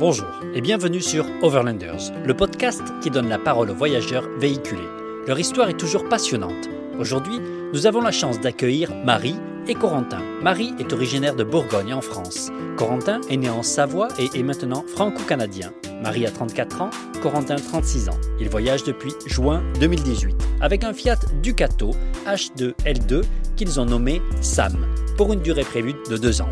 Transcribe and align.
Bonjour 0.00 0.40
et 0.54 0.62
bienvenue 0.62 1.02
sur 1.02 1.26
Overlanders, 1.42 2.10
le 2.24 2.32
podcast 2.32 2.82
qui 3.02 3.10
donne 3.10 3.28
la 3.28 3.38
parole 3.38 3.68
aux 3.68 3.74
voyageurs 3.74 4.26
véhiculés. 4.38 4.88
Leur 5.28 5.38
histoire 5.38 5.68
est 5.68 5.76
toujours 5.76 6.08
passionnante. 6.08 6.70
Aujourd'hui, 6.98 7.38
nous 7.74 7.86
avons 7.86 8.00
la 8.00 8.10
chance 8.10 8.40
d'accueillir 8.40 8.94
Marie 9.04 9.36
et 9.68 9.74
Corentin. 9.74 10.22
Marie 10.40 10.72
est 10.78 10.94
originaire 10.94 11.36
de 11.36 11.44
Bourgogne 11.44 11.92
en 11.92 12.00
France. 12.00 12.50
Corentin 12.78 13.20
est 13.28 13.36
né 13.36 13.50
en 13.50 13.62
Savoie 13.62 14.08
et 14.18 14.30
est 14.34 14.42
maintenant 14.42 14.86
franco-canadien. 14.88 15.70
Marie 16.02 16.24
a 16.24 16.30
34 16.30 16.80
ans, 16.80 16.90
Corentin 17.20 17.56
36 17.56 18.08
ans. 18.08 18.18
Ils 18.40 18.48
voyagent 18.48 18.84
depuis 18.84 19.12
juin 19.26 19.62
2018 19.80 20.34
avec 20.62 20.82
un 20.82 20.94
Fiat 20.94 21.18
Ducato 21.42 21.90
H2 22.26 22.72
L2 22.86 23.22
qu'ils 23.54 23.78
ont 23.78 23.84
nommé 23.84 24.22
Sam 24.40 24.86
pour 25.18 25.34
une 25.34 25.40
durée 25.40 25.64
prévue 25.64 25.94
de 26.08 26.16
deux 26.16 26.40
ans. 26.40 26.48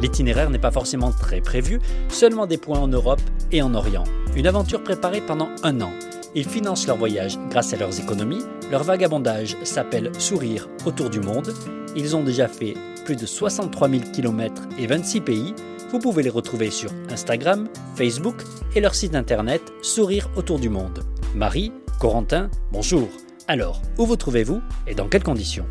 L'itinéraire 0.00 0.50
n'est 0.50 0.58
pas 0.58 0.70
forcément 0.70 1.12
très 1.12 1.40
prévu, 1.40 1.80
seulement 2.08 2.46
des 2.46 2.58
points 2.58 2.78
en 2.78 2.88
Europe 2.88 3.20
et 3.52 3.62
en 3.62 3.74
Orient. 3.74 4.04
Une 4.36 4.46
aventure 4.46 4.82
préparée 4.82 5.20
pendant 5.20 5.48
un 5.62 5.80
an. 5.80 5.92
Ils 6.34 6.48
financent 6.48 6.86
leur 6.86 6.96
voyage 6.96 7.38
grâce 7.50 7.72
à 7.72 7.76
leurs 7.76 7.98
économies. 8.00 8.44
Leur 8.70 8.84
vagabondage 8.84 9.56
s'appelle 9.64 10.12
Sourire 10.18 10.68
autour 10.86 11.10
du 11.10 11.20
monde. 11.20 11.52
Ils 11.96 12.14
ont 12.14 12.22
déjà 12.22 12.46
fait 12.46 12.74
plus 13.04 13.16
de 13.16 13.26
63 13.26 13.88
000 13.88 14.02
km 14.12 14.62
et 14.78 14.86
26 14.86 15.20
pays. 15.20 15.54
Vous 15.90 15.98
pouvez 15.98 16.22
les 16.22 16.30
retrouver 16.30 16.70
sur 16.70 16.90
Instagram, 17.10 17.68
Facebook 17.96 18.36
et 18.76 18.80
leur 18.80 18.94
site 18.94 19.16
internet 19.16 19.60
Sourire 19.82 20.30
autour 20.36 20.60
du 20.60 20.68
monde. 20.68 21.04
Marie, 21.34 21.72
Corentin, 21.98 22.48
bonjour. 22.70 23.08
Alors, 23.48 23.82
où 23.98 24.06
vous 24.06 24.16
trouvez-vous 24.16 24.62
et 24.86 24.94
dans 24.94 25.08
quelles 25.08 25.24
conditions? 25.24 25.66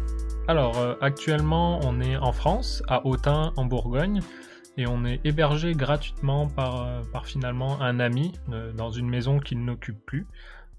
Alors, 0.49 0.80
euh, 0.80 0.95
actuellement, 0.99 1.80
on 1.84 2.02
est 2.02 2.17
en 2.17 2.31
France, 2.31 2.81
à 2.88 3.05
Autun, 3.05 3.53
en 3.55 3.66
Bourgogne, 3.66 4.21
et 4.77 4.88
on 4.88 5.05
est 5.05 5.23
hébergé 5.23 5.73
gratuitement 5.73 6.48
par, 6.48 6.88
euh, 6.88 7.03
finalement 7.23 7.80
un 7.84 7.99
ami 7.99 8.31
euh, 8.52 8.73
dans 8.73 8.89
une 8.89 9.08
maison 9.08 9.38
qu'il 9.38 9.64
n'occupe 9.64 10.03
plus. 10.08 10.25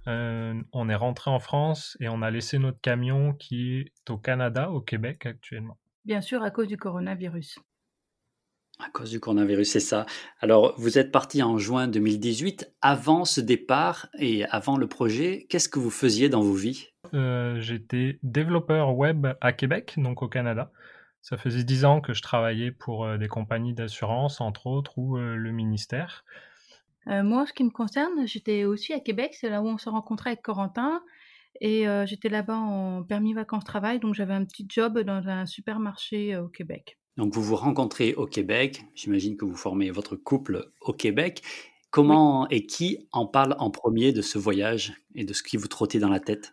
on 0.08 0.88
est 0.88 0.94
rentré 0.96 1.30
en 1.30 1.38
France 1.38 1.96
et 2.00 2.08
on 2.08 2.20
a 2.20 2.32
laissé 2.32 2.58
notre 2.58 2.80
camion 2.80 3.32
qui 3.32 3.76
est 3.76 4.10
au 4.10 4.18
Canada, 4.18 4.72
au 4.72 4.80
Québec 4.80 5.24
actuellement. 5.24 5.78
Bien 6.04 6.20
sûr, 6.20 6.42
à 6.42 6.50
cause 6.50 6.66
du 6.66 6.76
coronavirus. 6.76 7.60
À 8.82 8.90
cause 8.90 9.10
du 9.10 9.20
coronavirus, 9.20 9.70
c'est 9.70 9.80
ça. 9.80 10.06
Alors, 10.40 10.74
vous 10.78 10.98
êtes 10.98 11.12
parti 11.12 11.42
en 11.42 11.58
juin 11.58 11.86
2018. 11.86 12.72
Avant 12.80 13.24
ce 13.24 13.40
départ 13.40 14.08
et 14.18 14.44
avant 14.46 14.78
le 14.78 14.86
projet, 14.86 15.46
qu'est-ce 15.50 15.68
que 15.68 15.78
vous 15.78 15.90
faisiez 15.90 16.28
dans 16.28 16.40
vos 16.40 16.54
vies? 16.54 16.88
Euh, 17.12 17.60
j'étais 17.60 18.18
développeur 18.22 18.96
web 18.96 19.26
à 19.40 19.52
Québec, 19.52 19.94
donc 19.98 20.22
au 20.22 20.28
Canada. 20.28 20.70
Ça 21.20 21.36
faisait 21.36 21.64
dix 21.64 21.84
ans 21.84 22.00
que 22.00 22.14
je 22.14 22.22
travaillais 22.22 22.70
pour 22.70 23.04
euh, 23.04 23.18
des 23.18 23.28
compagnies 23.28 23.74
d'assurance, 23.74 24.40
entre 24.40 24.66
autres, 24.66 24.96
ou 24.96 25.18
euh, 25.18 25.36
le 25.36 25.52
ministère. 25.52 26.24
moi, 27.06 27.44
ce 27.46 27.52
qui 27.52 27.64
me 27.64 27.70
concerne, 27.70 28.26
j'étais 28.26 28.64
aussi 28.64 28.94
à 28.94 29.00
Québec, 29.00 29.34
c'est 29.34 29.50
là 29.50 29.60
où 29.60 29.66
on 29.66 29.78
se 29.78 29.90
rencontrait 29.90 30.30
avec 30.30 30.42
Corentin. 30.42 31.02
Et 31.60 31.84
j'étais 32.06 32.28
là-bas 32.28 32.56
en 32.56 33.02
permis 33.02 33.34
vacances-travail, 33.34 33.98
donc 33.98 34.14
j'avais 34.14 34.32
un 34.32 34.44
petit 34.44 34.66
job 34.68 35.00
dans 35.00 35.28
un 35.28 35.44
supermarché 35.44 36.36
au 36.36 36.48
Québec. 36.48 36.99
Donc 37.16 37.34
vous 37.34 37.42
vous 37.42 37.56
rencontrez 37.56 38.14
au 38.14 38.26
Québec, 38.26 38.84
j'imagine 38.94 39.36
que 39.36 39.44
vous 39.44 39.56
formez 39.56 39.90
votre 39.90 40.16
couple 40.16 40.72
au 40.80 40.92
Québec. 40.92 41.42
Comment 41.90 42.48
et 42.48 42.66
qui 42.66 43.08
en 43.12 43.26
parle 43.26 43.56
en 43.58 43.70
premier 43.70 44.12
de 44.12 44.22
ce 44.22 44.38
voyage 44.38 44.94
et 45.14 45.24
de 45.24 45.32
ce 45.32 45.42
qui 45.42 45.56
vous 45.56 45.68
trottait 45.68 45.98
dans 45.98 46.08
la 46.08 46.20
tête? 46.20 46.52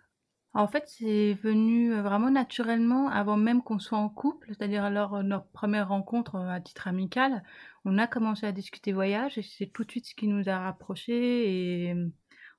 En 0.53 0.67
fait, 0.67 0.85
c'est 0.87 1.33
venu, 1.35 1.93
euh, 1.93 2.01
vraiment 2.01 2.31
naturellement 2.31 3.09
avant 3.09 3.37
même 3.37 3.61
qu'on 3.61 3.79
soit 3.79 3.97
en 3.97 4.09
couple, 4.09 4.47
c'est-à-dire 4.49 4.83
alors 4.83 5.23
notre 5.23 5.47
première 5.51 5.89
rencontre, 5.89 6.35
euh, 6.35 6.49
à 6.49 6.59
titre 6.61 6.87
amical. 6.87 7.43
On 7.85 7.97
a 7.99 8.07
commencé 8.07 8.45
à 8.45 8.51
discuter 8.51 8.91
voyage 8.91 9.37
et 9.37 9.43
c'est 9.43 9.67
tout 9.67 9.83
de 9.83 9.91
suite 9.91 10.07
ce 10.07 10.15
qui 10.15 10.27
nous 10.27 10.49
a 10.49 10.57
rapprochés 10.59 11.89
et 11.89 11.95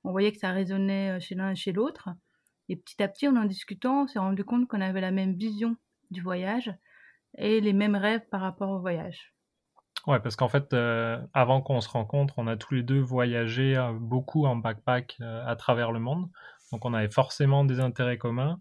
on 0.03 0.11
voyait 0.11 0.31
que 0.31 0.37
ça 0.39 0.51
résonnait, 0.51 1.17
euh, 1.17 1.19
chez 1.19 1.35
l'un 1.35 1.51
et 1.51 1.55
chez 1.55 1.73
l'autre. 1.73 2.09
Et 2.69 2.75
petit 2.77 3.03
à 3.03 3.07
petit, 3.09 3.27
en 3.27 3.35
en 3.35 3.45
discutant, 3.45 4.03
on 4.03 4.07
s'est 4.07 4.19
rendu 4.19 4.45
compte 4.45 4.67
qu'on 4.67 4.81
avait 4.81 5.01
la 5.01 5.11
même 5.11 5.33
vision 5.35 5.75
du 6.11 6.21
voyage 6.21 6.73
et 7.37 7.61
les 7.61 7.73
mêmes 7.73 7.95
rêves 7.95 8.27
par 8.29 8.41
rapport 8.41 8.71
au 8.71 8.79
voyage. 8.79 9.33
Ouais, 10.07 10.19
parce 10.19 10.35
qu'en 10.35 10.49
fait, 10.49 10.73
avant 11.33 11.61
qu'on 11.61 11.81
se 11.81 11.89
rencontre, 11.89 12.35
on 12.37 12.47
a 12.47 12.55
tous 12.57 12.73
les 12.73 12.83
deux 12.83 12.99
voyagé, 12.99 13.75
beaucoup 13.99 14.45
en 14.45 14.55
backpack, 14.55 15.17
à 15.21 15.55
travers 15.55 15.91
le 15.91 15.99
monde. 15.99 16.29
Donc 16.71 16.85
on 16.85 16.93
avait 16.93 17.09
forcément 17.09 17.65
des 17.65 17.79
intérêts 17.79 18.17
communs 18.17 18.59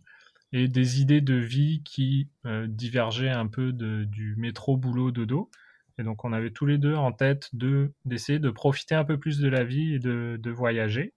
et 0.53 0.69
des 0.69 1.01
idées 1.01 1.21
de 1.21 1.35
vie 1.35 1.83
qui 1.85 2.31
euh, 2.47 2.67
divergeaient 2.67 3.29
un 3.29 3.47
peu 3.47 3.73
du 3.73 4.35
métro 4.39 4.77
boulot 4.77 5.11
dodo. 5.11 5.51
Et 5.99 6.05
donc 6.05 6.25
on 6.25 6.33
avait 6.33 6.51
tous 6.51 6.67
les 6.67 6.79
deux 6.79 6.95
en 6.95 7.13
tête 7.13 7.51
de 7.55 7.93
d'essayer 8.05 8.39
de 8.39 8.51
profiter 8.51 8.95
un 8.95 9.05
peu 9.05 9.19
plus 9.19 9.41
de 9.41 9.49
la 9.49 9.65
vie 9.65 9.95
et 9.95 9.99
de, 9.99 10.39
de 10.41 10.51
voyager. 10.51 11.15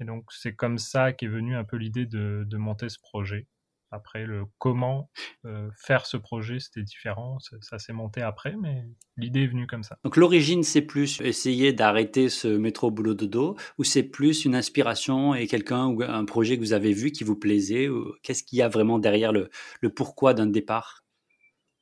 Et 0.00 0.04
donc 0.04 0.26
c'est 0.30 0.54
comme 0.54 0.78
ça 0.78 1.12
qu'est 1.12 1.26
venue 1.28 1.56
un 1.56 1.64
peu 1.64 1.76
l'idée 1.76 2.06
de, 2.06 2.44
de 2.46 2.56
monter 2.56 2.88
ce 2.88 2.98
projet. 3.00 3.46
Après, 3.90 4.26
le 4.26 4.44
comment 4.58 5.10
euh, 5.44 5.70
faire 5.76 6.06
ce 6.06 6.16
projet, 6.16 6.58
c'était 6.60 6.82
différent. 6.82 7.38
Ça, 7.60 7.78
s'est 7.78 7.92
monté 7.92 8.20
après, 8.20 8.54
mais 8.60 8.84
l'idée 9.16 9.44
est 9.44 9.46
venue 9.46 9.66
comme 9.66 9.82
ça. 9.82 9.96
Donc 10.04 10.16
l'origine, 10.16 10.62
c'est 10.62 10.82
plus 10.82 11.20
essayer 11.20 11.72
d'arrêter 11.72 12.28
ce 12.28 12.48
métro 12.48 12.90
boulot 12.90 13.14
dodo, 13.14 13.56
ou 13.78 13.84
c'est 13.84 14.02
plus 14.02 14.44
une 14.44 14.54
inspiration 14.54 15.34
et 15.34 15.46
quelqu'un 15.46 15.86
ou 15.86 16.02
un 16.02 16.24
projet 16.24 16.56
que 16.56 16.62
vous 16.62 16.74
avez 16.74 16.92
vu 16.92 17.12
qui 17.12 17.24
vous 17.24 17.36
plaisait 17.36 17.88
Qu'est-ce 18.22 18.42
qu'il 18.42 18.58
y 18.58 18.62
a 18.62 18.68
vraiment 18.68 18.98
derrière 18.98 19.32
le, 19.32 19.50
le 19.80 19.90
pourquoi 19.90 20.34
d'un 20.34 20.46
départ? 20.46 21.04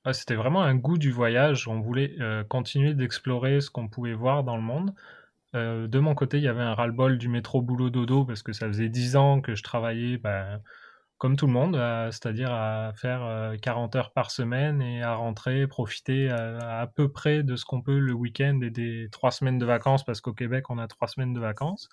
Ah, 0.04 0.12
C'était 0.12 0.36
vraiment 0.36 0.62
un 0.62 0.76
goût 0.76 0.98
du 0.98 1.10
voyage. 1.10 1.66
On 1.66 1.80
voulait 1.80 2.14
euh, 2.20 2.44
continuer 2.44 2.94
d'explorer 2.94 3.60
ce 3.60 3.70
qu'on 3.70 3.88
pouvait 3.88 4.14
voir 4.14 4.44
dans 4.44 4.56
le 4.56 4.62
monde. 4.62 4.94
Euh, 5.56 5.88
de 5.88 5.98
mon 5.98 6.14
côté, 6.14 6.36
il 6.38 6.44
y 6.44 6.48
avait 6.48 6.62
un 6.62 6.74
ras-le-bol 6.74 7.18
du 7.18 7.28
métro 7.28 7.60
boulot 7.60 7.90
dodo 7.90 8.24
parce 8.24 8.44
que 8.44 8.52
ça 8.52 8.68
faisait 8.68 8.88
dix 8.88 9.16
ans 9.16 9.40
que 9.40 9.56
je 9.56 9.64
travaillais. 9.64 10.16
Ben, 10.18 10.62
comme 11.18 11.36
tout 11.36 11.46
le 11.46 11.52
monde, 11.52 11.76
euh, 11.76 12.10
c'est-à-dire 12.10 12.52
à 12.52 12.92
faire 12.94 13.54
40 13.62 13.94
euh, 13.94 13.98
heures 13.98 14.12
par 14.12 14.30
semaine 14.30 14.82
et 14.82 15.02
à 15.02 15.14
rentrer, 15.14 15.66
profiter 15.66 16.30
euh, 16.30 16.58
à, 16.60 16.86
peu 16.86 17.10
près 17.10 17.42
de 17.42 17.56
ce 17.56 17.64
qu'on 17.64 17.80
peut 17.80 17.98
le 17.98 18.12
week-end 18.12 18.60
et 18.62 18.70
des 18.70 19.08
trois 19.10 19.30
semaines 19.30 19.58
de 19.58 19.64
vacances, 19.64 20.04
parce 20.04 20.20
qu'au 20.20 20.34
Québec, 20.34 20.68
on 20.68 20.78
a 20.78 20.86
trois 20.88 21.08
semaines 21.08 21.32
de 21.32 21.40
vacances. 21.40 21.88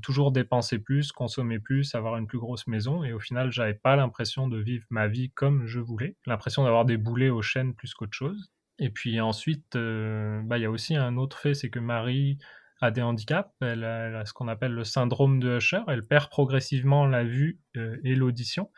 toujours 0.00 0.30
dépenser 0.30 0.78
plus, 0.78 1.10
consommer 1.10 1.58
plus, 1.58 1.96
avoir 1.96 2.16
une 2.16 2.28
plus 2.28 2.38
grosse 2.38 2.68
maison. 2.68 3.02
Et 3.02 3.12
au 3.12 3.18
final, 3.18 3.50
j'avais 3.50 3.74
pas 3.74 3.96
l'impression 3.96 4.46
de 4.46 4.58
vivre 4.58 4.84
ma 4.90 5.08
vie 5.08 5.30
comme 5.30 5.66
je 5.66 5.80
voulais. 5.80 6.16
L'impression 6.26 6.62
d'avoir 6.62 6.84
des 6.84 6.96
boulets 6.96 7.30
aux 7.30 7.42
chaînes 7.42 7.74
plus 7.74 7.92
qu'autre 7.94 8.14
chose. 8.14 8.52
Et 8.78 8.90
puis 8.90 9.20
ensuite, 9.20 9.76
bah, 9.76 10.58
il 10.58 10.62
y 10.62 10.66
a 10.66 10.70
aussi 10.70 10.94
un 10.94 11.16
autre 11.16 11.38
fait, 11.38 11.54
c'est 11.54 11.70
que 11.70 11.80
Marie 11.80 12.38
a 12.82 12.90
des 12.90 13.00
handicaps. 13.00 13.48
Elle 13.60 13.84
a, 13.84 14.26
ce 14.26 14.32
qu'on 14.32 14.48
appelle 14.48 14.72
le 14.72 14.84
syndrome 14.84 15.40
de 15.40 15.56
Usher. 15.56 15.80
Elle 15.88 16.02
perd 16.02 16.28
progressivement 16.28 17.06
la 17.06 17.24
vue 17.24 17.60
euh, 17.76 17.96
et 18.04 18.14
l'audition. 18.14 18.70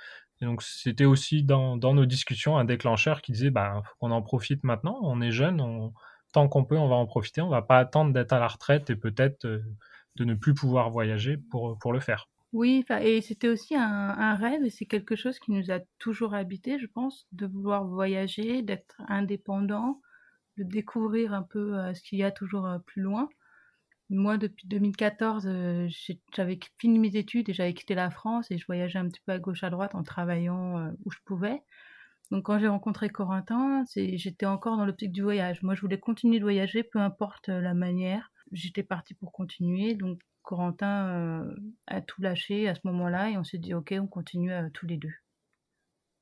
Donc, 0.43 0.63
c'était 0.63 1.07
aussi 1.07 1.43
dans, 1.43 1.77
nos 1.79 2.05
discussions 2.05 2.59
un 2.59 2.67
déclencheur 2.67 3.23
qui 3.23 3.33
disait 3.33 3.51
bah, 3.51 3.81
faut 3.85 3.97
qu'on 4.01 4.11
en 4.11 4.21
profite 4.21 4.63
maintenant. 4.63 4.99
On 5.03 5.23
est 5.23 5.31
jeune, 5.31 5.91
tant 6.33 6.49
qu'on 6.49 6.65
peut, 6.65 6.77
on 6.77 6.89
va 6.89 6.97
en 6.97 7.07
profiter. 7.07 7.41
On 7.41 7.49
va 7.49 7.63
pas 7.63 7.79
attendre 7.79 8.13
d'être 8.13 8.35
à 8.35 8.39
la 8.39 8.49
retraite 8.49 8.91
et 8.91 8.97
peut-être 8.97 9.47
euh, 9.47 9.63
de 10.17 10.25
ne 10.25 10.35
plus 10.35 10.53
pouvoir 10.53 10.91
voyager 10.91 11.39
pour, 11.51 11.79
pour 11.79 11.95
le 11.95 12.01
faire. 12.01 12.29
Oui, 12.53 12.85
et 13.01 13.21
c'était 13.23 13.49
aussi 13.49 13.75
un, 13.75 14.35
rêve, 14.37 14.65
et 14.65 14.71
c'est 14.71 14.85
quelque 14.85 15.17
chose 15.17 15.41
qui 15.41 15.51
nous 15.51 15.73
a 15.73 15.81
toujours 15.99 16.35
habité, 16.35 16.79
je 16.79 16.87
pense, 16.87 17.27
de 17.33 17.47
vouloir 17.47 17.85
voyager, 17.85 18.63
d'être 18.63 18.95
indépendant, 19.09 20.01
de 20.57 20.63
découvrir 20.63 21.35
un 21.35 21.43
peu 21.43 21.77
euh, 21.77 21.95
ce 21.95 22.03
qu'il 22.03 22.19
y 22.19 22.23
a 22.23 22.31
toujours 22.31 22.69
plus 22.87 23.03
loin. 23.03 23.29
Moi, 24.11 24.37
depuis 24.37 24.69
2014, 24.69 25.47
euh, 25.47 25.89
j'avais 26.35 26.59
fini 26.79 26.99
mes 26.99 27.17
études 27.17 27.49
et 27.49 27.55
j'avais 27.55 27.73
quitté 27.73 27.95
la 27.95 28.11
France 28.11 28.51
et 28.51 28.59
je 28.59 28.67
voyageais 28.67 28.99
un 28.99 29.09
petit 29.09 29.21
peu 29.25 29.33
à 29.33 29.39
gauche 29.39 29.65
à 29.65 29.71
droite 29.71 29.95
en 29.95 30.03
travaillant 30.03 30.79
euh, 30.79 30.91
où 31.05 31.11
je 31.11 31.19
pouvais. 31.25 31.63
Donc 32.31 32.47
quand 32.47 32.59
j'ai 32.59 32.69
rencontré 32.69 33.09
Corentin, 33.09 33.85
j'étais 33.97 34.47
encore 34.47 34.77
dans 34.77 34.85
l'optique 34.85 35.13
du 35.13 35.23
voyage. 35.23 35.63
Moi, 35.63 35.75
je 35.75 35.81
voulais 35.81 35.99
continuer 35.99 36.39
de 36.39 36.45
voyager, 36.45 36.83
peu 36.83 36.99
importe 36.99 37.49
euh, 37.49 37.61
la 37.61 37.75
manière. 37.75 38.31
J'étais 38.53 38.83
partie 38.83 39.15
pour 39.15 39.33
continuer. 39.33 39.95
Donc 39.95 40.21
Corentin 40.43 41.49
a 41.87 42.03
tout 42.03 42.21
lâché 42.21 42.69
à 42.69 42.75
ce 42.75 42.81
moment-là 42.85 43.31
et 43.31 43.39
on 43.39 43.45
s'est 43.45 43.59
dit, 43.59 43.73
OK, 43.73 43.95
on 43.99 44.07
continue 44.07 44.53
tous 44.75 44.87
les 44.87 44.99
deux. 44.99 45.15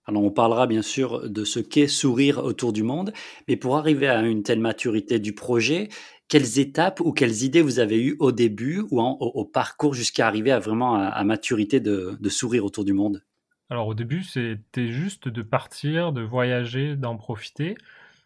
Alors 0.04 0.24
on 0.24 0.30
parlera 0.30 0.66
bien 0.66 0.82
sûr 0.82 1.30
de 1.30 1.44
ce 1.44 1.60
qu'est 1.60 1.86
sourire 1.86 2.38
autour 2.38 2.72
du 2.72 2.82
monde, 2.82 3.12
mais 3.46 3.56
pour 3.56 3.76
arriver 3.76 4.08
à 4.08 4.20
une 4.22 4.42
telle 4.42 4.58
maturité 4.58 5.20
du 5.20 5.32
projet, 5.32 5.88
quelles 6.28 6.58
étapes 6.58 7.00
ou 7.00 7.12
quelles 7.12 7.42
idées 7.42 7.62
vous 7.62 7.78
avez 7.78 8.02
eues 8.02 8.16
au 8.18 8.32
début 8.32 8.82
ou 8.90 9.00
au, 9.00 9.44
parcours 9.44 9.94
jusqu'à 9.94 10.26
arriver 10.26 10.50
à 10.50 10.58
vraiment 10.58 10.94
à, 10.94 11.22
maturité 11.24 11.78
de, 11.78 12.28
sourire 12.28 12.64
autour 12.64 12.84
du 12.84 12.94
monde? 12.94 13.22
Alors 13.70 13.86
au 13.86 13.94
début, 13.94 14.22
c'était 14.22 14.88
juste 14.88 15.28
de 15.28 15.42
partir, 15.42 16.12
de 16.12 16.22
voyager, 16.22 16.96
d'en 16.96 17.16
profiter. 17.16 17.76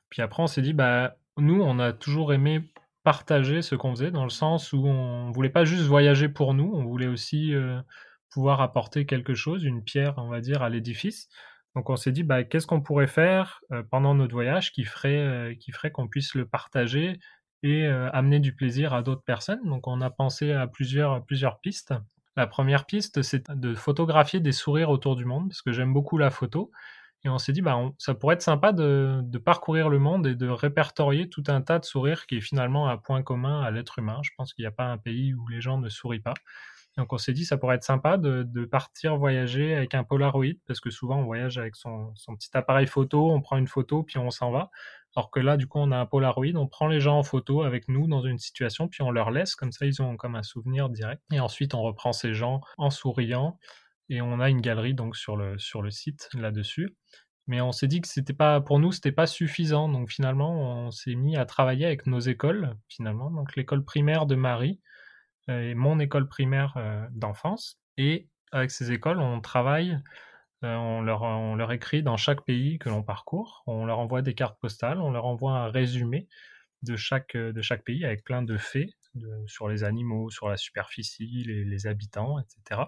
Puis 0.08 0.22
après, 0.22 0.42
on 0.42 0.46
s'est 0.46 0.62
dit, 0.62 0.72
bah, 0.72 1.16
nous, 1.36 1.60
on 1.60 1.78
a 1.78 1.92
toujours 1.92 2.32
aimé 2.32 2.62
partager 3.02 3.60
ce 3.60 3.74
qu'on 3.74 3.94
faisait, 3.94 4.10
dans 4.10 4.24
le 4.24 4.30
sens 4.30 4.72
où 4.72 4.86
on 4.86 5.30
voulait 5.30 5.50
pas 5.50 5.64
juste 5.64 5.84
voyager 5.84 6.28
pour 6.28 6.54
nous, 6.54 6.72
on 6.74 6.84
voulait 6.84 7.06
aussi 7.06 7.54
euh, 7.54 7.80
pouvoir 8.30 8.60
apporter 8.60 9.06
quelque 9.06 9.34
chose, 9.34 9.64
une 9.64 9.82
pierre, 9.82 10.14
on 10.16 10.28
va 10.28 10.40
dire, 10.40 10.62
à 10.62 10.70
l'édifice. 10.70 11.28
Donc 11.76 11.90
on 11.90 11.96
s'est 11.96 12.10
dit, 12.10 12.24
bah, 12.24 12.42
qu'est-ce 12.42 12.66
qu'on 12.66 12.80
pourrait 12.80 13.06
faire 13.06 13.60
pendant 13.90 14.14
notre 14.14 14.32
voyage 14.32 14.72
qui 14.72 14.84
ferait, 14.84 15.56
qui 15.60 15.70
ferait 15.70 15.92
qu'on 15.92 16.08
puisse 16.08 16.34
le 16.34 16.46
partager 16.46 17.20
et 17.62 17.86
amener 17.86 18.40
du 18.40 18.54
plaisir 18.54 18.94
à 18.94 19.02
d'autres 19.02 19.22
personnes? 19.22 19.62
Donc 19.64 19.86
on 19.86 20.00
a 20.00 20.10
pensé 20.10 20.52
à 20.52 20.66
plusieurs, 20.66 21.24
plusieurs 21.24 21.60
pistes. 21.60 21.92
La 22.34 22.46
première 22.46 22.84
piste, 22.84 23.22
c'est 23.22 23.50
de 23.50 23.74
photographier 23.74 24.40
des 24.40 24.52
sourires 24.52 24.90
autour 24.90 25.16
du 25.16 25.24
monde, 25.24 25.48
parce 25.48 25.62
que 25.62 25.72
j'aime 25.72 25.92
beaucoup 25.92 26.18
la 26.18 26.30
photo. 26.30 26.70
Et 27.24 27.28
on 27.28 27.38
s'est 27.38 27.52
dit, 27.52 27.62
bah, 27.62 27.76
ça 27.98 28.14
pourrait 28.14 28.34
être 28.34 28.42
sympa 28.42 28.72
de, 28.72 29.22
parcourir 29.44 29.88
le 29.88 29.98
monde 29.98 30.26
et 30.26 30.34
de 30.34 30.48
répertorier 30.48 31.28
tout 31.28 31.42
un 31.48 31.62
tas 31.62 31.78
de 31.78 31.84
sourires 31.84 32.26
qui 32.26 32.36
est 32.36 32.40
finalement 32.40 32.88
un 32.88 32.98
point 32.98 33.22
commun 33.22 33.62
à 33.62 33.70
l'être 33.70 33.98
humain. 33.98 34.20
Je 34.22 34.30
pense 34.36 34.52
qu'il 34.52 34.62
n'y 34.62 34.68
a 34.68 34.72
pas 34.72 34.84
un 34.84 34.98
pays 34.98 35.34
où 35.34 35.48
les 35.48 35.60
gens 35.60 35.78
ne 35.78 35.88
sourient 35.88 36.20
pas. 36.20 36.34
Donc 36.96 37.12
on 37.12 37.18
s'est 37.18 37.32
dit, 37.32 37.44
ça 37.44 37.58
pourrait 37.58 37.76
être 37.76 37.84
sympa 37.84 38.16
de, 38.16 38.64
partir 38.64 39.16
voyager 39.16 39.74
avec 39.74 39.94
un 39.94 40.04
Polaroid, 40.04 40.54
parce 40.66 40.80
que 40.80 40.90
souvent 40.90 41.18
on 41.18 41.24
voyage 41.24 41.58
avec 41.58 41.76
son, 41.76 42.12
petit 42.38 42.50
appareil 42.54 42.86
photo, 42.86 43.30
on 43.30 43.40
prend 43.40 43.58
une 43.58 43.66
photo, 43.66 44.02
puis 44.02 44.18
on 44.18 44.30
s'en 44.30 44.50
va. 44.50 44.70
Alors 45.14 45.30
que 45.30 45.40
là, 45.40 45.56
du 45.56 45.66
coup, 45.66 45.78
on 45.78 45.92
a 45.92 45.98
un 45.98 46.06
Polaroid, 46.06 46.56
on 46.56 46.66
prend 46.66 46.88
les 46.88 47.00
gens 47.00 47.18
en 47.18 47.22
photo 47.22 47.62
avec 47.62 47.88
nous 47.88 48.06
dans 48.06 48.20
une 48.22 48.38
situation, 48.38 48.88
puis 48.88 49.02
on 49.02 49.10
leur 49.10 49.30
laisse, 49.30 49.54
comme 49.54 49.72
ça 49.72 49.86
ils 49.86 50.02
ont 50.02 50.16
comme 50.16 50.36
un 50.36 50.42
souvenir 50.42 50.88
direct. 50.88 51.22
Et 51.32 51.40
ensuite, 51.40 51.74
on 51.74 51.82
reprend 51.82 52.12
ces 52.12 52.34
gens 52.34 52.60
en 52.76 52.90
souriant, 52.90 53.58
et 54.08 54.20
on 54.20 54.40
a 54.40 54.48
une 54.48 54.60
galerie 54.60 54.94
donc 54.94 55.16
sur 55.16 55.36
le, 55.36 55.58
site 55.90 56.28
là-dessus. 56.34 56.96
Mais 57.46 57.60
on 57.60 57.72
s'est 57.72 57.86
dit 57.86 58.00
que 58.00 58.08
c'était 58.08 58.32
pas, 58.32 58.60
pour 58.60 58.80
nous, 58.80 58.90
c'était 58.90 59.12
pas 59.12 59.26
suffisant. 59.26 59.88
Donc 59.88 60.10
finalement, 60.10 60.86
on 60.86 60.90
s'est 60.90 61.14
mis 61.14 61.36
à 61.36 61.44
travailler 61.44 61.86
avec 61.86 62.06
nos 62.06 62.18
écoles, 62.18 62.76
finalement. 62.88 63.30
Donc 63.30 63.54
l'école 63.54 63.84
primaire 63.84 64.26
de 64.26 64.34
Marie 64.34 64.80
et 65.48 65.74
mon 65.74 65.98
école 65.98 66.28
primaire 66.28 66.74
euh, 66.76 67.06
d'enfance. 67.12 67.80
Et 67.96 68.28
avec 68.52 68.70
ces 68.70 68.92
écoles, 68.92 69.20
on 69.20 69.40
travaille 69.40 69.98
euh, 70.64 70.74
on 70.74 71.02
leur, 71.02 71.22
on 71.22 71.54
leur 71.54 71.72
écrit 71.72 72.02
dans 72.02 72.16
chaque 72.16 72.42
pays 72.44 72.78
que 72.78 72.88
l'on 72.88 73.02
parcourt, 73.02 73.62
on 73.66 73.84
leur 73.84 73.98
envoie 73.98 74.22
des 74.22 74.34
cartes 74.34 74.58
postales, 74.58 75.00
on 75.00 75.10
leur 75.10 75.26
envoie 75.26 75.52
un 75.52 75.68
résumé 75.68 76.28
de 76.82 76.96
chaque, 76.96 77.36
de 77.36 77.60
chaque 77.60 77.84
pays 77.84 78.04
avec 78.04 78.24
plein 78.24 78.42
de 78.42 78.56
faits 78.56 78.88
sur 79.46 79.68
les 79.68 79.84
animaux, 79.84 80.30
sur 80.30 80.48
la 80.48 80.56
superficie, 80.56 81.44
les, 81.44 81.86
habitants, 81.86 82.38
etc. 82.38 82.82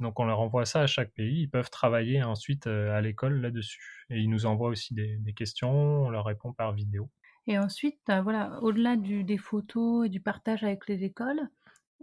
Donc 0.00 0.18
on 0.18 0.24
leur 0.24 0.40
envoie 0.40 0.64
ça 0.64 0.80
à 0.80 0.86
chaque 0.86 1.12
pays, 1.12 1.42
ils 1.42 1.50
peuvent 1.50 1.70
travailler 1.70 2.22
ensuite 2.22 2.66
euh, 2.66 2.92
à 2.92 3.00
l'école 3.00 3.40
là-dessus. 3.40 4.06
Et 4.10 4.18
ils 4.20 4.28
nous 4.28 4.46
envoient 4.46 4.68
aussi 4.68 4.94
des, 4.94 5.32
questions, 5.34 5.70
on 5.70 6.10
leur 6.10 6.24
répond 6.24 6.52
par 6.52 6.72
vidéo. 6.72 7.08
Et 7.46 7.58
ensuite, 7.58 8.00
euh, 8.08 8.20
voilà, 8.20 8.58
au-delà 8.62 8.96
des 8.96 9.38
photos 9.38 10.06
et 10.06 10.08
du 10.08 10.20
partage 10.20 10.64
avec 10.64 10.88
les 10.88 11.04
écoles, 11.04 11.40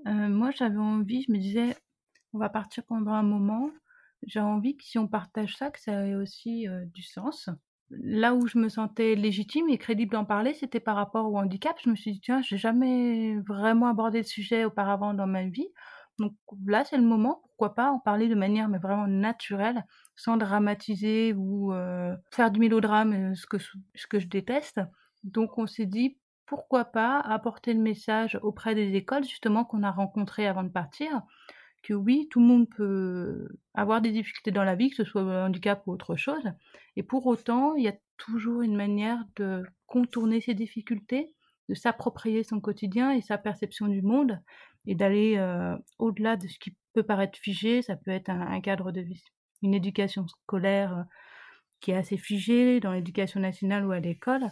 moi 0.05 0.51
j'avais 0.51 0.77
envie, 0.77 1.23
je 1.27 1.31
me 1.31 1.37
disais, 1.37 1.75
on 2.33 2.37
va 2.37 2.49
partir 2.49 2.83
pendant 2.85 3.13
un 3.13 3.23
moment, 3.23 3.69
j'ai 4.27 4.39
envie 4.39 4.75
que 4.75 4.83
si 4.83 4.99
on 4.99 5.07
partage 5.07 5.55
ça, 5.55 5.71
que 5.71 5.79
ça 5.79 6.05
ait 6.05 6.15
aussi 6.15 6.67
du 6.93 7.01
sens. 7.01 7.49
Là 7.91 8.35
où 8.35 8.45
je 8.45 8.59
me 8.59 8.69
sentais 8.69 9.15
légitime 9.15 9.67
et 9.69 9.79
crédible 9.79 10.11
d'en 10.11 10.25
parler, 10.25 10.53
c'était 10.53 10.79
par 10.79 10.95
rapport 10.95 11.31
au 11.31 11.37
handicap. 11.39 11.75
Je 11.83 11.89
me 11.89 11.95
suis 11.95 12.11
dit, 12.11 12.21
tiens, 12.21 12.41
j'ai 12.41 12.57
jamais 12.57 13.39
vraiment 13.47 13.87
abordé 13.87 14.19
le 14.19 14.25
sujet 14.25 14.63
auparavant 14.63 15.15
dans 15.15 15.25
ma 15.25 15.45
vie. 15.45 15.69
Donc 16.19 16.33
là, 16.67 16.83
c'est 16.85 16.97
le 16.97 17.03
moment, 17.03 17.39
pourquoi 17.41 17.73
pas 17.73 17.91
en 17.91 17.97
parler 17.97 18.27
de 18.27 18.35
manière 18.35 18.69
mais 18.69 18.77
vraiment 18.77 19.07
naturelle, 19.07 19.85
sans 20.15 20.37
dramatiser 20.37 21.33
ou 21.33 21.73
faire 22.31 22.51
du 22.51 22.59
mélodrame, 22.59 23.33
ce 23.35 23.47
que 23.47 24.19
je 24.19 24.27
déteste. 24.27 24.81
Donc 25.23 25.57
on 25.57 25.65
s'est 25.65 25.87
dit, 25.87 26.19
pourquoi 26.49 26.83
pas 26.83 27.19
apporter 27.19 27.75
le 27.75 27.79
message 27.79 28.39
auprès 28.41 28.73
des 28.73 28.95
écoles, 28.95 29.23
justement, 29.23 29.63
qu'on 29.65 29.83
a 29.83 29.91
rencontrées 29.91 30.47
avant 30.47 30.63
de 30.63 30.69
partir, 30.69 31.21
que 31.83 31.93
oui, 31.93 32.27
tout 32.31 32.39
le 32.39 32.47
monde 32.47 32.67
peut 32.67 33.49
avoir 33.75 34.01
des 34.01 34.09
difficultés 34.09 34.49
dans 34.49 34.63
la 34.63 34.73
vie, 34.73 34.89
que 34.89 34.95
ce 34.95 35.03
soit 35.03 35.21
un 35.21 35.45
handicap 35.45 35.83
ou 35.85 35.91
autre 35.91 36.15
chose. 36.15 36.41
Et 36.95 37.03
pour 37.03 37.27
autant, 37.27 37.75
il 37.75 37.83
y 37.83 37.87
a 37.87 37.93
toujours 38.17 38.63
une 38.63 38.75
manière 38.75 39.23
de 39.35 39.63
contourner 39.85 40.41
ces 40.41 40.55
difficultés, 40.55 41.35
de 41.69 41.75
s'approprier 41.75 42.43
son 42.43 42.59
quotidien 42.59 43.11
et 43.11 43.21
sa 43.21 43.37
perception 43.37 43.87
du 43.87 44.01
monde, 44.01 44.41
et 44.87 44.95
d'aller 44.95 45.35
euh, 45.37 45.77
au-delà 45.99 46.35
de 46.35 46.47
ce 46.47 46.57
qui 46.57 46.75
peut 46.93 47.03
paraître 47.03 47.37
figé. 47.37 47.83
Ça 47.83 47.95
peut 47.95 48.09
être 48.09 48.29
un, 48.29 48.59
cadre 48.59 48.91
de 48.91 49.01
vie, 49.01 49.23
une 49.61 49.75
éducation 49.75 50.27
scolaire 50.27 50.97
euh, 50.97 51.03
qui 51.79 51.91
est 51.91 51.95
assez 51.95 52.17
figée 52.17 52.79
dans 52.79 52.91
l'éducation 52.91 53.39
nationale 53.39 53.85
ou 53.85 53.91
à 53.91 53.99
l'école. 53.99 54.49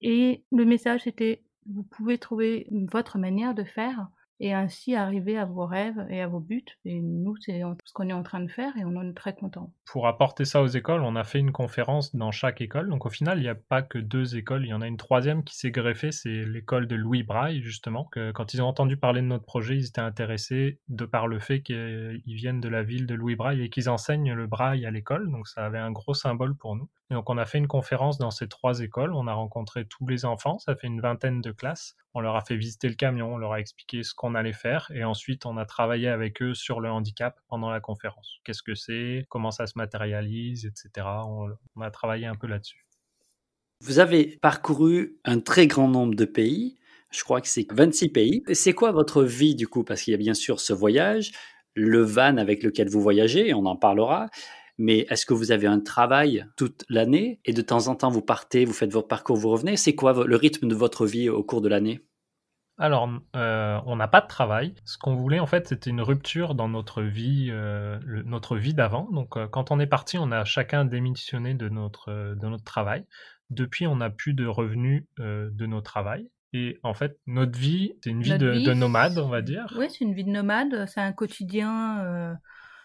Et 0.00 0.44
le 0.52 0.64
message 0.64 1.06
était, 1.06 1.42
vous 1.66 1.82
pouvez 1.82 2.18
trouver 2.18 2.66
votre 2.70 3.18
manière 3.18 3.54
de 3.54 3.64
faire 3.64 4.08
et 4.40 4.54
ainsi 4.54 4.94
arriver 4.94 5.36
à 5.36 5.44
vos 5.44 5.66
rêves 5.66 6.06
et 6.10 6.20
à 6.20 6.28
vos 6.28 6.40
buts. 6.40 6.64
Et 6.84 7.00
nous, 7.00 7.34
c'est 7.40 7.62
ce 7.84 7.92
qu'on 7.92 8.08
est 8.08 8.12
en 8.12 8.22
train 8.22 8.40
de 8.40 8.50
faire 8.50 8.76
et 8.76 8.84
on 8.84 8.96
en 8.96 9.08
est 9.08 9.14
très 9.14 9.34
content. 9.34 9.72
Pour 9.84 10.06
apporter 10.06 10.44
ça 10.44 10.62
aux 10.62 10.66
écoles, 10.66 11.02
on 11.02 11.16
a 11.16 11.24
fait 11.24 11.38
une 11.38 11.52
conférence 11.52 12.14
dans 12.14 12.30
chaque 12.30 12.60
école. 12.60 12.88
Donc 12.88 13.06
au 13.06 13.10
final, 13.10 13.38
il 13.38 13.42
n'y 13.42 13.48
a 13.48 13.54
pas 13.54 13.82
que 13.82 13.98
deux 13.98 14.36
écoles, 14.36 14.64
il 14.64 14.68
y 14.68 14.74
en 14.74 14.80
a 14.80 14.86
une 14.86 14.96
troisième 14.96 15.44
qui 15.44 15.56
s'est 15.56 15.70
greffée, 15.70 16.12
c'est 16.12 16.44
l'école 16.44 16.86
de 16.86 16.96
Louis 16.96 17.22
Braille, 17.22 17.62
justement. 17.62 18.08
Quand 18.34 18.54
ils 18.54 18.62
ont 18.62 18.66
entendu 18.66 18.96
parler 18.96 19.20
de 19.20 19.26
notre 19.26 19.44
projet, 19.44 19.76
ils 19.76 19.86
étaient 19.86 20.00
intéressés 20.00 20.78
de 20.88 21.04
par 21.04 21.26
le 21.26 21.38
fait 21.38 21.62
qu'ils 21.62 22.22
viennent 22.24 22.60
de 22.60 22.68
la 22.68 22.82
ville 22.82 23.06
de 23.06 23.14
Louis 23.14 23.36
Braille 23.36 23.62
et 23.62 23.70
qu'ils 23.70 23.88
enseignent 23.88 24.34
le 24.34 24.46
braille 24.46 24.86
à 24.86 24.90
l'école. 24.90 25.30
Donc 25.30 25.48
ça 25.48 25.64
avait 25.64 25.78
un 25.78 25.90
gros 25.90 26.14
symbole 26.14 26.54
pour 26.56 26.76
nous. 26.76 26.88
Donc 27.10 27.30
on 27.30 27.38
a 27.38 27.46
fait 27.46 27.58
une 27.58 27.68
conférence 27.68 28.18
dans 28.18 28.30
ces 28.30 28.48
trois 28.48 28.80
écoles, 28.80 29.14
on 29.14 29.26
a 29.26 29.32
rencontré 29.32 29.86
tous 29.86 30.06
les 30.06 30.26
enfants, 30.26 30.58
ça 30.58 30.76
fait 30.76 30.88
une 30.88 31.00
vingtaine 31.00 31.40
de 31.40 31.52
classes. 31.52 31.96
On 32.18 32.20
leur 32.20 32.34
a 32.34 32.40
fait 32.40 32.56
visiter 32.56 32.88
le 32.88 32.96
camion, 32.96 33.34
on 33.34 33.36
leur 33.36 33.52
a 33.52 33.60
expliqué 33.60 34.02
ce 34.02 34.12
qu'on 34.12 34.34
allait 34.34 34.52
faire 34.52 34.90
et 34.92 35.04
ensuite 35.04 35.46
on 35.46 35.56
a 35.56 35.64
travaillé 35.64 36.08
avec 36.08 36.42
eux 36.42 36.52
sur 36.52 36.80
le 36.80 36.90
handicap 36.90 37.38
pendant 37.46 37.70
la 37.70 37.78
conférence. 37.78 38.40
Qu'est-ce 38.42 38.64
que 38.64 38.74
c'est, 38.74 39.24
comment 39.28 39.52
ça 39.52 39.68
se 39.68 39.74
matérialise, 39.76 40.66
etc. 40.66 41.06
On, 41.06 41.80
a 41.80 41.90
travaillé 41.92 42.26
un 42.26 42.34
peu 42.34 42.48
là-dessus. 42.48 42.84
Vous 43.82 44.00
avez 44.00 44.36
parcouru 44.42 45.20
un 45.24 45.38
très 45.38 45.68
grand 45.68 45.86
nombre 45.86 46.16
de 46.16 46.24
pays, 46.24 46.76
je 47.12 47.22
crois 47.22 47.40
que 47.40 47.46
c'est 47.46 47.68
26 47.70 48.08
pays. 48.08 48.42
C'est 48.52 48.72
quoi 48.72 48.90
votre 48.90 49.22
vie 49.22 49.54
du 49.54 49.68
coup? 49.68 49.84
Parce 49.84 50.02
qu'il 50.02 50.10
y 50.10 50.14
a 50.16 50.18
bien 50.18 50.34
sûr 50.34 50.58
ce 50.58 50.72
voyage, 50.72 51.30
le 51.74 52.02
van 52.02 52.36
avec 52.36 52.64
lequel 52.64 52.88
vous 52.88 53.00
voyagez, 53.00 53.54
on 53.54 53.64
en 53.64 53.76
parlera, 53.76 54.26
mais 54.76 55.06
est-ce 55.08 55.24
que 55.24 55.34
vous 55.34 55.52
avez 55.52 55.68
un 55.68 55.78
travail 55.78 56.46
toute 56.56 56.84
l'année 56.88 57.38
et 57.44 57.52
de 57.52 57.62
temps 57.62 57.86
en 57.86 57.94
temps 57.94 58.10
vous 58.10 58.22
partez, 58.22 58.64
vous 58.64 58.72
faites 58.72 58.92
votre 58.92 59.06
parcours, 59.06 59.36
vous 59.36 59.50
revenez? 59.50 59.76
C'est 59.76 59.94
quoi 59.94 60.24
le 60.26 60.36
rythme 60.36 60.66
de 60.66 60.74
votre 60.74 61.06
vie 61.06 61.28
au 61.28 61.44
cours 61.44 61.60
de 61.60 61.68
l'année? 61.68 62.00
Alors, 62.78 63.10
euh, 63.34 63.80
on 63.86 63.96
n'a 63.96 64.06
pas 64.06 64.20
de 64.20 64.28
travail. 64.28 64.74
Ce 64.84 64.98
qu'on 64.98 65.16
voulait, 65.16 65.40
en 65.40 65.46
fait, 65.46 65.66
c'était 65.66 65.90
une 65.90 66.00
rupture 66.00 66.54
dans 66.54 66.68
notre 66.68 67.02
vie, 67.02 67.48
euh, 67.50 67.98
notre 68.24 68.56
vie 68.56 68.72
d'avant. 68.72 69.08
Donc, 69.10 69.36
euh, 69.36 69.48
quand 69.48 69.72
on 69.72 69.80
est 69.80 69.86
parti, 69.86 70.16
on 70.16 70.30
a 70.30 70.44
chacun 70.44 70.84
démissionné 70.84 71.54
de 71.54 71.68
notre, 71.68 72.12
de 72.12 72.46
notre 72.46 72.62
travail. 72.62 73.04
Depuis, 73.50 73.88
on 73.88 73.96
n'a 73.96 74.10
plus 74.10 74.32
de 74.32 74.46
revenus 74.46 75.04
de 75.18 75.66
nos 75.66 75.80
travail. 75.80 76.30
Et 76.52 76.78
en 76.82 76.94
fait, 76.94 77.18
notre 77.26 77.58
vie, 77.58 77.94
c'est 78.02 78.10
une 78.10 78.22
vie 78.22 78.38
de, 78.38 78.72
nomade, 78.74 79.18
on 79.18 79.28
va 79.28 79.42
dire. 79.42 79.66
Oui, 79.76 79.86
c'est 79.90 80.04
une 80.04 80.14
vie 80.14 80.24
de 80.24 80.30
nomade. 80.30 80.86
C'est 80.86 81.00
un 81.00 81.12
quotidien 81.12 82.36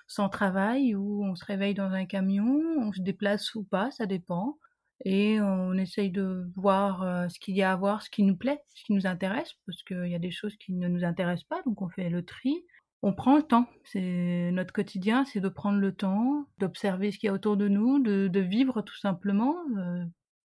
sans 0.07 0.29
travail 0.29 0.95
où 0.95 1.23
on 1.23 1.35
se 1.35 1.45
réveille 1.45 1.73
dans 1.73 1.91
un 1.91 2.05
camion, 2.05 2.61
on 2.79 2.91
se 2.91 3.01
déplace 3.01 3.53
ou 3.55 3.63
pas, 3.63 3.91
ça 3.91 4.05
dépend. 4.05 4.57
Et 5.05 5.41
on 5.41 5.73
essaye 5.73 6.11
de 6.11 6.49
voir 6.55 7.03
euh, 7.03 7.27
ce 7.27 7.37
qu'il 7.39 7.55
y 7.55 7.61
a 7.61 7.73
à 7.73 7.75
voir, 7.75 8.01
ce 8.01 8.09
qui 8.09 8.23
nous 8.23 8.37
plaît, 8.37 8.61
ce 8.73 8.83
qui 8.85 8.93
nous 8.93 9.05
intéresse, 9.05 9.53
parce 9.65 9.83
qu'il 9.83 10.07
y 10.07 10.15
a 10.15 10.19
des 10.19 10.31
choses 10.31 10.55
qui 10.57 10.73
ne 10.73 10.87
nous 10.87 11.03
intéressent 11.03 11.47
pas, 11.47 11.61
donc 11.65 11.81
on 11.81 11.89
fait 11.89 12.09
le 12.09 12.23
tri. 12.23 12.63
On 13.01 13.13
prend 13.13 13.35
le 13.35 13.43
temps. 13.43 13.67
C'est 13.83 14.49
notre 14.53 14.71
quotidien, 14.71 15.25
c'est 15.25 15.41
de 15.41 15.49
prendre 15.49 15.79
le 15.79 15.93
temps, 15.93 16.47
d'observer 16.59 17.11
ce 17.11 17.17
qu'il 17.17 17.27
y 17.27 17.29
a 17.29 17.33
autour 17.33 17.57
de 17.57 17.67
nous, 17.67 18.01
de, 18.01 18.39
vivre 18.39 18.81
tout 18.81 18.95
simplement, 18.95 19.57
euh, 19.77 20.05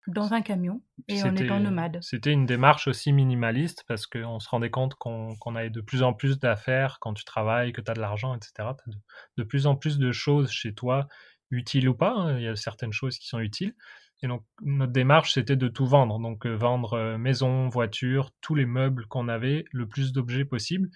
dans 0.08 0.34
un 0.34 0.42
camion 0.42 0.82
et 1.08 1.22
en 1.24 1.60
nomade. 1.60 2.00
C'était 2.02 2.32
une 2.32 2.46
démarche 2.46 2.88
aussi 2.88 3.12
minimaliste 3.12 3.84
parce 3.88 4.08
qu'on 4.08 4.40
se 4.40 4.50
rendait 4.50 4.70
compte 4.70 4.96
qu'on 4.96 5.56
avait 5.56 5.70
de 5.70 5.82
plus 5.82 6.04
en 6.04 6.14
plus 6.14 6.40
d'affaires 6.40 6.98
quand 7.02 7.14
tu 7.14 7.26
travailles, 7.26 7.74
que 7.74 7.82
tu 7.82 7.92
as 7.92 7.94
de 7.94 8.00
l'argent, 8.00 8.34
etc. 8.36 8.52
Tu 8.58 8.64
as 8.64 8.94
de, 9.38 9.44
plus 9.44 9.68
en 9.68 9.76
plus 9.76 9.98
de 9.98 10.12
choses 10.12 10.50
chez 10.50 10.74
toi, 10.74 11.08
utiles 11.52 11.90
ou 11.90 11.96
pas. 11.96 12.14
Hein. 12.14 12.38
Il 12.38 12.44
y 12.44 12.48
a 12.48 12.56
certaines 12.56 12.94
choses 12.94 13.18
qui 13.18 13.28
sont 13.28 13.40
utiles. 13.40 13.76
Et 14.24 14.28
donc, 14.28 14.44
notre 14.62 14.92
démarche, 14.92 15.34
c'était 15.34 15.56
de 15.56 15.68
tout 15.68 15.86
vendre. 15.86 16.20
Donc, 16.20 16.46
euh, 16.46 16.56
vendre 16.56 16.94
euh, 16.94 17.18
maison, 17.18 17.70
voiture, 17.70 18.32
tous 18.42 18.56
les 18.56 18.66
meubles 18.66 19.06
qu'on 19.06 19.28
avait, 19.28 19.66
le 19.72 19.88
plus 19.88 20.12
d'objets 20.12 20.46
possible, 20.46 20.90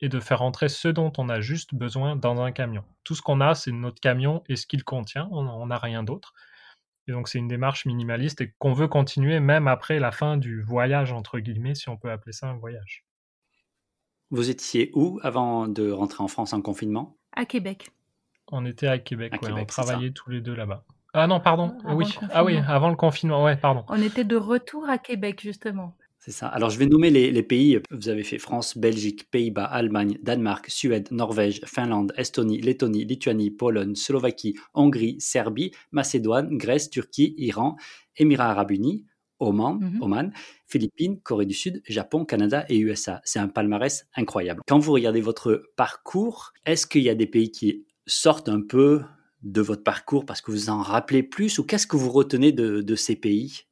et 0.00 0.08
de 0.08 0.20
faire 0.20 0.38
rentrer 0.38 0.68
ce 0.68 0.88
dont 0.88 1.12
on 1.18 1.28
a 1.28 1.40
juste 1.40 1.74
besoin 1.74 2.16
dans 2.16 2.40
un 2.40 2.52
camion. 2.52 2.84
Tout 3.04 3.14
ce 3.14 3.22
qu'on 3.22 3.40
a, 3.40 3.54
c'est 3.54 3.72
notre 3.72 4.00
camion 4.00 4.42
et 4.48 4.56
ce 4.56 4.66
qu'il 4.66 4.84
contient. 4.84 5.28
On 5.30 5.66
n'a 5.66 5.78
rien 5.78 6.02
d'autre. 6.02 6.32
Et 7.06 7.12
donc 7.12 7.28
c'est 7.28 7.38
une 7.38 7.48
démarche 7.48 7.86
minimaliste 7.86 8.40
et 8.40 8.54
qu'on 8.58 8.72
veut 8.72 8.88
continuer 8.88 9.40
même 9.40 9.68
après 9.68 9.98
la 9.98 10.12
fin 10.12 10.36
du 10.36 10.62
voyage, 10.62 11.12
entre 11.12 11.38
guillemets, 11.40 11.74
si 11.74 11.88
on 11.88 11.96
peut 11.96 12.10
appeler 12.10 12.32
ça 12.32 12.48
un 12.48 12.56
voyage. 12.56 13.04
Vous 14.30 14.48
étiez 14.48 14.90
où 14.94 15.18
avant 15.22 15.66
de 15.66 15.90
rentrer 15.90 16.22
en 16.22 16.28
France 16.28 16.52
en 16.52 16.62
confinement? 16.62 17.16
À 17.32 17.46
Québec. 17.46 17.90
On 18.52 18.64
était 18.64 18.86
à 18.86 18.98
Québec, 18.98 19.34
on 19.42 19.64
travaillait 19.64 20.12
tous 20.12 20.30
les 20.30 20.40
deux 20.40 20.54
là-bas. 20.54 20.84
Ah 21.12 21.26
non, 21.26 21.40
pardon, 21.40 21.76
oui. 21.94 22.06
Ah 22.32 22.44
oui, 22.44 22.56
avant 22.68 22.88
le 22.88 22.96
confinement, 22.96 23.44
ouais, 23.44 23.56
pardon. 23.56 23.84
On 23.88 24.00
était 24.00 24.24
de 24.24 24.36
retour 24.36 24.88
à 24.88 24.98
Québec, 24.98 25.40
justement. 25.42 25.94
C'est 26.20 26.32
ça. 26.32 26.48
Alors, 26.48 26.68
je 26.68 26.78
vais 26.78 26.86
nommer 26.86 27.08
les, 27.08 27.42
pays. 27.42 27.80
Vous 27.90 28.10
avez 28.10 28.24
fait 28.24 28.38
France, 28.38 28.76
Belgique, 28.76 29.30
Pays-Bas, 29.30 29.64
Allemagne, 29.64 30.18
Danemark, 30.22 30.66
Suède, 30.68 31.08
Norvège, 31.10 31.62
Finlande, 31.64 32.12
Estonie, 32.18 32.60
Lettonie, 32.60 33.06
Lituanie, 33.06 33.50
Pologne, 33.50 33.94
Slovaquie, 33.94 34.54
Hongrie, 34.74 35.16
Serbie, 35.18 35.72
Macédoine, 35.92 36.58
Grèce, 36.58 36.90
Turquie, 36.90 37.34
Iran, 37.38 37.76
Émirats 38.18 38.50
arabes 38.50 38.72
unis, 38.72 39.06
Oman, 39.38 39.78
mhm. 39.80 40.02
Oman, 40.02 40.32
Philippines, 40.66 41.18
Corée 41.22 41.46
du 41.46 41.54
Sud, 41.54 41.82
Japon, 41.88 42.26
Canada 42.26 42.66
et 42.68 42.78
USA. 42.78 43.22
C'est 43.24 43.38
un 43.38 43.48
palmarès 43.48 44.06
incroyable. 44.14 44.60
Quand 44.68 44.78
vous 44.78 44.92
regardez 44.92 45.22
votre 45.22 45.62
parcours, 45.76 46.52
est-ce 46.66 46.86
qu'il 46.86 47.02
y 47.02 47.08
a 47.08 47.14
des 47.14 47.26
pays 47.26 47.50
qui 47.50 47.86
sortent 48.06 48.50
un 48.50 48.60
peu 48.60 49.00
de 49.42 49.60
votre 49.60 49.82
parcours 49.82 50.26
parce 50.26 50.40
que 50.40 50.50
vous 50.50 50.70
en 50.70 50.82
rappelez 50.82 51.22
plus 51.22 51.58
ou 51.58 51.64
qu'est-ce 51.64 51.86
que 51.86 51.96
vous 51.96 52.10
retenez 52.10 52.52
de 52.52 52.94
ces 52.94 53.16
pays? 53.16 53.64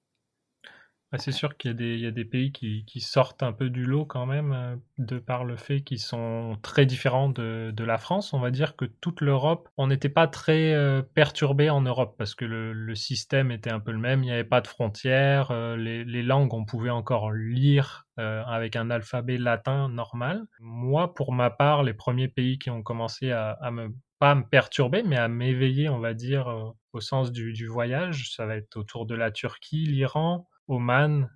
Bah, 1.10 1.16
c'est 1.16 1.32
sûr 1.32 1.56
qu'il 1.56 1.70
y 1.80 2.06
a 2.06 2.10
des, 2.10 2.24
pays 2.26 2.52
qui, 2.52 3.00
sortent 3.00 3.42
un 3.42 3.52
peu 3.52 3.70
du 3.70 3.86
lot 3.86 4.04
quand 4.04 4.26
même, 4.26 4.52
euh, 4.52 4.76
de 4.98 5.18
par 5.18 5.44
le 5.44 5.56
fait 5.56 5.80
qu'ils 5.80 6.00
sont 6.00 6.58
très 6.60 6.84
différents 6.84 7.30
de, 7.30 7.72
la 7.78 7.96
France. 7.96 8.34
On 8.34 8.40
va 8.40 8.50
dire 8.50 8.76
que 8.76 8.84
toute 8.84 9.22
l'Europe, 9.22 9.70
on 9.78 9.86
n'était 9.86 10.10
pas 10.10 10.26
très 10.26 10.74
euh, 10.74 11.00
perturbé 11.00 11.70
en 11.70 11.80
Europe 11.80 12.16
parce 12.18 12.34
que 12.34 12.44
le, 12.44 12.94
système 12.94 13.50
était 13.50 13.70
un 13.70 13.80
peu 13.80 13.92
le 13.92 13.98
même, 13.98 14.22
il 14.22 14.26
n'y 14.26 14.32
avait 14.32 14.44
pas 14.44 14.60
de 14.60 14.66
frontières, 14.66 15.50
euh, 15.50 15.76
les, 15.76 16.22
langues, 16.22 16.52
on 16.52 16.66
pouvait 16.66 16.90
encore 16.90 17.32
lire 17.32 18.04
avec 18.16 18.74
un 18.74 18.90
alphabet 18.90 19.38
latin 19.38 19.88
normal. 19.88 20.44
Moi, 20.58 21.14
pour 21.14 21.32
ma 21.32 21.50
part, 21.50 21.84
les 21.84 21.94
premiers 21.94 22.26
pays 22.26 22.58
qui 22.58 22.68
ont 22.68 22.82
commencé 22.82 23.30
à, 23.30 23.70
me 23.70 23.94
pas 24.18 24.34
me 24.34 24.42
perturber, 24.42 25.02
mais 25.02 25.16
à 25.16 25.28
m'éveiller, 25.28 25.88
on 25.88 26.00
va 26.00 26.14
dire, 26.14 26.74
au 26.92 27.00
sens 27.00 27.32
du, 27.32 27.66
voyage. 27.66 28.34
Ça 28.34 28.46
va 28.46 28.56
être 28.56 28.76
autour 28.76 29.06
de 29.06 29.14
la 29.14 29.30
Turquie, 29.30 29.84
l'Iran, 29.86 30.48
Oman 30.66 31.28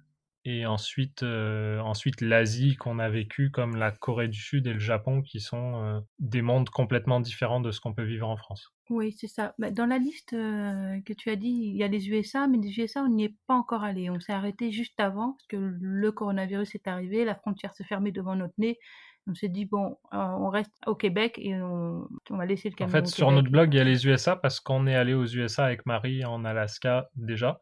et 0.44 0.66
ensuite, 0.66 1.22
euh, 1.22 1.78
ensuite 1.80 2.20
l'Asie 2.20 2.74
qu'on 2.74 2.98
a 2.98 3.08
vécu 3.08 3.50
comme 3.50 3.76
la 3.76 3.92
Corée 3.92 4.26
du 4.26 4.40
Sud 4.40 4.66
et 4.66 4.72
le 4.72 4.80
Japon 4.80 5.22
qui 5.22 5.38
sont 5.38 5.76
euh, 5.76 6.00
des 6.18 6.42
mondes 6.42 6.68
complètement 6.68 7.20
différents 7.20 7.60
de 7.60 7.70
ce 7.70 7.80
qu'on 7.80 7.94
peut 7.94 8.02
vivre 8.02 8.28
en 8.28 8.36
France. 8.36 8.72
Oui, 8.90 9.12
c'est 9.12 9.28
ça. 9.28 9.54
Bah, 9.58 9.70
dans 9.70 9.86
la 9.86 9.98
liste 9.98 10.32
euh, 10.32 11.00
que 11.06 11.12
tu 11.12 11.30
as 11.30 11.36
dit, 11.36 11.48
il 11.48 11.76
y 11.76 11.84
a 11.84 11.88
les 11.88 12.08
USA, 12.08 12.48
mais 12.48 12.58
les 12.58 12.76
USA, 12.76 13.04
on 13.04 13.08
n'y 13.08 13.24
est 13.24 13.36
pas 13.46 13.54
encore 13.54 13.84
allé. 13.84 14.10
On 14.10 14.18
s'est 14.18 14.32
arrêté 14.32 14.72
juste 14.72 14.98
avant 14.98 15.32
parce 15.32 15.46
que 15.46 15.56
le 15.56 16.12
coronavirus 16.12 16.74
est 16.74 16.88
arrivé, 16.88 17.24
la 17.24 17.36
frontière 17.36 17.72
se 17.74 17.84
fermait 17.84 18.12
devant 18.12 18.34
notre 18.34 18.54
nez. 18.58 18.80
On 19.28 19.34
s'est 19.34 19.48
dit, 19.48 19.66
bon, 19.66 19.96
on 20.10 20.48
reste 20.48 20.72
au 20.86 20.94
Québec 20.94 21.38
et 21.38 21.54
on, 21.54 22.08
va 22.30 22.44
laisser 22.44 22.68
le 22.70 22.74
camion. 22.74 22.90
En 22.90 22.92
fait, 22.92 23.06
sur 23.06 23.30
notre 23.30 23.50
blog, 23.50 23.72
il 23.72 23.76
y 23.76 23.80
a 23.80 23.84
les 23.84 24.06
USA 24.06 24.34
parce 24.34 24.58
qu'on 24.58 24.86
est 24.86 24.96
allé 24.96 25.14
aux 25.14 25.26
USA 25.26 25.64
avec 25.64 25.86
Marie 25.86 26.24
en 26.24 26.44
Alaska 26.44 27.08
déjà. 27.14 27.60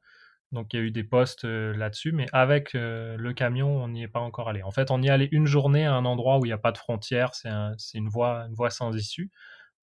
Donc 0.52 0.72
il 0.72 0.76
y 0.76 0.82
a 0.82 0.82
eu 0.82 0.90
des 0.90 1.04
postes 1.04 1.44
euh, 1.44 1.76
là-dessus, 1.76 2.12
mais 2.12 2.26
avec 2.32 2.74
euh, 2.74 3.16
le 3.16 3.32
camion, 3.32 3.68
on 3.68 3.88
n'y 3.88 4.02
est 4.02 4.08
pas 4.08 4.20
encore 4.20 4.48
allé. 4.48 4.62
En 4.62 4.72
fait, 4.72 4.90
on 4.90 5.00
y 5.00 5.06
est 5.06 5.10
allé 5.10 5.28
une 5.30 5.46
journée 5.46 5.86
à 5.86 5.94
un 5.94 6.04
endroit 6.04 6.38
où 6.38 6.44
il 6.44 6.48
n'y 6.48 6.54
a 6.54 6.58
pas 6.58 6.72
de 6.72 6.78
frontière, 6.78 7.34
c'est 7.34 7.50
une, 7.94 8.08
voie, 8.08 8.46
une 8.48 8.54
voie 8.54 8.70
sans 8.70 8.92
issue, 8.96 9.30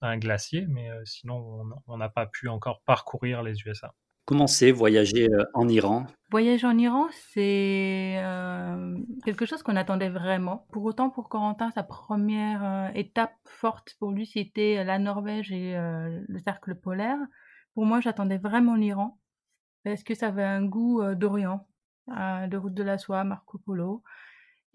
un 0.02 0.18
glacier, 0.18 0.66
mais 0.68 0.90
euh, 0.90 1.02
sinon 1.06 1.64
on 1.88 1.98
n'a 1.98 2.10
pas 2.10 2.26
pu 2.26 2.50
encore 2.50 2.82
parcourir 2.86 3.44
les 3.44 3.62
USA. 3.66 3.94
Comment 4.28 4.46
c'est 4.46 4.72
voyager 4.72 5.30
en 5.54 5.70
Iran? 5.70 6.06
Voyager 6.30 6.68
en 6.68 6.78
Iran, 6.78 7.08
c'est 7.32 8.22
quelque 9.24 9.46
chose 9.46 9.64
qu'on 9.64 9.78
attendait 9.78 10.10
vraiment. 10.10 10.68
Pour 10.74 10.84
autant, 10.84 11.10
pour 11.10 11.30
Corentin, 11.30 11.72
sa 11.72 11.84
première 11.84 12.92
étape 12.94 13.32
forte 13.46 13.96
pour 14.00 14.12
lui, 14.12 14.26
c'était 14.26 14.84
la 14.84 15.00
Norvège 15.00 15.54
et 15.54 15.76
le 15.78 16.40
cercle 16.40 16.76
polaire. 16.76 17.18
Pour 17.74 17.86
moi, 17.86 18.02
j'attendais 18.02 18.38
vraiment 18.38 18.76
l'Iran 18.76 19.18
parce 19.86 20.04
que 20.04 20.14
ça 20.14 20.28
avait 20.28 20.44
un 20.44 20.66
goût 20.66 21.02
d'Orient, 21.16 21.66
de 22.10 22.58
route 22.58 22.74
de 22.74 22.84
la 22.84 22.98
soie, 22.98 23.24
Marco 23.24 23.60
Polo, 23.60 24.04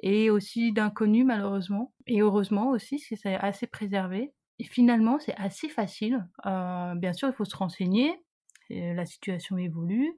et 0.03 0.31
aussi 0.31 0.73
d'inconnu 0.73 1.25
malheureusement, 1.25 1.93
et 2.07 2.23
heureusement 2.23 2.71
aussi, 2.71 2.97
parce 2.97 3.09
que 3.11 3.17
c'est 3.17 3.35
assez 3.35 3.67
préservé. 3.67 4.33
Et 4.59 4.65
finalement, 4.65 5.19
c'est 5.19 5.37
assez 5.37 5.69
facile. 5.69 6.27
bien 6.43 7.13
sûr, 7.13 7.29
il 7.29 7.35
faut 7.35 7.45
se 7.45 7.57
renseigner, 7.57 8.15
la 8.95 9.05
situation 9.05 9.59
évolue. 9.59 10.13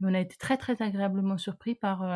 On 0.00 0.14
a 0.14 0.20
été 0.20 0.36
très 0.36 0.56
très 0.56 0.80
agréablement 0.80 1.38
surpris 1.38 1.74
par 1.74 2.06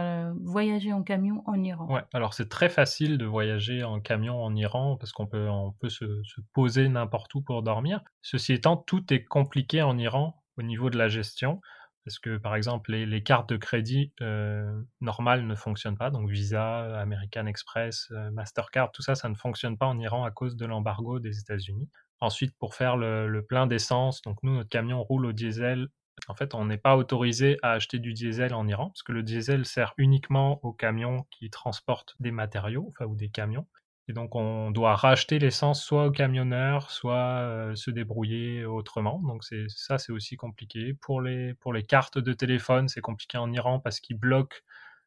voyager 0.40 0.92
en 0.92 1.02
camion 1.02 1.42
en 1.46 1.60
Iran. 1.64 1.92
Ouais, 1.92 2.04
alors 2.12 2.32
c'est 2.32 2.48
très 2.48 2.68
facile 2.68 3.18
de 3.18 3.24
voyager 3.24 3.82
en 3.82 4.00
camion 4.00 4.40
en 4.40 4.54
Iran 4.54 4.96
parce 4.96 5.10
qu'on 5.10 5.26
peut, 5.26 5.48
on 5.48 5.72
peut 5.72 5.88
se, 5.88 6.22
se 6.22 6.40
poser 6.52 6.88
n'importe 6.88 7.34
où 7.34 7.42
pour 7.42 7.64
dormir. 7.64 8.00
Ceci 8.20 8.52
étant, 8.52 8.76
tout 8.76 9.12
est 9.12 9.24
compliqué 9.24 9.82
en 9.82 9.98
Iran 9.98 10.40
au 10.56 10.62
niveau 10.62 10.90
de 10.90 10.98
la 10.98 11.08
gestion. 11.08 11.60
Parce 12.04 12.18
que, 12.18 12.36
par 12.36 12.56
exemple, 12.56 12.92
les, 12.92 13.22
cartes 13.22 13.48
de 13.48 13.56
crédit 13.56 14.12
euh, 14.20 14.82
normales 15.00 15.46
ne 15.46 15.54
fonctionnent 15.54 15.96
pas. 15.96 16.10
Donc, 16.10 16.28
Visa, 16.28 17.00
American 17.00 17.46
Express, 17.46 18.08
euh, 18.10 18.30
Mastercard, 18.32 18.90
tout 18.90 19.02
ça, 19.02 19.14
ça 19.14 19.28
ne 19.28 19.36
fonctionne 19.36 19.78
pas 19.78 19.86
en 19.86 19.98
Iran 20.00 20.24
à 20.24 20.32
cause 20.32 20.56
de 20.56 20.66
l'embargo 20.66 21.20
des 21.20 21.38
États-Unis. 21.38 21.88
Ensuite, 22.22 22.56
pour 22.56 22.76
faire 22.76 22.96
le, 22.96 23.44
plein 23.44 23.66
d'essence, 23.66 24.22
donc 24.22 24.36
nous, 24.44 24.54
notre 24.54 24.68
camion 24.68 25.02
roule 25.02 25.26
au 25.26 25.32
diesel. 25.32 25.88
En 26.28 26.36
fait, 26.36 26.54
on 26.54 26.66
n'est 26.66 26.78
pas 26.78 26.96
autorisé 26.96 27.58
à 27.62 27.72
acheter 27.72 27.98
du 27.98 28.12
diesel 28.12 28.54
en 28.54 28.68
Iran, 28.68 28.90
parce 28.90 29.02
que 29.02 29.10
le 29.10 29.24
diesel 29.24 29.66
sert 29.66 29.92
uniquement 29.98 30.60
aux 30.64 30.72
camions 30.72 31.26
qui 31.32 31.50
transportent 31.50 32.14
des 32.20 32.30
matériaux, 32.30 32.94
ou 33.00 33.16
des 33.16 33.28
camions. 33.28 33.66
Et 34.06 34.12
donc, 34.12 34.36
on 34.36 34.70
doit 34.70 34.94
racheter 34.94 35.40
l'essence 35.40 35.82
soit 35.82 36.06
au 36.06 36.10
camionneur, 36.12 36.92
soit 36.92 37.40
euh, 37.40 37.74
se 37.74 37.90
débrouiller 37.90 38.64
autrement. 38.64 39.20
Donc, 39.26 39.42
ça, 39.66 39.98
c'est 39.98 40.12
aussi 40.12 40.36
compliqué. 40.36 40.94
Pour 40.94 41.24
pour 41.58 41.72
les 41.72 41.82
cartes 41.82 42.18
de 42.18 42.32
téléphone, 42.32 42.86
c'est 42.86 43.00
compliqué 43.00 43.36
en 43.36 43.52
Iran 43.52 43.80
parce 43.80 43.98
qu'ils 43.98 44.16
bloquent 44.16 44.58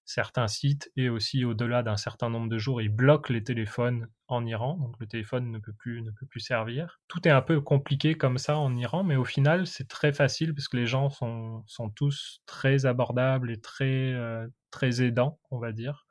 certains 0.05 0.47
sites 0.47 0.91
et 0.95 1.09
aussi 1.09 1.43
au-delà 1.43 1.83
d'un 1.83 1.97
certain 1.97 2.29
nombre 2.29 2.47
de 2.47 2.57
jours, 2.57 2.81
ils 2.81 2.89
bloquent 2.89 3.33
les 3.33 3.43
téléphones 3.43 4.07
en 4.27 4.45
Iran. 4.45 4.77
Donc, 4.77 4.95
le 4.99 5.07
téléphone 5.07 5.51
ne 5.51 5.57
peut 5.57 5.73
plus, 5.73 6.01
ne 6.01 6.11
peut 6.11 6.27
plus 6.27 6.39
servir. 6.39 7.01
Tout 7.07 7.27
est 7.27 7.31
un 7.31 7.41
peu 7.41 7.59
compliqué 7.59 8.15
comme 8.15 8.37
ça 8.37 8.57
en 8.57 8.75
Iran, 8.75 9.03
mais 9.03 9.15
au 9.15 9.25
final, 9.25 9.67
c'est 9.67 9.87
très 9.87 10.13
facile 10.13 10.53
parce 10.53 10.67
que 10.67 10.77
les 10.77 10.85
gens 10.85 11.09
sont, 11.09 11.63
sont 11.65 11.89
tous 11.89 12.41
très 12.45 12.85
abordables 12.85 13.51
et 13.51 13.59
très, 13.59 14.13
euh, 14.13 14.47
très 14.71 15.01
aidants, 15.01 15.39
on 15.51 15.59
va 15.59 15.71
dire. 15.71 16.05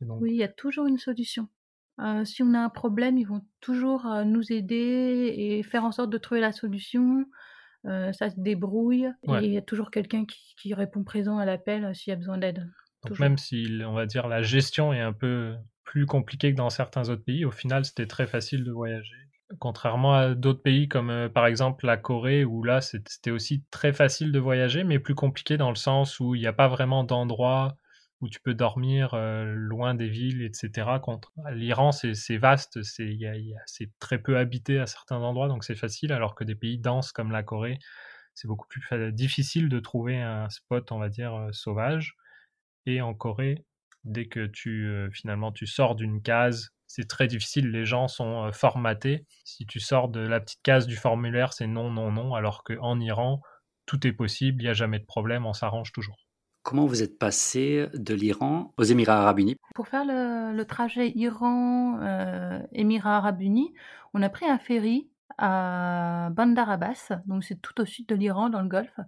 Oui, 0.00 0.30
il 0.30 0.36
y 0.36 0.44
a 0.44 0.48
toujours 0.48 0.86
une 0.86 0.98
solution 0.98 1.48
si 2.24 2.42
on 2.42 2.54
a 2.54 2.58
un 2.58 2.68
problème, 2.68 3.18
ils 3.18 3.26
vont 3.26 3.42
toujours, 3.60 4.06
nous 4.26 4.52
aider 4.52 5.32
et 5.36 5.62
faire 5.62 5.84
en 5.84 5.92
sorte 5.92 6.10
de 6.10 6.18
trouver 6.18 6.40
la 6.40 6.50
solution. 6.50 7.24
ça 7.84 8.30
se 8.30 8.34
débrouille 8.36 9.06
et 9.22 9.44
il 9.44 9.52
y 9.52 9.56
a 9.56 9.62
toujours 9.62 9.90
quelqu'un 9.90 10.24
qui 10.26 10.74
répond 10.74 11.04
présent 11.04 11.38
à 11.38 11.44
l'appel, 11.44 11.94
s'il 11.94 12.10
y 12.10 12.12
a 12.12 12.16
besoin 12.16 12.38
d'aide. 12.38 12.68
Même 13.18 13.38
si, 13.38 13.80
on 13.86 13.92
va 13.92 14.06
dire, 14.06 14.28
la 14.28 14.42
gestion 14.42 14.92
est 14.92 15.00
un 15.00 15.12
peu 15.12 15.54
plus 15.84 16.06
compliquée 16.06 16.52
que 16.52 16.56
dans 16.56 16.70
certains 16.70 17.08
autres 17.08 17.24
pays, 17.24 17.44
au 17.44 17.50
final, 17.50 17.84
c'était 17.84 18.06
très 18.06 18.26
facile 18.26 18.64
de 18.64 18.72
voyager. 18.72 19.14
Contrairement 19.58 20.14
à 20.14 20.34
d'autres 20.34 20.62
pays 20.62 20.88
comme, 20.88 21.28
par 21.32 21.46
exemple, 21.46 21.86
la 21.86 21.96
Corée 21.96 22.44
où 22.44 22.64
là, 22.64 22.80
c'était 22.80 23.30
aussi 23.30 23.62
très 23.70 23.92
facile 23.92 24.32
de 24.32 24.38
voyager, 24.38 24.82
mais 24.84 24.98
plus 24.98 25.14
compliqué 25.14 25.56
dans 25.56 25.68
le 25.68 25.76
sens 25.76 26.18
où 26.18 26.34
il 26.34 26.40
n'y 26.40 26.46
a 26.46 26.52
pas 26.52 26.68
vraiment 26.68 27.04
d'endroit 27.04 27.76
où 28.20 28.28
tu 28.28 28.40
peux 28.40 28.54
dormir 28.54 29.14
loin 29.14 29.94
des 29.94 30.08
villes, 30.08 30.42
etc. 30.42 30.88
L'Iran, 31.52 31.92
c'est 31.92 32.38
vaste, 32.38 32.82
c'est 32.82 33.90
très 33.98 34.18
peu 34.18 34.38
habité 34.38 34.78
à 34.78 34.86
certains 34.86 35.18
endroits, 35.18 35.48
donc 35.48 35.62
c'est 35.62 35.74
facile, 35.74 36.10
alors 36.10 36.34
que 36.34 36.42
des 36.42 36.54
pays 36.54 36.78
denses 36.78 37.12
comme 37.12 37.30
la 37.30 37.42
Corée, 37.42 37.78
c'est 38.32 38.48
beaucoup 38.48 38.66
plus 38.66 39.12
difficile 39.12 39.68
de 39.68 39.78
trouver 39.78 40.20
un 40.20 40.48
spot, 40.48 40.90
on 40.90 40.98
va 40.98 41.10
dire, 41.10 41.48
sauvage. 41.52 42.16
Et 42.86 43.00
en 43.00 43.14
Corée, 43.14 43.64
dès 44.04 44.26
que 44.26 44.46
tu 44.46 44.90
finalement 45.12 45.52
tu 45.52 45.66
sors 45.66 45.94
d'une 45.94 46.22
case, 46.22 46.70
c'est 46.86 47.08
très 47.08 47.26
difficile, 47.26 47.70
les 47.70 47.84
gens 47.84 48.08
sont 48.08 48.50
formatés. 48.52 49.26
Si 49.44 49.66
tu 49.66 49.80
sors 49.80 50.08
de 50.08 50.20
la 50.20 50.40
petite 50.40 50.62
case 50.62 50.86
du 50.86 50.96
formulaire, 50.96 51.52
c'est 51.52 51.66
non, 51.66 51.90
non, 51.90 52.12
non, 52.12 52.34
alors 52.34 52.62
qu'en 52.62 53.00
Iran, 53.00 53.40
tout 53.86 54.06
est 54.06 54.12
possible, 54.12 54.62
il 54.62 54.66
n'y 54.66 54.70
a 54.70 54.74
jamais 54.74 54.98
de 54.98 55.04
problème, 55.04 55.46
on 55.46 55.52
s'arrange 55.52 55.92
toujours. 55.92 56.16
Comment 56.62 56.86
vous 56.86 57.02
êtes 57.02 57.18
passé 57.18 57.88
de 57.92 58.14
l'Iran 58.14 58.72
aux 58.78 58.84
Émirats 58.84 59.20
arabes 59.20 59.40
unis? 59.40 59.56
Pour 59.74 59.88
faire 59.88 60.04
le, 60.06 60.62
trajet 60.64 61.12
Iran-Émirats 61.14 63.18
arabes 63.18 63.42
unis, 63.42 63.74
on 64.14 64.22
a 64.22 64.30
pris 64.30 64.46
un 64.46 64.58
ferry 64.58 65.10
à 65.36 66.30
Bandar 66.32 66.70
Abbas, 66.70 67.12
donc 67.26 67.44
c'est 67.44 67.60
tout 67.60 67.78
au 67.80 67.84
sud 67.84 68.06
de 68.06 68.14
l'Iran, 68.14 68.48
dans 68.48 68.62
le 68.62 68.68
Golfe. 68.68 68.98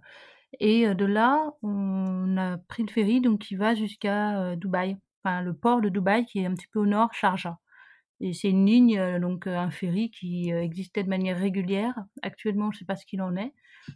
Et 0.59 0.93
de 0.93 1.05
là, 1.05 1.51
on 1.61 2.37
a 2.37 2.57
pris 2.57 2.83
le 2.83 2.91
ferry 2.91 3.21
donc, 3.21 3.39
qui 3.39 3.55
va 3.55 3.75
jusqu'à 3.75 4.55
Dubaï, 4.55 4.97
enfin 5.23 5.41
le 5.41 5.53
port 5.53 5.81
de 5.81 5.89
Dubaï 5.89 6.25
qui 6.25 6.39
est 6.39 6.45
un 6.45 6.53
petit 6.53 6.67
peu 6.67 6.79
au 6.79 6.85
nord, 6.85 7.13
Sharjah. 7.13 7.59
Et 8.19 8.33
c'est 8.33 8.49
une 8.49 8.65
ligne, 8.65 9.19
donc 9.19 9.45
un 9.45 9.69
ferry 9.69 10.09
qui 10.09 10.49
existait 10.49 11.03
de 11.03 11.09
manière 11.09 11.37
régulière. 11.37 11.93
Actuellement, 12.23 12.71
je 12.71 12.77
ne 12.77 12.79
sais 12.79 12.85
pas 12.85 12.95
ce 12.95 13.05
qu'il 13.05 13.21
en 13.21 13.35
est, 13.35 13.53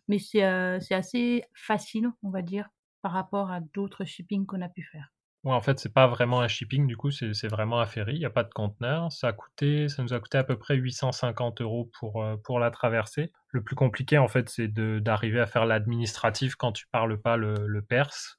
mais 0.07 0.19
c'est 0.19 0.43
assez 0.43 1.43
facile, 1.53 2.09
on 2.21 2.29
va 2.29 2.41
dire, 2.41 2.69
par 3.01 3.13
rapport 3.13 3.49
à 3.49 3.61
d'autres 3.61 4.05
shipping 4.05 4.45
qu'on 4.45 4.61
a 4.61 4.69
pu 4.69 4.83
faire. 4.83 5.11
Ouais, 5.43 5.53
en 5.53 5.61
fait, 5.61 5.79
c'est 5.79 5.91
pas 5.93 6.05
vraiment 6.05 6.41
un 6.41 6.47
shipping, 6.47 6.85
du 6.85 6.95
coup, 6.95 7.09
c'est 7.09 7.47
vraiment 7.47 7.79
un 7.81 7.87
ferry, 7.87 8.13
il 8.13 8.19
n'y 8.19 8.25
a 8.25 8.29
pas 8.29 8.43
de 8.43 8.53
conteneur. 8.53 9.11
Ça, 9.11 9.29
a 9.29 9.33
coûté, 9.33 9.89
ça 9.89 10.03
nous 10.03 10.13
a 10.13 10.19
coûté 10.19 10.37
à 10.37 10.43
peu 10.43 10.55
près 10.55 10.75
850 10.75 11.61
euros 11.61 11.89
pour, 11.99 12.23
euh, 12.23 12.37
pour 12.37 12.59
la 12.59 12.69
traversée. 12.69 13.31
Le 13.49 13.63
plus 13.63 13.75
compliqué, 13.75 14.19
en 14.19 14.27
fait, 14.27 14.49
c'est 14.49 14.67
d'arriver 14.67 15.39
à 15.39 15.47
faire 15.47 15.65
l'administratif 15.65 16.55
quand 16.55 16.71
tu 16.73 16.85
parles 16.91 17.19
pas 17.19 17.37
le, 17.37 17.55
le 17.65 17.81
perse. 17.81 18.37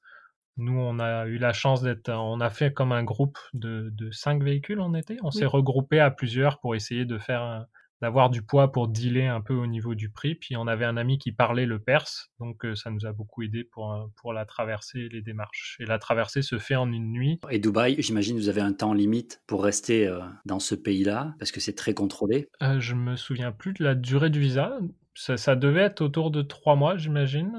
Nous, 0.58 0.78
on 0.78 1.00
a 1.00 1.26
eu 1.26 1.38
la 1.38 1.52
chance 1.52 1.82
d'être, 1.82 2.08
on 2.10 2.40
a 2.40 2.50
fait 2.50 2.72
comme 2.72 2.92
un 2.92 3.02
groupe 3.02 3.38
de, 3.52 3.90
de 3.92 4.10
cinq 4.12 4.42
véhicules 4.44 4.80
en 4.80 4.94
été. 4.94 5.16
On 5.24 5.32
s'est 5.32 5.46
regroupé 5.46 5.98
à 5.98 6.10
plusieurs 6.12 6.60
pour 6.60 6.76
essayer 6.76 7.04
de 7.04 7.18
faire 7.18 7.42
un, 7.42 7.66
d'avoir 8.02 8.30
du 8.30 8.42
poids 8.42 8.72
pour 8.72 8.88
dealer 8.88 9.28
un 9.28 9.40
peu 9.40 9.54
au 9.54 9.66
niveau 9.66 9.94
du 9.94 10.10
prix. 10.10 10.34
Puis 10.34 10.56
on 10.56 10.66
avait 10.66 10.84
un 10.84 10.96
ami 10.96 11.18
qui 11.18 11.30
parlait 11.30 11.66
le 11.66 11.78
perse, 11.78 12.30
donc 12.40 12.64
euh, 12.64 12.74
ça 12.74 12.90
nous 12.90 13.06
a 13.06 13.12
beaucoup 13.12 13.42
aidé 13.42 13.62
pour, 13.62 13.92
euh, 13.92 14.04
pour 14.16 14.32
la 14.32 14.44
traversée 14.44 14.98
et 14.98 15.08
les 15.08 15.22
démarches. 15.22 15.76
Et 15.80 15.86
la 15.86 16.00
traversée 16.00 16.42
se 16.42 16.58
fait 16.58 16.74
en 16.74 16.90
une 16.92 17.12
nuit. 17.12 17.38
Et 17.48 17.60
Dubaï, 17.60 17.94
j'imagine 18.00 18.36
vous 18.36 18.48
avez 18.48 18.60
un 18.60 18.72
temps 18.72 18.92
limite 18.92 19.40
pour 19.46 19.62
rester 19.62 20.08
euh, 20.08 20.20
dans 20.44 20.58
ce 20.58 20.74
pays-là, 20.74 21.34
parce 21.38 21.52
que 21.52 21.60
c'est 21.60 21.76
très 21.76 21.94
contrôlé? 21.94 22.48
Euh, 22.60 22.80
je 22.80 22.96
me 22.96 23.14
souviens 23.14 23.52
plus 23.52 23.72
de 23.72 23.84
la 23.84 23.94
durée 23.94 24.30
du 24.30 24.40
visa. 24.40 24.76
Ça, 25.14 25.56
devait 25.56 25.82
être 25.82 26.00
autour 26.00 26.30
de 26.30 26.40
trois 26.40 26.74
mois, 26.74 26.96
j'imagine. 26.96 27.52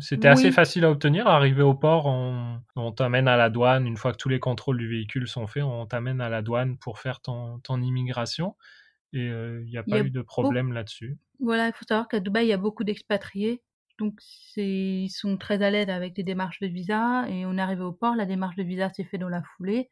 C'était 0.00 0.28
assez 0.28 0.52
facile 0.52 0.84
à 0.84 0.92
obtenir. 0.92 1.26
Arrivé 1.26 1.60
au 1.60 1.74
port, 1.74 2.06
on, 2.06 2.60
on 2.76 2.92
t'amène 2.92 3.26
à 3.26 3.36
la 3.36 3.50
douane. 3.50 3.84
Une 3.84 3.96
fois 3.96 4.12
que 4.12 4.16
tous 4.16 4.28
les 4.28 4.38
contrôles 4.38 4.78
du 4.78 4.88
véhicule 4.88 5.26
sont 5.26 5.48
faits, 5.48 5.64
on 5.64 5.86
t'amène 5.86 6.20
à 6.20 6.28
la 6.28 6.40
douane 6.40 6.78
pour 6.78 7.00
faire 7.00 7.20
ton, 7.20 7.58
ton 7.64 7.82
immigration. 7.82 8.54
Et 9.12 9.26
il 9.26 9.70
n'y 9.70 9.78
a 9.78 9.82
pas 9.82 10.00
eu 10.00 10.10
de 10.10 10.22
problème 10.22 10.72
là-dessus. 10.72 11.18
Voilà, 11.40 11.68
il 11.68 11.72
faut 11.72 11.84
savoir 11.88 12.08
qu'à 12.08 12.20
Dubaï, 12.20 12.46
il 12.46 12.50
y 12.50 12.52
a 12.52 12.58
beaucoup 12.58 12.84
d'expatriés. 12.84 13.62
Donc, 13.98 14.20
ils 14.56 15.10
sont 15.10 15.36
très 15.36 15.62
à 15.62 15.70
l'aise 15.70 15.88
avec 15.88 16.16
les 16.16 16.24
démarches 16.24 16.60
de 16.60 16.66
visa. 16.66 17.28
Et 17.28 17.46
on 17.46 17.56
est 17.56 17.60
arrivé 17.60 17.82
au 17.82 17.92
port, 17.92 18.14
la 18.14 18.26
démarche 18.26 18.56
de 18.56 18.62
visa 18.62 18.90
s'est 18.90 19.04
faite 19.04 19.20
dans 19.20 19.28
la 19.28 19.42
foulée. 19.56 19.88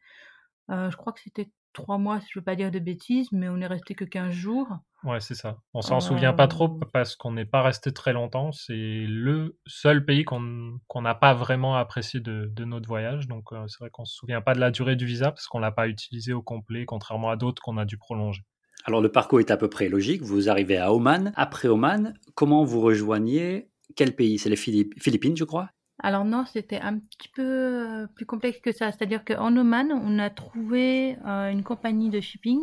je 0.69 0.95
crois 0.95 1.13
que 1.13 1.19
c'était 1.21 1.49
trois 1.77 1.97
mois, 1.99 2.19
si 2.19 2.27
je 2.33 2.39
ne 2.39 2.41
veux 2.41 2.45
pas 2.45 2.55
dire 2.55 2.71
de 2.71 2.79
bêtises, 2.79 3.31
mais 3.31 3.49
on 3.49 3.57
n'est 3.57 3.67
resté 3.67 3.93
que 3.93 4.03
15 4.03 4.31
jours. 4.31 4.67
Ouais, 5.03 5.19
c'est 5.19 5.35
ça. 5.35 5.59
On 5.73 5.81
s'en 5.81 5.99
souvient 5.99 6.33
pas 6.33 6.47
trop 6.47 6.69
parce 6.69 7.15
qu'on 7.15 7.31
n'est 7.31 7.45
pas 7.45 7.61
resté 7.61 7.93
très 7.93 8.13
longtemps. 8.13 8.51
C'est 8.51 9.05
le 9.07 9.59
seul 9.67 10.03
pays 10.03 10.25
qu'on 10.25 10.79
n'a 11.01 11.15
pas 11.15 11.35
vraiment 11.35 11.75
apprécié 11.75 12.19
de, 12.19 12.49
de 12.51 12.65
notre 12.65 12.87
voyage. 12.87 13.27
Donc, 13.27 13.49
c'est 13.67 13.79
vrai 13.79 13.89
qu'on 13.91 14.05
se 14.05 14.15
souvient 14.15 14.41
pas 14.41 14.55
de 14.55 14.59
la 14.59 14.71
durée 14.71 14.95
du 14.95 15.05
visa 15.05 15.31
parce 15.31 15.45
qu'on 15.47 15.59
l'a 15.59 15.71
pas 15.71 15.87
utilisé 15.87 16.33
au 16.33 16.41
complet, 16.41 16.85
contrairement 16.85 17.29
à 17.29 17.35
d'autres 17.35 17.61
qu'on 17.61 17.77
a 17.77 17.85
dû 17.85 17.97
prolonger. 17.97 18.41
Alors 18.87 19.01
le 19.01 19.11
parcours 19.11 19.41
est 19.41 19.51
à 19.51 19.57
peu 19.57 19.67
près 19.67 19.89
logique. 19.89 20.21
Vous 20.21 20.49
arrivez 20.49 20.77
à 20.77 20.93
Oman. 20.93 21.33
Après 21.35 21.67
Oman, 21.67 22.13
comment 22.35 22.63
vous 22.63 22.79
rejoignez? 22.79 23.69
Quel 23.97 24.15
pays? 24.15 24.39
C'est 24.39 24.49
les 24.49 24.55
Philippines, 24.55 25.35
je 25.35 25.43
crois? 25.43 25.69
Alors 25.99 26.23
non, 26.23 26.45
c'était 26.45 26.79
un 26.79 26.97
petit 26.97 27.27
peu 27.35 27.43
euh, 27.43 28.07
plus 28.15 28.25
complexe 28.25 28.59
que 28.61 28.71
ça. 28.71 28.93
C'est-à-dire 28.93 29.25
qu'en 29.25 29.57
Oman, 29.57 29.91
on 29.91 30.17
a 30.19 30.29
trouvé 30.29 31.17
euh, 31.25 31.51
une 31.51 31.63
compagnie 31.63 32.09
de 32.09 32.21
shipping 32.21 32.61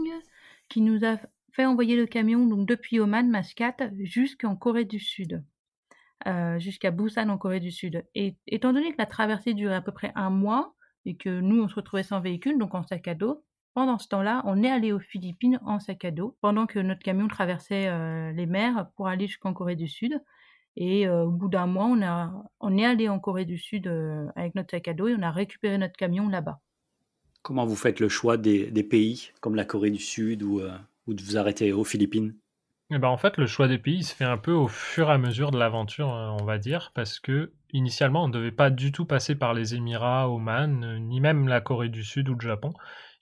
qui 0.71 0.81
nous 0.81 1.05
a 1.05 1.19
fait 1.53 1.67
envoyer 1.67 1.95
le 1.95 2.07
camion 2.07 2.47
donc 2.47 2.67
depuis 2.67 3.01
Oman, 3.01 3.29
Mascate, 3.29 3.83
jusqu'en 3.99 4.57
Corée 4.57 4.87
du 4.87 5.01
Sud, 5.01 5.45
euh, 6.27 6.59
jusqu'à 6.59 6.91
Busan 6.91 7.29
en 7.29 7.37
Corée 7.37 7.61
du 7.61 7.71
Sud. 7.71 8.07
Et 8.15 8.39
étant 8.47 8.73
donné 8.73 8.93
que 8.93 8.99
la 8.99 9.07
traversée 9.07 9.53
durait 9.53 9.75
à 9.75 9.83
peu 9.83 9.93
près 9.93 10.13
un 10.15 10.31
mois 10.31 10.75
et 11.05 11.17
que 11.17 11.41
nous, 11.41 11.63
on 11.63 11.69
se 11.69 11.75
retrouvait 11.75 12.03
sans 12.03 12.21
véhicule, 12.21 12.57
donc 12.57 12.75
en 12.75 12.83
sac 12.83 13.09
à 13.09 13.15
dos, 13.15 13.44
pendant 13.75 13.99
ce 13.99 14.09
temps-là, 14.09 14.43
on 14.47 14.63
est 14.63 14.71
allé 14.71 14.93
aux 14.93 15.01
Philippines 15.01 15.61
en 15.67 15.81
sac 15.81 16.05
à 16.05 16.13
dos, 16.13 16.37
pendant 16.41 16.67
que 16.67 16.79
notre 16.79 17.03
camion 17.03 17.27
traversait 17.27 17.89
euh, 17.89 18.33
les 18.33 18.47
mers 18.47 18.89
pour 18.97 19.09
aller 19.09 19.27
jusqu'en 19.27 19.53
Corée 19.53 19.77
du 19.77 19.89
Sud. 19.89 20.23
Et 20.77 21.07
euh, 21.07 21.25
au 21.25 21.31
bout 21.31 21.49
d'un 21.49 21.67
mois, 21.67 21.87
on, 21.87 22.01
a, 22.03 22.33
on 22.61 22.79
est 22.79 22.85
allé 22.85 23.09
en 23.09 23.19
Corée 23.19 23.45
du 23.45 23.59
Sud 23.59 23.87
euh, 23.89 24.27
avec 24.37 24.55
notre 24.55 24.71
sac 24.71 24.89
à 24.89 24.95
dos 24.95 25.09
et 25.09 25.15
on 25.19 25.23
a 25.23 25.31
récupéré 25.31 25.77
notre 25.77 25.97
camion 25.97 26.29
là-bas. 26.29 26.61
Comment 27.43 27.67
vous 27.67 27.77
faites 27.77 28.01
le 28.01 28.09
choix 28.09 28.37
des, 28.37 28.71
pays 28.85 29.33
comme 29.41 29.57
la 29.57 29.65
Corée 29.65 29.91
du 29.91 29.99
Sud 29.99 30.43
ou, 30.43 30.63
ou 31.07 31.13
de 31.13 31.23
vous 31.23 31.37
arrêter 31.37 31.73
aux 31.73 31.85
Philippines? 31.85 32.35
Eh 32.91 32.99
ben 32.99 33.09
en 33.09 33.19
fait, 33.19 33.37
le 33.37 33.47
choix 33.47 33.69
des 33.69 33.77
pays 33.77 34.03
se 34.03 34.15
fait 34.15 34.25
un 34.25 34.39
peu 34.39 34.53
au 34.53 34.67
fur 34.67 35.11
et 35.11 35.13
à 35.13 35.19
mesure 35.19 35.51
de 35.51 35.59
l'aventure, 35.59 36.07
on 36.09 36.45
va 36.45 36.57
dire, 36.57 36.91
parce 36.95 37.21
que 37.21 37.53
initialement, 37.75 38.25
on 38.25 38.29
ne 38.29 38.33
devait 38.33 38.51
pas 38.51 38.71
du 38.71 38.93
tout 38.93 39.05
passer 39.05 39.35
par 39.35 39.53
les 39.53 39.75
Émirats, 39.75 40.31
Oman, 40.31 40.99
ni 41.01 41.21
même 41.21 41.49
la 41.49 41.61
Corée 41.61 41.91
du 41.91 42.03
Sud 42.03 42.31
ou 42.31 42.35
le 42.35 42.41
Japon. 42.41 42.73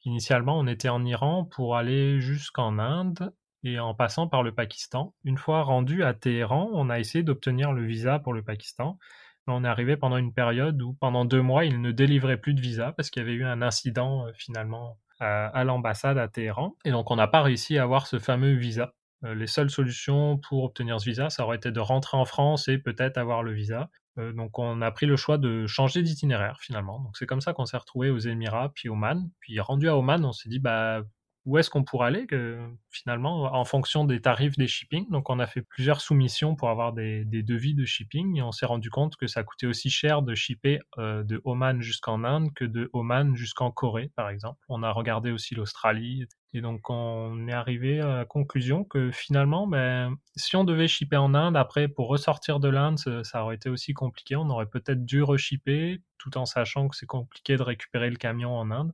Initialement, 0.05 0.59
on 0.59 0.67
était 0.67 0.89
en 0.89 1.05
Iran 1.05 1.45
pour 1.45 1.77
aller 1.77 2.21
jusqu'en 2.21 2.79
Inde 2.79 3.33
et 3.65 3.79
en 3.79 3.95
passant 3.95 4.27
par 4.27 4.43
le 4.43 4.53
Pakistan. 4.53 5.15
Une 5.25 5.39
fois 5.39 5.63
rendu 5.63 6.03
à 6.03 6.15
Téhéran, 6.15 6.71
on 6.73 6.91
a 6.91 6.99
essayé 6.99 7.23
d'obtenir 7.23 7.73
le 7.73 7.85
visa 7.85 8.19
pour 8.19 8.33
le 8.33 8.43
Pakistan. 8.43 8.99
on 9.47 9.65
est 9.65 9.69
arrivé 9.69 9.97
pendant 9.97 10.17
une 10.17 10.33
période 10.33 10.81
où 10.83 10.95
pendant 10.95 11.25
deux 11.25 11.43
mois, 11.43 11.65
ils 11.65 11.81
ne 11.81 11.93
délivraient 11.93 12.37
plus 12.37 12.55
de 12.55 12.61
visa 12.61 12.93
parce 12.93 13.11
qu'il 13.11 13.23
y 13.23 13.25
avait 13.25 13.35
eu 13.35 13.45
un 13.45 13.63
incident 13.63 14.27
euh, 14.27 14.33
finalement 14.35 14.99
à, 15.21 15.63
l'ambassade 15.63 16.19
à 16.19 16.27
Téhéran. 16.27 16.77
Et 16.85 16.91
donc 16.91 17.11
on 17.13 17.17
n'a 17.17 17.29
pas 17.29 17.43
réussi 17.43 17.79
à 17.79 17.85
avoir 17.85 18.09
ce 18.09 18.19
fameux 18.19 18.55
visa. 18.55 18.93
Euh, 19.25 19.35
les 19.35 19.47
seules 19.47 19.71
solutions 19.71 20.39
pour 20.39 20.65
obtenir 20.65 21.01
ce 21.01 21.09
visa, 21.09 21.31
ça 21.31 21.45
aurait 21.45 21.57
été 21.57 21.71
de 21.71 21.81
rentrer 21.81 22.17
en 22.17 22.25
France 22.25 22.69
et 22.69 22.79
peut-être 22.79 23.19
avoir 23.19 23.43
le 23.43 23.53
visa. 23.53 23.89
Euh, 24.19 24.33
donc 24.33 24.59
on 24.59 24.83
a 24.83 24.91
pris 24.91 25.07
le 25.07 25.17
choix 25.17 25.39
de 25.39 25.67
changer 25.67 26.03
d'itinéraire 26.03 26.59
finalement. 26.61 27.01
Donc 27.01 27.17
c'est 27.17 27.27
comme 27.27 27.41
ça 27.41 27.53
qu'on 27.53 27.67
s'est 27.67 27.77
retrouvé 27.77 28.11
aux 28.11 28.19
Émirats, 28.19 28.73
puis 28.75 28.89
Oman. 28.89 29.31
Puis 29.41 29.59
rendu 29.61 29.89
à 29.89 29.97
Oman, 29.97 30.25
on 30.25 30.33
s'est 30.33 30.49
dit 30.49 30.59
bah 30.59 31.03
où 31.45 31.59
est-ce 31.59 31.71
qu'on 31.71 31.83
pourrait 31.83 32.09
aller 32.09 32.27
que, 32.27 32.59
finalement 32.91 33.55
en 33.55 33.65
fonction 33.65 34.05
des 34.05 34.21
tarifs 34.21 34.57
des 34.57 34.69
shipping. 34.69 35.09
Donc 35.11 35.31
on 35.31 35.39
a 35.39 35.47
fait 35.47 35.63
plusieurs 35.63 36.01
soumissions 36.01 36.55
pour 36.55 36.69
avoir 36.69 36.93
des, 36.93 37.25
devis 37.25 37.75
de 37.75 37.85
shipping 37.85 38.37
et 38.37 38.43
on 38.43 38.53
s'est 38.53 38.67
rendu 38.67 38.91
compte 38.91 39.17
que 39.17 39.27
ça 39.27 39.43
coûtait 39.43 39.67
aussi 39.67 39.91
cher 39.91 40.23
de 40.23 40.35
shipper 40.35 40.79
euh, 40.99 41.23
de 41.25 41.41
Oman 41.45 41.81
jusqu'en 41.81 42.23
Inde 42.25 42.53
que 42.55 42.65
de 42.65 42.91
Oman 42.93 43.35
jusqu'en 43.35 43.71
Corée 43.71 44.11
par 44.15 44.29
exemple. 44.29 44.61
On 44.69 44.83
a 44.83 44.93
regardé 44.93 45.33
aussi 45.33 45.55
l'Australie 45.55 46.27
et 46.55 46.61
donc 46.61 46.91
on 46.91 47.49
est 47.49 47.53
arrivé 47.53 48.01
à 48.01 48.19
la 48.19 48.25
conclusion 48.25 48.85
que 48.85 49.11
finalement 49.11 49.67
ben, 49.67 50.15
si 50.37 50.55
on 50.57 50.65
devait 50.65 50.89
shipper 50.89 51.17
en 51.17 51.35
Inde 51.35 51.57
après 51.57 51.89
pour 51.89 52.09
ressortir 52.09 52.61
de 52.61 52.69
l'Inde 52.69 52.99
ça, 52.99 53.43
aurait 53.43 53.57
été 53.57 53.69
aussi 53.69 53.95
compliqué. 53.95 54.37
On 54.37 54.49
aurait 54.51 54.67
peut-être 54.67 55.05
dû 55.05 55.23
reshipper 55.23 56.01
tout 56.19 56.39
en 56.39 56.47
sachant 56.47 56.89
que 56.89 56.97
c'est 56.97 57.07
compliqué 57.07 57.57
de 57.57 57.63
récupérer 57.63 58.09
le 58.09 58.17
camion 58.17 58.57
en 58.57 58.71
Inde. 58.71 58.93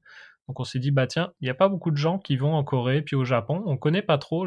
Donc 0.48 0.60
on 0.60 0.64
s'est 0.64 0.78
dit, 0.78 0.90
bah 0.90 1.06
tiens, 1.06 1.32
il 1.40 1.44
n'y 1.44 1.50
a 1.50 1.54
pas 1.54 1.68
beaucoup 1.68 1.90
de 1.90 1.96
gens 1.96 2.18
qui 2.18 2.36
vont 2.36 2.54
en 2.54 2.64
Corée 2.64 3.02
puis 3.02 3.16
au 3.16 3.24
Japon. 3.24 3.62
On 3.66 3.76
connaît 3.76 4.02
pas 4.02 4.16
trop 4.16 4.46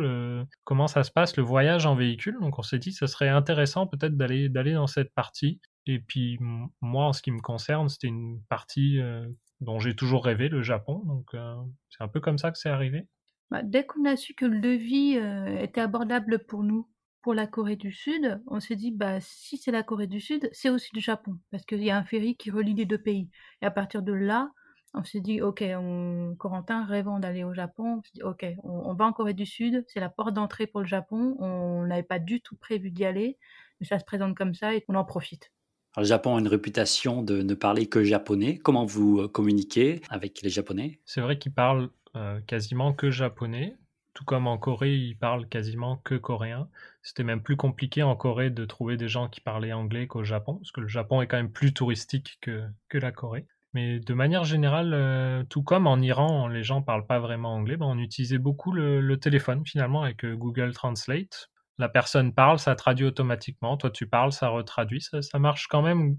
comment 0.63 0.87
ça 0.87 1.03
se 1.03 1.11
passe, 1.11 1.37
le 1.37 1.43
voyage 1.43 1.85
en 1.85 1.95
véhicule. 1.95 2.37
Donc 2.41 2.57
on 2.57 2.63
s'est 2.63 2.79
dit, 2.79 2.91
ce 2.91 3.05
serait 3.05 3.29
intéressant 3.29 3.85
peut-être 3.85 4.17
d'aller, 4.17 4.49
d'aller 4.49 4.73
dans 4.73 4.87
cette 4.87 5.13
partie. 5.13 5.61
Et 5.85 5.99
puis 5.99 6.39
moi, 6.81 7.05
en 7.05 7.13
ce 7.13 7.21
qui 7.21 7.31
me 7.31 7.39
concerne, 7.39 7.87
c'était 7.87 8.07
une 8.07 8.41
partie 8.49 8.99
euh, 8.99 9.27
dont 9.61 9.79
j'ai 9.79 9.95
toujours 9.95 10.25
rêvé, 10.25 10.49
le 10.49 10.63
Japon. 10.63 11.03
Donc 11.05 11.33
euh, 11.33 11.55
c'est 11.89 12.03
un 12.03 12.07
peu 12.07 12.19
comme 12.19 12.37
ça 12.37 12.51
que 12.51 12.57
c'est 12.57 12.69
arrivé. 12.69 13.07
Bah, 13.51 13.61
dès 13.63 13.85
qu'on 13.85 14.05
a 14.05 14.15
su 14.15 14.33
que 14.33 14.45
le 14.45 14.59
devis 14.59 15.17
euh, 15.17 15.61
était 15.61 15.81
abordable 15.81 16.45
pour 16.45 16.63
nous, 16.63 16.89
pour 17.21 17.33
la 17.35 17.45
Corée 17.45 17.75
du 17.75 17.91
Sud, 17.91 18.41
on 18.47 18.59
s'est 18.59 18.75
dit, 18.75 18.91
bah, 18.91 19.19
si 19.19 19.57
c'est 19.57 19.71
la 19.71 19.83
Corée 19.83 20.07
du 20.07 20.19
Sud, 20.19 20.49
c'est 20.53 20.69
aussi 20.69 20.89
le 20.95 21.01
Japon, 21.01 21.37
parce 21.51 21.65
qu'il 21.65 21.83
y 21.83 21.91
a 21.91 21.97
un 21.97 22.03
ferry 22.03 22.35
qui 22.35 22.49
relie 22.49 22.73
les 22.73 22.85
deux 22.85 22.97
pays. 22.97 23.29
Et 23.61 23.65
à 23.65 23.71
partir 23.71 24.01
de 24.01 24.13
là, 24.13 24.49
on 24.93 25.03
s'est 25.03 25.21
dit, 25.21 25.41
ok, 25.41 25.63
on, 25.77 26.35
Corentin 26.37 26.85
rêvant 26.85 27.19
d'aller 27.19 27.43
au 27.43 27.53
Japon, 27.53 27.99
on 27.99 28.01
s'est 28.01 28.11
dit, 28.15 28.23
ok, 28.23 28.45
on, 28.63 28.93
va 28.93 29.05
en 29.05 29.13
Corée 29.13 29.33
du 29.33 29.45
Sud, 29.45 29.85
c'est 29.87 29.99
la 29.99 30.09
porte 30.09 30.33
d'entrée 30.33 30.67
pour 30.67 30.81
le 30.81 30.87
Japon, 30.87 31.35
on 31.39 31.85
n'avait 31.85 32.03
pas 32.03 32.19
du 32.19 32.41
tout 32.41 32.55
prévu 32.55 32.91
d'y 32.91 33.05
aller, 33.05 33.37
mais 33.79 33.85
ça 33.87 33.99
se 33.99 34.05
présente 34.05 34.35
comme 34.35 34.53
ça 34.53 34.75
et 34.75 34.83
on 34.87 34.95
en 34.95 35.05
profite. 35.05 35.51
le 35.95 36.03
Japon 36.03 36.35
a 36.35 36.39
une 36.39 36.47
réputation 36.47 37.23
de 37.23 37.41
ne 37.41 37.53
parler 37.53 37.87
que 37.87 38.03
japonais. 38.03 38.57
Comment 38.57 38.85
vous 38.85 39.21
euh, 39.21 39.27
communiquez 39.27 40.01
avec 40.09 40.41
les 40.41 40.49
Japonais? 40.49 40.99
C'est 41.05 41.21
vrai 41.21 41.37
qu'ils 41.37 41.53
parlent 41.53 41.89
euh, 42.15 42.41
quasiment 42.41 42.93
que 42.93 43.11
japonais. 43.11 43.77
Tout 44.13 44.25
comme 44.25 44.45
en 44.45 44.57
Corée, 44.57 44.93
ils 44.93 45.17
parlent 45.17 45.47
quasiment 45.47 45.95
que 46.03 46.15
coréen. 46.15 46.67
C'était 47.01 47.23
même 47.23 47.41
plus 47.41 47.55
compliqué 47.55 48.03
en 48.03 48.17
Corée 48.17 48.49
de 48.49 48.65
trouver 48.65 48.97
des 48.97 49.07
gens 49.07 49.29
qui 49.29 49.39
parlaient 49.39 49.71
anglais 49.71 50.05
qu'au 50.07 50.25
Japon, 50.25 50.55
parce 50.55 50.73
que 50.73 50.81
le 50.81 50.89
Japon 50.89 51.21
est 51.21 51.27
quand 51.27 51.37
même 51.37 51.51
plus 51.51 51.73
touristique 51.73 52.37
que, 52.41 52.61
que 52.89 52.97
la 52.97 53.13
Corée. 53.13 53.47
Mais 53.73 53.99
de 53.99 54.13
manière 54.13 54.43
générale, 54.43 54.93
euh, 54.93 55.43
tout 55.49 55.63
comme 55.63 55.87
en 55.87 55.99
Iran, 55.99 56.47
les 56.47 56.63
gens 56.63 56.81
parlent 56.81 57.07
pas 57.07 57.19
vraiment 57.19 57.53
anglais, 57.53 57.77
ben 57.77 57.85
on 57.85 57.97
utilisait 57.97 58.37
beaucoup 58.37 58.71
le, 58.73 59.15
téléphone 59.17 59.65
finalement 59.65 60.03
avec 60.03 60.25
euh, 60.25 60.35
Google 60.35 60.73
Translate. 60.73 61.49
La 61.77 61.87
personne 61.87 62.33
parle, 62.33 62.59
ça 62.59 62.75
traduit 62.75 63.05
automatiquement. 63.05 63.77
Toi, 63.77 63.89
tu 63.89 64.07
parles, 64.07 64.33
ça 64.33 64.49
retraduit. 64.49 65.01
ça 65.01 65.39
marche 65.39 65.67
quand 65.67 65.81
même 65.81 66.17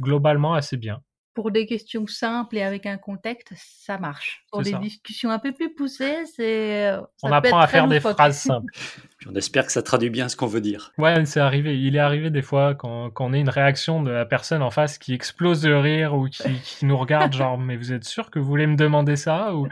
globalement 0.00 0.54
assez 0.54 0.76
bien 0.76 1.02
pour 1.34 1.50
des 1.50 1.66
questions 1.66 2.06
simples 2.06 2.58
et 2.58 2.62
avec 2.62 2.86
un 2.86 2.98
contexte, 2.98 3.52
ça 3.56 3.98
marche. 3.98 4.44
Pour 4.50 4.62
des 4.62 4.74
discussions 4.74 5.30
un 5.30 5.38
peu 5.38 5.52
plus 5.52 5.74
poussées, 5.74 6.26
c'est. 6.26 6.88
Euh, 6.88 7.00
on 7.22 7.32
apprend 7.32 7.58
à 7.58 7.66
faire 7.66 7.88
des 7.88 8.00
phrases 8.00 8.38
simples. 8.38 8.72
on 9.26 9.34
espère 9.34 9.66
que 9.66 9.72
ça 9.72 9.82
traduit 9.82 10.10
bien 10.10 10.28
ce 10.28 10.36
qu'on 10.36 10.46
veut 10.46 10.60
dire. 10.60 10.92
Ouais, 10.98 11.24
c'est 11.26 11.40
arrivé. 11.40 11.78
Il 11.78 11.96
est 11.96 12.00
arrivé 12.00 12.30
des 12.30 12.42
fois 12.42 12.74
quand, 12.74 13.10
quand 13.10 13.26
on 13.26 13.32
a 13.32 13.36
une 13.36 13.50
réaction 13.50 14.02
de 14.02 14.10
la 14.10 14.24
personne 14.24 14.62
en 14.62 14.70
face 14.70 14.98
qui 14.98 15.12
explose 15.12 15.60
de 15.60 15.72
rire 15.72 16.14
ou 16.14 16.28
qui, 16.28 16.42
qui 16.64 16.86
nous 16.86 16.96
regarde 16.96 17.32
genre 17.32 17.58
mais 17.58 17.76
vous 17.76 17.92
êtes 17.92 18.04
sûr 18.04 18.30
que 18.30 18.38
vous 18.38 18.46
voulez 18.46 18.66
me 18.66 18.76
demander 18.76 19.16
ça 19.16 19.54
ou 19.54 19.68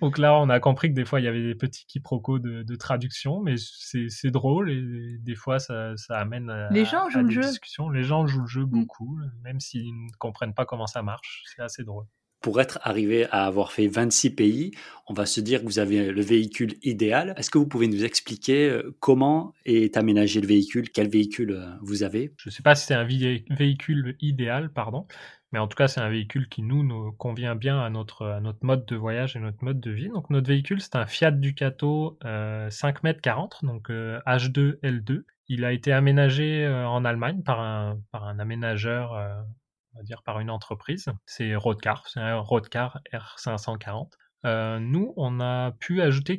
donc 0.00 0.18
là 0.18 0.34
on 0.34 0.48
a 0.48 0.60
compris 0.60 0.88
que 0.88 0.94
des 0.94 1.04
fois 1.04 1.20
il 1.20 1.24
y 1.24 1.28
avait 1.28 1.42
des 1.42 1.54
petits 1.54 1.86
quiproquos 1.86 2.38
de, 2.38 2.62
de 2.62 2.76
traduction, 2.76 3.40
mais 3.40 3.56
c'est 3.58 4.30
drôle 4.30 4.70
et 4.70 5.18
des 5.20 5.34
fois 5.34 5.58
ça, 5.58 5.96
ça 5.96 6.18
amène 6.18 6.50
à, 6.50 6.70
Les 6.70 6.84
gens 6.84 7.08
jouent 7.10 7.20
le 7.20 7.30
jeu. 7.30 7.42
discussions. 7.42 7.90
Les 7.90 8.02
gens 8.02 8.26
jouent 8.26 8.42
le 8.42 8.46
jeu 8.46 8.62
mm. 8.62 8.70
beaucoup, 8.70 9.18
même 9.42 9.60
s'ils 9.60 9.92
ne 9.92 10.10
comprennent 10.18 10.54
pas 10.54 10.64
comment 10.64 10.86
ça 10.86 11.02
marche. 11.02 11.42
C'est 11.54 11.62
assez 11.62 11.84
drôle 11.84 12.06
pour 12.46 12.60
être 12.60 12.78
arrivé 12.84 13.26
à 13.32 13.44
avoir 13.44 13.72
fait 13.72 13.88
26 13.88 14.36
pays, 14.36 14.70
on 15.08 15.14
va 15.14 15.26
se 15.26 15.40
dire 15.40 15.62
que 15.62 15.64
vous 15.64 15.80
avez 15.80 16.12
le 16.12 16.22
véhicule 16.22 16.74
idéal. 16.84 17.34
Est-ce 17.36 17.50
que 17.50 17.58
vous 17.58 17.66
pouvez 17.66 17.88
nous 17.88 18.04
expliquer 18.04 18.70
euh, 18.70 18.96
comment 19.00 19.52
est 19.64 19.96
aménagé 19.96 20.40
le 20.40 20.46
véhicule? 20.46 20.90
Quel 20.90 21.08
véhicule 21.08 21.50
euh, 21.50 21.74
vous 21.82 22.04
avez? 22.04 22.32
Je 22.36 22.48
ne 22.48 22.52
sais 22.52 22.62
pas 22.62 22.76
si 22.76 22.86
c'est 22.86 22.94
un 22.94 23.02
véhicule 23.02 24.16
idéal, 24.20 24.72
pardon, 24.72 25.08
Mais 25.50 25.58
en 25.58 25.66
tout 25.66 25.74
cas, 25.74 25.88
c'est 25.88 25.98
un 25.98 26.08
véhicule 26.08 26.48
qui 26.48 26.62
nous, 26.62 27.10
convient 27.18 27.56
bien 27.56 27.80
à 27.80 27.90
notre, 27.90 28.40
mode 28.62 28.86
de 28.86 28.94
voyage 28.94 29.34
et 29.34 29.40
notre 29.40 29.64
mode 29.64 29.80
de 29.80 29.90
vie. 29.90 30.08
Donc 30.08 30.30
notre 30.30 30.46
véhicule, 30.46 30.80
c'est 30.80 30.94
un 30.94 31.06
Fiat 31.06 31.32
Ducato 31.32 32.16
5 32.22 32.98
m 33.02 33.14
40, 33.20 33.64
donc 33.64 33.90
H2 33.90 34.78
L2. 34.84 35.24
Il 35.48 35.64
a 35.64 35.72
été 35.72 35.90
aménagé 35.90 36.64
en 36.68 37.04
Allemagne 37.04 37.42
par 37.42 37.58
un 37.58 38.38
aménageur 38.38 39.16
va 39.96 40.02
dire 40.02 40.22
par 40.22 40.40
une 40.40 40.50
entreprise. 40.50 41.06
C'est 41.26 41.54
Roadcar, 41.56 42.06
c'est 42.08 42.20
un 42.20 42.38
Roadcar 42.38 43.00
R540. 43.12 44.10
Euh, 44.44 44.78
nous, 44.78 45.12
on 45.16 45.40
a 45.40 45.72
pu 45.72 46.02
ajouter 46.02 46.38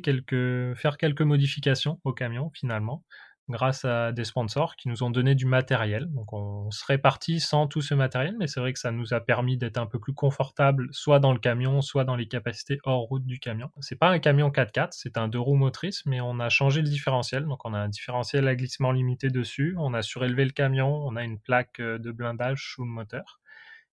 faire 0.76 0.96
quelques 0.96 1.22
modifications 1.22 2.00
au 2.04 2.12
camion 2.12 2.50
finalement, 2.54 3.04
grâce 3.48 3.84
à 3.84 4.12
des 4.12 4.24
sponsors 4.24 4.76
qui 4.76 4.88
nous 4.88 5.02
ont 5.02 5.10
donné 5.10 5.34
du 5.34 5.46
matériel. 5.46 6.06
Donc 6.12 6.32
on 6.32 6.70
serait 6.70 6.98
parti 6.98 7.40
sans 7.40 7.66
tout 7.66 7.80
ce 7.80 7.94
matériel, 7.94 8.34
mais 8.38 8.46
c'est 8.46 8.60
vrai 8.60 8.72
que 8.72 8.78
ça 8.78 8.92
nous 8.92 9.14
a 9.14 9.20
permis 9.20 9.56
d'être 9.56 9.78
un 9.78 9.86
peu 9.86 9.98
plus 9.98 10.14
confortable, 10.14 10.88
soit 10.92 11.18
dans 11.18 11.32
le 11.32 11.38
camion, 11.38 11.82
soit 11.82 12.04
dans 12.04 12.16
les 12.16 12.28
capacités 12.28 12.78
hors 12.84 13.02
route 13.02 13.24
du 13.24 13.38
camion. 13.40 13.70
C'est 13.80 13.98
pas 13.98 14.08
un 14.08 14.18
camion 14.18 14.50
4x4, 14.50 14.88
c'est 14.92 15.18
un 15.18 15.28
deux 15.28 15.40
roues 15.40 15.56
motrices, 15.56 16.04
mais 16.06 16.20
on 16.20 16.40
a 16.40 16.48
changé 16.48 16.82
le 16.82 16.88
différentiel. 16.88 17.44
Donc 17.44 17.64
on 17.64 17.74
a 17.74 17.78
un 17.78 17.88
différentiel 17.88 18.48
à 18.48 18.54
glissement 18.54 18.92
limité 18.92 19.28
dessus, 19.28 19.74
on 19.78 19.94
a 19.94 20.02
surélevé 20.02 20.44
le 20.44 20.52
camion, 20.52 20.94
on 21.06 21.16
a 21.16 21.24
une 21.24 21.38
plaque 21.38 21.80
euh, 21.80 21.98
de 21.98 22.10
blindage 22.10 22.72
sous 22.72 22.84
le 22.84 22.90
moteur 22.90 23.40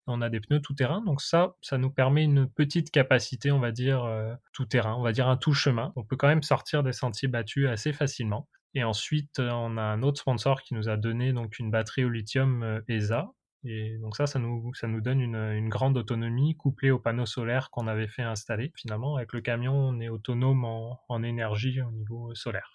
on 0.07 0.21
a 0.21 0.29
des 0.29 0.39
pneus 0.39 0.61
tout-terrain, 0.61 1.01
donc 1.01 1.21
ça, 1.21 1.55
ça 1.61 1.77
nous 1.77 1.89
permet 1.89 2.23
une 2.23 2.47
petite 2.47 2.91
capacité, 2.91 3.51
on 3.51 3.59
va 3.59 3.71
dire, 3.71 4.03
euh, 4.03 4.33
tout-terrain, 4.53 4.95
on 4.95 5.01
va 5.01 5.11
dire 5.11 5.27
un 5.27 5.37
tout-chemin. 5.37 5.93
On 5.95 6.03
peut 6.03 6.15
quand 6.15 6.27
même 6.27 6.43
sortir 6.43 6.83
des 6.83 6.93
sentiers 6.93 7.27
battus 7.27 7.67
assez 7.67 7.93
facilement. 7.93 8.47
Et 8.73 8.83
ensuite, 8.83 9.39
euh, 9.39 9.49
on 9.51 9.77
a 9.77 9.81
un 9.81 10.03
autre 10.03 10.19
sponsor 10.19 10.61
qui 10.61 10.73
nous 10.73 10.89
a 10.89 10.97
donné 10.97 11.33
donc 11.33 11.59
une 11.59 11.71
batterie 11.71 12.05
au 12.05 12.09
lithium 12.09 12.63
euh, 12.63 12.81
ESA. 12.87 13.31
Et 13.63 13.97
donc 13.97 14.15
ça, 14.15 14.27
ça 14.27 14.37
nous, 14.37 15.01
donne 15.01 15.21
une, 15.21 15.35
une 15.35 15.69
grande 15.69 15.97
autonomie 15.97 16.55
couplée 16.55 16.91
aux 16.91 16.99
panneaux 16.99 17.25
solaires 17.25 17.71
qu'on 17.71 17.87
avait 17.87 18.07
fait 18.07 18.21
installer. 18.21 18.71
Finalement, 18.75 19.15
avec 19.15 19.33
le 19.33 19.41
camion, 19.41 19.73
on 19.73 19.99
est 19.99 20.09
autonome 20.09 20.65
en, 20.65 20.99
en 21.09 21.23
énergie 21.23 21.81
au 21.81 21.89
niveau 21.89 22.35
solaire. 22.35 22.69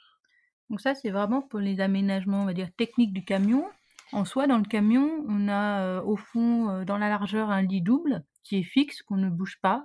Donc 0.68 0.80
ça, 0.80 0.96
c'est 0.96 1.10
vraiment 1.10 1.42
pour 1.42 1.60
les 1.60 1.80
aménagements, 1.80 2.42
on 2.42 2.46
va 2.46 2.54
dire, 2.54 2.70
techniques 2.76 3.12
du 3.12 3.24
camion. 3.24 3.64
En 4.12 4.24
soi, 4.24 4.48
dans 4.48 4.58
le 4.58 4.64
camion, 4.64 5.24
on 5.28 5.48
a 5.48 5.82
euh, 5.82 6.02
au 6.02 6.16
fond, 6.16 6.68
euh, 6.68 6.84
dans 6.84 6.98
la 6.98 7.08
largeur, 7.08 7.50
un 7.50 7.62
lit 7.62 7.80
double 7.82 8.24
qui 8.42 8.56
est 8.58 8.64
fixe, 8.64 9.02
qu'on 9.02 9.16
ne 9.16 9.30
bouge 9.30 9.58
pas. 9.62 9.84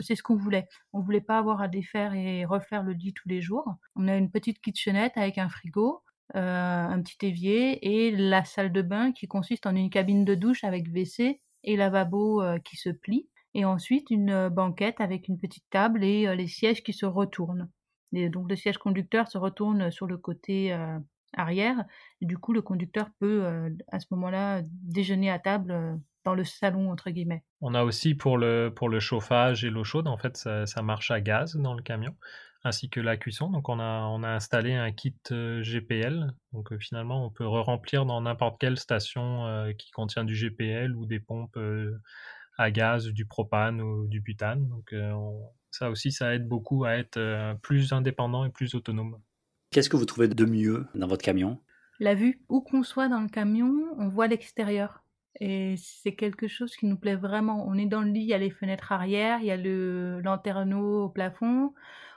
C'est 0.00 0.16
ce 0.16 0.22
qu'on 0.22 0.36
voulait. 0.36 0.66
On 0.92 1.00
voulait 1.00 1.22
pas 1.22 1.38
avoir 1.38 1.62
à 1.62 1.68
défaire 1.68 2.12
et 2.12 2.44
refaire 2.44 2.82
le 2.82 2.92
lit 2.92 3.14
tous 3.14 3.28
les 3.28 3.40
jours. 3.40 3.76
On 3.96 4.08
a 4.08 4.16
une 4.16 4.30
petite 4.30 4.60
kitchenette 4.60 5.16
avec 5.16 5.38
un 5.38 5.48
frigo, 5.48 6.02
euh, 6.36 6.86
un 6.86 7.00
petit 7.00 7.24
évier 7.24 8.06
et 8.08 8.10
la 8.10 8.44
salle 8.44 8.72
de 8.72 8.82
bain 8.82 9.12
qui 9.12 9.28
consiste 9.28 9.64
en 9.64 9.74
une 9.74 9.90
cabine 9.90 10.24
de 10.24 10.34
douche 10.34 10.64
avec 10.64 10.86
WC 10.88 11.40
et 11.64 11.76
lavabo 11.76 12.42
qui 12.64 12.76
se 12.76 12.90
plie. 12.90 13.28
Et 13.54 13.64
ensuite 13.64 14.10
une 14.10 14.48
banquette 14.50 15.00
avec 15.00 15.28
une 15.28 15.38
petite 15.38 15.64
table 15.70 16.04
et 16.04 16.34
les 16.36 16.48
sièges 16.48 16.82
qui 16.82 16.92
se 16.92 17.06
retournent. 17.06 17.70
Et 18.12 18.28
donc 18.28 18.50
le 18.50 18.56
siège 18.56 18.78
conducteur 18.78 19.28
se 19.28 19.38
retourne 19.38 19.90
sur 19.90 20.06
le 20.06 20.18
côté 20.18 20.76
arrière. 21.36 21.84
Du 22.20 22.38
coup, 22.38 22.52
le 22.52 22.62
conducteur 22.62 23.08
peut 23.18 23.44
euh, 23.44 23.70
à 23.88 24.00
ce 24.00 24.06
moment-là 24.12 24.62
déjeuner 24.64 25.30
à 25.30 25.38
table 25.38 25.70
euh, 25.70 25.94
dans 26.24 26.34
le 26.34 26.44
salon 26.44 26.90
entre 26.90 27.10
guillemets. 27.10 27.42
On 27.60 27.74
a 27.74 27.84
aussi 27.84 28.14
pour 28.14 28.38
le, 28.38 28.72
pour 28.74 28.88
le 28.88 29.00
chauffage 29.00 29.64
et 29.64 29.70
l'eau 29.70 29.84
chaude, 29.84 30.08
en 30.08 30.16
fait, 30.16 30.36
ça, 30.36 30.82
marche 30.82 31.10
à 31.10 31.20
gaz 31.20 31.56
dans 31.56 31.74
le 31.74 31.82
camion, 31.82 32.14
ainsi 32.64 32.90
que 32.90 33.00
la 33.00 33.16
cuisson. 33.16 33.50
Donc 33.50 33.68
on 33.68 33.78
a, 33.78 34.02
on 34.06 34.22
a 34.22 34.28
installé 34.28 34.74
un 34.74 34.92
kit 34.92 35.16
euh, 35.30 35.62
GPL. 35.62 36.32
Donc 36.52 36.76
finalement, 36.78 37.24
on 37.24 37.30
peut 37.30 37.46
re-remplir 37.46 38.04
dans 38.04 38.20
n'importe 38.20 38.60
quelle 38.60 38.78
station 38.78 39.72
qui 39.78 39.90
contient 39.90 40.24
du 40.24 40.34
GPL 40.34 40.94
ou 40.96 41.06
des 41.06 41.20
pompes 41.20 41.58
à 42.58 42.70
gaz, 42.70 43.06
du 43.06 43.26
propane 43.26 43.80
ou 43.80 44.06
du 44.06 44.20
butane. 44.20 44.68
Donc 44.68 44.94
ça 45.70 45.90
aussi, 45.90 46.10
ça 46.10 46.34
aide 46.34 46.48
beaucoup 46.48 46.84
à 46.84 46.92
être 46.92 47.56
plus 47.62 47.92
indépendant 47.92 48.44
et 48.44 48.50
plus 48.50 48.74
autonome. 48.74 49.18
Qu'est-ce 49.70 49.90
que 49.90 49.96
vous 49.96 50.06
trouvez 50.06 50.28
de 50.28 50.44
mieux 50.44 50.86
dans 50.94 51.06
votre 51.06 51.22
camion? 51.22 51.58
La 52.00 52.14
vue. 52.14 52.40
Où 52.48 52.60
qu'on 52.60 52.82
soit 52.82 53.08
dans 53.08 53.20
le 53.20 53.28
camion, 53.28 53.72
on 53.98 54.08
voit 54.08 54.26
l'extérieur. 54.26 55.02
Et 55.40 55.74
c'est 55.76 56.14
quelque 56.14 56.48
chose 56.48 56.74
qui 56.74 56.86
nous 56.86 56.96
plaît 56.96 57.16
vraiment. 57.16 57.66
On 57.68 57.74
est 57.74 57.86
dans 57.86 58.00
le 58.00 58.10
lit, 58.10 58.22
il 58.22 58.28
y 58.28 58.34
a 58.34 58.38
les 58.38 58.50
fenêtres 58.50 58.92
arrière, 58.92 59.40
il 59.40 59.46
y 59.46 59.50
a 59.50 59.56
le 59.56 60.20
lanterneau 60.20 61.04
au 61.04 61.08
plafond. 61.10 61.74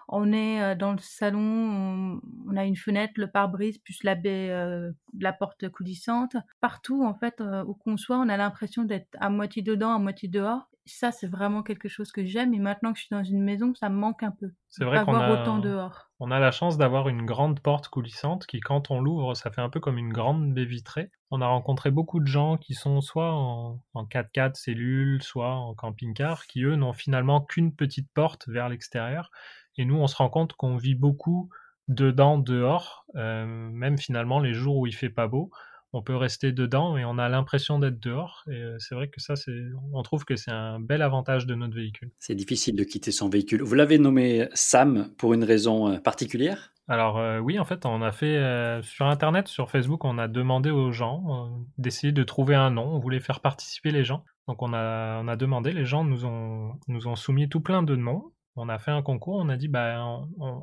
On 0.07 0.31
est 0.33 0.61
euh, 0.61 0.75
dans 0.75 0.93
le 0.93 0.99
salon, 0.99 2.21
on, 2.47 2.57
a 2.57 2.65
une 2.65 2.75
fenêtre, 2.75 3.13
le 3.17 3.27
pare-brise, 3.27 3.77
plus 3.77 4.03
la, 4.03 4.15
baie, 4.15 4.49
euh, 4.49 4.91
la 5.19 5.33
porte 5.33 5.69
coulissante. 5.69 6.35
Partout, 6.61 7.03
en 7.03 7.13
fait, 7.13 7.39
euh, 7.41 7.63
où 7.65 7.73
qu'on 7.73 7.97
soit, 7.97 8.17
on 8.17 8.29
a 8.29 8.37
l'impression 8.37 8.83
d'être 8.83 9.09
à 9.19 9.29
moitié 9.29 9.61
dedans, 9.61 9.93
à 9.93 9.99
moitié 9.99 10.29
dehors 10.29 10.70
ça, 10.93 11.11
c'est 11.11 11.27
vraiment 11.27 11.63
quelque 11.63 11.89
chose 11.89 12.11
que 12.11 12.25
j'aime. 12.25 12.53
Et 12.53 12.59
maintenant 12.59 12.93
que 12.93 12.99
je 12.99 13.05
suis 13.05 13.15
dans 13.15 13.23
une 13.23 13.41
maison, 13.41 13.73
ça 13.75 13.89
me 13.89 13.95
manque 13.95 14.23
un 14.23 14.31
peu. 14.31 14.51
C'est 14.69 14.85
vrai 14.85 15.03
qu'on 15.03 15.15
a 15.15 15.41
autant 15.41 15.57
dehors. 15.57 16.09
On 16.19 16.31
a 16.31 16.39
la 16.39 16.51
chance 16.51 16.77
d'avoir 16.77 17.09
une 17.09 17.25
grande 17.25 17.59
porte 17.59 17.87
coulissante 17.87 18.45
qui, 18.45 18.59
quand 18.59 18.91
on 18.91 19.01
l'ouvre, 19.01 19.33
ça 19.33 19.51
fait 19.51 19.61
un 19.61 19.69
peu 19.69 19.79
comme 19.79 19.97
une 19.97 20.13
grande 20.13 20.53
baie 20.53 20.65
vitrée. 20.65 21.11
On 21.31 21.41
a 21.41 21.47
rencontré 21.47 21.91
beaucoup 21.91 22.19
de 22.19 22.27
gens 22.27 22.57
qui 22.57 22.73
sont 22.73 23.01
soit 23.01 23.33
en, 23.33 23.79
4x4 23.95 24.55
cellules, 24.55 25.23
soit 25.23 25.55
en 25.55 25.73
camping-car, 25.73 26.45
qui 26.47 26.63
eux 26.63 26.75
n'ont 26.75 26.93
finalement 26.93 27.41
qu'une 27.41 27.75
petite 27.75 28.09
porte 28.13 28.47
vers 28.47 28.69
l'extérieur. 28.69 29.31
Et 29.77 29.85
nous, 29.85 29.95
on 29.95 30.07
se 30.07 30.15
rend 30.15 30.29
compte 30.29 30.53
qu'on 30.53 30.77
vit 30.77 30.95
beaucoup 30.95 31.49
dedans, 31.87 32.37
dehors, 32.37 33.05
euh, 33.15 33.45
même 33.45 33.97
finalement 33.97 34.39
les 34.39 34.53
jours 34.53 34.77
où 34.77 34.87
il 34.87 34.95
fait 34.95 35.09
pas 35.09 35.27
beau 35.27 35.51
on 35.93 36.01
peut 36.01 36.15
rester 36.15 36.51
dedans 36.51 36.97
et 36.97 37.05
on 37.05 37.17
a 37.17 37.27
l'impression 37.27 37.79
d'être 37.79 37.99
dehors. 37.99 38.43
Et 38.47 38.55
euh, 38.55 38.75
c'est 38.79 38.95
vrai 38.95 39.09
que 39.09 39.19
ça, 39.19 39.35
c'est, 39.35 39.63
on 39.93 40.01
trouve 40.03 40.23
que 40.23 40.35
c'est 40.35 40.51
un 40.51 40.79
bel 40.79 41.01
avantage 41.01 41.45
de 41.45 41.55
notre 41.55 41.75
véhicule. 41.75 42.11
C'est 42.19 42.35
difficile 42.35 42.75
de 42.75 42.83
quitter 42.83 43.11
son 43.11 43.29
véhicule. 43.29 43.61
Vous 43.61 43.75
l'avez 43.75 43.99
nommé 43.99 44.47
Sam 44.53 45.11
pour 45.17 45.33
une 45.33 45.43
raison 45.43 45.91
euh, 45.91 45.99
particulière? 45.99 46.73
Alors 46.87 47.19
euh, 47.19 47.39
oui, 47.39 47.59
en 47.59 47.65
fait, 47.65 47.85
on 47.85 48.01
a 48.01 48.11
fait 48.11 48.39
sur 48.83 49.05
Internet, 49.05 49.47
sur 49.47 49.69
Facebook, 49.69 50.03
on 50.03 50.17
a 50.17 50.27
demandé 50.27 50.71
aux 50.71 50.91
gens 50.91 51.49
d'essayer 51.77 52.11
de 52.11 52.23
trouver 52.23 52.55
un 52.55 52.71
nom. 52.71 52.95
On 52.95 52.99
voulait 52.99 53.19
faire 53.19 53.39
participer 53.39 53.91
les 53.91 54.03
gens. 54.03 54.23
Donc 54.47 54.61
on 54.61 54.73
a, 54.73 55.21
on 55.21 55.27
a 55.27 55.35
demandé, 55.35 55.71
les 55.71 55.85
gens 55.85 56.03
nous 56.03 56.25
ont, 56.25 56.73
nous 56.87 57.07
ont 57.07 57.15
soumis 57.15 57.47
tout 57.47 57.61
plein 57.61 57.83
de 57.83 57.95
noms. 57.95 58.31
On 58.57 58.67
a 58.67 58.79
fait 58.79 58.91
un 58.91 59.01
concours, 59.01 59.37
on 59.37 59.47
a 59.47 59.55
dit, 59.55 59.69
bah, 59.69 60.03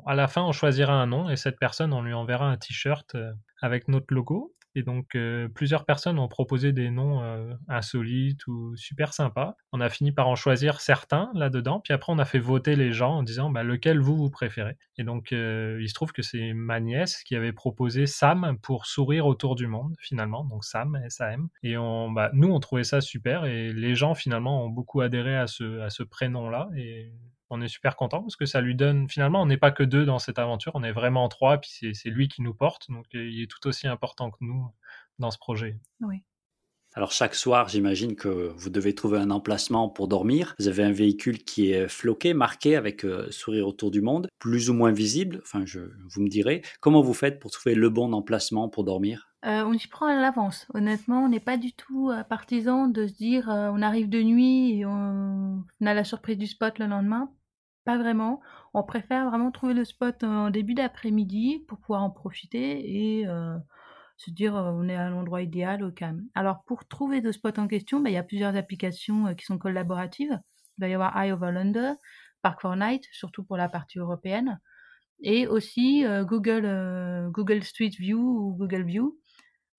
à 0.05 0.13
la 0.13 0.27
fin, 0.27 0.43
on 0.43 0.51
choisira 0.51 0.93
un 0.93 1.07
nom 1.07 1.27
et 1.27 1.35
cette 1.35 1.57
personne, 1.57 1.91
on 1.91 2.03
lui 2.03 2.13
enverra 2.13 2.47
un 2.47 2.57
t-shirt 2.57 3.17
avec 3.61 3.87
notre 3.87 4.13
logo. 4.13 4.53
Et 4.79 4.83
donc, 4.83 5.15
euh, 5.15 5.49
plusieurs 5.49 5.83
personnes 5.83 6.17
ont 6.19 6.29
proposé 6.29 6.71
des 6.71 6.89
noms 6.89 7.21
euh, 7.21 7.53
insolites 7.67 8.47
ou 8.47 8.77
super 8.77 9.13
sympas. 9.13 9.57
On 9.73 9.81
a 9.81 9.89
fini 9.89 10.13
par 10.13 10.29
en 10.29 10.35
choisir 10.35 10.79
certains 10.79 11.29
là-dedans. 11.33 11.81
Puis 11.81 11.91
après, 11.91 12.13
on 12.13 12.17
a 12.17 12.23
fait 12.23 12.39
voter 12.39 12.77
les 12.77 12.93
gens 12.93 13.15
en 13.15 13.23
disant 13.23 13.49
bah, 13.49 13.63
lequel 13.63 13.99
vous, 13.99 14.15
vous 14.15 14.29
préférez. 14.29 14.77
Et 14.97 15.03
donc, 15.03 15.33
euh, 15.33 15.79
il 15.81 15.89
se 15.89 15.93
trouve 15.93 16.13
que 16.13 16.21
c'est 16.21 16.53
ma 16.53 16.79
nièce 16.79 17.23
qui 17.25 17.35
avait 17.35 17.51
proposé 17.51 18.05
Sam 18.05 18.57
pour 18.61 18.85
sourire 18.85 19.25
autour 19.25 19.55
du 19.55 19.67
monde, 19.67 19.95
finalement. 19.99 20.45
Donc, 20.45 20.63
Sam, 20.63 20.97
S-A-M. 21.07 21.49
Et 21.61 21.75
on, 21.77 22.09
bah, 22.09 22.29
nous, 22.31 22.47
on 22.47 22.61
trouvait 22.61 22.85
ça 22.85 23.01
super. 23.01 23.43
Et 23.43 23.73
les 23.73 23.95
gens, 23.95 24.13
finalement, 24.13 24.63
ont 24.63 24.69
beaucoup 24.69 25.01
adhéré 25.01 25.35
à 25.35 25.47
ce, 25.47 25.81
à 25.81 25.89
ce 25.89 26.03
prénom-là. 26.03 26.69
Et 26.77 27.11
on 27.49 27.61
est 27.61 27.67
super 27.67 27.95
content 27.95 28.21
parce 28.21 28.35
que 28.35 28.45
ça 28.45 28.61
lui 28.61 28.75
donne 28.75 29.09
finalement 29.09 29.41
on 29.41 29.45
n'est 29.45 29.57
pas 29.57 29.71
que 29.71 29.83
deux 29.83 30.05
dans 30.05 30.19
cette 30.19 30.39
aventure 30.39 30.71
on 30.75 30.83
est 30.83 30.91
vraiment 30.91 31.27
trois 31.29 31.57
puis 31.57 31.93
c'est 31.93 32.09
lui 32.09 32.27
qui 32.27 32.41
nous 32.41 32.53
porte 32.53 32.89
donc 32.89 33.05
euh, 33.15 33.29
il 33.29 33.41
est 33.41 33.47
tout 33.47 33.67
aussi 33.67 33.87
important 33.87 34.31
que 34.31 34.37
nous 34.41 34.67
dans 35.17 35.31
ce 35.31 35.37
projet 35.37 35.79
oui 36.01 36.23
alors 36.95 37.11
chaque 37.11 37.35
soir, 37.35 37.69
j'imagine 37.69 38.15
que 38.15 38.51
vous 38.57 38.69
devez 38.71 38.95
trouver 38.95 39.19
un 39.19 39.29
emplacement 39.29 39.89
pour 39.89 40.07
dormir. 40.07 40.55
Vous 40.59 40.67
avez 40.67 40.83
un 40.83 40.91
véhicule 40.91 41.43
qui 41.43 41.71
est 41.71 41.87
floqué, 41.87 42.33
marqué 42.33 42.75
avec 42.75 43.05
euh, 43.05 43.29
sourire 43.29 43.67
autour 43.67 43.91
du 43.91 44.01
monde, 44.01 44.27
plus 44.39 44.71
ou 44.71 44.73
moins 44.73 44.91
visible. 44.91 45.39
Enfin, 45.43 45.65
je, 45.65 45.81
vous 46.09 46.21
me 46.21 46.29
direz. 46.29 46.63
Comment 46.81 47.01
vous 47.01 47.13
faites 47.13 47.39
pour 47.39 47.51
trouver 47.51 47.75
le 47.75 47.89
bon 47.89 48.11
emplacement 48.11 48.69
pour 48.69 48.83
dormir? 48.83 49.29
Euh, 49.45 49.63
On 49.65 49.73
y 49.73 49.87
prend 49.87 50.07
à 50.07 50.19
l'avance. 50.19 50.65
Honnêtement, 50.73 51.23
on 51.23 51.29
n'est 51.29 51.39
pas 51.39 51.57
du 51.57 51.73
tout 51.73 52.11
partisan 52.27 52.87
de 52.87 53.05
se 53.05 53.13
dire 53.13 53.45
on 53.47 53.81
arrive 53.83 54.09
de 54.09 54.21
nuit 54.23 54.79
et 54.79 54.85
on 54.85 55.63
a 55.85 55.93
la 55.93 56.03
surprise 56.03 56.37
du 56.37 56.47
spot 56.47 56.79
le 56.79 56.87
lendemain. 56.87 57.29
Vraiment. 57.97 58.41
On 58.73 58.83
préfère 58.83 59.29
vraiment 59.29 59.51
trouver 59.51 59.73
le 59.73 59.85
spot 59.85 60.23
en 60.23 60.49
début 60.49 60.73
d'après-midi 60.73 61.65
pour 61.67 61.79
pouvoir 61.79 62.03
en 62.03 62.11
profiter 62.11 63.19
et 63.19 63.27
euh, 63.27 63.57
se 64.17 64.31
dire 64.31 64.55
euh, 64.55 64.71
on 64.71 64.87
est 64.87 64.95
à 64.95 65.09
l'endroit 65.09 65.41
idéal 65.41 65.83
au 65.83 65.91
calme. 65.91 66.23
Alors 66.35 66.63
pour 66.65 66.87
trouver 66.87 67.21
le 67.21 67.31
spot 67.31 67.57
en 67.57 67.67
question, 67.67 67.99
bah, 67.99 68.09
il 68.09 68.13
y 68.13 68.17
a 68.17 68.23
plusieurs 68.23 68.55
applications 68.55 69.27
euh, 69.27 69.33
qui 69.33 69.45
sont 69.45 69.57
collaboratives. 69.57 70.39
Il 70.77 70.81
va 70.81 70.87
y 70.87 70.93
avoir 70.93 71.17
Eye 71.17 71.31
Over 71.31 71.51
London, 71.51 71.97
Park 72.41 72.61
4 72.61 72.75
Night, 72.75 73.03
surtout 73.11 73.43
pour 73.43 73.57
la 73.57 73.69
partie 73.69 73.99
européenne, 73.99 74.59
et 75.21 75.45
aussi 75.45 76.05
Google, 76.21 77.29
Google 77.31 77.63
Street 77.63 77.91
View 77.99 78.17
ou 78.17 78.55
Google 78.55 78.83
View, 78.83 79.19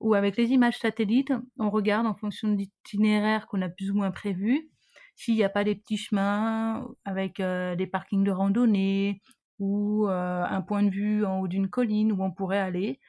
où 0.01 0.13
avec 0.13 0.37
les 0.37 0.49
images 0.51 0.79
satellites, 0.79 1.33
on 1.59 1.71
regarde 1.71 2.07
en 2.07 2.15
fonction 2.15 2.49
de 2.49 2.57
l'itinéraire 2.57 3.47
qu'on 3.47 3.63
a 3.63 3.71
plus 3.71 3.91
ou 3.91 3.95
moins 3.95 4.11
prévu 4.11 4.69
s'il 5.21 5.35
n'y 5.35 5.45
a 5.45 5.51
pas 5.51 5.65
des 5.65 5.75
petits 5.75 5.99
chemins 5.99 6.89
avec 7.05 7.41
euh, 7.41 7.77
des 7.77 7.87
parkings 7.87 8.25
de 8.25 8.31
randonnée 8.31 9.21
ou 9.59 10.09
euh, 10.09 10.43
un 10.43 10.63
point 10.63 10.83
de 10.83 10.89
vue 10.89 11.27
en 11.27 11.41
haut 11.41 11.49
d'une 11.49 11.69
colline 11.69 12.11
où 12.13 12.23
on 12.25 12.31
pourrait 12.33 12.59
aller. 12.59 13.01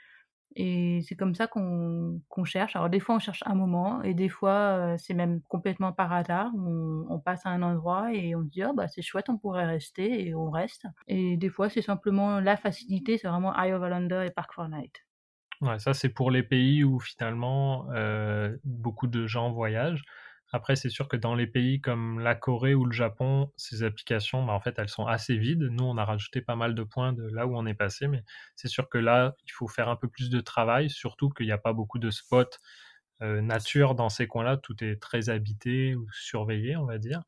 Et 0.57 1.01
c'est 1.07 1.15
comme 1.15 1.35
ça 1.35 1.47
qu'on 1.47 2.21
qu'on 2.27 2.43
cherche. 2.43 2.75
Alors 2.75 2.89
des 2.89 2.99
fois, 2.99 3.15
on 3.15 3.19
cherche 3.19 3.43
un 3.45 3.55
moment 3.55 4.03
et 4.03 4.13
des 4.13 4.27
fois, 4.27 4.95
heu, 4.95 4.97
c'est 4.97 5.13
même 5.13 5.41
complètement 5.47 5.93
par 5.93 6.11
hasard. 6.11 6.51
On 6.55 7.19
passe 7.19 7.45
à 7.45 7.49
un 7.51 7.61
endroit 7.61 8.13
et 8.13 8.35
on 8.35 8.43
se 8.43 8.49
dit: 8.49 8.61
«Ah 8.63 8.73
bah, 8.75 8.89
c'est 8.89 9.01
chouette, 9.01 9.29
on 9.29 9.37
pourrait 9.37 9.65
rester» 9.65 10.27
et 10.27 10.35
on 10.35 10.49
reste. 10.49 10.87
Et 11.07 11.37
des 11.37 11.49
fois, 11.49 11.69
c'est 11.69 11.81
simplement 11.81 12.41
la 12.41 12.57
facilité, 12.57 13.17
c'est 13.17 13.29
vraiment 13.29 13.57
Eye 13.57 13.71
of 13.73 13.83
et 13.83 14.31
Park4Night. 14.31 14.95
Ouais, 15.61 15.79
ça 15.79 15.93
c'est 15.93 16.09
pour 16.09 16.31
les 16.31 16.43
pays 16.43 16.83
où 16.83 16.99
finalement, 16.99 17.87
beaucoup 18.65 19.07
de 19.07 19.27
gens 19.27 19.51
voyagent. 19.53 20.03
Après, 20.51 20.75
c'est 20.75 20.89
sûr 20.89 21.07
que 21.07 21.15
dans 21.17 21.35
les 21.35 21.47
pays 21.47 21.79
comme 21.81 22.19
la 22.19 22.35
Corée 22.35 22.75
ou 22.75 22.85
le 22.85 22.91
Japon, 22.91 23.51
ces 23.55 23.83
applications, 23.83 24.43
bah, 24.45 24.53
en 24.53 24.59
fait, 24.59 24.77
elles 24.79 24.89
sont 24.89 25.05
assez 25.07 25.37
vides. 25.37 25.61
Nous, 25.63 25.83
on 25.83 25.97
a 25.97 26.05
rajouté 26.05 26.41
pas 26.41 26.55
mal 26.55 26.75
de 26.75 26.83
points 26.83 27.13
de 27.13 27.23
là 27.23 27.47
où 27.47 27.55
on 27.57 27.65
est 27.65 27.73
passé, 27.73 28.07
mais 28.07 28.23
c'est 28.55 28.67
sûr 28.67 28.89
que 28.89 28.97
là, 28.97 29.35
il 29.45 29.51
faut 29.51 29.67
faire 29.67 29.89
un 29.89 29.95
peu 29.95 30.09
plus 30.09 30.29
de 30.29 30.41
travail, 30.41 30.89
surtout 30.89 31.29
qu'il 31.29 31.45
n'y 31.45 31.51
a 31.53 31.57
pas 31.57 31.73
beaucoup 31.73 31.99
de 31.99 32.09
spots 32.11 32.57
euh, 33.21 33.41
nature 33.41 33.95
dans 33.95 34.09
ces 34.09 34.27
coins-là. 34.27 34.57
Tout 34.57 34.83
est 34.83 35.01
très 35.01 35.29
habité 35.29 35.95
ou 35.95 36.07
surveillé, 36.11 36.75
on 36.77 36.85
va 36.85 36.97
dire. 36.97 37.21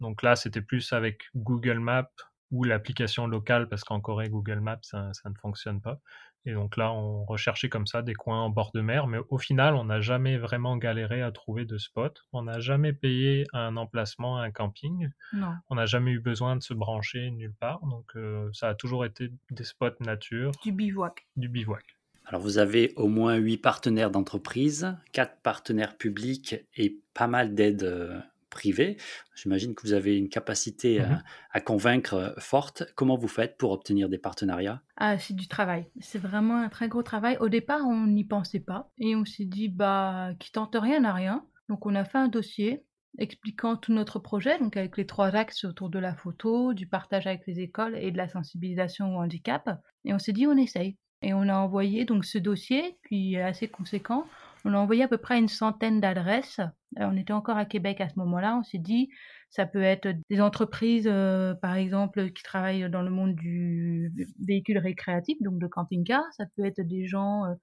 Donc 0.00 0.22
là, 0.22 0.36
c'était 0.36 0.62
plus 0.62 0.92
avec 0.92 1.24
Google 1.36 1.78
Maps 1.80 2.10
ou 2.50 2.64
l'application 2.64 3.26
locale, 3.26 3.68
parce 3.68 3.84
qu'en 3.84 4.00
Corée, 4.00 4.28
Google 4.30 4.60
Maps, 4.60 4.80
ça, 4.82 5.12
ça 5.14 5.30
ne 5.30 5.34
fonctionne 5.36 5.80
pas. 5.80 6.00
Et 6.46 6.52
donc 6.54 6.76
là, 6.76 6.92
on 6.92 7.24
recherchait 7.24 7.68
comme 7.68 7.86
ça 7.86 8.02
des 8.02 8.14
coins 8.14 8.40
en 8.42 8.50
bord 8.50 8.70
de 8.74 8.80
mer, 8.80 9.06
mais 9.06 9.18
au 9.28 9.38
final, 9.38 9.74
on 9.74 9.84
n'a 9.84 10.00
jamais 10.00 10.38
vraiment 10.38 10.76
galéré 10.76 11.20
à 11.22 11.30
trouver 11.32 11.64
de 11.66 11.76
spot. 11.76 12.24
On 12.32 12.42
n'a 12.42 12.60
jamais 12.60 12.92
payé 12.92 13.46
un 13.52 13.76
emplacement, 13.76 14.38
un 14.38 14.50
camping. 14.50 15.10
Non. 15.34 15.52
On 15.68 15.74
n'a 15.74 15.86
jamais 15.86 16.12
eu 16.12 16.20
besoin 16.20 16.56
de 16.56 16.62
se 16.62 16.72
brancher 16.72 17.30
nulle 17.30 17.54
part. 17.54 17.80
Donc 17.86 18.06
euh, 18.16 18.48
ça 18.52 18.68
a 18.68 18.74
toujours 18.74 19.04
été 19.04 19.30
des 19.50 19.64
spots 19.64 20.00
nature, 20.00 20.52
Du 20.64 20.72
bivouac. 20.72 21.26
du 21.36 21.48
bivouac. 21.48 21.84
Alors 22.26 22.40
vous 22.40 22.58
avez 22.58 22.92
au 22.96 23.08
moins 23.08 23.34
huit 23.36 23.58
partenaires 23.58 24.10
d'entreprise, 24.10 24.96
quatre 25.12 25.40
partenaires 25.42 25.96
publics 25.96 26.54
et 26.76 26.96
pas 27.12 27.26
mal 27.26 27.54
d'aides 27.54 28.22
privées. 28.50 28.96
J'imagine 29.34 29.74
que 29.74 29.82
vous 29.82 29.92
avez 29.94 30.16
une 30.18 30.28
capacité 30.28 31.00
à, 31.00 31.08
Mhm. 31.08 31.22
à 31.52 31.60
convaincre 31.60 32.14
euh, 32.14 32.30
forte. 32.38 32.84
Comment 32.96 33.16
vous 33.16 33.28
faites 33.28 33.56
pour 33.56 33.70
obtenir 33.70 34.08
des 34.08 34.18
partenariats? 34.18 34.82
Ah, 34.96 35.18
c'est 35.18 35.34
du 35.34 35.48
travail. 35.48 35.86
C'est 36.00 36.18
vraiment 36.18 36.56
un 36.56 36.68
très 36.68 36.88
gros 36.88 37.02
travail. 37.02 37.36
Au 37.40 37.48
départ, 37.48 37.80
on 37.86 38.06
n'y 38.06 38.24
pensait 38.24 38.60
pas 38.60 38.90
et 38.98 39.16
on 39.16 39.24
s'est 39.24 39.44
dit 39.46 39.68
bah 39.68 40.30
qui 40.38 40.52
tente 40.52 40.76
rien 40.78 41.00
n'a 41.00 41.14
rien. 41.14 41.46
Donc 41.68 41.86
on 41.86 41.94
a 41.94 42.04
fait 42.04 42.18
un 42.18 42.28
dossier 42.28 42.84
expliquant 43.18 43.76
tout 43.76 43.92
notre 43.92 44.18
projet, 44.20 44.58
donc 44.60 44.76
avec 44.76 44.96
les 44.96 45.04
trois 45.06 45.34
axes 45.34 45.64
autour 45.64 45.90
de 45.90 45.98
la 45.98 46.14
photo, 46.14 46.74
du 46.74 46.86
partage 46.86 47.26
avec 47.26 47.42
les 47.46 47.58
écoles 47.60 47.96
et 47.96 48.10
de 48.12 48.16
la 48.16 48.28
sensibilisation 48.28 49.16
au 49.16 49.20
handicap. 49.20 49.68
Et 50.04 50.12
on 50.14 50.18
s'est 50.18 50.32
dit 50.32 50.46
on 50.46 50.56
essaye. 50.56 50.96
Et 51.22 51.34
on 51.34 51.48
a 51.48 51.54
envoyé 51.54 52.04
donc 52.04 52.24
ce 52.24 52.38
dossier, 52.38 52.98
puis 53.02 53.36
assez 53.36 53.68
conséquent. 53.68 54.26
On 54.64 54.74
a 54.74 54.78
envoyé 54.78 55.02
à 55.02 55.08
peu 55.08 55.18
près 55.18 55.38
une 55.38 55.48
centaine 55.48 56.00
d'adresses. 56.00 56.60
Euh, 56.98 57.08
on 57.10 57.16
était 57.16 57.32
encore 57.32 57.56
à 57.56 57.64
Québec 57.64 58.00
à 58.00 58.08
ce 58.08 58.18
moment-là. 58.18 58.56
On 58.56 58.62
s'est 58.62 58.78
dit 58.78 59.10
ça 59.50 59.66
peut 59.66 59.82
être 59.82 60.08
des 60.28 60.40
entreprises, 60.40 61.08
euh, 61.08 61.54
par 61.54 61.74
exemple, 61.74 62.30
qui 62.32 62.42
travaillent 62.42 62.88
dans 62.90 63.02
le 63.02 63.10
monde 63.10 63.34
du 63.34 64.12
véhicule 64.40 64.78
récréatif, 64.78 65.36
donc 65.40 65.58
de 65.58 65.66
camping-car. 65.66 66.22
Ça 66.36 66.44
peut 66.56 66.64
être 66.64 66.80
des 66.80 67.06
gens 67.06 67.44
euh, 67.46 67.54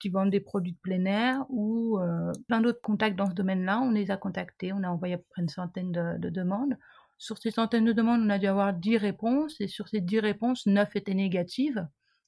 qui 0.00 0.08
vendent 0.08 0.30
des 0.30 0.40
produits 0.40 0.72
de 0.72 0.78
plein 0.78 1.04
air 1.06 1.44
ou 1.48 1.98
plein 2.46 2.60
d'autres 2.60 2.80
contacts 2.80 3.16
dans 3.16 3.26
ce 3.26 3.34
domaine-là. 3.34 3.80
On 3.80 3.90
les 3.90 4.12
a 4.12 4.16
contactés. 4.16 4.72
On 4.72 4.84
a 4.84 4.88
envoyé 4.88 5.14
à 5.14 5.18
peu 5.18 5.24
près 5.30 5.42
une 5.42 5.48
centaine 5.48 5.90
de, 5.90 6.18
de 6.18 6.30
demandes. 6.30 6.76
Sur 7.18 7.36
ces 7.38 7.50
centaines 7.50 7.84
de 7.84 7.92
demandes, 7.92 8.20
on 8.22 8.30
a 8.30 8.38
dû 8.38 8.46
avoir 8.46 8.72
10 8.72 8.96
réponses. 8.96 9.60
Et 9.60 9.66
sur 9.66 9.88
ces 9.88 10.00
10 10.00 10.20
réponses, 10.20 10.66
9 10.66 10.94
étaient 10.94 11.14
négatives 11.14 11.84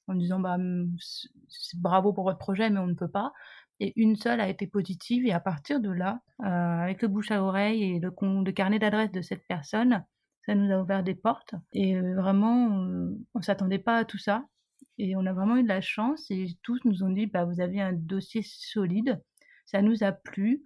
en 0.07 0.15
disant 0.15 0.39
bah, 0.39 0.57
bravo 1.75 2.13
pour 2.13 2.23
votre 2.23 2.37
projet, 2.37 2.69
mais 2.69 2.79
on 2.79 2.87
ne 2.87 2.93
peut 2.93 3.07
pas. 3.07 3.31
Et 3.83 3.93
une 3.95 4.15
seule 4.15 4.39
a 4.39 4.47
été 4.47 4.67
positive. 4.67 5.25
Et 5.25 5.31
à 5.31 5.39
partir 5.39 5.79
de 5.79 5.89
là, 5.89 6.21
euh, 6.41 6.45
avec 6.45 7.01
le 7.01 7.07
bouche 7.07 7.31
à 7.31 7.41
oreille 7.41 7.83
et 7.83 7.99
le, 7.99 8.51
carnet 8.51 8.77
d'adresse 8.77 9.11
de 9.11 9.23
cette 9.23 9.43
personne, 9.47 10.05
ça 10.45 10.53
nous 10.53 10.71
a 10.71 10.79
ouvert 10.79 11.01
des 11.01 11.15
portes. 11.15 11.55
Et 11.73 11.97
euh, 11.97 12.13
vraiment, 12.13 12.67
on, 12.67 13.17
on 13.33 13.41
s'attendait 13.41 13.79
pas 13.79 13.97
à 13.97 14.05
tout 14.05 14.19
ça. 14.19 14.45
Et 14.99 15.15
on 15.15 15.25
a 15.25 15.33
vraiment 15.33 15.57
eu 15.57 15.63
de 15.63 15.67
la 15.67 15.81
chance. 15.81 16.29
Et 16.29 16.45
tous 16.61 16.79
nous 16.85 17.03
ont 17.03 17.09
dit 17.09 17.25
bah, 17.25 17.43
vous 17.43 17.59
avez 17.59 17.81
un 17.81 17.91
dossier 17.91 18.43
solide. 18.45 19.19
Ça 19.65 19.81
nous 19.81 20.03
a 20.03 20.11
plu. 20.11 20.61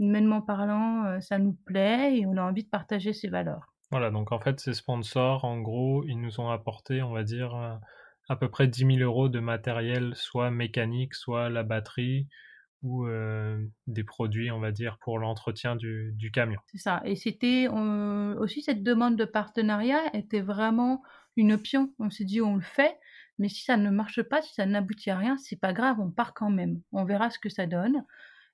Humainement 0.00 0.42
parlant, 0.42 1.04
euh, 1.04 1.20
ça 1.20 1.38
nous 1.38 1.56
plaît 1.64 2.18
et 2.18 2.26
on 2.26 2.36
a 2.38 2.42
envie 2.42 2.64
de 2.64 2.68
partager 2.68 3.12
ces 3.12 3.28
valeurs. 3.28 3.72
Voilà, 3.92 4.10
donc 4.10 4.32
en 4.32 4.40
fait, 4.40 4.58
ces 4.58 4.74
sponsors, 4.74 5.44
en 5.44 5.60
gros, 5.60 6.02
ils 6.06 6.20
nous 6.20 6.40
ont 6.40 6.50
apporté, 6.50 7.02
on 7.02 7.12
va 7.12 7.22
dire, 7.22 7.54
à 8.28 8.36
peu 8.36 8.50
près 8.50 8.66
10 8.66 8.96
000 8.96 8.98
euros 8.98 9.28
de 9.28 9.40
matériel, 9.40 10.12
soit 10.14 10.50
mécanique, 10.50 11.14
soit 11.14 11.48
la 11.48 11.62
batterie, 11.62 12.28
ou 12.82 13.06
euh, 13.06 13.64
des 13.86 14.04
produits, 14.04 14.50
on 14.50 14.60
va 14.60 14.70
dire, 14.70 14.98
pour 15.00 15.18
l'entretien 15.18 15.76
du, 15.76 16.30
camion. 16.32 16.60
C'est 16.66 16.78
ça. 16.78 17.02
Et 17.04 17.16
c'était 17.16 17.68
aussi 17.68 18.62
cette 18.62 18.82
demande 18.82 19.16
de 19.16 19.24
partenariat 19.24 20.14
était 20.14 20.40
vraiment 20.40 21.02
une 21.36 21.52
option. 21.52 21.92
On 21.98 22.10
s'est 22.10 22.24
dit 22.24 22.40
on 22.40 22.56
le 22.56 22.62
fait, 22.62 22.98
mais 23.38 23.48
si 23.48 23.64
ça 23.64 23.76
ne 23.76 23.90
marche 23.90 24.22
pas, 24.22 24.42
si 24.42 24.54
ça 24.54 24.66
n'aboutit 24.66 25.10
à 25.10 25.16
rien, 25.16 25.36
c'est 25.38 25.60
pas 25.60 25.72
grave, 25.72 25.96
on 26.00 26.10
part 26.10 26.34
quand 26.34 26.50
même. 26.50 26.80
On 26.92 27.04
verra 27.04 27.30
ce 27.30 27.38
que 27.38 27.48
ça 27.48 27.66
donne. 27.66 28.04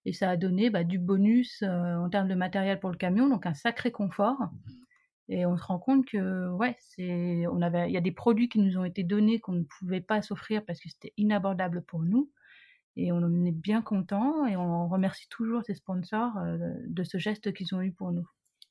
Et 0.06 0.12
ça 0.12 0.30
a 0.30 0.37
donné 0.37 0.68
bah, 0.68 0.84
du 0.84 0.98
bonus 0.98 1.62
euh, 1.62 1.96
en 1.96 2.10
termes 2.10 2.28
de 2.28 2.34
matériel 2.34 2.78
pour 2.78 2.90
le 2.90 2.96
camion, 2.96 3.28
donc 3.28 3.46
un 3.46 3.54
sacré 3.54 3.90
confort. 3.90 4.37
Et 5.30 5.46
on 5.46 5.56
se 5.56 5.64
rend 5.64 5.78
compte 5.78 6.04
que, 6.04 6.50
ouais, 6.50 6.76
c'est, 6.78 7.46
on 7.46 7.62
avait, 7.62 7.88
il 7.88 7.94
y 7.94 7.96
a 7.96 8.02
des 8.02 8.12
produits 8.12 8.50
qui 8.50 8.58
nous 8.58 8.76
ont 8.76 8.84
été 8.84 9.02
donnés 9.02 9.40
qu'on 9.40 9.52
ne 9.52 9.64
pouvait 9.64 10.02
pas 10.02 10.20
s'offrir 10.20 10.62
parce 10.66 10.80
que 10.80 10.90
c'était 10.90 11.14
inabordable 11.16 11.82
pour 11.82 12.02
nous. 12.02 12.30
Et 12.96 13.12
on 13.12 13.16
en 13.16 13.44
est 13.44 13.52
bien 13.52 13.83
content 13.83 14.46
et 14.46 14.57
on 14.57 14.88
remercie 14.88 15.28
toujours 15.28 15.62
ces 15.64 15.74
sponsors 15.74 16.37
euh, 16.38 16.59
de 16.87 17.04
ce 17.04 17.18
geste 17.18 17.52
qu'ils 17.52 17.74
ont 17.74 17.83
eu 17.83 17.92
pour 17.92 18.12
nous. 18.12 18.26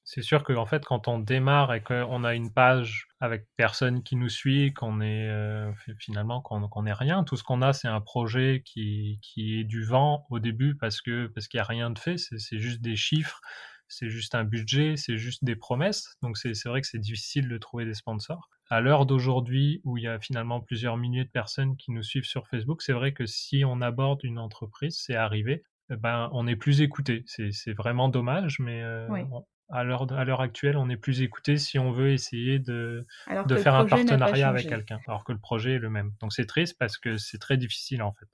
C'est 0.06 0.22
sûr 0.22 0.44
qu'en 0.44 0.66
fait, 0.66 0.84
quand 0.84 1.08
on 1.08 1.18
démarre 1.18 1.74
et 1.74 1.82
qu'on 1.82 2.26
a 2.26 2.34
une 2.34 2.52
page 2.52 3.08
avec 3.22 3.48
personne 3.56 4.04
qui 4.04 4.18
nous 4.18 4.28
suit, 4.28 4.74
qu'on 4.74 5.00
est 5.00 5.30
euh, 5.30 5.72
finalement 5.98 6.42
qu'on 6.42 6.68
qu 6.68 6.90
est 6.90 6.94
rien, 6.94 7.24
tout 7.24 7.38
ce 7.38 7.44
qu'on 7.44 7.62
a, 7.62 7.72
c'est 7.72 7.88
un 7.88 8.02
projet 8.02 8.64
qui, 8.66 9.20
qui 9.22 9.60
est 9.60 9.64
du 9.64 9.86
vent 9.86 10.26
au 10.30 10.40
début 10.40 10.76
parce 10.76 11.02
que 11.02 11.28
parce 11.28 11.48
qu'il 11.48 11.58
n'y 11.58 11.62
a 11.62 11.68
rien 11.68 11.90
de 11.90 11.98
fait, 11.98 12.18
c'est 12.18 12.60
juste 12.60 12.82
des 12.82 12.98
chiffres, 12.98 13.40
c'est 13.88 14.10
juste 14.10 14.36
un 14.36 14.44
budget, 14.44 14.98
c'est 14.98 15.18
juste 15.18 15.46
des 15.46 15.56
promesses. 15.56 16.18
Donc 16.22 16.38
c'est 16.38 16.66
vrai 16.66 16.82
que 16.82 16.88
c'est 16.88 17.00
difficile 17.00 17.48
de 17.48 17.58
trouver 17.58 17.86
des 17.86 17.94
sponsors. 17.94 18.50
À 18.74 18.82
l'heure 18.82 19.06
d'aujourd'hui, 19.06 19.82
où 19.84 19.98
il 20.00 20.06
y 20.06 20.08
a 20.08 20.20
finalement 20.20 20.60
plusieurs 20.60 20.98
milliers 20.98 21.26
de 21.26 21.30
personnes 21.30 21.78
qui 21.78 21.92
nous 21.92 22.02
suivent 22.02 22.26
sur 22.26 22.48
Facebook, 22.48 22.82
c'est 22.82 22.92
vrai 22.92 23.14
que 23.14 23.28
si 23.28 23.64
on 23.64 23.82
aborde 23.82 24.24
une 24.24 24.40
entreprise, 24.40 25.00
c'est 25.00 25.14
arrivé, 25.16 25.62
ben 25.90 26.28
on 26.34 26.48
est 26.48 26.56
plus 26.56 26.82
écouté. 26.82 27.24
C'est 27.28 27.74
vraiment 27.74 28.10
dommage, 28.10 28.58
mais 28.60 28.82
euh, 28.82 29.08
oui. 29.12 29.22
on, 29.32 29.46
à 29.70 29.84
l'heure 29.84 30.42
actuelle, 30.42 30.76
on 30.78 30.90
est 30.90 30.98
plus 30.98 31.22
écouté 31.22 31.58
si 31.58 31.78
on 31.78 31.92
veut 31.92 32.14
essayer 32.14 32.58
de, 32.58 33.06
de 33.46 33.56
faire 33.58 33.76
un 33.76 33.86
partenariat 33.86 34.50
avec 34.50 34.68
quelqu'un, 34.68 35.00
alors 35.08 35.24
que 35.24 35.34
le 35.34 35.40
projet 35.40 35.74
est 35.74 35.80
le 35.80 35.92
même. 35.92 36.12
Donc 36.20 36.34
c'est 36.34 36.48
triste 36.48 36.76
parce 36.80 36.98
que 36.98 37.18
c'est 37.18 37.38
très 37.38 37.58
difficile 37.58 38.02
en 38.02 38.14
fait. 38.14 38.26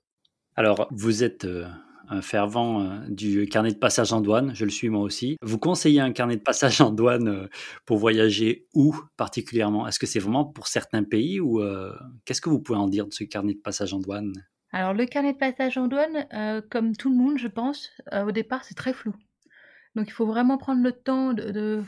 Alors, 0.56 0.88
vous 0.90 1.22
êtes 1.22 1.44
euh, 1.44 1.68
un 2.10 2.22
fervent 2.22 2.82
euh, 2.82 2.98
du 3.08 3.46
carnet 3.46 3.70
de 3.70 3.78
passage 3.78 4.12
en 4.12 4.20
douane, 4.20 4.54
je 4.54 4.64
le 4.64 4.70
suis 4.70 4.88
moi 4.88 5.02
aussi. 5.02 5.36
Vous 5.42 5.58
conseillez 5.58 6.00
un 6.00 6.12
carnet 6.12 6.36
de 6.36 6.42
passage 6.42 6.80
en 6.80 6.90
douane 6.90 7.28
euh, 7.28 7.48
pour 7.86 7.98
voyager 7.98 8.66
où 8.74 8.94
particulièrement? 9.16 9.86
Est-ce 9.86 9.98
que 9.98 10.06
c'est 10.06 10.18
vraiment 10.18 10.44
pour 10.44 10.66
certains 10.66 11.04
pays 11.04 11.40
ou 11.40 11.60
euh, 11.60 11.92
qu'est-ce 12.24 12.40
que 12.40 12.50
vous 12.50 12.60
pouvez 12.60 12.78
en 12.78 12.88
dire 12.88 13.06
de 13.06 13.12
ce 13.12 13.24
carnet 13.24 13.54
de 13.54 13.60
passage 13.60 13.94
en 13.94 14.00
douane? 14.00 14.32
Alors, 14.72 14.92
le 14.92 15.06
carnet 15.06 15.32
de 15.32 15.38
passage 15.38 15.78
en 15.78 15.88
douane, 15.88 16.26
comme 16.70 16.94
tout 16.94 17.10
le 17.10 17.16
monde, 17.16 17.38
je 17.38 17.48
pense, 17.48 17.90
au 18.12 18.30
départ, 18.30 18.64
c'est 18.64 18.76
très 18.76 18.92
flou. 18.92 19.12
Donc 19.96 20.06
il 20.06 20.12
faut 20.12 20.26
vraiment 20.26 20.58
prendre 20.58 20.80
le 20.80 20.92
temps 20.92 21.32
de, 21.32 21.50
de 21.50 21.82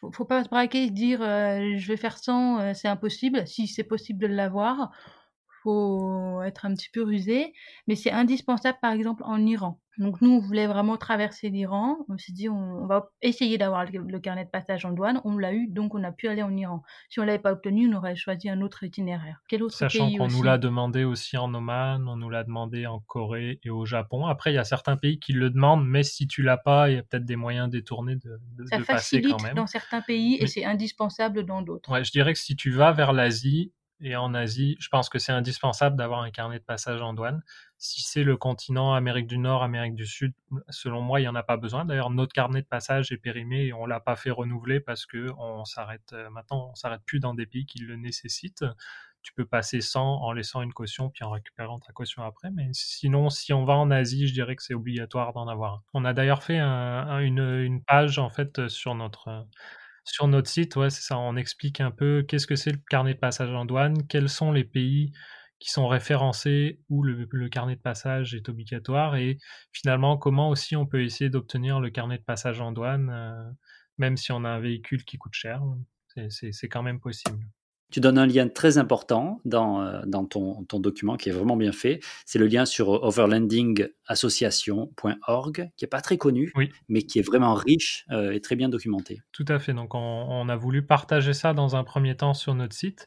faut, 0.00 0.10
faut 0.10 0.24
pas 0.24 0.42
se 0.42 0.48
braquer 0.48 0.84
et 0.84 0.90
dire 0.90 1.20
je 1.20 1.86
vais 1.86 1.96
faire 1.96 2.18
100, 2.18 2.58
euh, 2.58 2.72
c'est 2.74 2.88
impossible. 2.88 3.46
Si 3.46 3.66
c'est 3.66 3.84
possible 3.84 4.20
de 4.20 4.26
l'avoir, 4.26 4.90
faut 5.64 6.42
être 6.42 6.66
un 6.66 6.74
petit 6.74 6.90
peu 6.90 7.02
rusé, 7.02 7.52
mais 7.88 7.96
c'est 7.96 8.12
indispensable 8.12 8.78
par 8.80 8.92
exemple 8.92 9.22
en 9.24 9.44
Iran. 9.44 9.80
Donc 9.98 10.20
nous 10.20 10.30
on 10.30 10.40
voulait 10.40 10.66
vraiment 10.66 10.96
traverser 10.96 11.50
l'Iran, 11.50 11.98
on 12.08 12.18
s'est 12.18 12.32
dit 12.32 12.48
on, 12.48 12.82
on, 12.82 12.86
va 12.86 13.10
essayer 13.22 13.58
d'avoir 13.58 13.84
le, 13.84 14.00
le, 14.00 14.18
carnet 14.18 14.44
de 14.44 14.50
passage 14.50 14.84
en 14.84 14.90
douane, 14.90 15.20
on 15.24 15.38
l'a 15.38 15.52
eu 15.52 15.68
donc 15.68 15.94
on 15.94 16.02
a 16.02 16.10
pu 16.10 16.26
aller 16.26 16.42
en 16.42 16.56
Iran. 16.56 16.82
Si 17.08 17.20
on 17.20 17.24
l'avait 17.24 17.38
pas 17.38 17.52
obtenu, 17.52 17.88
on 17.92 17.96
aurait 17.96 18.16
choisi 18.16 18.48
un 18.48 18.60
autre 18.60 18.82
itinéraire. 18.82 19.40
Quel 19.48 19.62
autre 19.62 19.74
Sachant 19.76 20.10
qu'on 20.10 20.26
nous 20.26 20.42
l'a 20.42 20.58
demandé 20.58 21.04
aussi 21.04 21.36
en 21.36 21.54
Oman, 21.54 22.08
on 22.08 22.16
nous 22.16 22.28
l'a 22.28 22.42
demandé 22.42 22.86
en 22.86 22.98
Corée 23.00 23.60
et 23.62 23.70
au 23.70 23.86
Japon. 23.86 24.26
Après 24.26 24.50
il 24.50 24.56
y 24.56 24.58
a 24.58 24.64
certains 24.64 24.96
pays 24.96 25.20
qui 25.20 25.32
le 25.32 25.48
demandent, 25.50 25.86
mais 25.86 26.02
si 26.02 26.26
tu 26.26 26.42
l'as 26.42 26.58
pas, 26.58 26.90
il 26.90 26.96
y 26.96 26.98
a 26.98 27.02
peut-être 27.02 27.24
des 27.24 27.36
moyens 27.36 27.70
détournés 27.70 28.16
de, 28.16 28.40
de, 28.56 28.66
Ça 28.66 28.78
de 28.78 28.82
facilite 28.82 29.24
passer 29.24 29.36
quand 29.36 29.42
même. 29.44 29.54
dans 29.54 29.68
certains 29.68 30.00
pays 30.00 30.38
Mais- 30.40 30.44
et 30.44 30.48
c'est 30.48 30.64
indispensable 30.64 31.46
dans 31.46 31.62
d'autres. 31.62 31.90
Ouais, 31.92 32.02
je 32.02 32.10
dirais 32.10 32.32
que 32.32 32.40
si 32.40 32.56
tu 32.56 32.72
vas 32.72 32.90
vers 32.90 33.12
l'Asie, 33.12 33.72
et 34.04 34.16
en 34.16 34.34
Asie, 34.34 34.76
je 34.80 34.88
pense 34.90 35.08
que 35.08 35.18
c'est 35.18 35.32
indispensable 35.32 35.96
d'avoir 35.96 36.20
un 36.20 36.30
carnet 36.30 36.58
de 36.58 36.64
passage 36.64 37.00
en 37.00 37.14
douane. 37.14 37.42
Si 37.78 38.02
c'est 38.02 38.22
le 38.22 38.36
continent 38.36 38.92
Amérique 38.92 39.26
du 39.26 39.38
Nord, 39.38 39.62
Amérique 39.62 39.94
du 39.94 40.04
Sud, 40.06 40.34
selon 40.68 41.00
moi, 41.00 41.20
il 41.20 41.22
n'y 41.22 41.28
en 41.28 41.34
a 41.34 41.42
pas 41.42 41.56
besoin. 41.56 41.86
D'ailleurs, 41.86 42.10
notre 42.10 42.34
carnet 42.34 42.60
de 42.60 42.66
passage 42.66 43.12
est 43.12 43.16
périmé 43.16 43.64
et 43.64 43.72
on 43.72 43.86
l'a 43.86 44.00
pas 44.00 44.14
fait 44.14 44.30
renouveler 44.30 44.78
parce 44.78 45.06
que 45.06 45.30
on 45.38 45.64
s'arrête 45.64 46.12
euh, 46.12 46.28
maintenant, 46.28 46.68
on 46.72 46.74
s'arrête 46.74 47.00
plus 47.06 47.18
dans 47.18 47.32
des 47.32 47.46
pays 47.46 47.64
qui 47.64 47.78
le 47.78 47.96
nécessitent. 47.96 48.66
tu 49.22 49.32
peux 49.32 49.46
passer 49.46 49.80
sans 49.80 50.20
en 50.20 50.32
laissant 50.32 50.60
une 50.60 50.74
caution 50.74 51.08
puis 51.08 51.24
en 51.24 51.30
récupérant 51.30 51.80
ta 51.80 51.94
caution 51.94 52.22
après. 52.24 52.50
Mais 52.50 52.68
sinon, 52.72 53.30
si 53.30 53.54
on 53.54 53.64
va 53.64 53.72
en 53.74 53.90
Asie, 53.90 54.28
je 54.28 54.34
dirais 54.34 54.54
que 54.54 54.62
c'est 54.62 54.74
obligatoire 54.74 55.32
d'en 55.32 55.48
avoir 55.48 55.74
un. 55.74 55.82
On 55.94 56.04
a 56.04 56.12
d'ailleurs 56.12 56.42
fait 56.42 56.58
une, 56.60 57.38
une, 57.38 57.82
page 57.82 58.18
en 58.18 58.28
fait 58.28 58.68
sur 58.68 58.94
notre 58.94 59.46
sur 60.04 60.28
notre 60.28 60.48
site, 60.48 60.76
ouais, 60.76 60.90
c'est 60.90 61.02
ça. 61.02 61.18
On 61.18 61.36
explique 61.36 61.80
un 61.80 61.90
peu 61.90 62.24
qu'est-ce 62.26 62.46
que 62.46 62.56
c'est 62.56 62.72
le 62.72 62.80
carnet 62.90 63.14
de 63.14 63.18
passage 63.18 63.50
en 63.50 63.64
douane, 63.64 64.06
quels 64.06 64.28
sont 64.28 64.52
les 64.52 64.64
pays 64.64 65.12
qui 65.58 65.70
sont 65.70 65.88
référencés 65.88 66.80
où 66.90 67.02
le, 67.02 67.48
carnet 67.48 67.76
de 67.76 67.80
passage 67.80 68.34
est 68.34 68.48
obligatoire 68.48 69.16
et 69.16 69.38
finalement 69.72 70.18
comment 70.18 70.50
aussi 70.50 70.76
on 70.76 70.84
peut 70.86 71.02
essayer 71.02 71.30
d'obtenir 71.30 71.80
le 71.80 71.90
carnet 71.90 72.18
de 72.18 72.22
passage 72.22 72.60
en 72.60 72.72
douane, 72.72 73.10
euh, 73.10 73.50
même 73.98 74.16
si 74.16 74.32
on 74.32 74.44
a 74.44 74.50
un 74.50 74.60
véhicule 74.60 75.04
qui 75.04 75.16
coûte 75.16 75.34
cher. 75.34 75.62
C'est 76.28 76.68
quand 76.68 76.82
même 76.82 77.00
possible. 77.00 77.44
Tu 77.94 78.00
donnes 78.00 78.18
un 78.18 78.26
lien 78.26 78.48
très 78.48 78.76
important 78.76 79.40
dans, 79.44 79.80
euh, 79.80 80.02
dans 80.04 80.24
ton, 80.24 80.64
ton, 80.64 80.80
document 80.80 81.16
qui 81.16 81.28
est 81.28 81.32
vraiment 81.32 81.56
bien 81.56 81.70
fait. 81.70 82.00
C'est 82.26 82.40
le 82.40 82.48
lien 82.48 82.64
sur 82.64 82.88
overlandingassociation.org, 82.88 85.70
qui 85.76 85.84
n'est 85.84 85.88
pas 85.88 86.00
très 86.00 86.18
connu, 86.18 86.52
mais 86.88 87.02
qui 87.02 87.20
est 87.20 87.22
vraiment 87.22 87.54
riche 87.54 88.04
euh, 88.10 88.32
et 88.32 88.40
très 88.40 88.56
bien 88.56 88.68
documenté. 88.68 89.22
Tout 89.30 89.44
à 89.46 89.60
fait. 89.60 89.74
Donc, 89.74 89.94
on, 89.94 90.00
on, 90.00 90.48
a 90.48 90.56
voulu 90.56 90.84
partager 90.84 91.34
ça 91.34 91.54
dans 91.54 91.76
un 91.76 91.84
premier 91.84 92.16
temps 92.16 92.34
sur 92.34 92.56
notre 92.56 92.74
site. 92.74 93.06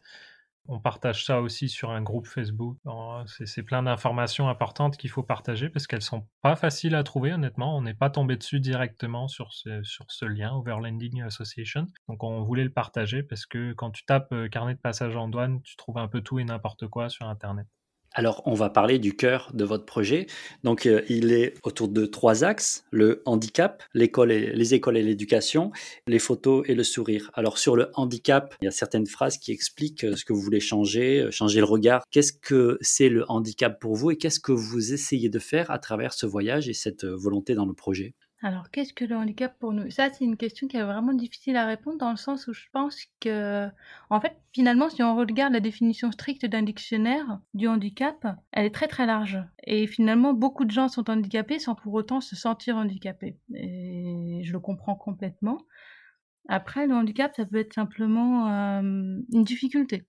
On 0.68 0.80
partage 0.80 1.26
ça 1.26 1.42
aussi 1.42 1.70
sur 1.70 1.92
un 1.92 2.02
groupe 2.02 2.28
Facebook. 2.28 2.78
C'est 3.26 3.64
plein 3.64 3.84
d'informations 3.84 4.50
importantes 4.50 4.98
qu'il 4.98 5.10
faut 5.10 5.24
partager 5.24 5.70
parce 5.70 5.88
qu'elles 5.88 6.02
sont 6.02 6.28
pas 6.42 6.56
faciles 6.56 6.96
à 6.96 7.04
trouver, 7.04 7.34
honnêtement. 7.34 7.78
On 7.78 7.82
n'est 7.82 7.94
pas 7.94 8.10
tombé 8.10 8.36
dessus 8.36 8.60
directement 8.60 9.28
sur 9.28 9.54
ce, 9.54 9.82
sur 9.84 10.06
ce 10.10 10.26
lien, 10.26 10.54
Overlanding 10.54 11.22
Association. 11.22 11.88
Donc 12.08 12.24
on 12.24 12.42
voulait 12.44 12.64
le 12.64 12.74
partager 12.74 13.24
parce 13.24 13.46
que 13.46 13.74
quand 13.74 13.92
tu 13.92 14.06
tapes 14.06 14.32
euh, 14.34 14.50
carnet 14.50 14.76
de 14.76 14.80
passage 14.80 15.16
en 15.16 15.28
douane, 15.28 15.62
tu 15.64 15.76
trouves 15.78 15.98
un 15.98 16.08
peu 16.08 16.22
tout 16.22 16.40
et 16.40 16.44
n'importe 16.44 16.88
quoi 16.88 17.10
sur 17.10 17.28
Internet. 17.28 17.68
Alors, 18.14 18.42
on 18.46 18.56
va 18.56 18.70
parler 18.70 18.98
du 18.98 19.16
cœur 19.16 19.52
de 19.54 19.64
votre 19.64 19.86
projet. 19.86 20.26
Donc, 20.64 20.86
euh, 20.86 21.04
il 21.08 21.32
est 21.32 21.54
autour 21.64 21.88
de 21.88 22.06
trois 22.06 22.44
axes 22.44 22.84
le 22.90 23.22
handicap, 23.26 23.84
les 23.94 24.10
écoles 24.74 24.98
et 24.98 25.04
l'éducation, 25.04 25.72
les 26.08 26.18
photos 26.18 26.64
et 26.68 26.74
le 26.74 26.84
sourire. 26.84 27.30
Alors, 27.36 27.60
sur 27.60 27.76
le 27.76 27.92
handicap, 27.94 28.56
il 28.62 28.66
y 28.66 28.68
a 28.68 28.72
certaines 28.72 29.06
phrases 29.06 29.38
qui 29.38 29.52
expliquent 29.52 30.04
euh, 30.04 30.16
ce 30.16 30.26
que 30.26 30.34
vous 30.34 30.42
voulez 30.42 30.60
changer, 30.60 31.22
euh, 31.22 31.32
changer 31.32 31.60
le 31.60 31.66
regard. 31.66 32.04
Qu'est-ce 32.10 32.34
que 32.34 32.80
c'est 32.82 33.10
le 33.10 33.24
handicap 33.30 33.80
pour 33.80 33.96
vous 33.96 34.12
et 34.12 34.18
qu'est-ce 34.18 34.40
que 34.40 34.52
vous 34.52 34.94
essayez 34.94 35.30
de 35.30 35.40
faire 35.40 35.70
à 35.70 35.78
travers 35.78 36.14
ce 36.14 36.26
voyage 36.26 36.70
et 36.70 36.74
cette 36.74 37.06
volonté 37.06 37.54
dans 37.54 37.66
le 37.66 37.74
projet? 37.74 38.16
Alors, 38.44 38.70
qu'est-ce 38.70 38.94
que 38.94 39.04
le 39.04 39.16
handicap 39.16 39.58
pour 39.58 39.74
nous? 39.74 39.90
Ça, 39.90 40.12
c'est 40.14 40.24
une 40.24 40.38
question 40.38 40.68
qui 40.68 40.78
est 40.78 40.84
vraiment 40.84 41.14
difficile 41.14 41.58
à 41.58 41.66
répondre 41.66 41.98
dans 41.98 42.12
le 42.12 42.18
sens 42.18 42.48
où 42.48 42.54
je 42.54 42.66
pense 42.72 42.96
que, 43.20 43.68
en 44.12 44.22
fait, 44.22 44.38
finalement, 44.54 44.90
si 44.90 45.02
on 45.02 45.16
regarde 45.16 45.54
la 45.54 45.60
définition 45.60 46.12
stricte 46.12 46.46
d'un 46.46 46.62
dictionnaire 46.62 47.40
du 47.56 47.68
handicap, 47.68 48.28
elle 48.52 48.66
est 48.66 48.74
très 48.74 48.88
très 48.88 49.08
large. 49.08 49.40
Et 49.64 49.88
finalement, 49.88 50.34
beaucoup 50.34 50.66
de 50.66 50.72
gens 50.72 50.88
sont 50.88 51.10
handicapés 51.10 51.58
sans 51.58 51.74
pour 51.74 51.96
autant 51.96 52.22
se 52.22 52.36
sentir 52.36 52.78
handicapés. 52.78 53.40
Et 53.56 54.42
je 54.44 54.54
le 54.54 54.60
comprends 54.60 54.96
complètement. 54.96 55.58
Après, 56.48 56.86
le 56.86 56.94
handicap, 56.94 57.36
ça 57.36 57.46
peut 57.46 57.58
être 57.58 57.74
simplement 57.74 58.50
euh, 58.50 58.82
une 59.34 59.44
difficulté, 59.44 60.06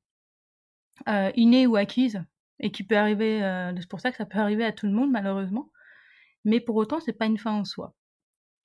euh, 1.08 1.32
innée 1.34 1.66
ou 1.66 1.76
acquise, 1.76 2.22
et 2.60 2.70
qui 2.70 2.84
peut 2.84 2.96
arriver. 2.96 3.42
Euh, 3.42 3.72
c'est 3.80 3.88
pour 3.88 4.00
ça 4.00 4.10
que 4.10 4.18
ça 4.18 4.26
peut 4.26 4.38
arriver 4.38 4.64
à 4.66 4.72
tout 4.72 4.86
le 4.86 4.92
monde, 4.92 5.10
malheureusement. 5.10 5.70
Mais 6.44 6.60
pour 6.60 6.76
autant, 6.76 7.00
c'est 7.00 7.12
pas 7.14 7.26
une 7.26 7.38
fin 7.38 7.52
en 7.52 7.64
soi. 7.64 7.94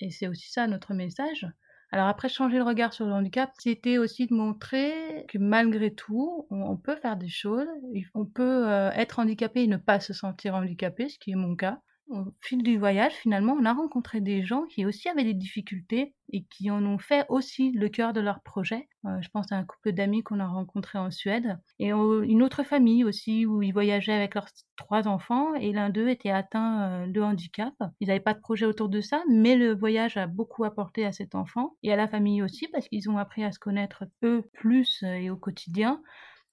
Et 0.03 0.11
c'est 0.11 0.27
aussi 0.27 0.51
ça 0.51 0.67
notre 0.67 0.93
message. 0.93 1.47
Alors 1.91 2.07
après, 2.07 2.27
changer 2.27 2.57
le 2.57 2.63
regard 2.63 2.91
sur 2.91 3.05
le 3.05 3.13
handicap, 3.13 3.51
c'était 3.57 3.97
aussi 3.97 4.27
de 4.27 4.33
montrer 4.33 5.25
que 5.29 5.37
malgré 5.37 5.93
tout, 5.93 6.45
on, 6.49 6.75
peut 6.75 6.97
faire 6.97 7.15
des 7.15 7.29
choses. 7.29 7.67
On 8.13 8.25
peut 8.25 8.67
euh, 8.67 8.91
être 8.91 9.19
handicapé 9.19 9.63
et 9.63 9.67
ne 9.67 9.77
pas 9.77 10.01
se 10.01 10.11
sentir 10.11 10.55
handicapé, 10.55 11.07
ce 11.07 11.17
qui 11.19 11.31
est 11.31 11.35
mon 11.35 11.55
cas 11.55 11.79
au 12.13 12.33
fil 12.41 12.61
du 12.61 12.77
voyage, 12.77 13.13
finalement, 13.13 13.57
on 13.59 13.65
a 13.65 13.73
rencontré 13.73 14.21
des 14.21 14.43
gens 14.43 14.63
qui 14.65 14.85
aussi 14.85 15.09
avaient 15.09 15.23
des 15.23 15.33
difficultés 15.33 16.13
et 16.31 16.43
qui 16.45 16.69
en 16.69 16.85
ont 16.85 16.99
fait 16.99 17.25
aussi 17.29 17.71
le 17.71 17.89
cœur 17.89 18.13
de 18.13 18.21
leur 18.21 18.41
projet. 18.41 18.87
Euh, 19.05 19.19
je 19.21 19.29
pense 19.29 19.51
à 19.51 19.55
un 19.55 19.65
couple 19.65 19.93
d'amis 19.93 20.21
qu'on 20.21 20.39
a 20.39 20.45
rencontré 20.45 20.99
en 20.99 21.09
Suède 21.09 21.57
et 21.79 21.89
une 21.89 22.43
autre 22.43 22.63
famille 22.63 23.03
aussi 23.03 23.45
où 23.45 23.61
ils 23.63 23.73
voyageaient 23.73 24.13
avec 24.13 24.35
leurs 24.35 24.47
trois 24.77 25.07
enfants 25.07 25.55
et 25.55 25.73
l'un 25.73 25.89
d'eux 25.89 26.09
était 26.09 26.29
atteint 26.29 26.83
euh, 26.83 27.07
de 27.07 27.19
handicap. 27.21 27.73
Ils 27.99 28.07
n'avaient 28.07 28.19
pas 28.19 28.35
de 28.35 28.39
projet 28.39 28.65
autour 28.65 28.89
de 28.89 29.01
ça, 29.01 29.23
mais 29.29 29.55
le 29.55 29.73
voyage 29.73 30.15
a 30.15 30.27
beaucoup 30.27 30.63
apporté 30.63 31.05
à 31.05 31.11
cet 31.11 31.33
enfant 31.33 31.75
et 31.81 31.91
à 31.91 31.95
la 31.95 32.07
famille 32.07 32.43
aussi 32.43 32.67
parce 32.67 32.87
qu'ils 32.87 33.09
ont 33.09 33.17
appris 33.17 33.43
à 33.43 33.51
se 33.51 33.59
connaître 33.59 34.05
eux 34.23 34.43
plus 34.53 35.01
euh, 35.03 35.13
et 35.15 35.29
au 35.31 35.35
quotidien 35.35 36.01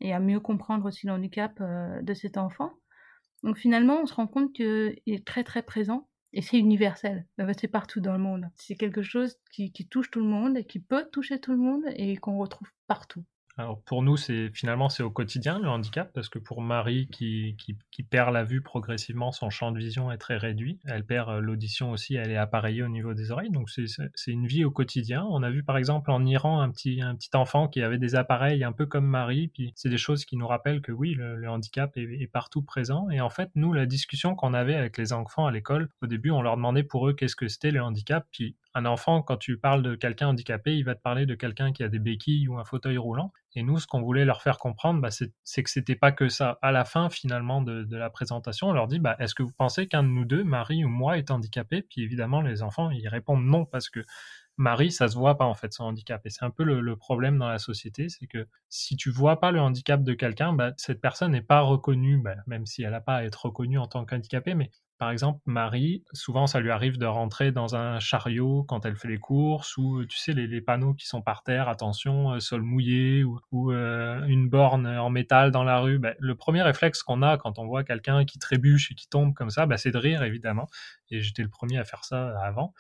et 0.01 0.14
à 0.14 0.20
mieux 0.20 0.40
comprendre 0.40 0.87
aussi 0.87 1.07
le 1.07 1.12
handicap 1.12 1.61
de 1.61 2.14
cet 2.14 2.38
enfant. 2.38 2.73
Donc 3.42 3.59
finalement, 3.59 4.00
on 4.03 4.07
se 4.07 4.14
rend 4.14 4.26
compte 4.26 4.53
qu'il 4.53 5.00
est 5.07 5.26
très 5.26 5.44
très 5.44 5.62
présent 5.62 6.09
et 6.33 6.42
c'est 6.42 6.59
universel. 6.59 7.26
C'est 7.59 7.68
partout 7.68 8.00
dans 8.00 8.12
le 8.12 8.18
monde. 8.18 8.46
C'est 8.55 8.76
quelque 8.76 9.03
chose 9.03 9.37
qui, 9.53 9.72
touche 9.88 10.11
tout 10.11 10.20
le 10.20 10.26
monde 10.26 10.57
et 10.57 10.64
qui 10.64 10.79
peut 10.79 11.09
toucher 11.11 11.40
tout 11.40 11.53
le 11.53 11.59
monde 11.59 11.85
et 11.96 12.16
qu'on 12.16 12.38
retrouve 12.38 12.68
partout. 12.87 13.24
Alors 13.56 13.82
pour 13.82 14.02
nous, 14.02 14.16
c'est 14.16 14.50
finalement 14.54 14.88
c'est 14.88 15.02
au 15.02 15.10
quotidien 15.10 15.58
le 15.58 15.68
handicap 15.68 16.10
parce 16.14 16.28
que 16.28 16.38
pour 16.38 16.62
Marie 16.62 17.08
qui, 17.08 17.56
qui, 17.58 18.02
perd 18.02 18.32
la 18.32 18.42
vue 18.42 18.62
progressivement, 18.62 19.32
son 19.32 19.50
champ 19.50 19.70
de 19.70 19.78
vision 19.78 20.10
est 20.10 20.18
très 20.18 20.38
réduit. 20.38 20.78
Elle 20.86 21.04
perd 21.04 21.28
euh, 21.28 21.40
l'audition 21.40 21.90
aussi, 21.90 22.14
elle 22.14 22.30
est 22.30 22.36
appareillée 22.36 22.82
au 22.82 22.88
niveau 22.88 23.12
des 23.12 23.30
oreilles. 23.30 23.50
Donc 23.50 23.68
c'est 23.68 24.30
une 24.30 24.46
vie 24.46 24.64
au 24.64 24.70
quotidien. 24.70 25.26
On 25.30 25.42
a 25.42 25.50
vu 25.50 25.62
par 25.62 25.76
exemple 25.76 26.10
en 26.10 26.24
Iran 26.24 26.60
un 26.60 26.70
petit, 26.70 27.02
un 27.02 27.14
petit 27.14 27.30
enfant 27.34 27.68
qui 27.68 27.82
avait 27.82 27.98
des 27.98 28.14
appareils 28.14 28.64
un 28.64 28.72
peu 28.72 28.86
comme 28.86 29.06
Marie. 29.06 29.48
Puis 29.48 29.72
c'est 29.76 29.90
des 29.90 29.98
choses 29.98 30.24
qui 30.24 30.36
nous 30.36 30.46
rappellent 30.46 30.80
que 30.80 30.92
oui, 30.92 31.14
le, 31.14 31.48
handicap 31.48 31.96
est, 31.96 32.22
est, 32.22 32.26
partout 32.26 32.62
présent. 32.62 33.10
Et 33.10 33.20
en 33.20 33.30
fait, 33.30 33.50
nous, 33.54 33.72
la 33.72 33.86
discussion 33.86 34.34
qu'on 34.34 34.54
avait 34.54 34.74
avec 34.74 34.96
les 34.96 35.12
enfants 35.12 35.46
à 35.46 35.52
l'école, 35.52 35.90
au 36.02 36.06
début, 36.06 36.30
on 36.30 36.42
leur 36.42 36.56
demandait 36.56 36.84
pour 36.84 37.08
eux 37.08 37.12
qu'est-ce 37.12 37.36
que 37.36 37.48
c'était 37.48 37.72
le 37.72 37.82
handicap. 37.82 38.26
Puis 38.32 38.56
un 38.74 38.87
enfant, 38.87 39.22
quand 39.22 39.37
tu 39.37 39.59
parles 39.59 39.83
de 39.83 39.94
quelqu'un 39.94 40.28
handicapé, 40.28 40.76
il 40.76 40.85
va 40.85 40.94
te 40.94 41.00
parler 41.00 41.26
de 41.26 41.35
quelqu'un 41.35 41.72
qui 41.72 41.83
a 41.83 41.88
des 41.88 41.98
béquilles 41.98 42.48
ou 42.48 42.59
un 42.59 42.64
fauteuil 42.64 42.98
roulant. 42.98 43.33
Et 43.54 43.62
nous, 43.62 43.78
ce 43.78 43.87
qu'on 43.87 44.00
voulait 44.00 44.24
leur 44.24 44.42
faire 44.42 44.59
comprendre, 44.59 45.00
bah, 45.00 45.09
c'est 45.11 45.62
que 45.62 45.70
c'était 45.70 45.96
pas 45.96 46.12
que 46.12 46.28
ça. 46.28 46.59
À 46.62 46.70
la 46.70 46.85
fin, 46.85 47.11
finalement, 47.11 47.62
de, 47.62 47.96
la 47.96 48.11
présentation, 48.11 48.68
on 48.68 48.72
leur 48.72 48.87
dit, 48.87 49.00
bah, 49.00 49.16
est-ce 49.18 49.35
que 49.35 49.42
vous 49.42 49.52
pensez 49.52 49.88
qu'un 49.88 50.04
de 50.04 50.09
nous 50.09 50.24
deux, 50.24 50.44
Marie 50.44 50.85
ou 50.85 50.88
moi, 50.88 51.18
est 51.18 51.30
handicapé? 51.33 51.83
Puis 51.83 52.02
évidemment, 52.02 52.42
les 52.42 52.62
enfants, 52.62 52.90
ils 52.90 53.09
répondent 53.09 53.44
non, 53.44 53.64
parce 53.64 53.90
que 53.90 54.04
Marie, 54.56 54.92
ça 54.92 55.09
se 55.09 55.16
voit 55.16 55.38
pas 55.38 55.46
en 55.46 55.54
fait 55.54 55.72
son 55.72 55.85
handicap. 55.85 56.24
Et 56.26 56.30
c'est 56.30 56.44
un 56.44 56.50
peu 56.50 56.62
le, 56.64 56.96
problème 56.96 57.38
dans 57.38 57.48
la 57.48 57.59
société, 57.59 58.09
c'est 58.09 58.26
que 58.26 58.46
si 58.68 58.96
tu 58.96 59.11
vois 59.11 59.40
pas 59.40 59.50
le 59.50 59.61
handicap 59.61 60.02
de 60.04 60.12
quelqu'un, 60.12 60.52
bah, 60.52 60.72
cette 60.76 61.00
personne 61.00 61.33
n'est 61.33 61.42
pas 61.42 61.61
reconnue, 61.62 62.22
même 62.46 62.66
si 62.66 62.83
elle 62.83 62.90
n'a 62.90 63.00
pas 63.00 63.16
à 63.16 63.24
être 63.24 63.46
reconnue 63.46 63.78
en 63.78 63.88
tant 63.88 64.04
qu'handicapée, 64.04 64.54
mais 64.54 64.70
par 65.00 65.10
exemple, 65.10 65.40
Marie, 65.46 66.04
souvent 66.12 66.46
ça 66.46 66.60
lui 66.60 66.70
arrive 66.70 66.98
de 66.98 67.06
rentrer 67.06 67.52
dans 67.52 67.74
un 67.74 67.98
chariot 68.00 68.64
quand 68.64 68.84
elle 68.84 68.96
fait 68.96 69.08
les 69.08 69.18
courses, 69.18 69.78
ou 69.78 70.04
tu 70.04 70.18
sais, 70.18 70.34
les, 70.34 70.60
panneaux 70.60 70.92
qui 70.92 71.06
sont 71.06 71.22
par 71.22 71.42
terre, 71.42 71.70
attention, 71.70 72.32
euh, 72.32 72.38
sol 72.38 72.60
mouillé, 72.60 73.24
ou, 73.24 73.72
euh, 73.72 74.22
une 74.26 74.50
borne 74.50 74.86
en 74.86 75.08
métal 75.08 75.52
dans 75.52 75.64
la 75.64 75.80
rue. 75.80 75.98
Ben, 75.98 76.14
le 76.18 76.34
premier 76.34 76.60
réflexe 76.60 77.02
qu'on 77.02 77.22
a 77.22 77.38
quand 77.38 77.58
on 77.58 77.64
voit 77.64 77.82
quelqu'un 77.82 78.26
qui 78.26 78.38
trébuche 78.38 78.92
et 78.92 78.94
qui 78.94 79.08
tombe 79.08 79.32
comme 79.32 79.48
ça, 79.48 79.64
ben, 79.64 79.78
c'est 79.78 79.90
de 79.90 79.96
rire, 79.96 80.22
évidemment. 80.22 80.68
Et 81.10 81.22
j'étais 81.22 81.42
le 81.42 81.48
premier 81.48 81.78
à 81.78 81.84
faire 81.84 82.04
ça 82.04 82.38
avant. 82.44 82.74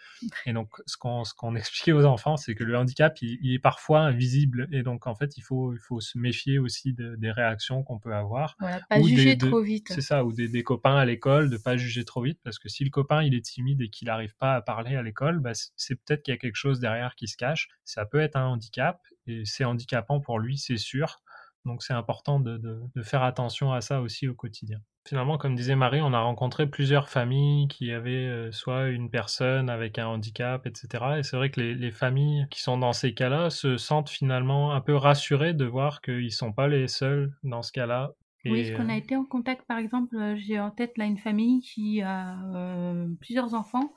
Et 0.44 0.52
donc, 0.52 0.68
ce 0.84 0.98
qu'on 0.98 1.24
expliquait 1.56 1.92
aux 1.92 2.04
enfants, 2.04 2.36
c'est 2.36 2.54
que 2.54 2.64
le 2.64 2.76
handicap, 2.76 3.16
il, 3.22 3.54
est 3.54 3.58
parfois 3.58 4.00
invisible. 4.00 4.68
Et 4.72 4.82
donc, 4.82 5.06
en 5.06 5.14
fait, 5.14 5.38
il 5.38 5.42
faut, 5.42 5.72
il 5.72 5.80
faut 5.80 6.00
se 6.00 6.18
méfier 6.18 6.58
aussi 6.58 6.92
des 6.92 7.30
réactions 7.30 7.82
qu'on 7.82 7.98
peut 7.98 8.14
avoir. 8.14 8.56
Voilà, 8.60 8.80
pas 8.90 9.00
juger 9.00 9.38
trop 9.38 9.62
vite. 9.62 9.86
C'est 9.88 10.02
ça, 10.02 10.22
ou 10.22 10.34
des, 10.34 10.48
des 10.48 10.62
copains 10.62 10.96
à 10.96 11.06
l'école, 11.06 11.48
de 11.48 11.56
pas 11.56 11.78
juger 11.78 12.04
trop 12.04 12.09
vite, 12.18 12.40
parce 12.42 12.58
que 12.58 12.68
si 12.68 12.82
le 12.82 12.90
copain 12.90 13.22
il 13.22 13.34
est 13.34 13.44
timide 13.44 13.80
et 13.80 13.88
qu'il 13.88 14.06
n'arrive 14.06 14.34
pas 14.36 14.54
à 14.54 14.62
parler 14.62 14.96
à 14.96 15.02
l'école, 15.02 15.38
bah, 15.38 15.52
c'est 15.54 15.94
peut-être 15.94 16.22
qu'il 16.22 16.32
y 16.32 16.36
a 16.36 16.38
quelque 16.38 16.56
chose 16.56 16.80
derrière 16.80 17.14
qui 17.14 17.28
se 17.28 17.36
cache. 17.36 17.68
Ça 17.84 18.04
peut 18.06 18.20
être 18.20 18.36
un 18.36 18.46
handicap, 18.46 19.00
et 19.26 19.44
c'est 19.44 19.64
handicapant 19.64 20.20
pour 20.20 20.40
lui, 20.40 20.58
c'est 20.58 20.76
sûr. 20.76 21.22
Donc 21.66 21.82
c'est 21.82 21.92
important 21.92 22.40
de, 22.40 22.80
faire 23.02 23.22
attention 23.22 23.72
à 23.72 23.80
ça 23.80 24.00
aussi 24.00 24.28
au 24.28 24.34
quotidien. 24.34 24.80
Finalement, 25.06 25.38
comme 25.38 25.54
disait 25.54 25.76
Marie, 25.76 26.00
on 26.00 26.12
a 26.12 26.20
rencontré 26.20 26.66
plusieurs 26.66 27.08
familles 27.08 27.68
qui 27.68 27.90
avaient 27.92 28.26
euh, 28.26 28.52
soit 28.52 28.88
une 28.88 29.10
personne 29.10 29.70
avec 29.70 29.98
un 29.98 30.06
handicap, 30.06 30.66
etc. 30.66 31.04
Et 31.18 31.22
c'est 31.22 31.36
vrai 31.36 31.50
que 31.50 31.60
les, 31.60 31.90
familles 31.90 32.46
qui 32.50 32.60
sont 32.60 32.78
dans 32.78 32.92
ces 32.92 33.14
cas-là 33.14 33.50
se 33.50 33.76
sentent 33.76 34.10
finalement 34.10 34.74
un 34.74 34.80
peu 34.80 34.94
rassurées 34.94 35.54
de 35.54 35.64
voir 35.64 36.00
qu'ils 36.02 36.24
ne 36.24 36.30
sont 36.30 36.52
pas 36.52 36.68
les 36.68 36.86
seuls 36.86 37.32
dans 37.42 37.62
ce 37.62 37.72
cas-là 37.72 38.12
oui, 38.44 38.60
est-ce 38.60 38.72
qu'on 38.72 38.88
a 38.88 38.94
euh, 38.94 38.96
été 38.96 39.16
en 39.16 39.24
contact, 39.24 39.66
par 39.66 39.78
exemple, 39.78 40.16
euh, 40.16 40.36
j'ai 40.36 40.58
en 40.60 40.70
tête 40.70 40.96
là 40.98 41.04
une 41.04 41.18
famille 41.18 41.60
qui 41.60 42.02
a 42.02 42.38
euh, 42.54 43.08
plusieurs 43.20 43.54
enfants 43.54 43.92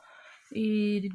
et 0.55 1.09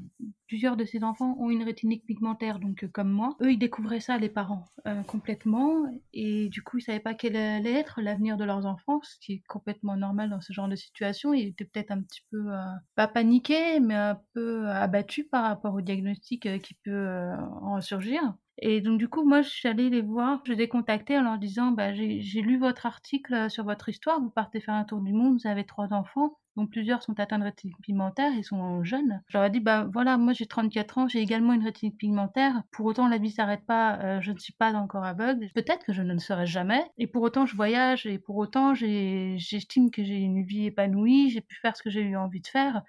plusieurs 0.47 0.77
de 0.77 0.85
ces 0.85 1.05
enfants 1.05 1.37
ont 1.39 1.51
une 1.51 1.63
rétinique 1.63 2.05
pigmentaire, 2.07 2.59
donc 2.59 2.85
euh, 2.85 2.89
comme 2.89 3.11
moi. 3.11 3.37
Eux, 3.41 3.53
ils 3.53 3.59
découvraient 3.59 4.01
ça, 4.01 4.19
les 4.19 4.29
parents, 4.29 4.65
euh, 4.87 5.03
complètement, 5.03 5.85
et 6.13 6.49
du 6.49 6.63
coup, 6.63 6.79
ils 6.79 6.83
savaient 6.83 6.99
pas 7.01 7.15
quel 7.15 7.37
allait 7.37 7.73
être 7.73 8.01
l'avenir 8.01 8.37
de 8.37 8.45
leurs 8.45 8.67
enfants, 8.67 9.01
ce 9.03 9.17
qui 9.21 9.35
est 9.35 9.43
complètement 9.49 9.97
normal 9.97 10.31
dans 10.31 10.41
ce 10.41 10.53
genre 10.53 10.69
de 10.69 10.77
situation. 10.77 11.33
Ils 11.35 11.49
étaient 11.49 11.67
peut-être 11.67 11.91
un 11.93 12.03
petit 12.03 12.23
peu, 12.31 12.53
euh, 12.53 12.65
pas 12.97 13.09
paniqués, 13.09 13.81
mais 13.81 13.95
un 13.95 14.21
peu 14.35 14.67
abattus 14.69 15.27
par 15.31 15.45
rapport 15.45 15.75
au 15.75 15.81
diagnostic 15.81 16.49
qui 16.63 16.75
peut 16.83 17.31
en 17.63 17.77
ressurgir. 17.77 18.21
Et 18.61 18.81
donc, 18.81 18.99
du 18.99 19.09
coup, 19.09 19.25
moi, 19.25 19.43
je 19.43 19.49
suis 19.49 19.69
allée 19.69 19.89
les 19.89 20.03
voir, 20.03 20.41
je 20.45 20.53
les 20.53 20.63
ai 20.65 20.69
contactés 20.69 21.17
en 21.17 21.23
leur 21.23 21.39
disant 21.39 21.71
bah, 21.71 21.95
J'ai 21.95 22.43
lu 22.43 22.59
votre 22.59 22.87
article 22.87 23.49
sur 23.51 23.65
votre 23.65 23.89
histoire, 23.89 24.21
vous 24.21 24.31
partez 24.31 24.61
faire 24.61 24.75
un 24.75 24.85
tour 24.85 25.01
du 25.01 25.13
monde, 25.13 25.39
vous 25.41 25.49
avez 25.49 25.65
trois 25.65 25.93
enfants, 25.93 26.39
dont 26.57 26.67
plusieurs 26.67 27.05
sont 27.05 27.19
atteints 27.21 27.39
de 27.39 27.45
rétinique 27.45 27.81
pigmentaire, 27.81 28.33
ils 28.33 28.45
sont 28.45 28.83
jeunes. 28.83 29.23
Je 29.29 29.39
leur 29.39 29.47
ai 29.47 29.51
dit 29.51 29.61
Bah 29.61 29.89
voilà, 29.93 30.19
moi 30.19 30.33
j'ai 30.33 30.47
34 30.47 30.99
ans, 30.99 31.07
j'ai 31.07 31.21
également 31.21 31.53
une 31.53 31.63
rétinique 31.63 31.99
pigmentaire, 31.99 32.63
pour 32.73 32.87
autant 32.87 33.07
la 33.07 33.19
vie 33.19 33.31
s'arrête 33.31 33.65
pas, 33.65 33.97
euh, 34.01 34.21
je 34.21 34.33
ne 34.33 34.39
suis 34.39 34.55
pas 34.55 34.73
encore 34.75 35.05
aveugle, 35.05 35.49
peut-être 35.55 35.87
que 35.87 35.93
je 35.93 36.03
ne 36.03 36.13
le 36.13 36.19
serai 36.19 36.47
jamais, 36.47 36.85
et 36.99 37.07
pour 37.07 37.23
autant 37.23 37.47
je 37.47 37.55
voyage, 37.55 38.07
et 38.07 38.19
pour 38.19 38.37
autant 38.37 38.75
j'estime 38.75 39.93
que 39.93 40.03
j'ai 40.03 40.19
une 40.19 40.43
vie 40.43 40.67
épanouie, 40.67 41.31
j'ai 41.31 41.43
pu 41.43 41.55
faire 41.55 41.77
ce 41.77 41.83
que 41.85 41.91
j'ai 41.91 42.03
eu 42.03 42.17
envie 42.17 42.41
de 42.41 42.49
faire. 42.49 42.83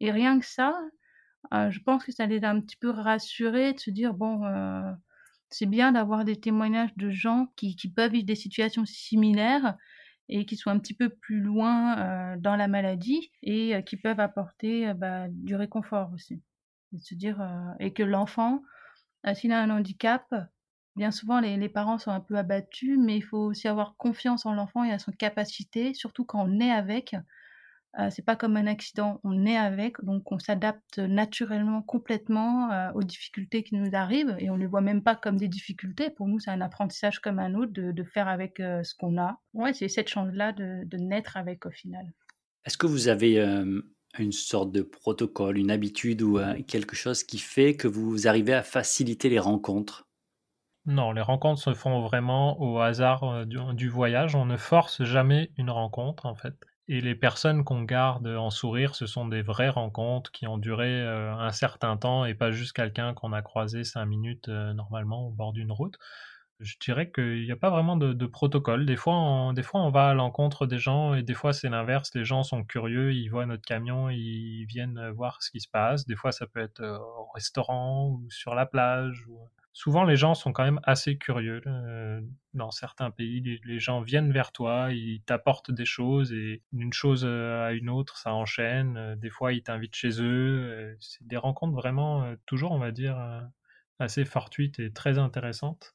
Et 0.00 0.12
rien 0.12 0.38
que 0.38 0.46
ça, 0.46 0.78
euh, 1.54 1.70
je 1.70 1.80
pense 1.80 2.04
que 2.04 2.12
ça 2.12 2.26
les 2.26 2.44
a 2.44 2.50
un 2.50 2.60
petit 2.60 2.76
peu 2.76 2.90
rassurés 2.90 3.72
de 3.72 3.80
se 3.80 3.90
dire 3.90 4.14
Bon, 4.14 4.44
euh, 4.44 4.92
c'est 5.50 5.66
bien 5.66 5.92
d'avoir 5.92 6.24
des 6.24 6.40
témoignages 6.40 6.94
de 6.96 7.10
gens 7.10 7.48
qui, 7.56 7.76
peuvent 7.94 8.12
vivre 8.12 8.26
des 8.26 8.34
situations 8.34 8.84
similaires 8.84 9.76
et 10.28 10.44
qui 10.44 10.56
sont 10.56 10.70
un 10.70 10.78
petit 10.78 10.94
peu 10.94 11.08
plus 11.08 11.40
loin 11.40 11.98
euh, 11.98 12.36
dans 12.38 12.56
la 12.56 12.68
maladie 12.68 13.30
et 13.42 13.74
euh, 13.74 13.80
qui 13.80 13.96
peuvent 13.96 14.20
apporter 14.20 14.88
euh, 14.88 14.94
bah, 14.94 15.26
du 15.30 15.56
réconfort 15.56 16.10
aussi. 16.12 16.42
Et, 16.92 16.98
se 16.98 17.14
dire, 17.14 17.46
et 17.80 17.92
que 17.92 18.02
l'enfant, 18.02 18.62
s'il 19.34 19.52
a 19.52 19.60
un 19.60 19.68
handicap, 19.68 20.24
bien 20.96 21.10
souvent 21.10 21.38
les, 21.38 21.58
les, 21.58 21.68
parents 21.68 21.98
sont 21.98 22.10
un 22.10 22.20
peu 22.20 22.36
abattus, 22.36 22.98
mais 22.98 23.18
il 23.18 23.20
faut 23.20 23.44
aussi 23.44 23.68
avoir 23.68 23.94
confiance 23.96 24.46
en 24.46 24.54
l'enfant 24.54 24.84
et 24.84 24.92
à 24.92 24.98
son 24.98 25.12
capacité, 25.12 25.92
surtout 25.92 26.24
quand 26.24 26.42
on 26.42 26.60
est 26.60 26.70
avec, 26.70 27.14
euh, 27.98 28.10
c'est 28.10 28.24
pas 28.24 28.36
comme 28.36 28.56
un 28.56 28.66
accident, 28.66 29.18
on 29.24 29.46
est 29.46 29.56
avec, 29.56 30.02
donc 30.04 30.30
on 30.30 30.38
s'adapte 30.38 30.98
naturellement 30.98 31.82
complètement 31.82 32.70
euh, 32.70 32.92
aux 32.94 33.02
difficultés 33.02 33.62
qui 33.62 33.76
nous 33.76 33.90
arrivent 33.94 34.36
et 34.38 34.50
on 34.50 34.56
ne 34.56 34.60
les 34.60 34.66
voit 34.66 34.82
même 34.82 35.02
pas 35.02 35.16
comme 35.16 35.36
des 35.36 35.48
difficultés. 35.48 36.10
Pour 36.10 36.28
nous, 36.28 36.38
c'est 36.38 36.50
un 36.50 36.60
apprentissage 36.60 37.18
comme 37.18 37.38
un 37.38 37.54
autre 37.54 37.72
de, 37.72 38.04
faire 38.04 38.28
avec 38.28 38.60
euh, 38.60 38.82
ce 38.84 38.94
qu'on 38.94 39.18
a. 39.18 39.40
Ouais, 39.54 39.72
c'est 39.72 39.88
cette 39.88 40.08
chance-là 40.08 40.52
de, 40.52 40.84
de, 40.84 40.96
naître 40.98 41.36
avec 41.36 41.64
au 41.66 41.70
final. 41.70 42.12
Est-ce 42.64 42.76
que 42.76 42.86
vous 42.86 43.08
avez 43.08 43.38
une 44.18 44.32
sorte 44.32 44.72
de 44.72 44.82
protocole, 44.82 45.56
une 45.56 45.70
habitude 45.70 46.22
ou 46.22 46.38
quelque 46.66 46.94
chose 46.94 47.22
qui 47.22 47.38
fait 47.38 47.76
que 47.76 47.88
vous 47.88 48.28
arrivez 48.28 48.52
à 48.52 48.62
faciliter 48.62 49.30
les 49.30 49.38
rencontres? 49.38 50.06
Non, 50.84 51.12
les 51.12 51.22
rencontres 51.22 51.62
se 51.62 51.74
font 51.74 52.02
vraiment 52.02 52.60
au 52.60 52.78
hasard 52.78 53.46
du, 53.46 53.58
du, 53.74 53.88
voyage. 53.88 54.34
On 54.34 54.44
ne 54.44 54.56
force 54.56 55.02
jamais 55.02 55.50
une 55.56 55.70
rencontre, 55.70 56.26
en 56.26 56.34
fait. 56.34 56.54
Et 56.90 57.02
les 57.02 57.14
personnes 57.14 57.64
qu'on 57.64 57.82
garde 57.82 58.26
en 58.26 58.48
sourire, 58.48 58.94
ce 58.94 59.04
sont 59.04 59.28
des 59.28 59.42
vraies 59.42 59.68
rencontres 59.68 60.32
qui 60.32 60.46
ont 60.46 60.56
duré 60.56 61.02
euh, 61.02 61.34
un 61.34 61.52
certain 61.52 61.98
temps 61.98 62.24
et 62.24 62.34
pas 62.34 62.50
juste 62.50 62.72
quelqu'un 62.72 63.12
qu'on 63.12 63.34
a 63.34 63.42
croisé 63.42 63.84
cinq 63.84 64.06
minutes 64.06 64.48
euh, 64.48 64.72
normalement 64.72 65.28
au 65.28 65.30
bord 65.30 65.52
d'une 65.52 65.70
route. 65.70 65.98
Je 66.60 66.76
dirais 66.80 67.10
qu'il 67.12 67.44
n'y 67.44 67.52
a 67.52 67.56
pas 67.56 67.70
vraiment 67.70 67.96
de, 67.96 68.26
protocole. 68.26 68.84
Des 68.84 68.96
fois, 68.96 69.14
on, 69.14 69.90
va 69.90 70.08
à 70.08 70.14
l'encontre 70.14 70.66
des 70.66 70.78
gens 70.78 71.14
et 71.14 71.22
des 71.22 71.34
fois, 71.34 71.52
c'est 71.52 71.68
l'inverse. 71.68 72.10
Les 72.14 72.24
gens 72.24 72.42
sont 72.42 72.64
curieux, 72.64 73.12
ils 73.12 73.28
voient 73.28 73.46
notre 73.46 73.62
camion, 73.62 74.10
ils 74.10 74.64
viennent 74.64 75.10
voir 75.10 75.40
ce 75.40 75.50
qui 75.52 75.60
se 75.60 75.68
passe. 75.68 76.04
Des 76.06 76.16
fois, 76.16 76.32
ça 76.32 76.46
peut 76.48 76.60
être 76.60 76.80
euh, 76.80 76.98
au 76.98 77.30
restaurant 77.32 78.08
ou 78.08 78.28
sur 78.30 78.56
la 78.56 78.66
plage. 78.66 79.24
Souvent 79.72 80.04
les 80.04 80.16
gens 80.16 80.34
sont 80.34 80.52
quand 80.52 80.64
même 80.64 80.80
assez 80.84 81.18
curieux. 81.18 81.62
Euh, 81.66 82.20
dans 82.54 82.70
certains 82.70 83.10
pays, 83.10 83.60
les, 83.64 83.78
gens 83.78 84.00
viennent 84.00 84.32
vers 84.32 84.52
toi, 84.52 84.88
ils 84.92 85.22
t'apportent 85.22 85.70
des 85.70 85.84
choses 85.84 86.32
et 86.32 86.62
d'une 86.72 86.92
chose 86.92 87.24
euh, 87.24 87.66
à 87.66 87.72
une 87.72 87.88
autre, 87.90 88.18
ça 88.18 88.32
enchaîne. 88.32 88.96
Euh, 88.96 89.16
des 89.16 89.30
fois, 89.30 89.52
ils 89.52 89.62
t'invitent 89.62 89.94
chez 89.94 90.20
eux. 90.22 90.96
C'est 91.00 91.26
des 91.26 91.36
rencontres 91.36 91.74
vraiment 91.74 92.34
toujours, 92.46 92.72
on 92.72 92.78
va 92.78 92.90
dire, 92.90 93.16
assez 93.98 94.24
fortuites 94.24 94.78
et 94.80 94.92
très 94.92 95.18
intéressantes. 95.18 95.94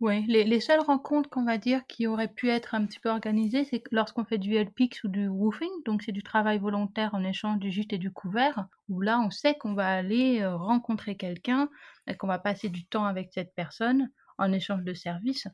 Oui, 0.00 0.26
les, 0.26 0.44
les 0.44 0.60
seules 0.60 0.80
rencontres 0.80 1.30
qu'on 1.30 1.44
va 1.44 1.56
dire 1.58 1.86
qui 1.86 2.06
auraient 2.06 2.32
pu 2.32 2.50
être 2.50 2.74
un 2.74 2.84
petit 2.86 2.98
peu 3.00 3.08
organisées, 3.08 3.64
c'est 3.64 3.82
lorsqu'on 3.90 4.24
fait 4.24 4.36
du 4.38 4.54
LPX 4.54 5.04
ou 5.04 5.08
du 5.08 5.26
woofing, 5.26 5.70
donc 5.86 6.02
c'est 6.02 6.12
du 6.12 6.22
travail 6.22 6.58
volontaire 6.58 7.14
en 7.14 7.24
échange 7.24 7.58
du 7.58 7.70
gîte 7.70 7.94
et 7.94 7.98
du 7.98 8.10
couvert, 8.12 8.68
où 8.90 9.00
là 9.00 9.18
on 9.20 9.30
sait 9.30 9.54
qu'on 9.54 9.72
va 9.74 9.88
aller 9.88 10.42
euh, 10.42 10.54
rencontrer 10.56 11.16
quelqu'un 11.16 11.70
et 12.06 12.14
qu'on 12.14 12.26
va 12.26 12.38
passer 12.38 12.68
du 12.68 12.86
temps 12.86 13.06
avec 13.06 13.32
cette 13.32 13.54
personne 13.54 14.10
en 14.38 14.52
échange 14.52 14.82
de 14.84 14.92
services. 14.92 15.48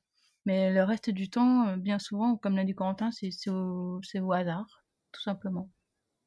Mais 0.45 0.73
le 0.73 0.83
reste 0.83 1.11
du 1.11 1.31
temps, 1.31 1.69
euh, 1.69 1.77
bien 1.77 2.01
souvent, 2.01 2.37
comme 2.37 2.57
l'a 2.57 2.65
dit 2.65 2.75
Corentin, 2.75 3.11
c'est 3.13 3.31
au, 3.49 4.01
au 4.21 4.33
hasard, 4.33 4.67
tout 5.13 5.23
simplement. 5.23 5.69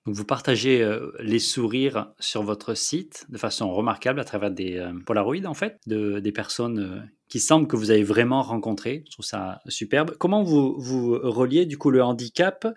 Vous 0.07 0.23
partagez 0.23 0.83
euh, 0.83 1.11
les 1.19 1.39
sourires 1.39 2.13
sur 2.19 2.43
votre 2.43 2.75
site 2.75 3.25
de 3.29 3.39
façon 3.39 3.73
remarquable 3.73 4.19
à 4.19 4.23
travers 4.23 4.51
des 4.51 4.77
euh, 4.77 4.93
Polaroids, 5.03 5.47
en 5.47 5.55
fait, 5.55 5.79
de, 5.87 6.19
des 6.19 6.31
personnes 6.31 6.79
euh, 6.79 7.01
qui 7.27 7.39
semblent 7.39 7.67
que 7.67 7.75
vous 7.75 7.89
avez 7.89 8.03
vraiment 8.03 8.43
rencontrées. 8.43 9.03
Je 9.07 9.13
trouve 9.13 9.25
ça 9.25 9.61
superbe. 9.67 10.15
Comment 10.19 10.43
vous, 10.43 10.75
vous 10.79 11.17
reliez 11.17 11.65
du 11.65 11.79
coup 11.79 11.89
le 11.89 12.03
handicap, 12.03 12.67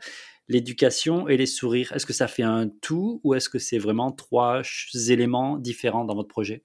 l'éducation 0.49 1.29
et 1.29 1.37
les 1.37 1.45
sourires? 1.45 1.93
Est-ce 1.93 2.07
que 2.07 2.15
ça 2.15 2.29
fait 2.29 2.45
un 2.45 2.71
tout 2.81 3.21
ou 3.25 3.35
est-ce 3.35 3.51
que 3.51 3.59
c'est 3.59 3.79
vraiment 3.79 4.11
trois 4.11 4.63
éléments 5.11 5.59
différents 5.59 6.07
dans 6.07 6.15
votre 6.15 6.29
projet? 6.29 6.65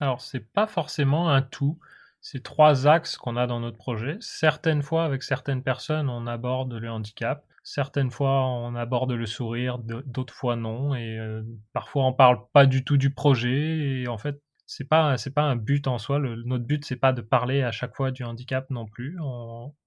Alors, 0.00 0.20
c'est 0.20 0.52
pas 0.52 0.66
forcément 0.66 1.30
un 1.30 1.42
tout. 1.42 1.78
C'est 2.20 2.42
trois 2.42 2.88
axes 2.88 3.16
qu'on 3.16 3.36
a 3.36 3.46
dans 3.46 3.60
notre 3.60 3.78
projet. 3.78 4.16
Certaines 4.18 4.82
fois, 4.82 5.04
avec 5.04 5.22
certaines 5.22 5.62
personnes, 5.62 6.08
on 6.10 6.26
aborde 6.26 6.72
le 6.72 6.90
handicap 6.90 7.47
Certaines 7.70 8.10
fois, 8.10 8.46
on 8.46 8.74
aborde 8.76 9.12
le 9.12 9.26
sourire, 9.26 9.78
d'autres 9.78 10.32
fois 10.32 10.56
non, 10.56 10.94
et 10.94 11.18
euh, 11.18 11.42
parfois 11.74 12.06
on 12.06 12.14
parle 12.14 12.40
pas 12.54 12.64
du 12.64 12.82
tout 12.82 12.96
du 12.96 13.10
projet. 13.12 14.00
Et 14.00 14.08
en 14.08 14.16
fait, 14.16 14.40
c'est 14.64 14.88
pas 14.88 15.18
c'est 15.18 15.34
pas 15.34 15.42
un 15.42 15.56
but 15.56 15.86
en 15.86 15.98
soi. 15.98 16.18
notre 16.18 16.64
but 16.64 16.82
c'est 16.86 16.96
pas 16.96 17.12
de 17.12 17.20
parler 17.20 17.62
à 17.62 17.70
chaque 17.70 17.94
fois 17.94 18.10
du 18.10 18.24
handicap 18.24 18.70
non 18.70 18.86
plus. 18.86 19.18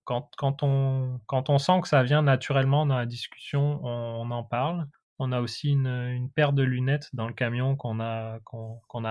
quand, 0.04 0.30
quand 0.38 0.62
on 0.62 1.20
quand 1.26 1.50
on 1.50 1.58
sent 1.58 1.82
que 1.82 1.88
ça 1.88 2.04
vient 2.04 2.22
naturellement 2.22 2.86
dans 2.86 2.98
la 2.98 3.08
discussion, 3.08 3.84
on, 3.84 4.30
en 4.30 4.44
parle. 4.44 4.86
On 5.18 5.32
a 5.32 5.42
aussi 5.42 5.72
une, 5.72 5.88
une, 5.88 6.30
paire 6.30 6.54
de 6.54 6.62
lunettes 6.62 7.10
dans 7.14 7.28
le 7.28 7.34
camion 7.34 7.76
qu'on 7.76 8.00
a 8.00 8.40
qu'on 8.42 9.06
a 9.06 9.10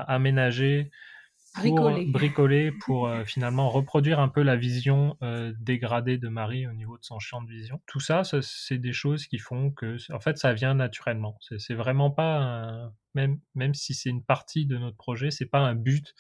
aménagé 1.55 2.05
pour 2.05 2.13
bricoler, 2.13 2.73
pour 2.73 3.07
euh, 3.09 3.25
finalement 3.27 3.69
reproduire 3.69 4.21
un 4.21 4.29
peu 4.29 4.43
la 4.43 4.57
vision 4.57 5.17
euh, 5.23 5.53
dégradée 5.59 6.19
de 6.19 6.29
Marie 6.29 6.67
au 6.67 6.73
niveau 6.73 6.99
de 6.99 7.05
son 7.05 7.19
champ 7.19 7.43
de 7.43 7.51
vision. 7.51 7.81
Tout 7.87 8.01
ça, 8.01 8.23
c'est 8.25 8.79
des 8.79 8.93
choses 8.93 9.27
qui 9.27 9.39
font 9.39 9.71
que, 9.71 9.97
en 10.13 10.21
fait, 10.21 10.39
ça 10.39 10.53
vient 10.53 10.75
naturellement. 10.75 11.39
C'est 11.59 11.75
vraiment 11.75 12.11
pas 12.11 12.93
même 13.15 13.41
même 13.55 13.75
si 13.75 13.95
c'est 13.95 14.11
une 14.11 14.25
partie 14.25 14.67
de 14.67 14.79
notre 14.79 14.97
projet, 14.97 15.31
c'est 15.31 15.47
pas 15.47 15.61
un 15.61 15.75
but 15.75 16.15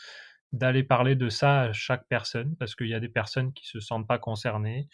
d'aller 0.52 0.82
parler 0.82 1.14
de 1.14 1.28
ça 1.28 1.62
à 1.62 1.72
chaque 1.72 2.06
personne 2.08 2.56
parce 2.56 2.74
qu'il 2.74 2.88
y 2.88 2.94
a 2.94 3.00
des 3.00 3.08
personnes 3.08 3.52
qui 3.52 3.66
se 3.66 3.80
sentent 3.80 4.08
pas 4.08 4.18
concernées 4.18 4.88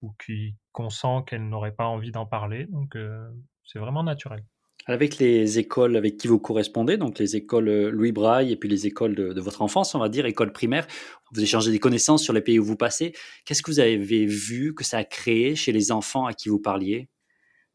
ou 0.00 0.14
qui 0.24 0.56
qu'on 0.72 0.90
sent 0.90 1.24
qu'elles 1.26 1.48
n'auraient 1.48 1.74
pas 1.74 1.86
envie 1.86 2.12
d'en 2.12 2.26
parler. 2.26 2.66
Donc 2.66 2.96
euh, 2.96 3.30
c'est 3.64 3.78
vraiment 3.78 4.02
naturel. 4.02 4.44
Avec 4.86 5.18
les 5.18 5.58
écoles 5.58 5.96
avec 5.96 6.16
qui 6.16 6.26
vous 6.26 6.40
correspondez, 6.40 6.96
donc 6.96 7.18
les 7.18 7.36
écoles 7.36 7.68
euh, 7.68 7.90
Louis 7.90 8.10
Braille 8.10 8.50
et 8.50 8.56
puis 8.56 8.68
les 8.68 8.86
écoles 8.86 9.14
de, 9.14 9.40
votre 9.40 9.62
enfance, 9.62 9.94
on 9.94 10.00
va 10.00 10.08
dire, 10.08 10.26
écoles 10.26 10.52
primaires, 10.52 10.86
vous 11.32 11.40
échangez 11.40 11.70
des 11.70 11.78
connaissances 11.78 12.22
sur 12.22 12.32
les 12.32 12.40
pays 12.40 12.58
où 12.58 12.64
vous 12.64 12.76
passez. 12.76 13.12
Qu'est-ce 13.44 13.62
que 13.62 13.70
vous 13.70 13.80
avez 13.80 13.96
vu 13.96 14.74
que 14.74 14.82
ça 14.82 14.98
a 14.98 15.04
créé 15.04 15.54
chez 15.54 15.70
les 15.70 15.92
enfants 15.92 16.26
à 16.26 16.32
qui 16.32 16.48
vous 16.48 16.58
parliez? 16.58 17.08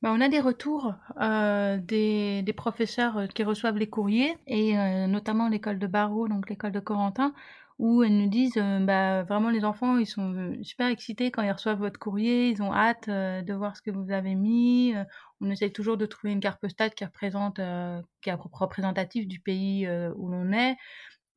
Ben, 0.02 0.12
on 0.12 0.22
a 0.22 0.28
des 0.28 0.42
retours 0.42 0.94
euh, 1.22 1.78
des, 1.78 2.54
professeurs 2.56 3.18
euh, 3.18 3.28
qui 3.28 3.44
reçoivent 3.44 3.78
les 3.78 3.88
courriers, 3.88 4.36
et 4.46 4.76
notamment 5.08 5.48
l'école 5.48 5.80
de 5.80 5.88
Barreau, 5.88 6.28
donc 6.28 6.50
l'école 6.50 6.72
de 6.72 6.80
Corentin, 6.80 7.34
où 7.80 8.04
elles 8.04 8.18
nous 8.18 8.30
disent 8.30 8.62
bah, 8.82 9.24
vraiment 9.24 9.50
les 9.50 9.64
enfants 9.64 9.98
ils 9.98 10.08
sont 10.08 10.56
super 10.64 10.88
excités 10.88 11.30
quand 11.30 11.44
ils 11.44 11.52
reçoivent 11.52 11.78
votre 11.80 12.00
courrier, 12.00 12.50
ils 12.50 12.62
ont 12.64 12.74
hâte 12.74 13.08
de 13.10 13.54
voir 13.54 13.78
ce 13.78 13.82
que 13.82 13.92
vous 13.92 14.12
avez 14.12 14.36
mis, 14.36 14.96
on 15.42 15.50
essaye 15.50 15.72
toujours 15.72 15.98
de 15.98 16.06
trouver 16.06 16.34
une 16.34 16.40
carte 16.40 16.60
postale 16.60 16.94
qui 16.94 17.06
représente, 17.06 17.60
euh, 17.60 18.02
qui 18.22 18.30
est 18.30 18.34
représentative 18.34 19.28
du 19.28 19.40
pays 19.40 19.86
euh, 19.86 20.12
où 20.16 20.30
l'on 20.30 20.52
est. 20.52 20.76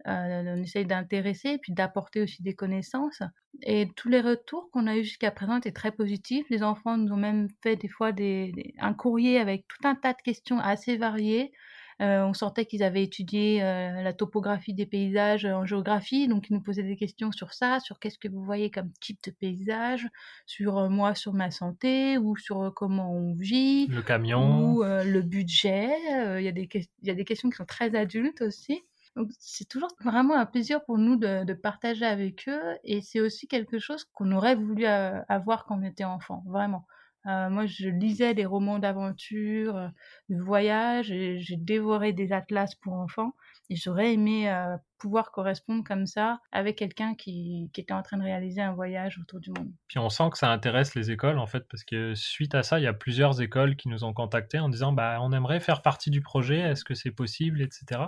Euh, 0.07 0.57
on 0.57 0.63
essaye 0.63 0.87
d'intéresser 0.87 1.59
puis 1.59 1.75
d'apporter 1.75 2.23
aussi 2.23 2.43
des 2.43 2.55
connaissances. 2.55 3.23
Et 3.63 3.89
tous 3.97 4.09
les 4.09 4.23
retours 4.23 4.71
qu'on 4.73 4.87
a 4.87 4.97
eu 4.97 5.05
jusqu'à 5.05 5.31
présent 5.31 5.59
étaient 5.59 5.73
très 5.73 5.93
positifs. 5.93 6.47
Les 6.49 6.63
enfants 6.63 6.97
nous 6.97 7.13
ont 7.13 7.19
même 7.19 7.49
fait 7.63 7.77
des 7.77 7.89
fois 7.89 8.13
des, 8.13 8.75
un 8.79 8.95
courrier 8.95 9.39
avec 9.39 9.67
tout 9.69 9.87
un 9.87 9.95
tas 9.95 10.15
de 10.15 10.23
questions 10.23 10.59
assez 10.59 10.97
variées. 10.97 11.53
Euh, 12.01 12.25
on 12.25 12.33
sentait 12.33 12.65
qu'ils 12.65 12.83
avaient 12.83 13.03
étudié 13.03 13.63
euh, 13.63 14.03
la 14.03 14.13
topographie 14.13 14.73
des 14.73 14.87
paysages 14.87 15.45
en 15.45 15.67
géographie, 15.67 16.29
donc 16.29 16.49
ils 16.49 16.55
nous 16.55 16.63
posaient 16.63 16.83
des 16.83 16.97
questions 16.97 17.31
sur 17.31 17.53
ça, 17.53 17.79
sur 17.81 17.99
qu'est-ce 17.99 18.19
que 18.19 18.29
vous 18.29 18.43
voyez 18.43 18.71
comme 18.71 18.91
type 19.01 19.19
de 19.25 19.31
paysage, 19.31 20.09
sur 20.47 20.89
moi, 20.89 21.15
sur 21.15 21.35
ma 21.35 21.51
santé, 21.51 22.17
ou 22.17 22.37
sur 22.37 22.73
comment 22.75 23.13
on 23.13 23.35
vit, 23.35 23.87
le 23.89 24.03
camion, 24.03 24.73
ou 24.73 24.83
le 24.83 25.21
budget. 25.21 25.91
Il 26.39 26.45
y, 26.45 26.49
a 26.49 26.53
des 26.53 26.69
il 26.73 27.09
y 27.09 27.11
a 27.11 27.15
des 27.15 27.25
questions 27.25 27.51
qui 27.51 27.57
sont 27.57 27.67
très 27.67 27.95
adultes 27.95 28.41
aussi. 28.41 28.83
Donc 29.17 29.29
c'est 29.39 29.69
toujours 29.69 29.91
vraiment 30.03 30.37
un 30.37 30.47
plaisir 30.47 30.85
pour 30.85 30.97
nous 30.97 31.17
de, 31.17 31.45
de 31.45 31.53
partager 31.53 32.07
avec 32.07 32.49
eux 32.49 32.63
et 32.85 33.01
c'est 33.03 33.21
aussi 33.21 33.49
quelque 33.49 33.79
chose 33.79 34.05
qu'on 34.05 34.31
aurait 34.33 34.55
voulu 34.55 34.87
avoir 34.87 35.65
quand 35.67 35.79
on 35.79 35.83
était 35.83 36.05
enfant, 36.05 36.45
vraiment. 36.47 36.87
Euh, 37.27 37.51
moi, 37.51 37.67
je 37.67 37.89
lisais 37.89 38.35
des 38.35 38.47
romans 38.47 38.79
d'aventure, 38.79 39.77
euh, 39.77 39.89
de 40.31 40.41
voyage, 40.41 41.07
j'ai 41.07 41.57
dévoré 41.57 42.13
des 42.13 42.33
atlas 42.33 42.75
pour 42.75 42.95
enfants. 42.95 43.35
Et 43.69 43.77
j'aurais 43.77 44.15
aimé 44.15 44.51
euh, 44.51 44.77
pouvoir 44.99 45.31
correspondre 45.31 45.85
comme 45.85 46.07
ça 46.07 46.41
avec 46.51 46.77
quelqu'un 46.77 47.15
qui, 47.15 47.71
était 47.77 47.93
en 47.93 48.03
train 48.03 48.17
de 48.17 48.23
réaliser 48.25 48.61
un 48.61 48.73
voyage 48.73 49.19
autour 49.19 49.39
du 49.39 49.51
monde. 49.51 49.71
Puis 49.87 49.99
on 49.99 50.09
sent 50.09 50.31
que 50.33 50.39
ça 50.39 50.51
intéresse 50.51 50.95
les 50.95 51.11
écoles, 51.11 51.39
en 51.39 51.47
fait, 51.47 51.67
parce 51.71 51.85
que 51.85 52.15
suite 52.15 52.55
à 52.55 52.63
ça, 52.63 52.81
il 52.81 52.83
y 52.83 52.89
a 52.89 52.93
plusieurs 52.93 53.41
écoles 53.41 53.77
qui 53.77 53.89
nous 53.89 54.03
ont 54.03 54.13
contactés 54.13 54.59
en 54.59 54.69
disant 54.69 54.93
bah, 54.93 55.19
on 55.21 55.33
aimerait 55.33 55.61
faire 55.61 55.83
partie 55.83 56.11
du 56.11 56.21
projet, 56.21 56.59
est-ce 56.59 56.85
que 56.85 56.95
c'est 56.95 57.13
possible, 57.13 57.63
etc. 57.63 58.01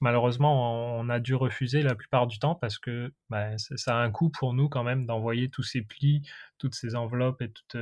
Malheureusement, 0.00 0.98
on 0.98 1.08
a 1.08 1.18
dû 1.18 1.34
refuser 1.34 1.82
la 1.82 1.94
plupart 1.94 2.26
du 2.26 2.38
temps 2.38 2.54
parce 2.54 2.78
que 2.78 3.12
bah, 3.30 3.56
ça 3.56 3.98
a 3.98 4.02
un 4.02 4.10
coût 4.10 4.30
pour 4.30 4.52
nous 4.52 4.68
quand 4.68 4.84
même 4.84 5.06
d'envoyer 5.06 5.48
tous 5.48 5.64
ces 5.64 5.82
plis, 5.82 6.22
toutes 6.58 6.74
ces 6.74 6.94
enveloppes 6.94 7.42
et 7.42 7.50
toutes, 7.50 7.76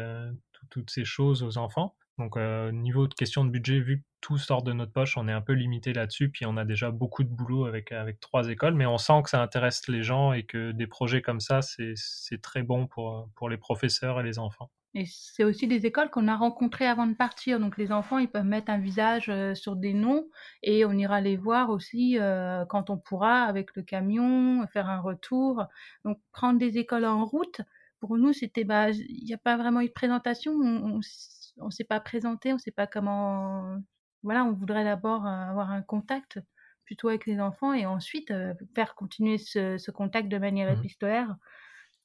toutes 0.70 0.90
ces 0.90 1.04
choses 1.04 1.42
aux 1.42 1.58
enfants. 1.58 1.94
Donc, 2.18 2.36
euh, 2.36 2.72
niveau 2.72 3.08
de 3.08 3.14
question 3.14 3.44
de 3.44 3.50
budget, 3.50 3.78
vu 3.80 3.98
que 3.98 4.04
tout 4.22 4.38
sort 4.38 4.62
de 4.62 4.72
notre 4.72 4.92
poche, 4.92 5.16
on 5.18 5.28
est 5.28 5.32
un 5.32 5.42
peu 5.42 5.52
limité 5.52 5.92
là-dessus. 5.92 6.30
Puis, 6.30 6.46
on 6.46 6.56
a 6.56 6.64
déjà 6.64 6.90
beaucoup 6.90 7.24
de 7.24 7.28
boulot 7.28 7.66
avec, 7.66 7.92
avec 7.92 8.20
trois 8.20 8.48
écoles, 8.48 8.74
mais 8.74 8.86
on 8.86 8.98
sent 8.98 9.22
que 9.24 9.30
ça 9.30 9.42
intéresse 9.42 9.86
les 9.88 10.02
gens 10.02 10.32
et 10.32 10.44
que 10.44 10.72
des 10.72 10.86
projets 10.86 11.20
comme 11.20 11.40
ça, 11.40 11.60
c'est 11.62 12.42
très 12.42 12.62
bon 12.62 12.86
pour, 12.86 13.28
pour 13.34 13.50
les 13.50 13.58
professeurs 13.58 14.18
et 14.20 14.22
les 14.22 14.38
enfants. 14.38 14.70
Et 14.98 15.04
c'est 15.04 15.44
aussi 15.44 15.66
des 15.66 15.84
écoles 15.84 16.08
qu'on 16.08 16.26
a 16.26 16.34
rencontrées 16.34 16.86
avant 16.86 17.06
de 17.06 17.12
partir. 17.12 17.60
Donc, 17.60 17.76
les 17.76 17.92
enfants, 17.92 18.16
ils 18.16 18.30
peuvent 18.30 18.46
mettre 18.46 18.70
un 18.70 18.78
visage 18.78 19.28
euh, 19.28 19.54
sur 19.54 19.76
des 19.76 19.92
noms 19.92 20.26
et 20.62 20.86
on 20.86 20.92
ira 20.92 21.20
les 21.20 21.36
voir 21.36 21.68
aussi 21.68 22.18
euh, 22.18 22.64
quand 22.64 22.88
on 22.88 22.96
pourra 22.96 23.42
avec 23.42 23.76
le 23.76 23.82
camion, 23.82 24.66
faire 24.68 24.88
un 24.88 25.00
retour. 25.00 25.66
Donc, 26.06 26.18
prendre 26.32 26.58
des 26.58 26.78
écoles 26.78 27.04
en 27.04 27.26
route, 27.26 27.60
pour 28.06 28.18
nous, 28.18 28.32
c'était, 28.32 28.64
bah, 28.64 28.90
il 28.90 29.24
n'y 29.24 29.34
a 29.34 29.38
pas 29.38 29.56
vraiment 29.56 29.80
eu 29.80 29.88
de 29.88 29.92
présentation. 29.92 30.52
On 30.52 30.98
ne 30.98 31.70
s'est 31.70 31.84
pas 31.84 32.00
présenté, 32.00 32.52
on 32.52 32.56
ne 32.56 32.60
sait 32.60 32.70
pas 32.70 32.86
comment. 32.86 33.78
Voilà, 34.22 34.44
on 34.44 34.52
voudrait 34.52 34.84
d'abord 34.84 35.26
euh, 35.26 35.50
avoir 35.50 35.70
un 35.70 35.82
contact 35.82 36.40
plutôt 36.84 37.08
avec 37.08 37.26
les 37.26 37.40
enfants 37.40 37.72
et 37.72 37.84
ensuite 37.84 38.30
euh, 38.30 38.54
faire 38.74 38.94
continuer 38.94 39.38
ce, 39.38 39.90
contact 39.90 40.28
de 40.28 40.38
manière 40.38 40.70
mmh 40.70 40.78
épistolaire. 40.78 41.36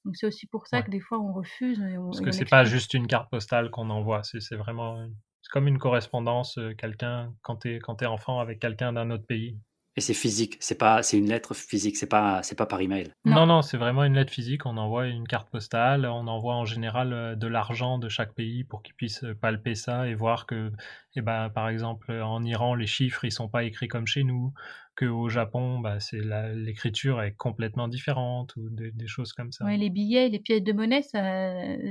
Donc 0.05 0.15
c'est 0.17 0.25
aussi 0.25 0.47
pour 0.47 0.65
ça 0.67 0.81
que 0.81 0.89
des 0.89 0.99
fois 0.99 1.19
on 1.19 1.31
refuse. 1.33 1.79
Parce 1.79 2.21
que 2.21 2.31
c'est 2.31 2.49
pas 2.49 2.63
juste 2.63 2.95
une 2.95 3.07
carte 3.07 3.29
postale 3.29 3.69
qu'on 3.69 3.89
envoie, 3.91 4.21
c'est 4.23 4.55
vraiment 4.55 5.07
c'est 5.41 5.51
comme 5.51 5.67
une 5.67 5.77
correspondance, 5.77 6.57
euh, 6.57 6.73
quelqu'un 6.73 7.33
quand 7.41 7.57
tu 7.57 7.75
es, 7.75 7.79
quand 7.79 8.01
es 8.01 8.05
enfant 8.05 8.39
avec 8.39 8.59
quelqu'un 8.59 8.93
d'un 8.93 9.11
autre 9.11 9.25
pays. 9.25 9.59
Et 9.97 10.01
c'est 10.01 10.13
physique, 10.13 10.55
c'est 10.61 10.77
pas, 10.77 11.03
c'est 11.03 11.17
une 11.17 11.27
lettre 11.27 11.53
physique, 11.53 11.97
c'est 11.97 12.07
pas, 12.07 12.41
c'est 12.43 12.55
pas 12.55 12.65
par 12.65 12.79
email. 12.79 13.13
Non, 13.25 13.45
non, 13.45 13.61
c'est 13.61 13.75
vraiment 13.75 14.05
une 14.05 14.13
lettre 14.13 14.31
physique. 14.31 14.65
On 14.65 14.77
envoie 14.77 15.07
une 15.07 15.27
carte 15.27 15.49
postale, 15.49 16.05
on 16.05 16.27
envoie 16.27 16.55
en 16.55 16.63
général 16.63 17.11
euh, 17.11 17.35
de 17.35 17.47
l'argent 17.47 17.97
de 17.97 18.07
chaque 18.07 18.33
pays 18.33 18.63
pour 18.63 18.83
qu'ils 18.83 18.95
puissent 18.95 19.25
euh, 19.25 19.35
palper 19.35 19.75
ça 19.75 20.07
et 20.07 20.15
voir 20.15 20.45
que, 20.45 20.71
eh 21.15 21.21
ben, 21.21 21.49
par 21.49 21.67
exemple, 21.67 22.13
en 22.13 22.41
Iran, 22.43 22.73
les 22.73 22.87
chiffres 22.87 23.25
ils 23.25 23.33
sont 23.33 23.49
pas 23.49 23.65
écrits 23.65 23.89
comme 23.89 24.07
chez 24.07 24.23
nous, 24.23 24.53
que 24.95 25.05
au 25.05 25.27
Japon, 25.27 25.79
bah, 25.79 25.99
c'est 25.99 26.21
l'écriture 26.53 27.21
est 27.21 27.33
complètement 27.33 27.89
différente 27.89 28.55
ou 28.55 28.69
des, 28.69 29.07
choses 29.07 29.33
comme 29.33 29.51
ça. 29.51 29.65
Ouais, 29.65 29.75
les 29.75 29.89
billets, 29.89 30.29
les 30.29 30.39
pièces 30.39 30.63
de 30.63 30.71
monnaie, 30.71 31.01
ça, 31.01 31.21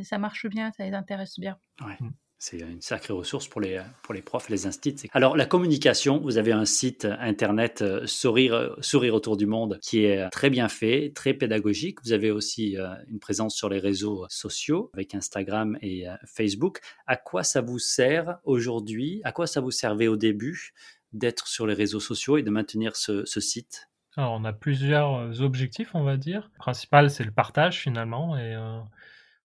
ça 0.04 0.16
marche 0.16 0.46
bien, 0.46 0.72
ça 0.72 0.86
les 0.86 0.94
intéresse 0.94 1.38
bien. 1.38 1.58
Ouais. 1.84 1.96
Mm. 2.00 2.10
C'est 2.42 2.56
une 2.56 2.80
sacrée 2.80 3.12
ressource 3.12 3.46
pour 3.48 3.60
les, 3.60 3.82
pour 4.02 4.14
les 4.14 4.22
profs 4.22 4.48
les 4.48 4.66
instituts. 4.66 5.10
Alors, 5.12 5.36
la 5.36 5.44
communication, 5.44 6.18
vous 6.20 6.38
avez 6.38 6.52
un 6.52 6.64
site 6.64 7.04
internet 7.04 7.82
euh, 7.82 8.06
Sourire, 8.06 8.76
Sourire 8.80 9.14
autour 9.14 9.36
du 9.36 9.44
monde 9.44 9.78
qui 9.82 10.06
est 10.06 10.26
très 10.30 10.48
bien 10.48 10.68
fait, 10.68 11.12
très 11.14 11.34
pédagogique. 11.34 11.98
Vous 12.02 12.14
avez 12.14 12.30
aussi 12.30 12.78
euh, 12.78 12.94
une 13.10 13.18
présence 13.18 13.54
sur 13.54 13.68
les 13.68 13.78
réseaux 13.78 14.24
sociaux 14.30 14.90
avec 14.94 15.14
Instagram 15.14 15.76
et 15.82 16.08
euh, 16.08 16.14
Facebook. 16.24 16.80
À 17.06 17.18
quoi 17.18 17.44
ça 17.44 17.60
vous 17.60 17.78
sert 17.78 18.38
aujourd'hui? 18.44 19.20
À 19.24 19.32
quoi 19.32 19.46
ça 19.46 19.60
vous 19.60 19.70
servait 19.70 20.08
au 20.08 20.16
début 20.16 20.72
d'être 21.12 21.46
sur 21.46 21.66
les 21.66 21.74
réseaux 21.74 22.00
sociaux 22.00 22.38
et 22.38 22.42
de 22.42 22.50
maintenir 22.50 22.96
ce, 22.96 23.22
site? 23.26 23.90
Alors, 24.16 24.32
on 24.32 24.46
a 24.46 24.54
plusieurs 24.54 25.42
objectifs, 25.42 25.90
on 25.92 26.04
va 26.04 26.16
dire. 26.16 26.48
Le 26.54 26.58
principal, 26.58 27.10
c'est 27.10 27.24
le 27.24 27.32
partage 27.32 27.80
finalement. 27.80 28.34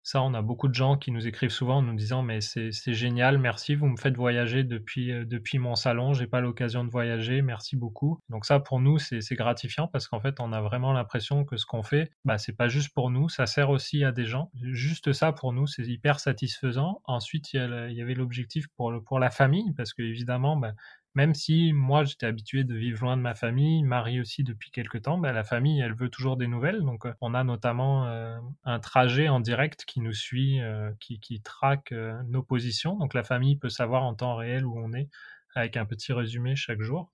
Ça, 0.05 0.23
on 0.23 0.35
a 0.35 0.43
beaucoup 0.43 0.69
de 0.69 0.75
gens 0.75 0.99
qui 0.99 1.11
nous 1.11 1.27
écrivent 1.27 1.51
souvent 1.51 1.79
en 1.79 1.83
nous 1.83 1.95
disant 1.95 2.23
mais 2.23 2.43
c'est 2.43 2.93
génial, 2.93 3.39
merci, 3.39 3.75
vous 3.75 3.87
me 3.87 3.97
faites 3.97 4.17
voyager 4.17 4.63
depuis, 4.63 5.11
euh, 5.11 5.25
depuis 5.25 5.59
mon 5.59 5.77
salon, 5.77 6.13
j'ai 6.13 6.27
pas 6.27 6.43
l'occasion 6.43 6.85
de 6.85 6.91
voyager, 6.91 7.41
merci 7.41 7.75
beaucoup. 7.75 8.21
Donc 8.29 8.45
ça, 8.45 8.61
pour 8.61 8.81
nous, 8.81 8.99
c'est 8.99 9.35
gratifiant 9.35 9.89
parce 9.89 10.07
qu'en 10.07 10.21
fait, 10.21 10.41
on 10.41 10.53
a 10.53 10.61
vraiment 10.61 10.93
l'impression 10.93 11.47
que 11.47 11.57
ce 11.57 11.65
qu'on 11.65 11.83
fait, 11.83 12.11
bah, 12.27 12.37
c'est 12.37 12.53
pas 12.53 12.69
juste 12.69 12.93
pour 12.93 13.11
nous, 13.11 13.31
ça 13.31 13.47
sert 13.47 13.71
aussi 13.71 14.05
à 14.05 14.13
des 14.13 14.27
gens. 14.27 14.51
Juste 14.61 15.15
ça, 15.15 15.33
pour 15.33 15.55
nous, 15.55 15.67
c'est 15.67 15.87
hyper 15.87 16.21
satisfaisant. 16.21 17.01
Ensuite, 17.05 17.55
il 17.55 17.93
y, 17.93 18.03
avait 18.03 18.15
l'objectif 18.15 18.67
pour, 18.77 18.93
pour 19.07 19.19
la 19.19 19.31
famille 19.31 19.73
parce 19.73 19.95
que 19.95 20.03
évidemment, 20.03 20.59
bah, 20.59 20.75
même 21.15 21.35
si 21.35 21.73
moi 21.73 22.05
j'étais 22.05 22.27
habitué 22.27 22.65
de 22.65 22.75
vivre 22.75 23.03
loin 23.03 23.17
de 23.17 23.23
ma 23.23 23.35
famille, 23.35 23.83
Marie 23.85 24.21
aussi 24.21 24.43
depuis 24.43 24.71
quelques 24.71 25.03
temps, 25.03 25.19
bah, 25.19 25.33
la 25.33 25.45
famille 25.45 25.81
elle 25.81 25.95
veut 25.95 26.09
toujours 26.09 26.37
des 26.37 26.49
nouvelles. 26.49 26.81
Donc 26.81 27.07
euh, 27.07 27.15
on 27.21 27.35
a 27.35 27.45
notamment 27.45 28.07
euh, 28.07 28.37
un 28.65 28.81
trajet 28.81 29.29
en 29.29 29.41
direct 29.41 29.85
qui 29.85 30.01
nous 30.01 30.13
suit, 30.13 30.61
euh, 30.61 30.91
qui, 31.01 31.21
qui, 31.21 31.41
traque 31.41 31.93
nos 32.29 32.43
positions. 32.43 32.97
Donc 32.97 33.15
la 33.15 33.23
famille 33.23 33.57
peut 33.57 33.69
savoir 33.69 34.03
en 34.03 34.15
temps 34.15 34.35
réel 34.37 34.67
où 34.67 34.77
on 34.77 34.93
est 34.93 35.09
avec 35.55 35.77
un 35.77 35.85
petit 35.87 36.13
résumé 36.13 36.57
chaque 36.57 36.81
jour. 36.81 37.13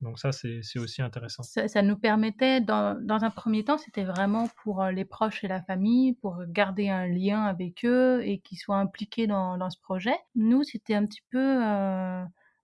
Donc 0.00 0.20
ça, 0.20 0.30
c'est 0.30 0.60
aussi 0.78 1.02
intéressant. 1.02 1.42
Ça, 1.42 1.82
nous 1.82 1.96
permettait, 1.96 2.60
dans, 2.60 2.96
dans, 3.02 3.24
un 3.24 3.30
premier 3.30 3.64
temps, 3.64 3.78
c'était 3.78 4.04
vraiment 4.04 4.48
pour 4.62 4.84
les 4.84 5.04
proches 5.04 5.42
et 5.42 5.48
la 5.48 5.60
famille, 5.60 6.12
pour 6.14 6.44
garder 6.46 6.88
un 6.88 7.08
lien 7.08 7.42
avec 7.42 7.84
eux 7.84 8.20
et 8.24 8.38
qu'ils 8.38 8.58
soient 8.58 8.76
impliqués 8.76 9.26
dans, 9.26 9.58
dans, 9.58 9.70
ce 9.70 9.80
projet. 9.80 10.14
Nous, 10.36 10.62
c'était 10.62 10.94
un 10.94 11.04
petit 11.04 11.22
peu 11.32 11.58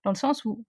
dans 0.05 0.11
le 0.11 0.15
sens 0.15 0.45
où 0.45 0.63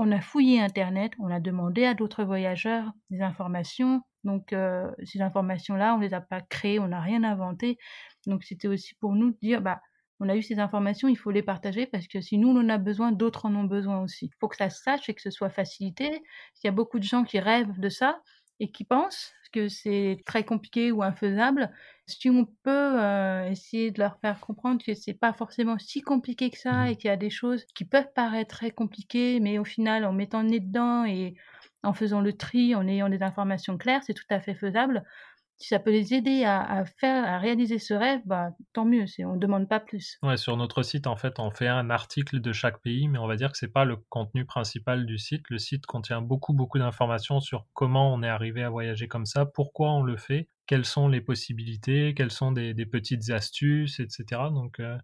on 0.00 0.12
a 0.12 0.20
fouillé 0.22 0.60
Internet, 0.60 1.12
on 1.18 1.30
a 1.30 1.40
demandé 1.40 1.84
à 1.84 1.92
d'autres 1.92 2.24
voyageurs 2.24 2.90
des 3.10 3.20
informations. 3.20 4.00
Donc, 4.24 4.54
euh, 4.54 4.90
ces 5.04 5.20
informations-là, 5.20 5.94
on 5.94 5.98
ne 5.98 6.04
les 6.04 6.14
a 6.14 6.22
pas 6.22 6.40
créées, 6.40 6.78
on 6.78 6.88
n'a 6.88 7.02
rien 7.02 7.22
inventé. 7.22 7.76
Donc, 8.26 8.42
c'était 8.42 8.66
aussi 8.66 8.94
pour 8.94 9.12
nous 9.12 9.32
de 9.32 9.36
dire, 9.42 9.60
bah, 9.60 9.82
on 10.18 10.30
a 10.30 10.36
eu 10.36 10.42
ces 10.42 10.58
informations, 10.58 11.06
il 11.08 11.16
faut 11.16 11.30
les 11.30 11.42
partager 11.42 11.86
parce 11.86 12.06
que 12.06 12.22
si 12.22 12.38
nous, 12.38 12.48
on 12.48 12.60
en 12.60 12.68
a 12.70 12.78
besoin, 12.78 13.12
d'autres 13.12 13.44
en 13.44 13.54
ont 13.54 13.64
besoin 13.64 14.00
aussi. 14.02 14.26
Il 14.26 14.38
faut 14.40 14.48
que 14.48 14.56
ça 14.56 14.70
se 14.70 14.82
sache 14.82 15.06
et 15.10 15.14
que 15.14 15.20
ce 15.20 15.30
soit 15.30 15.50
facilité. 15.50 16.22
Il 16.62 16.66
y 16.66 16.68
a 16.68 16.72
beaucoup 16.72 16.98
de 16.98 17.04
gens 17.04 17.24
qui 17.24 17.38
rêvent 17.38 17.78
de 17.78 17.88
ça 17.90 18.22
et 18.60 18.70
qui 18.70 18.84
pensent 18.84 19.32
que 19.52 19.68
c'est 19.68 20.22
très 20.26 20.44
compliqué 20.44 20.92
ou 20.92 21.02
infaisable, 21.02 21.72
si 22.06 22.30
on 22.30 22.44
peut 22.44 22.70
euh, 22.70 23.48
essayer 23.48 23.90
de 23.90 23.98
leur 23.98 24.18
faire 24.20 24.40
comprendre 24.40 24.82
que 24.84 24.94
c'est 24.94 25.14
pas 25.14 25.32
forcément 25.32 25.78
si 25.78 26.02
compliqué 26.02 26.50
que 26.50 26.58
ça 26.58 26.84
mmh. 26.84 26.86
et 26.88 26.96
qu'il 26.96 27.08
y 27.08 27.12
a 27.12 27.16
des 27.16 27.30
choses 27.30 27.64
qui 27.74 27.84
peuvent 27.84 28.12
paraître 28.14 28.56
très 28.56 28.70
compliquées, 28.70 29.40
mais 29.40 29.58
au 29.58 29.64
final, 29.64 30.04
en 30.04 30.12
mettant 30.12 30.42
le 30.42 30.50
nez 30.50 30.60
dedans 30.60 31.04
et 31.04 31.34
en 31.82 31.94
faisant 31.94 32.20
le 32.20 32.32
tri, 32.32 32.74
en 32.74 32.86
ayant 32.86 33.08
des 33.08 33.22
informations 33.22 33.78
claires, 33.78 34.02
c'est 34.04 34.14
tout 34.14 34.24
à 34.30 34.40
fait 34.40 34.54
faisable 34.54 35.04
si 35.60 35.68
ça 35.68 35.78
peut 35.78 35.90
les 35.90 36.14
aider 36.14 36.44
à, 36.44 36.84
faire, 36.98 37.24
à 37.24 37.38
réaliser 37.38 37.78
ce 37.78 37.92
rêve, 37.92 38.22
bah, 38.24 38.50
tant 38.72 38.86
mieux, 38.86 39.04
on 39.20 39.34
ne 39.34 39.38
demande 39.38 39.68
pas 39.68 39.78
plus. 39.78 40.18
Sur 40.36 40.56
notre 40.56 40.82
site, 40.82 41.06
en 41.06 41.16
fait, 41.16 41.38
on 41.38 41.50
fait 41.50 41.68
un 41.68 41.90
article 41.90 42.40
de 42.40 42.52
chaque 42.52 42.80
pays, 42.80 43.08
mais 43.08 43.18
on 43.18 43.26
va 43.26 43.36
dire 43.36 43.52
que 43.52 43.58
ce 43.58 43.66
n'est 43.66 43.72
pas 43.72 43.84
le 43.84 43.96
contenu 44.08 44.46
principal 44.46 45.04
du 45.04 45.18
site. 45.18 45.44
Le 45.50 45.58
site 45.58 45.84
contient 45.84 46.22
beaucoup, 46.22 46.54
beaucoup 46.54 46.78
d'informations 46.78 47.40
sur 47.40 47.66
comment 47.74 48.12
on 48.14 48.22
est 48.22 48.28
arrivé 48.28 48.62
à 48.62 48.70
voyager 48.70 49.06
comme 49.06 49.26
ça, 49.26 49.44
pourquoi 49.44 49.92
on 49.92 50.02
le 50.02 50.16
fait, 50.16 50.48
quelles 50.66 50.86
sont 50.86 51.08
les 51.08 51.20
possibilités, 51.20 52.14
quelles 52.14 52.30
sont 52.30 52.52
des, 52.52 52.74
petites 52.86 53.28
astuces, 53.30 54.00
etc. 54.00 54.42
Donc, 54.52 54.80
euh, 54.80 54.96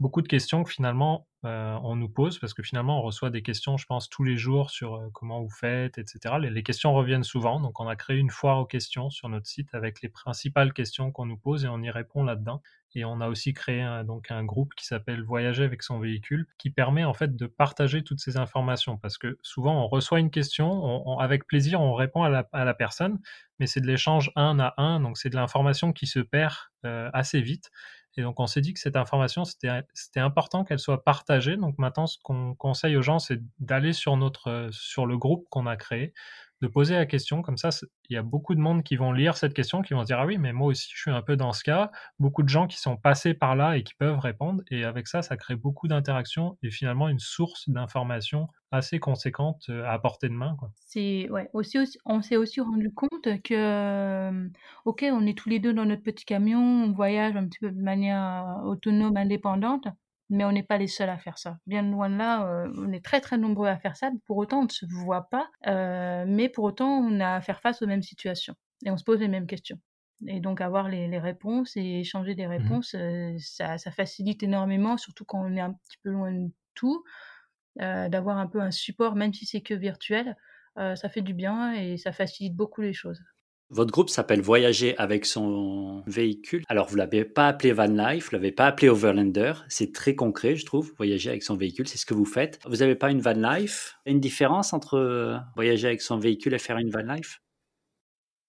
beaucoup 0.00 0.22
de 0.22 0.28
questions 0.28 0.64
que 0.64 0.70
finalement 0.70 1.28
euh, 1.44 1.78
on 1.82 1.96
nous 1.96 2.08
pose 2.08 2.38
parce 2.38 2.52
que 2.52 2.62
finalement 2.62 2.98
on 2.98 3.02
reçoit 3.02 3.30
des 3.30 3.42
questions, 3.42 3.76
je 3.76 3.86
pense, 3.86 4.08
tous 4.08 4.24
les 4.24 4.36
jours 4.36 4.70
sur 4.70 4.94
euh, 4.94 5.08
comment 5.12 5.40
vous 5.40 5.50
faites, 5.50 5.98
etc. 5.98 6.36
Les, 6.40 6.62
questions 6.62 6.92
reviennent 6.92 7.24
souvent, 7.24 7.60
donc 7.60 7.80
on 7.80 7.88
a 7.88 7.96
créé 7.96 8.18
une 8.18 8.30
foire 8.30 8.58
aux 8.58 8.66
questions 8.66 9.10
sur 9.10 9.28
notre 9.28 9.46
site 9.46 9.74
avec 9.74 10.02
les 10.02 10.08
principales 10.08 10.72
questions 10.72 11.12
qu'on 11.12 11.26
nous 11.26 11.36
pose 11.36 11.64
et 11.64 11.68
on 11.68 11.80
y 11.82 11.90
répond 11.90 12.24
là-dedans. 12.24 12.62
Et 12.94 13.04
on 13.04 13.20
a 13.20 13.28
aussi 13.28 13.54
créé 13.54 13.80
un, 13.80 14.02
donc 14.04 14.30
un 14.30 14.44
groupe 14.44 14.74
qui 14.74 14.84
s'appelle 14.84 15.22
Voyager 15.22 15.62
avec 15.62 15.82
son 15.82 16.00
véhicule, 16.00 16.46
qui 16.58 16.70
permet 16.70 17.04
en 17.04 17.14
fait 17.14 17.36
de 17.36 17.46
partager 17.46 18.02
toutes 18.02 18.18
ces 18.18 18.36
informations 18.36 18.96
parce 18.96 19.16
que 19.16 19.38
souvent 19.42 19.84
on 19.84 19.86
reçoit 19.86 20.18
une 20.18 20.30
question, 20.30 21.18
avec 21.20 21.46
plaisir 21.46 21.80
on 21.80 21.94
répond 21.94 22.24
à 22.24 22.28
la, 22.28 22.74
personne, 22.74 23.20
mais 23.60 23.66
c'est 23.66 23.80
de 23.80 23.86
l'échange 23.86 24.32
un 24.34 24.58
à 24.58 24.74
un, 24.76 25.00
donc 25.00 25.18
c'est 25.18 25.30
de 25.30 25.36
l'information 25.36 25.92
qui 25.92 26.06
se 26.06 26.18
perd 26.18 26.54
euh, 26.84 27.10
assez 27.12 27.40
vite. 27.40 27.70
Et 28.20 28.22
donc, 28.22 28.38
on 28.38 28.46
s'est 28.46 28.60
dit 28.60 28.74
que 28.74 28.80
cette 28.80 28.96
information, 28.96 29.44
c'était 29.44 30.20
important 30.20 30.62
qu'elle 30.64 30.78
soit 30.78 31.02
partagée. 31.04 31.56
Donc, 31.56 31.78
maintenant, 31.78 32.06
ce 32.06 32.18
qu'on 32.22 32.54
conseille 32.54 32.96
aux 32.96 33.02
gens, 33.02 33.18
c'est 33.18 33.40
d'aller 33.58 33.94
sur, 33.94 34.16
notre, 34.18 34.68
sur 34.72 35.06
le 35.06 35.16
groupe 35.16 35.46
qu'on 35.48 35.66
a 35.66 35.76
créé, 35.76 36.12
de 36.60 36.68
poser 36.68 36.94
la 36.94 37.06
question. 37.06 37.42
Comme 37.42 37.56
ça, 37.56 37.70
il 38.08 38.14
y 38.14 38.16
a 38.16 38.22
beaucoup 38.22 38.54
de 38.54 38.60
monde 38.60 38.82
qui 38.82 38.96
vont 38.96 39.12
lire 39.12 39.36
cette 39.36 39.54
question, 39.54 39.82
qui 39.82 39.94
vont 39.94 40.02
se 40.02 40.06
dire 40.06 40.18
Ah 40.20 40.26
oui, 40.26 40.38
mais 40.38 40.52
moi 40.52 40.68
aussi, 40.68 40.88
je 40.94 41.00
suis 41.00 41.10
un 41.10 41.22
peu 41.22 41.36
dans 41.36 41.52
ce 41.52 41.64
cas. 41.64 41.90
Beaucoup 42.18 42.42
de 42.42 42.48
gens 42.48 42.66
qui 42.66 42.78
sont 42.78 42.96
passés 42.96 43.34
par 43.34 43.56
là 43.56 43.76
et 43.76 43.82
qui 43.82 43.94
peuvent 43.94 44.18
répondre. 44.18 44.62
Et 44.70 44.84
avec 44.84 45.08
ça, 45.08 45.22
ça 45.22 45.36
crée 45.36 45.56
beaucoup 45.56 45.88
d'interactions 45.88 46.58
et 46.62 46.70
finalement 46.70 47.08
une 47.08 47.18
source 47.18 47.68
d'informations 47.68 48.48
assez 48.72 49.00
conséquente 49.00 49.64
euh, 49.68 49.84
à 49.86 49.98
portée 49.98 50.28
de 50.28 50.34
main. 50.34 50.56
C'est 50.86 51.28
ouais, 51.30 51.48
aussi, 51.52 51.78
on 52.04 52.22
s'est 52.22 52.36
aussi 52.36 52.60
rendu 52.60 52.92
compte 52.92 53.42
que 53.42 53.54
euh, 53.54 54.48
ok, 54.84 55.04
on 55.10 55.26
est 55.26 55.36
tous 55.36 55.48
les 55.48 55.58
deux 55.58 55.72
dans 55.72 55.84
notre 55.84 56.02
petit 56.02 56.24
camion, 56.24 56.60
on 56.60 56.92
voyage 56.92 57.36
un 57.36 57.46
petit 57.46 57.58
peu 57.58 57.70
de 57.70 57.80
manière 57.80 58.60
autonome, 58.64 59.16
indépendante, 59.16 59.88
mais 60.30 60.44
on 60.44 60.52
n'est 60.52 60.62
pas 60.62 60.78
les 60.78 60.86
seuls 60.86 61.10
à 61.10 61.18
faire 61.18 61.38
ça. 61.38 61.58
Bien 61.66 61.82
loin 61.82 62.08
de 62.08 62.16
là, 62.16 62.46
euh, 62.46 62.72
on 62.76 62.92
est 62.92 63.04
très 63.04 63.20
très 63.20 63.36
nombreux 63.36 63.66
à 63.66 63.76
faire 63.76 63.96
ça. 63.96 64.10
Pour 64.26 64.38
autant, 64.38 64.60
on 64.60 64.64
ne 64.64 64.70
se 64.70 64.86
voit 64.86 65.28
pas, 65.28 65.50
euh, 65.66 66.24
mais 66.26 66.48
pour 66.48 66.64
autant, 66.64 66.88
on 66.88 67.20
a 67.20 67.34
à 67.34 67.40
faire 67.40 67.60
face 67.60 67.82
aux 67.82 67.86
mêmes 67.86 68.02
situations 68.02 68.54
et 68.86 68.90
on 68.90 68.96
se 68.96 69.04
pose 69.04 69.18
les 69.18 69.28
mêmes 69.28 69.48
questions. 69.48 69.78
Et 70.26 70.40
donc 70.40 70.60
avoir 70.60 70.88
les, 70.88 71.18
réponses 71.18 71.76
et 71.76 72.00
échanger 72.00 72.34
des 72.34 72.46
mmh 72.46 72.50
réponses, 72.50 72.94
euh, 72.94 73.34
ça, 73.38 73.78
facilite 73.90 74.42
énormément, 74.42 74.96
surtout 74.96 75.24
quand 75.24 75.42
on 75.42 75.56
est 75.56 75.60
un 75.60 75.72
petit 75.72 75.98
peu 76.02 76.10
loin 76.10 76.32
de 76.32 76.50
tout, 76.74 77.04
d'avoir 77.76 78.36
un 78.38 78.46
peu 78.46 78.60
un 78.60 78.70
support, 78.70 79.16
même 79.16 79.32
si 79.32 79.46
c'est 79.46 79.62
que 79.62 79.74
virtuel, 79.74 80.36
ça 80.76 81.08
fait 81.08 81.22
du 81.22 81.32
bien 81.34 81.72
et 81.72 81.96
ça 81.96 82.12
facilite 82.12 82.54
beaucoup 82.54 82.82
les 82.82 82.92
choses. 82.92 83.22
Votre 83.72 83.92
groupe 83.92 84.10
s'appelle 84.10 84.40
Voyager 84.40 84.98
avec 84.98 85.24
son 85.24 86.02
véhicule. 86.08 86.64
Alors, 86.68 86.88
vous 86.88 86.96
l'avez 86.96 87.24
pas 87.24 87.46
appelé 87.46 87.72
Van 87.72 87.86
Life, 87.86 88.26
vous 88.26 88.36
l'avez 88.36 88.50
pas 88.50 88.66
appelé 88.66 88.88
Overlander. 88.88 89.52
C'est 89.68 89.92
très 89.92 90.16
concret, 90.16 90.56
je 90.56 90.66
trouve. 90.66 90.92
Voyager 90.96 91.30
avec 91.30 91.44
son 91.44 91.56
véhicule, 91.56 91.86
c'est 91.86 91.98
ce 91.98 92.04
que 92.04 92.14
vous 92.14 92.24
faites. 92.24 92.58
Vous 92.66 92.78
n'avez 92.78 92.96
pas 92.96 93.12
une 93.12 93.20
Van 93.20 93.32
Life? 93.32 93.96
Une 94.06 94.18
différence 94.18 94.72
entre 94.72 94.94
euh, 94.94 95.36
voyager 95.54 95.86
avec 95.86 96.02
son 96.02 96.18
véhicule 96.18 96.52
et 96.52 96.58
faire 96.58 96.78
une 96.78 96.90
Van 96.90 97.14
Life? 97.14 97.40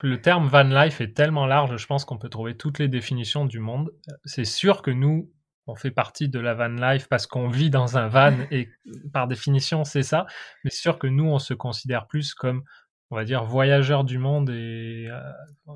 Le 0.03 0.19
terme 0.19 0.47
van 0.47 0.63
life 0.63 0.99
est 0.99 1.13
tellement 1.13 1.45
large, 1.45 1.77
je 1.77 1.85
pense 1.85 2.05
qu'on 2.05 2.17
peut 2.17 2.29
trouver 2.29 2.57
toutes 2.57 2.79
les 2.79 2.87
définitions 2.87 3.45
du 3.45 3.59
monde. 3.59 3.91
C'est 4.25 4.45
sûr 4.45 4.81
que 4.81 4.89
nous, 4.89 5.31
on 5.67 5.75
fait 5.75 5.91
partie 5.91 6.27
de 6.27 6.39
la 6.39 6.55
van 6.55 6.69
life 6.69 7.07
parce 7.07 7.27
qu'on 7.27 7.49
vit 7.49 7.69
dans 7.69 7.97
un 7.97 8.07
van 8.07 8.33
et 8.49 8.69
par 9.13 9.27
définition, 9.27 9.83
c'est 9.83 10.01
ça. 10.01 10.25
Mais 10.63 10.71
sûr 10.71 10.97
que 10.97 11.05
nous, 11.05 11.25
on 11.25 11.37
se 11.37 11.53
considère 11.53 12.07
plus 12.07 12.33
comme 12.33 12.63
on 13.11 13.15
va 13.17 13.25
dire 13.25 13.43
voyageurs 13.43 14.03
du 14.05 14.17
monde 14.17 14.49
et 14.49 15.07
euh, 15.09 15.73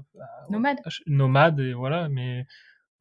nomade 0.49 0.79
nomade 1.05 1.59
et 1.59 1.73
voilà 1.73 2.07
mais 2.09 2.47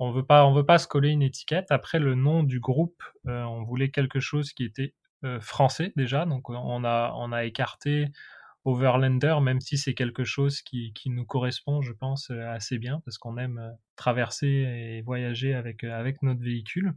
on 0.01 0.11
veut 0.11 0.27
pas 0.27 0.45
on 0.45 0.53
veut 0.53 0.67
pas 0.67 0.79
se 0.79 0.89
coller 0.89 1.11
une 1.11 1.23
étiquette. 1.23 1.71
Après 1.71 2.01
le 2.01 2.17
nom 2.17 2.43
du 2.43 2.61
groupe 2.61 3.03
euh, 3.27 3.43
on 3.45 3.63
voulait 3.63 3.91
quelque 3.91 4.21
chose 4.21 4.53
qui 4.53 4.65
était 4.65 4.93
euh, 5.25 5.41
français 5.41 5.93
déjà 5.97 6.27
donc 6.27 6.51
on 6.51 6.85
a 6.85 7.15
on 7.17 7.33
a 7.33 7.45
écarté 7.45 8.09
Overlander 8.67 9.37
même 9.43 9.61
si 9.61 9.77
c'est 9.77 9.95
quelque 9.95 10.25
chose 10.25 10.63
qui, 10.63 10.93
qui, 10.95 11.11
nous 11.11 11.27
correspond 11.27 11.83
je 11.83 11.93
pense 11.93 12.31
assez 12.31 12.79
bien 12.79 13.01
parce 13.05 13.19
qu'on 13.19 13.37
aime 13.37 13.77
traverser 13.95 14.47
et 14.49 15.03
voyager 15.03 15.55
avec 15.55 15.85
avec 15.85 16.23
notre 16.23 16.41
véhicule 16.41 16.95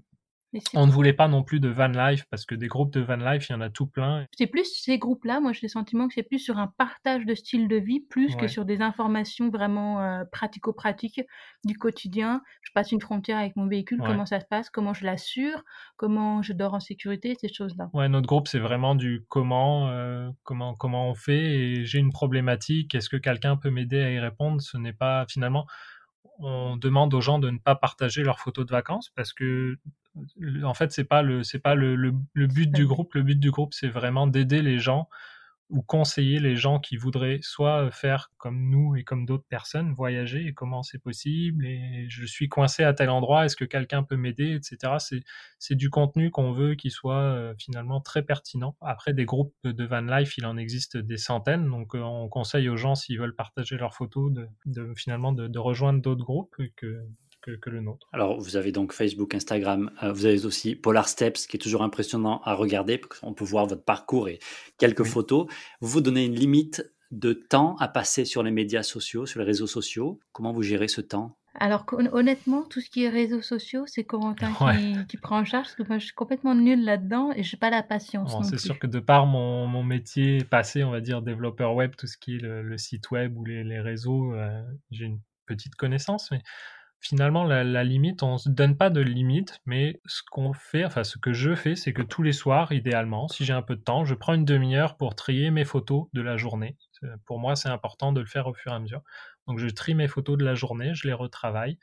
on 0.73 0.87
ne 0.87 0.91
voulait 0.91 1.13
pas 1.13 1.27
non 1.27 1.43
plus 1.43 1.59
de 1.59 1.69
van 1.69 1.87
life 1.87 2.25
parce 2.29 2.45
que 2.45 2.55
des 2.55 2.67
groupes 2.67 2.93
de 2.93 3.01
van 3.01 3.17
life, 3.17 3.49
il 3.49 3.53
y 3.53 3.55
en 3.55 3.61
a 3.61 3.69
tout 3.69 3.87
plein. 3.87 4.25
C'est 4.37 4.47
plus 4.47 4.65
ces 4.65 4.97
groupes-là, 4.97 5.39
moi 5.39 5.51
j'ai 5.51 5.61
le 5.63 5.69
sentiment 5.69 6.07
que 6.07 6.13
c'est 6.13 6.23
plus 6.23 6.39
sur 6.39 6.57
un 6.57 6.67
partage 6.77 7.25
de 7.25 7.35
style 7.35 7.67
de 7.67 7.75
vie 7.75 7.99
plus 7.99 8.35
que 8.35 8.47
sur 8.47 8.65
des 8.65 8.81
informations 8.81 9.49
vraiment 9.49 10.01
euh, 10.01 10.23
pratico-pratiques 10.31 11.21
du 11.65 11.77
quotidien. 11.77 12.41
Je 12.61 12.71
passe 12.73 12.91
une 12.91 13.01
frontière 13.01 13.37
avec 13.37 13.55
mon 13.55 13.67
véhicule, 13.67 14.01
comment 14.05 14.25
ça 14.25 14.39
se 14.39 14.45
passe, 14.45 14.69
comment 14.69 14.93
je 14.93 15.05
l'assure, 15.05 15.63
comment 15.97 16.41
je 16.41 16.53
dors 16.53 16.73
en 16.73 16.79
sécurité, 16.79 17.35
ces 17.39 17.51
choses-là. 17.51 17.89
Ouais, 17.93 18.07
notre 18.09 18.27
groupe 18.27 18.47
c'est 18.47 18.59
vraiment 18.59 18.95
du 18.95 19.25
comment, 19.27 19.89
euh, 19.89 20.29
comment, 20.43 20.75
comment 20.75 21.09
on 21.09 21.15
fait 21.15 21.37
et 21.37 21.85
j'ai 21.85 21.99
une 21.99 22.11
problématique, 22.11 22.95
est-ce 22.95 23.09
que 23.09 23.17
quelqu'un 23.17 23.57
peut 23.57 23.69
m'aider 23.69 24.01
à 24.01 24.11
y 24.11 24.19
répondre? 24.19 24.61
Ce 24.61 24.77
n'est 24.77 24.93
pas 24.93 25.25
finalement 25.27 25.65
on 26.39 26.77
demande 26.77 27.13
aux 27.13 27.21
gens 27.21 27.39
de 27.39 27.49
ne 27.49 27.57
pas 27.57 27.75
partager 27.75 28.23
leurs 28.23 28.39
photos 28.39 28.65
de 28.65 28.71
vacances 28.71 29.09
parce 29.15 29.33
que 29.33 29.77
en 30.63 30.73
fait 30.73 30.91
c'est 30.91 31.03
pas 31.03 31.21
le 31.21 31.43
c'est 31.43 31.59
pas 31.59 31.75
le, 31.75 31.95
le, 31.95 32.11
but 32.47 32.71
du 32.71 32.85
groupe 32.85 33.13
le 33.13 33.23
but 33.23 33.39
du 33.39 33.51
groupe 33.51 33.73
c'est 33.73 33.89
vraiment 33.89 34.27
d'aider 34.27 34.61
les 34.61 34.79
gens 34.79 35.09
ou 35.69 35.81
conseiller 35.81 36.39
les 36.39 36.55
gens 36.55 36.79
qui 36.79 36.95
voudraient 36.95 37.39
soit 37.41 37.91
faire 37.91 38.31
comme 38.37 38.69
nous 38.69 38.95
et 38.95 39.03
comme 39.03 39.25
d'autres 39.25 39.47
personnes, 39.49 39.93
voyager 39.93 40.45
et 40.47 40.53
comment 40.53 40.81
c'est 40.81 40.99
possible, 40.99 41.65
et 41.65 42.05
je 42.09 42.25
suis 42.25 42.47
coincé 42.47 42.83
à 42.83 42.93
tel 42.93 43.09
endroit, 43.09 43.45
est-ce 43.45 43.57
que 43.57 43.65
quelqu'un 43.65 44.03
peut 44.03 44.15
m'aider, 44.15 44.53
etc. 44.53 44.93
C'est 45.59 45.75
du 45.75 45.89
contenu 45.89 46.31
qu'on 46.31 46.53
veut 46.53 46.75
qui 46.75 46.89
soit 46.89 47.21
euh, 47.21 47.53
finalement 47.59 47.99
très 47.99 48.23
pertinent. 48.23 48.77
Après, 48.81 49.13
des 49.13 49.25
groupes 49.25 49.53
de 49.63 49.85
van 49.85 50.01
life, 50.01 50.37
il 50.37 50.45
en 50.45 50.57
existe 50.57 50.95
des 50.95 51.17
centaines, 51.17 51.69
donc 51.69 51.95
euh, 51.95 51.99
on 52.01 52.29
conseille 52.29 52.69
aux 52.69 52.77
gens, 52.77 52.95
s'ils 52.95 53.19
veulent 53.19 53.35
partager 53.35 53.77
leurs 53.77 53.93
photos, 53.93 54.31
de, 54.65 54.93
finalement 54.95 55.33
de, 55.33 55.47
de 55.47 55.59
rejoindre 55.59 56.01
d'autres 56.01 56.23
groupes 56.23 56.55
que, 56.77 57.03
que, 57.55 57.69
le 57.69 57.81
nôtre. 57.81 58.07
Alors, 58.13 58.39
vous 58.39 58.55
avez 58.55 58.71
donc 58.71 58.93
Facebook, 58.93 59.33
Instagram, 59.35 59.91
euh, 60.03 60.11
vous 60.11 60.25
avez 60.25 60.45
aussi 60.45 60.75
Polar 60.75 61.07
Steps, 61.07 61.47
qui 61.47 61.57
est 61.57 61.59
toujours 61.59 61.83
impressionnant 61.83 62.41
à 62.43 62.53
regarder, 62.53 62.97
parce 62.97 63.19
qu'on 63.19 63.33
peut 63.33 63.45
voir 63.45 63.65
votre 63.65 63.83
parcours 63.83 64.29
et 64.29 64.39
quelques 64.77 65.03
photos. 65.03 65.47
Vous 65.81 65.89
vous 65.89 66.01
donnez 66.01 66.25
une 66.25 66.35
limite 66.35 66.91
de 67.11 67.33
temps 67.33 67.75
à 67.77 67.87
passer 67.87 68.25
sur 68.25 68.43
les 68.43 68.51
médias 68.51 68.83
sociaux, 68.83 69.25
sur 69.25 69.39
les 69.39 69.45
réseaux 69.45 69.67
sociaux. 69.67 70.19
Comment 70.33 70.51
vous 70.51 70.63
gérez 70.63 70.87
ce 70.87 71.01
temps? 71.01 71.37
Alors 71.59 71.85
honnêtement, 72.11 72.63
tout 72.63 72.81
ce 72.81 72.89
qui 72.89 73.03
est 73.03 73.09
réseaux 73.09 73.41
sociaux, 73.41 73.85
c'est 73.87 74.03
Corentin 74.03 74.53
qui, 75.09 75.17
prend 75.17 75.39
en 75.39 75.45
charge, 75.45 75.65
parce 75.65 75.75
que 75.75 75.83
moi 75.87 75.97
je 75.97 76.05
suis 76.05 76.13
complètement 76.13 76.53
nulle 76.53 76.83
là-dedans 76.83 77.31
et 77.31 77.41
j'ai 77.41 77.57
pas 77.57 77.71
la 77.71 77.81
patience. 77.81 78.35
c'est 78.47 78.59
sûr 78.59 78.77
que 78.77 78.85
de 78.85 78.99
par 78.99 79.25
mon, 79.25 79.65
mon, 79.65 79.83
métier 79.83 80.43
passé, 80.43 80.83
on 80.83 80.91
va 80.91 81.01
dire 81.01 81.23
développeur 81.23 81.73
web, 81.73 81.95
tout 81.97 82.05
ce 82.05 82.17
qui 82.17 82.35
est 82.35 82.41
le, 82.41 82.77
site 82.77 83.09
web 83.09 83.35
ou 83.35 83.43
les, 83.43 83.79
réseaux, 83.79 84.35
euh, 84.35 84.61
j'ai 84.91 85.05
une 85.05 85.19
petite 85.47 85.75
connaissance, 85.75 86.29
mais 86.29 86.43
finalement, 86.99 87.43
la, 87.43 87.83
limite, 87.83 88.23
on 88.23 88.33
ne 88.33 88.37
se 88.37 88.49
donne 88.49 88.75
pas 88.75 88.89
de 88.89 89.01
limite, 89.01 89.59
mais 89.65 90.01
ce 90.05 90.21
qu'on 90.29 90.53
fait, 90.53 90.85
enfin 90.85 91.03
ce 91.03 91.17
que 91.17 91.33
je 91.33 91.55
fais, 91.55 91.75
c'est 91.75 91.93
que 91.93 92.01
tous 92.01 92.23
les 92.23 92.33
soirs, 92.33 92.71
idéalement, 92.71 93.27
si 93.27 93.45
j'ai 93.45 93.53
un 93.53 93.61
peu 93.61 93.75
de 93.75 93.81
temps, 93.81 94.05
je 94.05 94.15
prends 94.15 94.33
une 94.33 94.45
demi-heure 94.45 94.97
pour 94.97 95.15
trier 95.15 95.51
mes 95.51 95.65
photos 95.65 96.07
de 96.13 96.21
la 96.21 96.37
journée. 96.37 96.77
Pour 97.25 97.39
moi, 97.39 97.55
c'est 97.55 97.69
important 97.69 98.11
de 98.11 98.19
le 98.19 98.25
faire 98.25 98.47
au 98.47 98.53
fur 98.53 98.71
et 98.71 98.75
à 98.75 98.79
mesure. 98.79 99.01
Donc 99.47 99.59
je 99.59 99.67
trie 99.67 99.93
mes 99.93 100.07
photos 100.07 100.37
de 100.37 100.43
la 100.43 100.55
journée, 100.55 100.93
je 100.93 101.07
les 101.07 101.13
retravaille. 101.13 101.77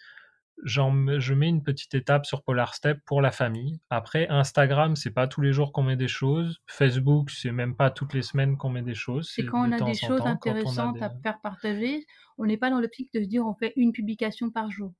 je 0.64 1.32
mets 1.32 1.48
une 1.48 1.62
petite 1.62 1.94
étape 1.94 2.26
sur 2.26 2.42
Polar 2.42 2.74
Step 2.74 2.98
pour 3.06 3.22
la 3.22 3.30
famille. 3.30 3.80
Après, 3.90 4.28
Instagram, 4.28 4.96
c'est 4.96 5.12
pas 5.12 5.28
tous 5.28 5.40
les 5.40 5.52
jours 5.52 5.72
qu'on 5.72 5.84
met 5.84 5.96
des 5.96 6.08
choses. 6.08 6.60
Facebook, 6.66 7.30
c'est 7.30 7.52
même 7.52 7.76
pas 7.76 7.90
toutes 7.90 8.14
les 8.14 8.22
semaines 8.22 8.56
qu'on 8.56 8.70
met 8.70 8.82
des 8.82 8.94
choses. 8.94 9.30
C'est 9.32 9.46
quand 9.46 9.68
on 9.68 9.72
a 9.72 9.80
des 9.80 9.94
choses 9.94 10.26
intéressantes 10.26 11.00
à 11.00 11.10
faire 11.22 11.40
partager. 11.40 12.04
On 12.36 12.46
n'est 12.46 12.58
pas 12.58 12.70
dans 12.70 12.80
l'optique 12.80 13.12
de 13.14 13.20
se 13.20 13.28
dire 13.28 13.46
on 13.46 13.54
fait 13.54 13.72
une 13.76 13.92
publication 13.92 14.50
par 14.50 14.70
jour. 14.70 14.92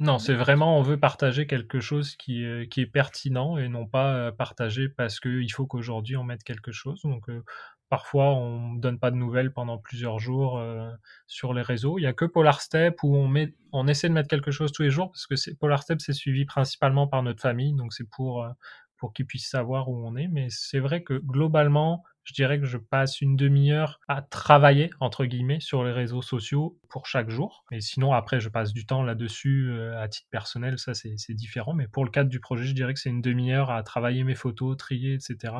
Non, 0.00 0.18
c'est 0.18 0.34
vraiment, 0.34 0.78
on 0.78 0.82
veut 0.82 0.98
partager 0.98 1.46
quelque 1.46 1.78
chose 1.80 2.16
qui, 2.16 2.44
euh, 2.44 2.66
qui 2.66 2.80
est 2.80 2.86
pertinent 2.86 3.56
et 3.56 3.68
non 3.68 3.86
pas 3.86 4.14
euh, 4.16 4.32
partager 4.32 4.88
parce 4.88 5.20
qu'il 5.20 5.50
faut 5.52 5.66
qu'aujourd'hui 5.66 6.16
on 6.16 6.24
mette 6.24 6.42
quelque 6.42 6.72
chose. 6.72 7.00
Donc, 7.02 7.28
euh, 7.28 7.44
parfois, 7.88 8.34
on 8.34 8.72
ne 8.72 8.80
donne 8.80 8.98
pas 8.98 9.10
de 9.12 9.16
nouvelles 9.16 9.52
pendant 9.52 9.78
plusieurs 9.78 10.18
jours 10.18 10.60
sur 11.26 11.52
les 11.52 11.60
réseaux. 11.62 11.98
Il 11.98 12.02
n'y 12.02 12.06
a 12.06 12.14
que 12.14 12.24
Polar 12.24 12.62
Step 12.62 13.02
où 13.02 13.14
on, 13.16 13.28
met, 13.28 13.54
on 13.72 13.86
essaie 13.86 14.08
de 14.08 14.14
mettre 14.14 14.28
quelque 14.30 14.50
chose 14.50 14.72
tous 14.72 14.82
les 14.82 14.90
jours 14.90 15.12
parce 15.12 15.26
que 15.26 15.54
Polar 15.56 15.82
Step, 15.82 16.00
c'est 16.00 16.14
suivi 16.14 16.46
principalement 16.46 17.06
par 17.06 17.22
notre 17.22 17.42
famille. 17.42 17.74
Donc, 17.74 17.92
c'est 17.92 18.08
pour, 18.08 18.46
pour 18.96 19.12
qu'ils 19.12 19.26
puissent 19.26 19.50
savoir 19.50 19.90
où 19.90 20.06
on 20.06 20.16
est. 20.16 20.26
Mais 20.28 20.46
c'est 20.48 20.78
vrai 20.78 21.02
que 21.02 21.14
globalement, 21.14 22.02
je 22.24 22.34
dirais 22.34 22.58
que 22.60 22.66
je 22.66 22.78
passe 22.78 23.20
une 23.20 23.36
demi-heure 23.36 24.00
à 24.08 24.22
travailler, 24.22 24.90
entre 25.00 25.24
guillemets, 25.24 25.60
sur 25.60 25.84
les 25.84 25.92
réseaux 25.92 26.22
sociaux 26.22 26.78
pour 26.88 27.06
chaque 27.06 27.30
jour. 27.30 27.64
Mais 27.70 27.80
sinon, 27.80 28.12
après, 28.12 28.40
je 28.40 28.48
passe 28.48 28.72
du 28.72 28.86
temps 28.86 29.02
là-dessus 29.02 29.70
euh, 29.70 30.00
à 30.00 30.08
titre 30.08 30.28
personnel, 30.30 30.78
ça 30.78 30.94
c'est 30.94 31.34
différent. 31.34 31.74
Mais 31.74 31.88
pour 31.88 32.04
le 32.04 32.10
cadre 32.10 32.30
du 32.30 32.40
projet, 32.40 32.64
je 32.64 32.74
dirais 32.74 32.94
que 32.94 33.00
c'est 33.00 33.10
une 33.10 33.22
demi-heure 33.22 33.70
à 33.70 33.82
travailler 33.82 34.24
mes 34.24 34.34
photos, 34.34 34.76
trier, 34.76 35.14
etc. 35.14 35.54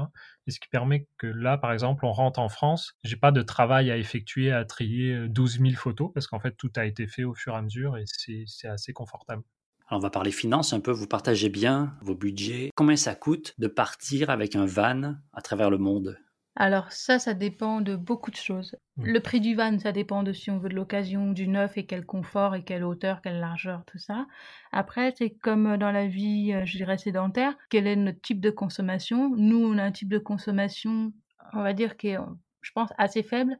Et 0.46 0.50
ce 0.50 0.60
qui 0.60 0.68
permet 0.68 1.06
que 1.18 1.26
là, 1.26 1.58
par 1.58 1.72
exemple, 1.72 2.04
on 2.04 2.12
rentre 2.12 2.40
en 2.40 2.48
France, 2.48 2.94
j'ai 3.04 3.16
pas 3.16 3.32
de 3.32 3.42
travail 3.42 3.90
à 3.90 3.96
effectuer 3.96 4.52
à 4.52 4.64
trier 4.64 5.28
12 5.28 5.56
euh, 5.56 5.64
000 5.64 5.76
photos, 5.76 6.10
parce 6.12 6.26
qu'en 6.26 6.40
fait, 6.40 6.52
tout 6.52 6.72
a 6.76 6.84
été 6.84 7.06
fait 7.06 7.24
au 7.24 7.34
fur 7.34 7.54
et 7.54 7.56
à 7.56 7.62
mesure 7.62 7.96
et 7.96 8.04
c'est 8.06 8.68
assez 8.68 8.92
confortable. 8.92 9.42
Alors 9.88 9.98
on 9.98 10.02
va 10.02 10.10
parler 10.10 10.30
finances 10.30 10.72
un 10.72 10.80
peu, 10.80 10.90
vous 10.90 11.06
partagez 11.06 11.48
bien 11.48 11.94
vos 12.00 12.14
budgets. 12.14 12.70
Combien 12.76 12.96
ça 12.96 13.14
coûte 13.14 13.54
de 13.58 13.66
partir 13.66 14.30
avec 14.30 14.56
un 14.56 14.64
van 14.64 15.16
à 15.32 15.42
travers 15.42 15.70
le 15.70 15.78
monde? 15.78 16.18
Alors 16.55 16.92
ça, 16.92 17.18
ça 17.18 17.32
dépend 17.32 17.80
de 17.80 17.96
beaucoup 17.96 18.30
de 18.30 18.36
choses. 18.36 18.76
Le 18.98 19.20
prix 19.20 19.40
du 19.40 19.55
van, 19.55 19.78
ça 19.78 19.90
dépend 19.90 20.22
de 20.22 20.34
si 20.34 20.50
on 20.50 20.59
veut 20.59 20.68
de 20.68 20.74
l'occasion, 20.74 21.32
du 21.32 21.48
neuf 21.48 21.78
et 21.78 21.86
quel 21.86 22.05
confort 22.05 22.55
et 22.55 22.62
quelle 22.62 22.84
hauteur, 22.84 23.22
quelle 23.22 23.40
largeur, 23.40 23.84
tout 23.86 23.98
ça. 23.98 24.26
Après, 24.70 25.14
c'est 25.16 25.30
comme 25.30 25.78
dans 25.78 25.90
la 25.90 26.07
vie, 26.07 26.53
euh, 26.53 26.66
je 26.66 26.76
dirais, 26.76 26.98
sédentaire, 26.98 27.57
quel 27.70 27.86
est 27.86 27.96
notre 27.96 28.20
type 28.20 28.40
de 28.40 28.50
consommation? 28.50 29.34
Nous, 29.34 29.57
on 29.57 29.78
a 29.78 29.82
un 29.82 29.92
type 29.92 30.11
de 30.11 30.18
consommation, 30.18 31.14
on 31.55 31.62
va 31.62 31.72
dire, 31.72 31.96
qui 31.96 32.09
est, 32.09 32.18
je 32.61 32.70
pense, 32.72 32.90
assez 32.98 33.22
faible. 33.22 33.59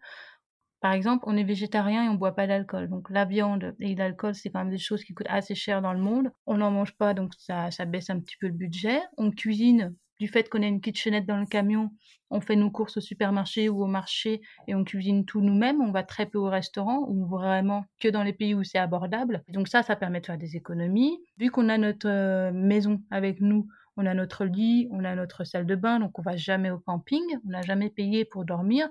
Par 0.81 0.93
exemple, 0.93 1.25
on 1.27 1.37
est 1.37 1.45
végétarien 1.45 2.05
et 2.05 2.09
on 2.09 2.15
boit 2.15 2.35
pas 2.35 2.47
d'alcool. 2.47 2.89
Donc 2.91 3.09
la 3.09 3.25
viande 3.25 3.75
et 3.81 3.95
l'alcool, 3.95 4.35
c'est 4.35 4.51
quand 4.51 4.59
même 4.59 4.71
des 4.71 4.79
choses 4.79 5.05
qui 5.05 5.15
coûtent 5.15 5.27
assez 5.31 5.55
cher 5.55 5.81
dans 5.81 5.93
le 5.95 6.01
monde. 6.01 6.31
On 6.47 6.59
n'en 6.59 6.71
mange 6.71 6.97
pas, 6.97 7.15
donc 7.15 7.33
ça, 7.39 7.71
ça 7.71 7.85
baisse 7.87 8.11
un 8.11 8.21
petit 8.21 8.37
peu 8.39 8.49
le 8.49 8.53
budget. 8.53 9.01
On 9.17 9.31
cuisine 9.31 9.95
du 10.23 10.29
fait 10.29 10.49
qu'on 10.49 10.63
a 10.63 10.67
une 10.69 10.81
kitchenette 10.81 11.27
dans 11.27 11.39
le 11.39 11.47
camion, 11.47 11.91
on 12.31 12.41
fait 12.41 12.55
nos 12.55 12.71
courses 12.71 12.97
au 12.97 13.01
supermarché 13.01 13.69
ou 13.69 13.83
au 13.83 13.89
marché 13.89 14.41
et 14.69 14.75
on 14.77 14.85
cuisine 14.85 15.25
tout 15.25 15.41
nous-mêmes. 15.41 15.81
On 15.81 15.91
va 15.91 16.05
très 16.05 16.27
peu 16.27 16.39
au 16.39 16.49
restaurant 16.49 17.05
ou 17.09 17.27
vraiment 17.27 17.87
que 17.99 18.07
dans 18.07 18.23
les 18.23 18.33
pays 18.33 18.55
où 18.55 18.63
c'est 18.63 18.79
abordable. 18.79 19.43
Donc 19.49 19.67
ça, 19.67 19.83
ça 19.83 19.97
permet 19.97 20.21
de 20.21 20.27
faire 20.27 20.39
des 20.39 20.55
économies. 20.55 21.19
Vu 21.39 21.51
qu'on 21.51 21.69
a 21.69 21.77
notre 21.77 22.09
euh, 22.09 22.53
maison 22.53 23.03
avec 23.11 23.41
nous, 23.41 23.67
on 23.97 24.07
a 24.07 24.15
notre 24.15 24.45
lit, 24.45 24.87
on 24.93 25.05
a 25.05 25.17
notre 25.17 25.43
salle 25.43 25.67
de 25.67 25.75
bain, 25.75 25.99
donc 25.99 26.17
on 26.21 26.23
va 26.23 26.37
jamais 26.37 26.71
au 26.71 26.79
camping, 26.79 27.25
on 27.45 27.51
n'a 27.51 27.63
jamais 27.63 27.91
payé 27.91 28.25
pour 28.25 28.45
dormir. 28.45 28.89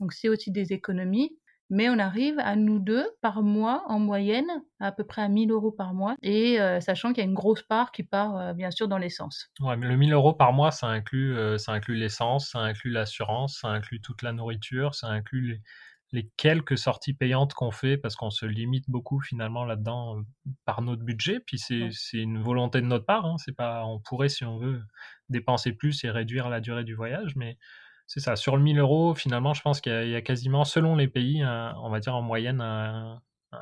Donc 0.00 0.12
c'est 0.12 0.28
aussi 0.28 0.50
des 0.50 0.72
économies 0.72 1.30
mais 1.72 1.88
on 1.88 1.98
arrive 1.98 2.38
à 2.38 2.54
nous 2.54 2.78
deux 2.78 3.08
par 3.22 3.42
mois 3.42 3.82
en 3.88 3.98
moyenne, 3.98 4.46
à 4.78 4.92
peu 4.92 5.04
près 5.04 5.22
à 5.22 5.28
1000 5.28 5.50
euros 5.50 5.72
par 5.72 5.94
mois, 5.94 6.16
et 6.20 6.60
euh, 6.60 6.80
sachant 6.80 7.14
qu'il 7.14 7.24
y 7.24 7.26
a 7.26 7.28
une 7.28 7.34
grosse 7.34 7.62
part 7.62 7.92
qui 7.92 8.02
part 8.02 8.36
euh, 8.36 8.52
bien 8.52 8.70
sûr 8.70 8.88
dans 8.88 8.98
l'essence. 8.98 9.50
Ouais, 9.58 9.74
mais 9.78 9.88
le 9.88 9.96
1000 9.96 10.12
euros 10.12 10.34
par 10.34 10.52
mois, 10.52 10.70
ça 10.70 10.88
inclut, 10.88 11.34
euh, 11.34 11.56
ça 11.56 11.72
inclut 11.72 11.94
l'essence, 11.94 12.50
ça 12.50 12.58
inclut 12.58 12.90
l'assurance, 12.90 13.60
ça 13.62 13.68
inclut 13.68 14.02
toute 14.02 14.20
la 14.20 14.34
nourriture, 14.34 14.94
ça 14.94 15.06
inclut 15.06 15.62
les, 16.12 16.30
quelques 16.36 16.76
sorties 16.76 17.14
payantes 17.14 17.54
qu'on 17.54 17.70
fait 17.70 17.96
parce 17.96 18.16
qu'on 18.16 18.28
se 18.28 18.44
limite 18.44 18.84
beaucoup 18.90 19.22
finalement 19.22 19.64
là-dedans 19.64 20.20
par 20.66 20.82
notre 20.82 21.02
budget. 21.02 21.40
Puis 21.40 21.58
c'est 21.58 22.18
une 22.18 22.38
volonté 22.38 22.82
de 22.82 22.86
notre 22.86 23.06
part. 23.06 23.24
Hein. 23.24 23.36
C'est 23.38 23.56
pas, 23.56 23.86
on 23.86 23.98
pourrait 23.98 24.28
si 24.28 24.44
on 24.44 24.58
veut 24.58 24.82
dépenser 25.30 25.72
plus 25.72 26.04
et 26.04 26.10
réduire 26.10 26.50
la 26.50 26.60
durée 26.60 26.84
du 26.84 26.94
voyage, 26.94 27.34
mais 27.34 27.56
c'est 28.12 28.20
ça. 28.20 28.36
Sur 28.36 28.58
le 28.58 28.62
1000 28.62 28.78
euros, 28.78 29.14
finalement, 29.14 29.54
je 29.54 29.62
pense 29.62 29.80
qu'il 29.80 30.10
y, 30.10 30.14
a 30.14 30.20
quasiment, 30.20 30.64
selon 30.64 30.96
les 30.96 31.08
pays, 31.08 31.42
on 31.42 31.88
va 31.88 31.98
dire 31.98 32.14
en 32.14 32.20
moyenne, 32.20 32.60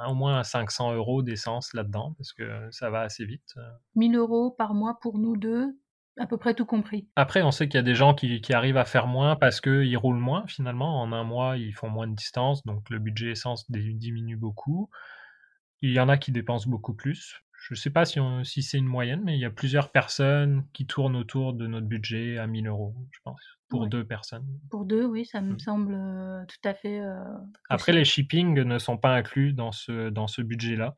au 0.08 0.14
moins 0.14 0.42
500 0.42 0.92
euros 0.94 1.22
d'essence 1.22 1.72
là-dedans, 1.72 2.14
parce 2.18 2.32
que 2.32 2.66
ça 2.72 2.90
va 2.90 3.02
assez 3.02 3.24
vite. 3.24 3.54
1000 3.94 4.16
euros 4.16 4.50
par 4.50 4.74
mois 4.74 4.98
pour 5.00 5.18
nous 5.20 5.36
deux, 5.36 5.78
à 6.18 6.26
peu 6.26 6.36
près 6.36 6.54
tout 6.54 6.66
compris. 6.66 7.06
Après, 7.14 7.42
on 7.42 7.52
sait 7.52 7.68
qu'il 7.68 7.76
y 7.76 7.78
a 7.78 7.84
des 7.84 7.94
gens 7.94 8.12
qui, 8.12 8.42
arrivent 8.52 8.76
à 8.76 8.84
faire 8.84 9.06
moins 9.06 9.36
parce 9.36 9.60
qu'ils 9.60 9.96
roulent 9.96 10.18
moins, 10.18 10.44
finalement. 10.48 11.00
En 11.00 11.12
un 11.12 11.22
mois, 11.22 11.56
ils 11.56 11.72
font 11.72 11.88
moins 11.88 12.08
de 12.08 12.16
distance, 12.16 12.66
donc 12.66 12.90
le 12.90 12.98
budget 12.98 13.30
essence 13.30 13.70
diminue 13.70 14.36
beaucoup. 14.36 14.90
Il 15.80 15.92
y 15.92 16.00
en 16.00 16.08
a 16.08 16.18
qui 16.18 16.32
dépensent 16.32 16.68
beaucoup 16.68 16.94
plus. 16.94 17.40
Je 17.60 17.74
ne 17.74 17.76
sais 17.76 17.90
pas 17.90 18.06
si, 18.06 18.18
si 18.44 18.62
c'est 18.62 18.78
une 18.78 18.86
moyenne, 18.86 19.20
mais 19.22 19.36
il 19.36 19.40
y 19.40 19.44
a 19.44 19.50
plusieurs 19.50 19.92
personnes 19.92 20.64
qui 20.72 20.86
tournent 20.86 21.14
autour 21.14 21.52
de 21.52 21.66
notre 21.66 21.86
budget 21.86 22.38
à 22.38 22.46
1000 22.46 22.66
euros, 22.68 22.94
je 23.10 23.18
pense. 23.22 23.40
Pour 23.68 23.86
deux 23.86 24.04
personnes. 24.04 24.46
Pour 24.70 24.86
deux, 24.86 25.04
oui, 25.04 25.26
ça 25.26 25.42
me 25.42 25.52
mmh. 25.52 25.58
semble 25.60 25.94
euh, 25.94 26.44
tout 26.46 26.68
à 26.68 26.72
fait. 26.74 27.00
Euh, 27.00 27.22
Après, 27.68 27.92
les 27.92 28.04
shippings 28.04 28.54
ne 28.54 28.78
sont 28.78 28.96
pas 28.96 29.14
inclus 29.14 29.52
dans 29.52 29.72
ce, 29.72 30.08
dans 30.08 30.26
ce 30.26 30.40
budget-là. 30.40 30.96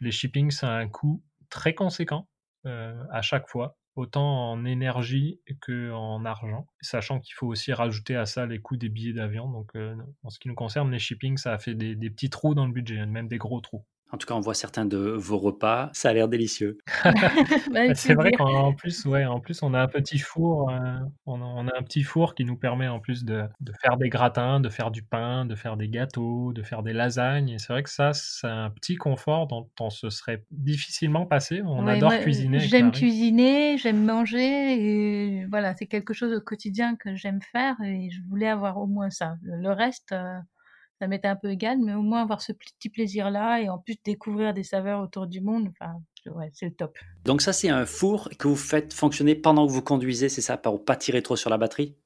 Les 0.00 0.12
shippings, 0.12 0.50
ça 0.50 0.70
a 0.70 0.78
un 0.78 0.88
coût 0.88 1.24
très 1.48 1.74
conséquent 1.74 2.28
euh, 2.66 3.02
à 3.10 3.22
chaque 3.22 3.48
fois, 3.48 3.78
autant 3.96 4.50
en 4.50 4.66
énergie 4.66 5.40
qu'en 5.62 6.24
argent, 6.26 6.68
sachant 6.82 7.20
qu'il 7.20 7.34
faut 7.34 7.46
aussi 7.46 7.72
rajouter 7.72 8.16
à 8.16 8.26
ça 8.26 8.44
les 8.44 8.60
coûts 8.60 8.76
des 8.76 8.90
billets 8.90 9.14
d'avion. 9.14 9.50
Donc, 9.50 9.72
en 10.22 10.28
ce 10.28 10.38
qui 10.38 10.48
nous 10.48 10.54
concerne, 10.54 10.92
les 10.92 10.98
shippings, 10.98 11.38
ça 11.38 11.54
a 11.54 11.58
fait 11.58 11.74
des, 11.74 11.96
des 11.96 12.10
petits 12.10 12.30
trous 12.30 12.54
dans 12.54 12.66
le 12.66 12.72
budget, 12.72 13.04
même 13.06 13.28
des 13.28 13.38
gros 13.38 13.62
trous. 13.62 13.86
En 14.12 14.18
tout 14.18 14.26
cas, 14.26 14.34
on 14.34 14.40
voit 14.40 14.54
certains 14.54 14.84
de 14.84 14.98
vos 14.98 15.36
repas. 15.36 15.90
Ça 15.92 16.10
a 16.10 16.12
l'air 16.12 16.28
délicieux. 16.28 16.78
Bah, 17.72 17.94
c'est 17.94 18.14
vrai 18.14 18.32
qu'en 18.32 18.72
plus, 18.72 19.04
ouais, 19.04 19.24
en 19.24 19.40
plus, 19.40 19.62
on 19.62 19.74
a 19.74 19.80
un 19.80 19.88
petit 19.88 20.18
four. 20.18 20.70
Euh, 20.70 20.98
on, 21.26 21.68
a, 21.68 21.76
un 21.76 21.82
petit 21.82 22.02
four 22.02 22.34
qui 22.34 22.44
nous 22.44 22.56
permet 22.56 22.88
en 22.88 23.00
plus 23.00 23.24
de, 23.24 23.44
faire 23.82 23.96
des 23.96 24.08
gratins, 24.08 24.60
de 24.60 24.68
faire 24.68 24.90
du 24.90 25.02
pain, 25.02 25.44
de 25.44 25.54
faire 25.54 25.76
des 25.76 25.88
gâteaux, 25.88 26.52
de 26.52 26.62
faire 26.62 26.82
des 26.82 26.92
lasagnes. 26.92 27.50
Et 27.50 27.58
c'est 27.58 27.72
vrai 27.72 27.82
que 27.82 27.90
ça, 27.90 28.12
c'est 28.12 28.46
un 28.46 28.70
petit 28.70 28.96
confort 28.96 29.46
dont 29.46 29.68
on 29.80 29.90
se 29.90 30.08
serait 30.10 30.44
difficilement 30.50 31.26
passé. 31.26 31.62
On 31.64 31.86
adore 31.86 32.18
cuisiner. 32.20 32.60
J'aime 32.60 32.92
cuisiner, 32.92 33.76
j'aime 33.78 34.04
manger. 34.04 35.40
Et 35.40 35.46
voilà, 35.46 35.74
c'est 35.76 35.86
quelque 35.86 36.14
chose 36.14 36.32
au 36.32 36.40
quotidien 36.40 36.96
que 36.96 37.14
j'aime 37.14 37.42
faire. 37.42 37.76
Et 37.84 38.10
je 38.10 38.20
voulais 38.28 38.48
avoir 38.48 38.78
au 38.78 38.86
moins 38.86 39.10
ça. 39.10 39.36
Le 39.42 39.70
reste. 39.70 40.12
Euh, 40.12 40.38
ça 40.98 41.08
m'était 41.08 41.28
un 41.28 41.36
peu 41.36 41.50
égal, 41.50 41.78
mais 41.78 41.94
au 41.94 42.02
moins 42.02 42.22
avoir 42.22 42.40
ce 42.40 42.52
petit 42.52 42.88
plaisir-là 42.88 43.60
et 43.60 43.68
en 43.68 43.78
plus 43.78 43.96
découvrir 44.04 44.54
des 44.54 44.62
saveurs 44.62 45.00
autour 45.00 45.26
du 45.26 45.40
monde, 45.40 45.68
enfin, 45.68 46.00
ouais, 46.30 46.50
c'est 46.54 46.66
le 46.66 46.74
top. 46.74 46.96
Donc 47.24 47.42
ça, 47.42 47.52
c'est 47.52 47.68
un 47.68 47.84
four 47.84 48.30
que 48.38 48.48
vous 48.48 48.56
faites 48.56 48.94
fonctionner 48.94 49.34
pendant 49.34 49.66
que 49.66 49.72
vous 49.72 49.82
conduisez, 49.82 50.28
c'est 50.28 50.40
ça, 50.40 50.56
pour 50.56 50.84
pas 50.84 50.96
tirer 50.96 51.22
trop 51.22 51.36
sur 51.36 51.50
la 51.50 51.58
batterie? 51.58 51.96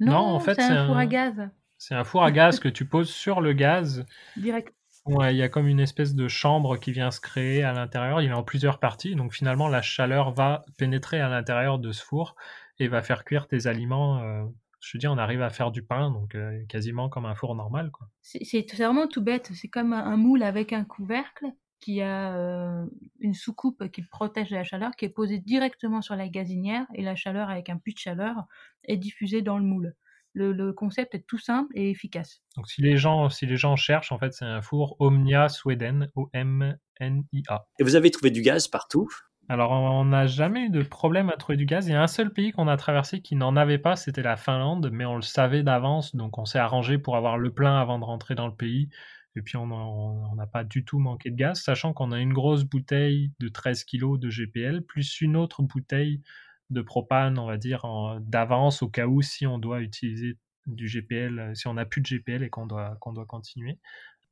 Non, 0.00 0.16
en 0.16 0.40
fait, 0.40 0.54
c'est 0.54 0.62
un, 0.62 0.86
four 0.86 0.96
à 0.96 1.06
gaz. 1.06 1.48
C'est 1.78 1.94
un 1.94 2.04
four 2.04 2.24
à 2.24 2.30
gaz 2.30 2.58
que 2.58 2.68
tu 2.68 2.84
poses 2.84 3.10
sur 3.10 3.40
le 3.40 3.52
gaz. 3.52 4.04
Direct. 4.36 4.74
Ouais, 5.06 5.34
il 5.34 5.36
y 5.36 5.42
a 5.42 5.50
comme 5.50 5.68
une 5.68 5.80
espèce 5.80 6.14
de 6.14 6.28
chambre 6.28 6.78
qui 6.78 6.90
vient 6.90 7.10
se 7.10 7.20
créer 7.20 7.62
à 7.62 7.72
l'intérieur. 7.72 8.22
Il 8.22 8.30
est 8.30 8.34
en 8.34 8.42
plusieurs 8.42 8.80
parties, 8.80 9.14
donc 9.14 9.34
finalement 9.34 9.68
la 9.68 9.82
chaleur 9.82 10.32
va 10.32 10.64
pénétrer 10.78 11.20
à 11.20 11.28
l'intérieur 11.28 11.78
de 11.78 11.92
ce 11.92 12.02
four 12.02 12.36
et 12.78 12.88
va 12.88 13.02
faire 13.02 13.24
cuire 13.24 13.46
tes 13.46 13.66
aliments 13.66 14.20
euh, 14.22 14.44
je 14.84 14.92
te 14.92 14.98
dis, 14.98 15.06
on 15.06 15.16
arrive 15.16 15.40
à 15.40 15.48
faire 15.48 15.70
du 15.70 15.82
pain, 15.82 16.10
donc 16.10 16.34
euh, 16.34 16.62
quasiment 16.68 17.08
comme 17.08 17.24
un 17.24 17.34
four 17.34 17.54
normal. 17.54 17.90
Quoi. 17.90 18.08
C'est, 18.20 18.70
vraiment 18.74 19.06
tout 19.06 19.22
bête. 19.22 19.50
C'est 19.54 19.68
comme 19.68 19.94
un, 19.94 20.16
moule 20.16 20.42
avec 20.42 20.72
un 20.72 20.84
couvercle 20.84 21.46
qui 21.80 22.02
a 22.02 22.36
euh, 22.36 22.84
une 23.18 23.34
soucoupe 23.34 23.90
qui 23.90 24.02
protège 24.02 24.50
la 24.50 24.62
chaleur, 24.62 24.92
qui 24.96 25.06
est 25.06 25.10
posée 25.10 25.38
directement 25.38 26.02
sur 26.02 26.16
la 26.16 26.28
gazinière, 26.28 26.86
et 26.94 27.02
la 27.02 27.16
chaleur 27.16 27.48
avec 27.48 27.70
un 27.70 27.78
puits 27.78 27.94
de 27.94 27.98
chaleur 27.98 28.44
est 28.84 28.98
diffusée 28.98 29.40
dans 29.40 29.58
le 29.58 29.64
moule. 29.64 29.94
Le, 30.36 30.72
concept 30.72 31.14
est 31.14 31.26
tout 31.26 31.38
simple 31.38 31.70
et 31.76 31.90
efficace. 31.90 32.42
Donc 32.56 32.68
si 32.68 32.82
les 32.82 32.96
gens, 32.96 33.30
si 33.30 33.46
les 33.46 33.56
gens 33.56 33.76
cherchent, 33.76 34.10
en 34.10 34.18
fait, 34.18 34.32
c'est 34.32 34.44
un 34.44 34.60
four 34.60 34.96
Omnia 34.98 35.48
Sweden, 35.48 36.10
O-M-N-I-A. 36.16 37.66
Et 37.78 37.84
vous 37.84 37.94
avez 37.94 38.10
trouvé 38.10 38.30
du 38.30 38.42
gaz 38.42 38.66
partout? 38.66 39.08
Alors, 39.48 39.72
on 39.72 40.06
n'a 40.06 40.26
jamais 40.26 40.66
eu 40.66 40.70
de 40.70 40.82
problème 40.82 41.28
à 41.28 41.36
trouver 41.36 41.56
du 41.56 41.66
gaz. 41.66 41.86
Il 41.86 41.92
y 41.92 41.94
a 41.94 42.02
un 42.02 42.06
seul 42.06 42.32
pays 42.32 42.52
qu'on 42.52 42.66
a 42.66 42.76
traversé 42.76 43.20
qui 43.20 43.36
n'en 43.36 43.56
avait 43.56 43.78
pas, 43.78 43.94
c'était 43.94 44.22
la 44.22 44.36
Finlande, 44.36 44.88
mais 44.90 45.04
on 45.04 45.16
le 45.16 45.22
savait 45.22 45.62
d'avance, 45.62 46.16
donc 46.16 46.38
on 46.38 46.46
s'est 46.46 46.58
arrangé 46.58 46.96
pour 46.96 47.16
avoir 47.16 47.36
le 47.36 47.52
plein 47.52 47.78
avant 47.78 47.98
de 47.98 48.04
rentrer 48.04 48.34
dans 48.34 48.46
le 48.46 48.54
pays. 48.54 48.88
Et 49.36 49.42
puis, 49.42 49.56
on 49.56 50.34
n'a 50.36 50.46
pas 50.46 50.64
du 50.64 50.84
tout 50.84 50.98
manqué 50.98 51.30
de 51.30 51.36
gaz, 51.36 51.60
sachant 51.60 51.92
qu'on 51.92 52.12
a 52.12 52.20
une 52.20 52.32
grosse 52.32 52.64
bouteille 52.64 53.32
de 53.40 53.48
13 53.48 53.84
kg 53.84 54.18
de 54.18 54.30
GPL, 54.30 54.82
plus 54.82 55.20
une 55.20 55.36
autre 55.36 55.62
bouteille 55.62 56.22
de 56.70 56.80
propane, 56.80 57.38
on 57.38 57.46
va 57.46 57.58
dire, 57.58 57.84
d'avance 58.22 58.82
au 58.82 58.88
cas 58.88 59.06
où 59.06 59.20
si 59.20 59.46
on 59.46 59.58
doit 59.58 59.80
utiliser 59.80 60.38
du 60.66 60.86
GPL, 60.86 61.54
si 61.54 61.66
on 61.66 61.74
n'a 61.74 61.84
plus 61.84 62.00
de 62.00 62.06
GPL 62.06 62.42
et 62.42 62.48
qu'on 62.48 62.66
doit, 62.66 62.96
qu'on 63.00 63.12
doit 63.12 63.26
continuer 63.26 63.78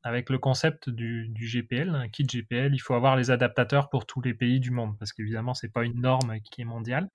avec 0.03 0.31
le 0.31 0.39
concept 0.39 0.91
du, 0.91 1.33
GPL, 1.35 1.95
un 1.95 2.09
kit 2.09 2.27
GPL, 2.27 2.75
il 2.75 2.79
faut 2.79 2.95
avoir 2.95 3.17
les 3.17 3.31
adaptateurs 3.31 3.89
pour 3.89 4.07
tous 4.07 4.21
les 4.21 4.35
pays 4.35 4.61
du 4.61 4.71
monde, 4.71 4.97
parce 4.99 5.13
qu'évidemment, 5.13 5.55
ce 5.55 5.67
n'est 5.67 5.73
pas 5.73 5.85
une 5.85 6.01
norme 6.01 6.41
qui 6.41 6.63
est 6.63 6.67
mondiale. 6.67 7.09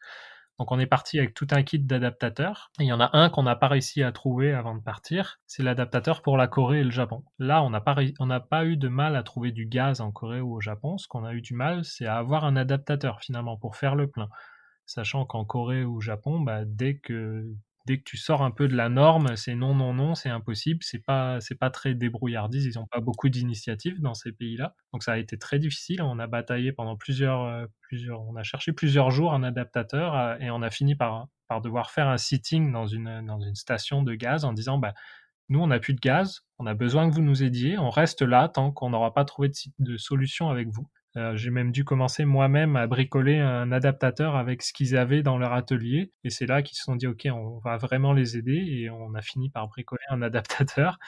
Donc 0.60 0.72
on 0.72 0.80
est 0.80 0.88
parti 0.88 1.20
avec 1.20 1.36
tout 1.36 1.48
un 1.52 1.62
kit 1.62 1.78
d'adaptateurs. 1.78 2.72
il 2.80 2.88
y 2.88 2.92
en 2.92 3.00
a 3.00 3.16
un 3.16 3.30
qu'on 3.30 3.44
n'a 3.44 3.56
pas 3.56 3.68
réussi 3.68 4.02
à 4.02 4.12
trouver 4.12 4.54
avant 4.54 4.76
de 4.76 4.82
partir, 4.82 5.40
c'est 5.46 5.62
l'adaptateur 5.62 6.24
pour 6.24 6.36
la 6.36 6.48
Corée 6.48 6.80
et 6.80 6.84
le 6.84 6.90
Japon. 6.90 7.24
Là, 7.38 7.62
on 7.62 7.70
n'a 7.70 7.80
pas, 7.80 8.66
eu 8.66 8.78
de 8.78 8.88
mal 8.88 9.16
à 9.16 9.24
trouver 9.24 9.52
du 9.52 9.68
gaz 9.68 10.02
en 10.02 10.12
Corée 10.12 10.42
ou 10.42 10.56
au 10.56 10.62
Japon. 10.62 10.98
Ce 10.98 11.08
qu'on 11.08 11.26
a 11.26 11.34
eu 11.34 11.42
du 11.42 11.54
mal, 11.54 11.86
c'est 11.86 12.08
à 12.08 12.18
avoir 12.18 12.44
un 12.44 12.56
adaptateur 12.56 13.22
finalement 13.22 13.58
pour 13.58 13.76
faire 13.76 13.96
le 13.96 14.10
plein. 14.10 14.30
Sachant 14.88 15.26
qu'en 15.26 15.46
Corée 15.46 15.84
ou 15.84 15.98
au 15.98 16.02
Japon, 16.02 16.40
bah, 16.40 16.62
dès 16.66 16.98
que 16.98 17.46
dès 17.88 17.98
que 18.00 18.04
tu 18.04 18.18
sors 18.18 18.44
un 18.44 18.52
peu 18.52 18.68
de 18.68 18.76
la 18.76 18.90
norme, 18.90 19.38
c'est 19.38 19.56
non, 19.56 19.74
non, 19.74 19.94
non, 19.94 20.14
c'est 20.14 20.30
impossible. 20.30 20.84
C'est 20.84 21.00
pas, 21.00 21.40
c'est 21.40 21.56
pas 21.56 21.70
très 21.70 21.96
débrouillardise. 21.96 22.66
Ils 22.66 22.78
n'ont 22.78 22.86
pas 22.86 23.00
beaucoup 23.00 23.30
d'initiatives 23.30 24.02
dans 24.02 24.14
ces 24.14 24.34
pays-là. 24.34 24.76
Donc 24.92 25.04
ça 25.04 25.14
a 25.14 25.18
été 25.18 25.38
très 25.40 25.58
difficile. 25.58 26.02
On 26.02 26.20
a 26.20 26.28
bataillé 26.28 26.74
pendant 26.74 26.98
plusieurs, 26.98 27.44
euh, 27.44 27.66
plusieurs, 27.82 28.22
on 28.22 28.36
a 28.36 28.44
cherché 28.44 28.74
plusieurs 28.74 29.10
jours 29.10 29.34
un 29.34 29.42
adaptateur 29.42 30.16
euh, 30.16 30.38
et 30.40 30.52
on 30.52 30.62
a 30.62 30.70
fini 30.70 30.96
par, 30.96 31.28
par 31.48 31.62
devoir 31.62 31.90
faire 31.90 32.10
un 32.10 32.18
sitting 32.18 32.72
dans 32.74 32.88
une, 32.88 33.26
dans 33.26 33.40
une 33.40 33.56
station 33.56 34.04
de 34.04 34.14
gaz 34.16 34.44
en 34.44 34.52
disant, 34.52 34.78
bah, 34.78 34.94
nous, 35.50 35.62
on 35.62 35.68
n'a 35.68 35.80
plus 35.80 35.94
de 35.94 36.02
gaz, 36.02 36.42
on 36.60 36.66
a 36.68 36.74
besoin 36.74 37.10
que 37.10 37.16
vous 37.16 37.22
nous 37.22 37.42
aidiez, 37.42 37.78
on 37.78 37.90
reste 37.90 38.22
là 38.22 38.50
tant 38.50 38.72
qu'on 38.72 38.90
n'aura 38.90 39.14
pas 39.14 39.24
trouvé 39.24 39.48
de, 39.48 39.56
de 39.80 39.98
solution 39.98 40.50
avec 40.50 40.68
vous. 40.68 40.88
Euh, 41.18 41.36
j'ai 41.36 41.50
même 41.50 41.72
dû 41.72 41.84
commencer 41.84 42.26
moi-même 42.26 42.76
à 42.76 42.86
bricoler 42.86 43.40
un 43.40 43.72
adaptateur 43.72 44.36
avec 44.36 44.62
ce 44.62 44.72
qu'ils 44.72 44.96
avaient 44.96 45.24
dans 45.24 45.38
leur 45.38 45.54
atelier. 45.54 46.12
Et 46.24 46.30
c'est 46.30 46.46
là 46.46 46.62
qu'ils 46.62 46.78
se 46.78 46.84
sont 46.84 46.96
dit, 46.96 47.08
OK, 47.08 47.28
on 47.32 47.60
va 47.60 47.78
vraiment 47.78 48.14
les 48.14 48.38
aider. 48.38 48.64
Et 48.70 48.90
on 48.92 49.16
a 49.16 49.22
fini 49.22 49.50
par 49.50 49.68
bricoler 49.68 50.04
un 50.10 50.22
adaptateur 50.22 51.00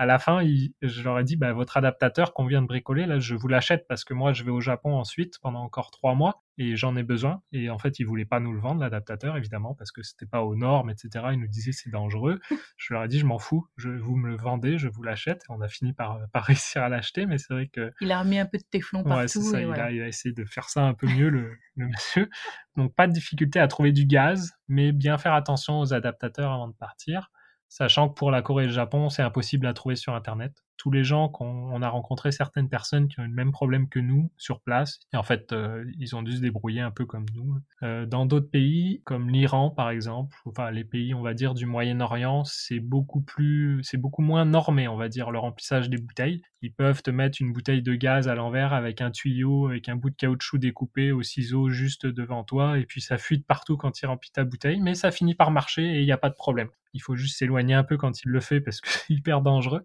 à 0.00 0.06
la 0.06 0.18
fin, 0.18 0.40
je 0.80 1.02
leur 1.02 1.18
ai 1.18 1.24
dit, 1.24 1.36
bah, 1.36 1.52
votre 1.52 1.76
adaptateur 1.76 2.32
qu'on 2.32 2.46
vient 2.46 2.62
de 2.62 2.66
bricoler, 2.66 3.04
là, 3.04 3.18
je 3.18 3.34
vous 3.34 3.48
l'achète 3.48 3.84
parce 3.86 4.02
que 4.02 4.14
moi, 4.14 4.32
je 4.32 4.44
vais 4.44 4.50
au 4.50 4.62
Japon 4.62 4.94
ensuite 4.94 5.38
pendant 5.42 5.60
encore 5.60 5.90
trois 5.90 6.14
mois 6.14 6.42
et 6.56 6.74
j'en 6.74 6.96
ai 6.96 7.02
besoin. 7.02 7.42
Et 7.52 7.68
en 7.68 7.78
fait, 7.78 7.98
ils 7.98 8.04
voulaient 8.04 8.24
pas 8.24 8.40
nous 8.40 8.54
le 8.54 8.60
vendre, 8.60 8.80
l'adaptateur, 8.80 9.36
évidemment, 9.36 9.74
parce 9.74 9.92
que 9.92 10.02
c'était 10.02 10.24
pas 10.24 10.42
aux 10.42 10.56
normes, 10.56 10.88
etc. 10.88 11.26
Ils 11.32 11.38
nous 11.38 11.48
disaient 11.48 11.72
c'est 11.72 11.90
dangereux. 11.90 12.40
Je 12.78 12.94
leur 12.94 13.04
ai 13.04 13.08
dit, 13.08 13.18
je 13.18 13.26
m'en 13.26 13.38
fous, 13.38 13.66
je, 13.76 13.90
vous 13.90 14.16
me 14.16 14.30
le 14.30 14.36
vendez, 14.38 14.78
je 14.78 14.88
vous 14.88 15.02
l'achète. 15.02 15.42
Et 15.42 15.52
on 15.52 15.60
a 15.60 15.68
fini 15.68 15.92
par, 15.92 16.18
par 16.32 16.44
réussir 16.46 16.82
à 16.82 16.88
l'acheter, 16.88 17.26
mais 17.26 17.36
c'est 17.36 17.52
vrai 17.52 17.66
que. 17.66 17.92
Il 18.00 18.10
a 18.10 18.20
remis 18.20 18.38
un 18.38 18.46
peu 18.46 18.56
de 18.56 18.64
téflon 18.70 19.04
partout. 19.04 19.20
Ouais, 19.20 19.28
c'est 19.28 19.42
ça. 19.42 19.60
il, 19.60 19.70
a, 19.70 20.08
essayé 20.08 20.34
de 20.34 20.46
faire 20.46 20.70
ça 20.70 20.82
un 20.82 20.94
peu 20.94 21.08
mieux, 21.08 21.28
le, 21.28 21.58
le 21.76 21.88
monsieur. 21.88 22.30
Donc, 22.74 22.94
pas 22.94 23.06
de 23.06 23.12
difficulté 23.12 23.60
à 23.60 23.68
trouver 23.68 23.92
du 23.92 24.06
gaz, 24.06 24.54
mais 24.66 24.92
bien 24.92 25.18
faire 25.18 25.34
attention 25.34 25.78
aux 25.80 25.92
adaptateurs 25.92 26.52
avant 26.52 26.68
de 26.68 26.74
partir 26.74 27.30
sachant 27.70 28.10
que 28.10 28.14
pour 28.14 28.30
la 28.30 28.42
Corée 28.42 28.64
et 28.64 28.66
le 28.66 28.72
Japon, 28.74 29.08
c'est 29.08 29.22
impossible 29.22 29.66
à 29.66 29.72
trouver 29.72 29.96
sur 29.96 30.14
Internet 30.14 30.62
tous 30.80 30.90
les 30.90 31.04
gens 31.04 31.28
qu'on 31.28 31.82
a 31.82 31.88
rencontré 31.90 32.32
certaines 32.32 32.70
personnes 32.70 33.06
qui 33.06 33.20
ont 33.20 33.24
le 33.24 33.28
même 33.28 33.52
problème 33.52 33.86
que 33.86 33.98
nous 33.98 34.32
sur 34.38 34.62
place. 34.62 34.98
Et 35.12 35.18
en 35.18 35.22
fait, 35.22 35.52
euh, 35.52 35.84
ils 35.98 36.16
ont 36.16 36.22
dû 36.22 36.32
se 36.32 36.40
débrouiller 36.40 36.80
un 36.80 36.90
peu 36.90 37.04
comme 37.04 37.26
nous. 37.34 37.58
Euh, 37.82 38.06
dans 38.06 38.24
d'autres 38.24 38.50
pays, 38.50 39.02
comme 39.04 39.28
l'Iran 39.28 39.68
par 39.68 39.90
exemple, 39.90 40.34
enfin 40.46 40.70
les 40.70 40.84
pays, 40.84 41.12
on 41.12 41.20
va 41.20 41.34
dire, 41.34 41.52
du 41.52 41.66
Moyen-Orient, 41.66 42.44
c'est 42.46 42.80
beaucoup 42.80 43.20
plus, 43.20 43.80
c'est 43.82 43.98
beaucoup 43.98 44.22
moins 44.22 44.46
normé, 44.46 44.88
on 44.88 44.96
va 44.96 45.10
dire, 45.10 45.30
le 45.30 45.38
remplissage 45.38 45.90
des 45.90 45.98
bouteilles. 45.98 46.40
Ils 46.62 46.72
peuvent 46.72 47.02
te 47.02 47.10
mettre 47.10 47.42
une 47.42 47.52
bouteille 47.52 47.82
de 47.82 47.94
gaz 47.94 48.26
à 48.26 48.34
l'envers 48.34 48.72
avec 48.72 49.02
un 49.02 49.10
tuyau, 49.10 49.68
avec 49.68 49.90
un 49.90 49.96
bout 49.96 50.08
de 50.08 50.16
caoutchouc 50.16 50.56
découpé 50.56 51.12
au 51.12 51.22
ciseau 51.22 51.68
juste 51.68 52.06
devant 52.06 52.42
toi, 52.42 52.78
et 52.78 52.86
puis 52.86 53.02
ça 53.02 53.18
fuite 53.18 53.46
partout 53.46 53.76
quand 53.76 54.00
il 54.00 54.06
remplit 54.06 54.30
ta 54.30 54.44
bouteille, 54.44 54.80
mais 54.80 54.94
ça 54.94 55.10
finit 55.10 55.34
par 55.34 55.50
marcher 55.50 55.82
et 55.82 56.00
il 56.00 56.06
n'y 56.06 56.12
a 56.12 56.18
pas 56.18 56.30
de 56.30 56.34
problème. 56.34 56.70
Il 56.94 57.02
faut 57.02 57.16
juste 57.16 57.38
s'éloigner 57.38 57.74
un 57.74 57.84
peu 57.84 57.96
quand 57.96 58.22
il 58.22 58.30
le 58.30 58.40
fait 58.40 58.60
parce 58.60 58.80
que 58.80 58.88
c'est 58.90 59.10
hyper 59.10 59.42
dangereux. 59.42 59.82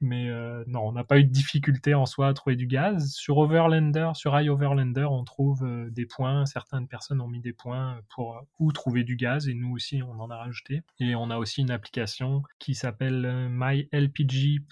Mais 0.00 0.30
euh, 0.30 0.64
non, 0.66 0.88
on 0.88 0.92
n'a 0.92 1.04
pas 1.04 1.18
eu 1.18 1.24
de 1.24 1.30
difficulté 1.30 1.94
en 1.94 2.06
soi 2.06 2.28
à 2.28 2.34
trouver 2.34 2.56
du 2.56 2.66
gaz. 2.66 3.12
Sur 3.12 3.36
Overlander, 3.38 4.12
sur 4.14 4.38
iOverlander, 4.38 5.04
on 5.04 5.24
trouve 5.24 5.62
euh, 5.64 5.90
des 5.90 6.06
points. 6.06 6.46
Certaines 6.46 6.88
personnes 6.88 7.20
ont 7.20 7.28
mis 7.28 7.40
des 7.40 7.52
points 7.52 8.00
pour 8.08 8.36
euh, 8.36 8.40
où 8.58 8.72
trouver 8.72 9.04
du 9.04 9.16
gaz 9.16 9.48
et 9.48 9.54
nous 9.54 9.72
aussi, 9.72 10.02
on 10.02 10.18
en 10.18 10.30
a 10.30 10.36
rajouté. 10.36 10.82
Et 11.00 11.14
on 11.14 11.30
a 11.30 11.36
aussi 11.36 11.60
une 11.60 11.70
application 11.70 12.42
qui 12.58 12.74
s'appelle 12.74 13.48
mylpg.eu 13.50 14.68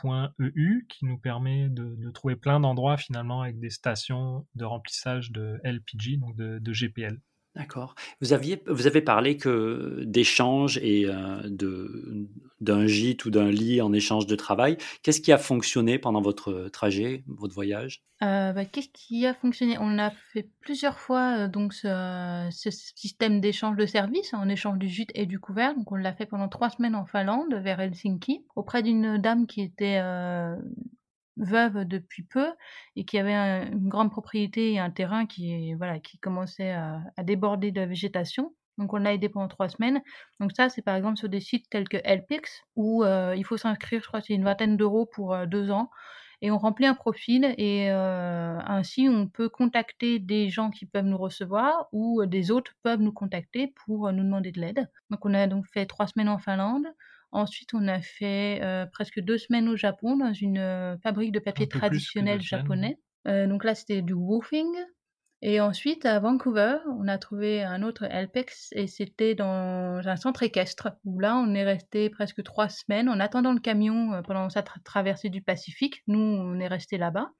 qui 0.89 1.05
nous 1.05 1.19
permet 1.19 1.69
de, 1.69 2.11
trouver 2.13 2.37
plein 2.37 2.59
d'endroits 2.59 2.97
finalement 2.97 3.43
avec 3.43 3.59
des 3.61 3.71
stations 3.71 4.47
de 4.55 4.65
remplissage 4.65 5.31
de 5.31 5.61
LPG, 5.63 6.17
donc 6.19 6.37
de 6.37 6.73
GPL. 6.73 7.21
D'accord. 7.59 7.97
Vous 8.21 8.29
vous 8.69 8.87
avez 8.87 9.01
parlé 9.03 9.37
que 9.37 10.03
d'échanges 10.05 10.79
et 10.79 11.07
euh, 11.07 11.41
de, 11.45 12.29
d'un 12.61 12.87
gîte 12.87 13.25
ou 13.25 13.31
d'un 13.31 13.51
lit 13.51 13.81
en 13.81 13.93
échange 13.93 14.27
de 14.27 14.37
travail. 14.37 14.77
Qu'est-ce 15.03 15.21
qui 15.21 15.33
a 15.33 15.39
fonctionné 15.39 15.99
pendant 15.99 16.21
votre 16.21 16.69
trajet, 16.73 17.25
votre 17.27 17.55
voyage? 17.55 18.05
Euh, 18.23 18.53
bah, 18.53 18.65
qu'est-ce 18.65 18.91
qui 18.93 19.27
a 19.27 19.35
fonctionné? 19.35 19.77
On 19.81 19.99
a 19.99 20.11
fait 20.33 20.49
plusieurs 20.61 20.99
fois 20.99 21.37
euh, 21.37 21.49
donc 21.49 21.73
ce, 21.73 22.49
ce 22.51 22.71
système 22.71 23.41
d'échange 23.41 23.77
de 23.77 23.87
services 23.87 24.35
en 24.35 24.49
échange 24.49 24.79
du 24.79 24.89
gîte 24.89 25.11
et 25.15 25.27
du 25.27 25.41
couvert. 25.41 25.75
Donc 25.75 25.91
on 25.93 25.97
l'a 25.97 26.13
fait 26.13 26.27
pendant 26.27 26.49
trois 26.49 26.71
semaines 26.71 26.95
en 26.95 27.07
Finlande, 27.07 27.55
vers 27.55 27.81
Helsinki, 27.81 28.45
auprès 28.57 28.83
d'une 28.83 29.19
dame 29.19 29.47
qui 29.47 29.63
était 29.63 29.99
euh, 30.01 30.57
veuve 31.39 31.85
depuis 31.85 32.23
peu 32.23 32.53
et 32.97 33.05
qui 33.05 33.19
avait 33.19 33.35
un, 33.35 33.71
une 33.73 33.89
grande 33.89 34.11
propriété 34.11 34.73
et 34.73 34.79
un 34.79 34.91
terrain 34.91 35.27
qui, 35.27 35.75
voilà, 35.75 35.99
qui 36.01 36.19
commençait 36.19 36.73
à, 36.73 37.01
déborder 37.23 37.71
de 37.73 37.83
végétation. 37.83 38.55
Donc 38.77 38.93
on 38.93 38.99
l'a 38.99 39.13
aidé 39.13 39.29
pendant 39.29 39.49
trois 39.49 39.69
semaines. 39.69 40.01
Donc 40.41 40.53
ça, 40.57 40.69
c'est 40.69 40.83
par 40.83 40.95
exemple 40.97 41.19
sur 41.19 41.29
des 41.29 41.41
sites 41.41 41.69
tels 41.71 41.89
que 41.89 41.99
Helpix, 42.05 42.63
où 42.77 43.03
euh, 43.03 43.35
il 43.37 43.45
faut 43.45 43.57
s'inscrire, 43.57 44.01
je 44.03 44.07
crois 44.07 44.21
c'est 44.21 44.35
une 44.35 44.45
vingtaine 44.45 44.77
d'euros 44.77 45.07
pour 45.07 45.35
euh, 45.35 45.47
deux 45.47 45.71
ans. 45.71 45.91
Et 46.41 46.53
on 46.53 46.59
remplit 46.59 46.87
un 46.87 46.95
profil 46.95 47.53
et 47.59 47.91
euh, 47.91 48.59
ainsi 48.65 49.09
on 49.11 49.27
peut 49.27 49.49
contacter 49.49 50.21
des 50.21 50.51
gens 50.51 50.71
qui 50.71 50.87
peuvent 50.87 51.05
nous 51.05 51.19
recevoir 51.19 51.89
ou 51.91 52.25
des 52.27 52.53
autres 52.53 52.75
peuvent 52.85 53.01
nous 53.01 53.13
contacter 53.13 53.75
pour 53.85 54.13
nous 54.13 54.23
demander 54.23 54.53
de 54.53 54.61
l'aide. 54.61 54.89
Donc 55.11 55.27
on 55.27 55.35
a 55.35 55.49
donc 55.49 55.67
fait 55.67 55.87
trois 55.87 56.07
semaines 56.07 56.29
en 56.29 56.39
Finlande. 56.39 56.87
Ensuite, 57.31 57.75
on 57.75 57.87
a 57.89 58.01
fait 58.01 58.61
euh, 58.63 58.87
presque 58.87 59.21
deux 59.21 59.39
semaines 59.39 59.69
au 59.69 59.77
Japon 59.77 60.17
dans 60.17 60.33
une 60.33 60.59
euh, 60.59 60.97
fabrique 60.99 61.33
de 61.33 61.39
papier 61.39 61.69
traditionnel 61.69 62.41
japonais. 62.41 62.99
Euh, 63.27 63.47
donc 63.47 63.65
là, 63.65 63.75
c'était 63.75 64.03
du 64.03 64.15
woofing. 64.15 64.75
Et 65.41 65.61
ensuite, 65.61 66.05
à 66.05 66.19
Vancouver, 66.19 66.79
on 66.99 67.07
a 67.07 67.17
trouvé 67.17 67.63
un 67.63 67.83
autre 67.85 68.05
Helpex 68.05 68.71
et 68.73 68.89
c'était 68.89 69.37
dans 69.37 70.01
un 70.05 70.17
centre 70.17 70.43
équestre 70.43 70.89
où 71.05 71.21
là, 71.21 71.37
on 71.37 71.55
est 71.55 71.63
resté 71.63 72.11
presque 72.11 72.43
trois 72.43 72.69
semaines 72.69 73.09
en 73.09 73.21
attendant 73.21 73.53
le 73.53 73.61
camion 73.61 74.21
pendant 74.27 74.49
sa 74.51 74.63
tra 74.63 74.81
traversée 74.85 75.29
du 75.29 75.41
Pacifique. 75.41 76.03
Nous, 76.09 76.19
on 76.19 76.59
est 76.59 76.67
resté 76.67 76.99
là-bas. 76.99 77.31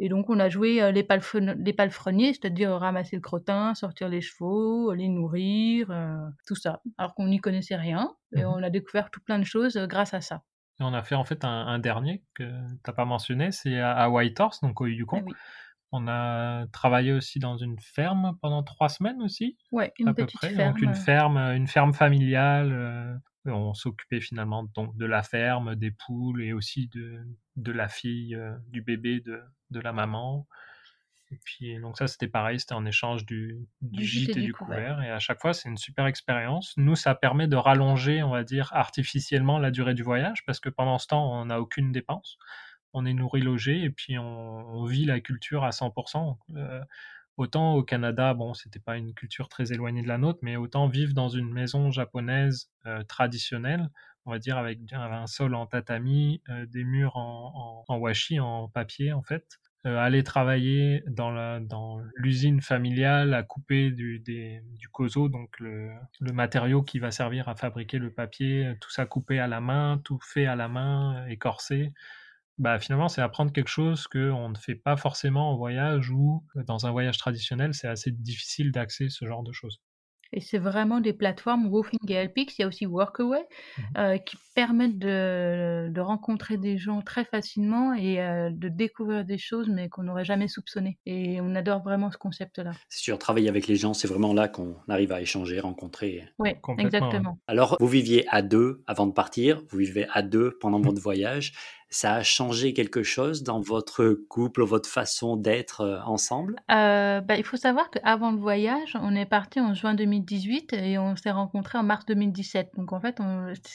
Et 0.00 0.08
donc, 0.08 0.28
on 0.28 0.40
a 0.40 0.48
joué 0.48 0.82
euh, 0.82 0.90
les, 0.90 1.02
palefre- 1.04 1.38
les 1.38 1.72
palefreniers, 1.72 2.32
c'est-à-dire 2.34 2.70
ramasser 2.72 3.16
le 3.16 3.22
crottin, 3.22 3.74
sortir 3.74 4.08
les 4.08 4.20
chevaux, 4.20 4.92
les 4.92 5.08
nourrir, 5.08 5.90
euh, 5.90 6.16
tout 6.46 6.56
ça. 6.56 6.80
Alors 6.98 7.14
qu'on 7.14 7.26
n'y 7.28 7.38
connaissait 7.38 7.76
rien. 7.76 8.12
Et 8.34 8.44
Mhm. 8.44 8.50
on 8.50 8.62
a 8.62 8.70
découvert 8.70 9.10
tout 9.10 9.20
plein 9.20 9.38
de 9.38 9.44
choses 9.44 9.76
euh, 9.76 9.86
grâce 9.86 10.12
à 10.14 10.20
ça. 10.20 10.42
Et 10.80 10.82
on 10.82 10.92
a 10.94 11.02
fait 11.04 11.14
en 11.14 11.22
fait 11.22 11.44
un, 11.44 11.66
un 11.68 11.78
dernier 11.78 12.24
que 12.34 12.50
t'as 12.82 12.92
pas 12.92 13.04
mentionné, 13.04 13.52
c'est 13.52 13.78
à, 13.78 13.92
à 13.92 14.08
Whitehorse, 14.08 14.60
donc 14.60 14.80
au 14.80 14.86
Yukon. 14.86 15.22
oui. 15.24 15.32
On 15.96 16.08
a 16.08 16.66
travaillé 16.72 17.12
aussi 17.12 17.38
dans 17.38 17.56
une 17.56 17.78
ferme 17.78 18.36
pendant 18.42 18.64
trois 18.64 18.88
semaines 18.88 19.22
aussi, 19.22 19.56
Ouais, 19.70 19.92
une 20.00 20.08
à 20.08 20.12
peu 20.14 20.24
petite 20.26 20.40
près. 20.40 20.50
ferme. 20.50 20.72
Donc 20.72 20.82
une 20.82 20.94
ferme, 20.96 21.36
une 21.38 21.68
ferme 21.68 21.94
familiale. 21.94 23.20
On 23.46 23.74
s'occupait 23.74 24.20
finalement 24.20 24.64
donc 24.74 24.96
de 24.96 25.06
la 25.06 25.22
ferme, 25.22 25.74
des 25.74 25.90
poules 25.90 26.42
et 26.42 26.52
aussi 26.52 26.88
de, 26.88 27.20
de 27.56 27.72
la 27.72 27.88
fille, 27.88 28.34
euh, 28.34 28.56
du 28.68 28.82
bébé 28.82 29.20
de, 29.20 29.42
de 29.70 29.80
la 29.80 29.92
maman. 29.92 30.46
Et 31.30 31.38
puis 31.44 31.78
donc 31.80 31.98
ça 31.98 32.06
c'était 32.06 32.28
pareil, 32.28 32.60
c'était 32.60 32.74
en 32.74 32.86
échange 32.86 33.26
du, 33.26 33.66
du, 33.80 33.98
Du 33.98 34.04
gîte 34.04 34.36
et 34.36 34.42
du 34.42 34.52
couvert. 34.52 34.94
couvert. 34.94 35.02
Et 35.02 35.10
à 35.10 35.18
chaque 35.18 35.40
fois 35.40 35.52
c'est 35.52 35.68
une 35.68 35.76
super 35.76 36.06
expérience. 36.06 36.74
Nous 36.76 36.96
ça 36.96 37.14
permet 37.14 37.48
de 37.48 37.56
rallonger, 37.56 38.22
on 38.22 38.30
va 38.30 38.44
dire 38.44 38.70
artificiellement 38.72 39.58
la 39.58 39.70
durée 39.70 39.94
du 39.94 40.02
voyage 40.02 40.44
parce 40.46 40.60
que 40.60 40.68
pendant 40.68 40.98
ce 40.98 41.08
temps 41.08 41.40
on 41.40 41.46
n'a 41.46 41.60
aucune 41.60 41.92
dépense. 41.92 42.38
On 42.92 43.06
est 43.06 43.14
nourri, 43.14 43.40
logé 43.40 43.82
et 43.82 43.90
puis 43.90 44.18
on, 44.18 44.24
on 44.24 44.84
vit 44.84 45.04
la 45.04 45.18
culture 45.20 45.64
à 45.64 45.70
100%. 45.70 46.36
Euh, 46.56 46.80
Autant 47.36 47.74
au 47.74 47.82
Canada, 47.82 48.32
bon, 48.32 48.54
c'était 48.54 48.78
pas 48.78 48.96
une 48.96 49.12
culture 49.12 49.48
très 49.48 49.72
éloignée 49.72 50.02
de 50.02 50.08
la 50.08 50.18
nôtre, 50.18 50.38
mais 50.42 50.56
autant 50.56 50.86
vivre 50.86 51.14
dans 51.14 51.28
une 51.28 51.52
maison 51.52 51.90
japonaise 51.90 52.70
euh, 52.86 53.02
traditionnelle, 53.02 53.88
on 54.24 54.30
va 54.30 54.38
dire 54.38 54.56
avec 54.56 54.78
un, 54.92 55.26
sol 55.26 55.54
en 55.56 55.66
tatami, 55.66 56.42
euh, 56.48 56.64
des 56.66 56.84
murs 56.84 57.16
en, 57.16 57.84
en, 57.88 57.98
washi, 57.98 58.38
en 58.38 58.68
papier 58.68 59.12
en 59.12 59.22
fait. 59.22 59.44
Euh, 59.86 59.98
aller 59.98 60.22
travailler 60.22 61.02
dans 61.08 62.00
l'usine 62.14 62.62
familiale 62.62 63.34
à 63.34 63.42
couper 63.42 63.90
du, 63.90 64.20
des, 64.20 64.62
kozo, 64.92 65.28
donc 65.28 65.58
le, 65.58 65.90
le 66.20 66.32
matériau 66.32 66.82
qui 66.82 67.00
va 67.00 67.10
servir 67.10 67.48
à 67.48 67.56
fabriquer 67.56 67.98
le 67.98 68.10
papier, 68.12 68.74
tout 68.80 68.90
ça 68.90 69.06
coupé 69.06 69.40
à 69.40 69.46
la 69.48 69.60
main, 69.60 70.00
tout 70.04 70.18
fait 70.22 70.46
à 70.46 70.56
la 70.56 70.68
main, 70.68 71.26
écorcé 71.26 71.92
bah, 72.58 72.78
finalement, 72.78 73.08
c'est 73.08 73.20
apprendre 73.22 73.52
quelque 73.52 73.68
chose 73.68 74.06
qu'on 74.06 74.48
ne 74.50 74.56
fait 74.56 74.74
pas 74.76 74.96
forcément 74.96 75.50
en 75.52 75.56
voyage 75.56 76.10
ou 76.10 76.44
dans 76.54 76.86
un 76.86 76.90
voyage 76.92 77.18
traditionnel, 77.18 77.74
c'est 77.74 77.88
assez 77.88 78.10
difficile 78.12 78.72
d'accéder 78.72 79.10
ce 79.10 79.26
genre 79.26 79.42
de 79.42 79.52
choses. 79.52 79.80
Et 80.32 80.40
c'est 80.40 80.58
vraiment 80.58 81.00
des 81.00 81.12
plateformes 81.12 81.66
Woofing 81.68 81.98
et 82.08 82.14
Helpix. 82.14 82.58
Il 82.58 82.62
y 82.62 82.64
a 82.64 82.68
aussi 82.68 82.86
Workaway 82.86 83.46
Mhm. 83.76 83.98
euh, 83.98 84.18
qui 84.18 84.36
permettent 84.54 84.98
de, 84.98 85.88
de 85.90 86.00
rencontrer 86.00 86.56
des 86.58 86.76
gens 86.76 87.02
très 87.02 87.24
facilement 87.24 87.94
et 87.94 88.20
euh, 88.20 88.50
de 88.52 88.68
découvrir 88.68 89.24
des 89.24 89.38
choses 89.38 89.68
mais 89.68 89.88
qu'on 89.88 90.02
n'aurait 90.02 90.24
jamais 90.24 90.48
soupçonné. 90.48 90.98
Et 91.06 91.40
on 91.40 91.54
adore 91.54 91.82
vraiment 91.82 92.10
ce 92.10 92.18
concept-là. 92.18 92.78
C'est 92.88 93.02
sûr, 93.02 93.18
travailler 93.18 93.48
avec 93.48 93.66
les 93.66 93.76
gens, 93.76 93.94
c'est 93.94 94.08
vraiment 94.08 94.32
là 94.34 94.48
qu'on 94.48 94.76
arrive 94.88 95.12
à 95.12 95.20
échanger, 95.20 95.60
rencontrer. 95.60 96.24
Oui, 96.38 96.50
exactement. 96.78 97.38
Alors, 97.46 97.76
vous 97.80 97.86
viviez 97.88 98.26
à 98.28 98.42
deux 98.42 98.82
avant 98.86 99.06
de 99.06 99.12
partir, 99.12 99.62
vous 99.70 99.78
vivez 99.78 100.06
à 100.12 100.22
deux 100.22 100.56
pendant 100.60 100.80
votre 100.80 101.00
voyage. 101.00 101.52
Ça 101.94 102.14
a 102.14 102.22
changé 102.24 102.74
quelque 102.74 103.04
chose 103.04 103.44
dans 103.44 103.60
votre 103.60 104.18
couple, 104.28 104.64
votre 104.64 104.88
façon 104.88 105.36
d'être 105.36 106.02
ensemble? 106.06 106.56
Euh, 106.68 107.20
il 107.36 107.44
faut 107.44 107.56
savoir 107.56 107.88
qu'avant 107.88 108.32
le 108.32 108.38
voyage, 108.38 108.98
on 109.00 109.14
est 109.14 109.26
parti 109.26 109.60
en 109.60 109.74
juin 109.74 109.94
2018 109.94 110.72
et 110.72 110.98
on 110.98 111.14
s'est 111.14 111.30
rencontrés 111.30 111.78
en 111.78 111.84
mars 111.84 112.04
2017. 112.06 112.72
Donc 112.76 112.92
en 112.92 113.00
fait, 113.00 113.20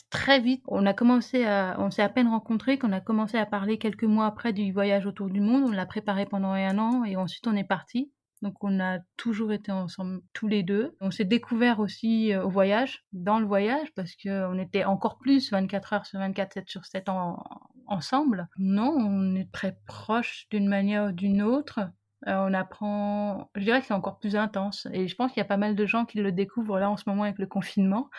très 0.10 0.42
vite, 0.42 0.62
on 0.68 0.86
a 0.86 0.94
commencé 0.94 1.46
à, 1.46 1.78
on 1.80 1.92
s'est 1.92 2.02
à 2.02 2.10
peine 2.10 2.28
rencontrés 2.28 2.78
qu'on 2.78 2.92
a 2.92 3.00
commencé 3.00 3.38
à 3.38 3.46
parler 3.46 3.78
quelques 3.78 4.04
mois 4.04 4.26
après 4.26 4.52
du 4.52 4.74
voyage 4.74 5.06
autour 5.06 5.30
du 5.30 5.40
monde. 5.40 5.64
On 5.66 5.72
l'a 5.72 5.86
préparé 5.86 6.26
pendant 6.26 6.52
un 6.52 6.78
an 6.78 7.06
et 7.06 7.16
ensuite 7.16 7.48
on 7.48 7.56
est 7.56 7.64
parti. 7.64 8.12
Donc 8.42 8.64
on 8.64 8.80
a 8.80 9.00
toujours 9.18 9.52
été 9.52 9.72
ensemble 9.72 10.22
tous 10.34 10.48
les 10.48 10.64
deux. 10.64 10.96
On 11.02 11.12
s'est 11.12 11.26
découvert 11.26 11.80
aussi 11.80 12.34
euh, 12.34 12.44
au 12.44 12.50
voyage, 12.50 13.04
dans 13.12 13.40
le 13.40 13.46
voyage, 13.46 13.92
parce 13.96 14.16
que 14.16 14.48
on 14.48 14.58
était 14.58 14.86
encore 14.86 15.18
plus 15.18 15.52
24 15.52 15.94
heures 15.94 16.06
sur 16.06 16.20
24, 16.20 16.54
7 16.54 16.70
sur 16.70 16.86
7 16.86 17.10
en- 17.10 17.44
ensemble. 17.88 18.48
Non, 18.58 18.94
on 18.98 19.36
est 19.36 19.52
très 19.52 19.78
proches 19.86 20.48
d'une 20.52 20.68
manière 20.68 21.08
ou 21.10 21.12
d'une 21.12 21.42
autre. 21.42 21.80
Euh, 22.28 22.36
on 22.48 22.54
apprend, 22.54 23.50
je 23.56 23.64
dirais 23.64 23.80
que 23.82 23.88
c'est 23.88 23.94
encore 23.94 24.20
plus 24.20 24.36
intense. 24.36 24.88
Et 24.94 25.08
je 25.08 25.16
pense 25.16 25.32
qu'il 25.32 25.40
y 25.40 25.46
a 25.46 25.46
pas 25.46 25.58
mal 25.58 25.76
de 25.76 25.86
gens 25.86 26.06
qui 26.06 26.20
le 26.20 26.32
découvrent 26.32 26.80
là 26.80 26.90
en 26.90 26.98
ce 26.98 27.04
moment 27.08 27.24
avec 27.24 27.40
le 27.40 27.48
confinement. 27.48 28.10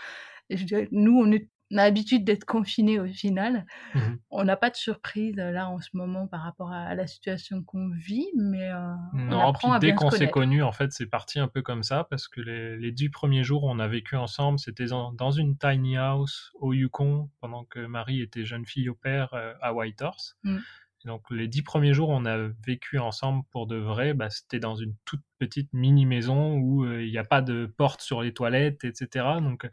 Et 0.50 0.56
je 0.56 0.64
dirais, 0.66 0.88
nous, 0.92 1.18
on, 1.18 1.30
est, 1.32 1.48
on 1.70 1.78
a 1.78 1.84
l'habitude 1.84 2.24
d'être 2.24 2.44
confinés 2.44 2.98
au 2.98 3.06
final. 3.06 3.66
Mhm. 3.94 4.18
On 4.30 4.44
n'a 4.44 4.56
pas 4.56 4.70
de 4.70 4.76
surprise 4.76 5.38
euh, 5.38 5.50
là 5.50 5.68
en 5.68 5.80
ce 5.80 5.90
moment 5.94 6.26
par 6.26 6.42
rapport 6.42 6.72
à, 6.72 6.82
à 6.82 6.94
la 6.94 7.06
situation 7.06 7.62
qu'on 7.62 7.90
vit, 7.90 8.26
mais 8.36 8.70
euh, 8.70 8.94
on 9.12 9.18
Non, 9.18 9.38
puis 9.38 9.48
apprend 9.48 9.72
à 9.72 9.78
dès 9.78 9.94
qu'on 9.94 10.10
s'est 10.10 10.30
connus, 10.30 10.62
en 10.62 10.72
fait, 10.72 10.92
c'est 10.92 11.06
parti 11.06 11.38
un 11.38 11.48
peu 11.48 11.62
comme 11.62 11.82
ça, 11.82 12.04
parce 12.10 12.28
que 12.28 12.40
les, 12.40 12.76
les 12.76 12.92
dix 12.92 13.08
premiers 13.08 13.44
jours, 13.44 13.64
on 13.64 13.78
a 13.78 13.88
vécu 13.88 14.16
ensemble, 14.16 14.58
c'était 14.58 14.86
dans, 14.86 15.30
une 15.30 15.56
tiny 15.56 15.96
house 15.96 16.50
au 16.54 16.72
Yukon, 16.72 17.30
pendant 17.40 17.64
que 17.64 17.80
Marie 17.80 18.20
était 18.20 18.44
jeune 18.44 18.66
fille 18.66 18.88
au 18.88 18.94
père 18.94 19.32
euh, 19.34 19.54
à 19.60 19.72
Whitehorse. 19.72 20.36
Mm. 20.42 20.58
Donc 21.06 21.22
les 21.30 21.48
dix 21.48 21.62
premiers 21.62 21.94
jours, 21.94 22.10
on 22.10 22.26
a 22.26 22.36
vécu 22.66 22.98
ensemble 22.98 23.44
pour 23.50 23.66
de 23.66 23.76
vrai. 23.76 24.12
Bah, 24.12 24.28
c'était 24.28 24.58
dans 24.58 24.74
une 24.74 24.94
toute 25.04 25.22
petite 25.38 25.72
mini 25.72 26.04
maison 26.04 26.56
où 26.56 26.84
euh, 26.84 27.02
il 27.02 27.10
n'y 27.10 27.18
a 27.18 27.24
pas 27.24 27.40
de 27.40 27.64
porte 27.64 28.02
sur 28.02 28.20
les 28.20 28.34
toilettes, 28.34 28.84
etc. 28.84 29.24
Donc 29.40 29.68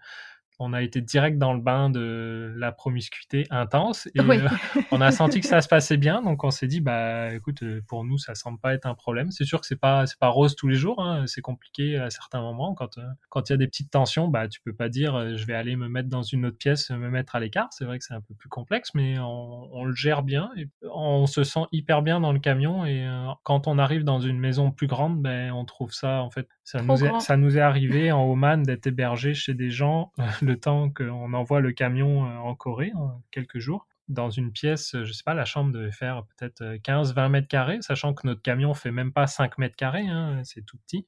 on 0.59 0.73
a 0.73 0.81
été 0.81 1.01
direct 1.01 1.37
dans 1.37 1.53
le 1.53 1.61
bain 1.61 1.89
de 1.89 2.53
la 2.57 2.71
promiscuité 2.71 3.45
intense 3.49 4.07
et 4.15 4.19
euh, 4.19 4.47
on 4.91 5.01
a 5.01 5.11
senti 5.11 5.39
que 5.39 5.45
ça 5.47 5.61
se 5.61 5.67
passait 5.67 5.97
bien 5.97 6.21
donc 6.21 6.43
on 6.43 6.51
s'est 6.51 6.67
dit 6.67 6.81
bah 6.81 7.33
écoute 7.33 7.63
euh, 7.63 7.81
pour 7.87 8.03
nous 8.03 8.17
ça 8.17 8.35
semble 8.35 8.59
pas 8.59 8.73
être 8.73 8.85
un 8.85 8.95
problème. 8.95 9.31
C'est 9.31 9.45
sûr 9.45 9.61
que 9.61 9.67
c'est 9.67 9.79
pas 9.79 10.05
c'est 10.05 10.19
pas 10.19 10.29
rose 10.29 10.55
tous 10.55 10.67
les 10.67 10.75
jours 10.75 11.01
hein. 11.01 11.25
c'est 11.27 11.41
compliqué 11.41 11.97
à 11.97 12.09
certains 12.09 12.41
moments. 12.41 12.73
Quand 12.73 12.97
euh, 12.97 13.03
quand 13.29 13.49
il 13.49 13.53
y 13.53 13.55
a 13.55 13.57
des 13.57 13.67
petites 13.67 13.91
tensions 13.91 14.27
bah 14.27 14.47
tu 14.47 14.59
peux 14.61 14.73
pas 14.73 14.89
dire 14.89 15.37
je 15.37 15.45
vais 15.45 15.53
aller 15.53 15.75
me 15.75 15.87
mettre 15.87 16.09
dans 16.09 16.23
une 16.23 16.45
autre 16.45 16.57
pièce 16.57 16.89
me 16.89 17.09
mettre 17.09 17.35
à 17.35 17.39
l'écart. 17.39 17.67
C'est 17.71 17.85
vrai 17.85 17.99
que 17.99 18.05
c'est 18.05 18.13
un 18.13 18.21
peu 18.21 18.33
plus 18.33 18.49
complexe 18.49 18.93
mais 18.93 19.17
on, 19.19 19.85
le 19.85 19.93
gère 19.93 20.23
bien 20.23 20.49
et 20.57 20.67
on 20.91 21.27
se 21.27 21.43
sent 21.43 21.61
hyper 21.71 22.01
bien 22.01 22.19
dans 22.19 22.33
le 22.33 22.39
camion 22.39 22.85
et 22.85 23.07
quand 23.43 23.67
on 23.67 23.77
arrive 23.77 24.03
dans 24.03 24.19
une 24.19 24.39
maison 24.39 24.71
plus 24.71 24.87
grande 24.87 25.21
ben 25.21 25.51
on 25.51 25.65
trouve 25.65 25.93
ça 25.93 26.21
en 26.21 26.29
fait 26.29 26.47
ça 26.63 26.81
nous 26.81 27.05
est, 27.05 27.19
ça 27.19 27.37
nous 27.37 27.57
est 27.57 27.61
arrivé 27.61 28.11
en 28.11 28.23
Oman 28.23 28.63
d'être 28.63 28.87
hébergé 28.87 29.33
chez 29.33 29.53
des 29.53 29.69
gens 29.69 30.11
le 30.47 30.59
temps 30.59 30.89
qu'on 30.89 31.33
envoie 31.33 31.59
le 31.59 31.71
camion 31.71 32.25
euh, 32.25 32.37
en 32.37 32.55
Corée, 32.55 32.91
en 32.95 33.21
quelques 33.31 33.59
jours, 33.59 33.87
dans 34.07 34.29
une 34.29 34.51
pièce, 34.51 34.95
je 35.03 35.11
sais 35.11 35.23
pas, 35.25 35.33
la 35.33 35.45
chambre 35.45 35.71
devait 35.71 35.91
faire 35.91 36.23
peut-être 36.37 36.63
15-20 36.63 37.19
euh, 37.19 37.29
mètres 37.29 37.47
carrés, 37.47 37.77
sachant 37.81 38.13
que 38.13 38.25
notre 38.25 38.41
camion 38.41 38.73
fait 38.73 38.91
même 38.91 39.11
pas 39.11 39.27
5 39.27 39.57
mètres 39.57 39.75
carrés, 39.75 40.07
hein, 40.07 40.41
c'est 40.43 40.65
tout 40.65 40.77
petit. 40.77 41.05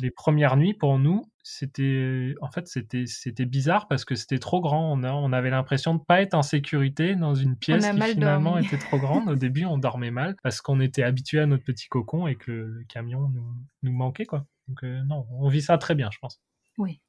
Les 0.00 0.10
premières 0.10 0.56
nuits 0.56 0.74
pour 0.74 0.98
nous, 0.98 1.24
c'était 1.42 2.34
en 2.40 2.50
fait 2.52 2.68
c'était 2.68 3.06
c'était 3.06 3.46
bizarre 3.46 3.88
parce 3.88 4.04
que 4.04 4.14
c'était 4.14 4.38
trop 4.38 4.60
grand. 4.60 4.92
On, 4.92 5.02
on 5.02 5.32
avait 5.32 5.50
l'impression 5.50 5.96
de 5.96 6.00
pas 6.00 6.22
être 6.22 6.34
en 6.34 6.42
sécurité 6.42 7.16
dans 7.16 7.34
une 7.34 7.56
pièce 7.56 7.84
qui 7.84 8.02
finalement 8.12 8.58
était 8.58 8.78
trop 8.78 8.98
grande. 8.98 9.28
Au 9.28 9.34
début, 9.34 9.64
on 9.64 9.76
dormait 9.76 10.12
mal 10.12 10.36
parce 10.44 10.60
qu'on 10.60 10.78
était 10.78 11.02
habitué 11.02 11.40
à 11.40 11.46
notre 11.46 11.64
petit 11.64 11.88
cocon 11.88 12.28
et 12.28 12.36
que 12.36 12.52
le, 12.52 12.84
camion 12.88 13.28
nous, 13.28 13.56
nous 13.82 13.92
manquait 13.92 14.24
quoi. 14.24 14.46
Donc 14.68 14.84
euh, 14.84 15.02
non, 15.02 15.26
on 15.32 15.48
vit 15.48 15.62
ça 15.62 15.78
très 15.78 15.96
bien, 15.96 16.10
je 16.12 16.18
pense. 16.18 16.40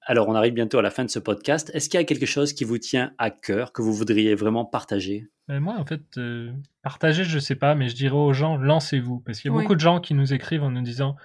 Alors, 0.02 0.28
on 0.28 0.36
arrive 0.36 0.54
bientôt 0.54 0.80
à 0.80 0.82
la 0.82 0.90
fin 0.90 1.04
de 1.04 1.10
ce 1.10 1.20
podcast. 1.20 1.72
Est-ce 1.74 1.90
qu'il 1.90 2.00
y 2.00 2.04
a 2.04 2.06
quelque 2.06 2.26
chose 2.26 2.54
qui 2.54 2.64
vous 2.64 2.78
tient 2.78 3.12
à 3.18 3.30
cœur, 3.30 3.72
que 3.72 3.82
vous 3.82 3.94
voudriez 3.94 4.36
vraiment 4.36 4.66
partager? 4.66 5.30
Ben, 5.48 5.60
Moi, 5.60 5.76
en 5.78 5.86
fait, 5.86 6.02
euh, 6.18 6.52
partager, 6.82 7.24
je 7.24 7.36
ne 7.36 7.40
sais 7.40 7.56
pas, 7.56 7.76
mais 7.76 7.90
je 7.90 7.96
dirais 7.96 8.16
aux 8.16 8.34
gens, 8.34 8.58
lancez-vous. 8.58 9.20
Parce 9.20 9.40
qu'il 9.40 9.52
y 9.52 9.54
a 9.54 9.58
beaucoup 9.58 9.76
de 9.76 9.80
gens 9.80 10.00
qui 10.00 10.14
nous 10.14 10.34
écrivent 10.34 10.64
en 10.64 10.72
nous 10.72 10.82
disant, 10.82 11.16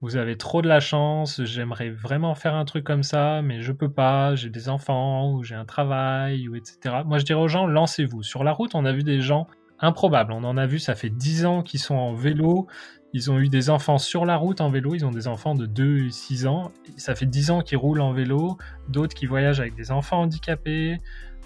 vous 0.00 0.16
avez 0.16 0.36
trop 0.36 0.62
de 0.62 0.68
la 0.68 0.80
chance, 0.80 1.42
j'aimerais 1.44 1.90
vraiment 1.90 2.34
faire 2.34 2.54
un 2.54 2.64
truc 2.64 2.84
comme 2.84 3.02
ça, 3.02 3.42
mais 3.42 3.62
je 3.62 3.72
peux 3.72 3.90
pas, 3.90 4.34
j'ai 4.34 4.50
des 4.50 4.68
enfants, 4.68 5.32
ou 5.32 5.42
j'ai 5.42 5.56
un 5.56 5.64
travail, 5.64 6.48
ou 6.48 6.54
etc. 6.54 6.96
Moi, 7.04 7.18
je 7.18 7.24
dirais 7.24 7.40
aux 7.40 7.48
gens, 7.48 7.66
lancez-vous. 7.66 8.22
Sur 8.22 8.44
la 8.44 8.52
route, 8.52 8.74
on 8.74 8.84
a 8.84 8.92
vu 8.92 9.02
des 9.02 9.20
gens 9.20 9.48
improbables. 9.80 10.32
On 10.32 10.44
en 10.44 10.56
a 10.56 10.66
vu, 10.66 10.78
ça 10.78 10.94
fait 10.94 11.10
10 11.10 11.46
ans 11.46 11.62
qu'ils 11.62 11.80
sont 11.80 11.94
en 11.94 12.14
vélo, 12.14 12.66
ils 13.12 13.30
ont 13.30 13.38
eu 13.38 13.48
des 13.48 13.70
enfants 13.70 13.98
sur 13.98 14.26
la 14.26 14.36
route 14.36 14.60
en 14.60 14.70
vélo, 14.70 14.94
ils 14.94 15.06
ont 15.06 15.10
des 15.10 15.28
enfants 15.28 15.54
de 15.54 15.66
2 15.66 16.06
et 16.06 16.10
6 16.10 16.46
ans. 16.46 16.72
Ça 16.96 17.14
fait 17.14 17.26
10 17.26 17.50
ans 17.50 17.60
qu'ils 17.62 17.78
roulent 17.78 18.00
en 18.00 18.12
vélo, 18.12 18.58
d'autres 18.88 19.14
qui 19.14 19.26
voyagent 19.26 19.60
avec 19.60 19.74
des 19.74 19.90
enfants 19.90 20.20
handicapés. 20.20 21.00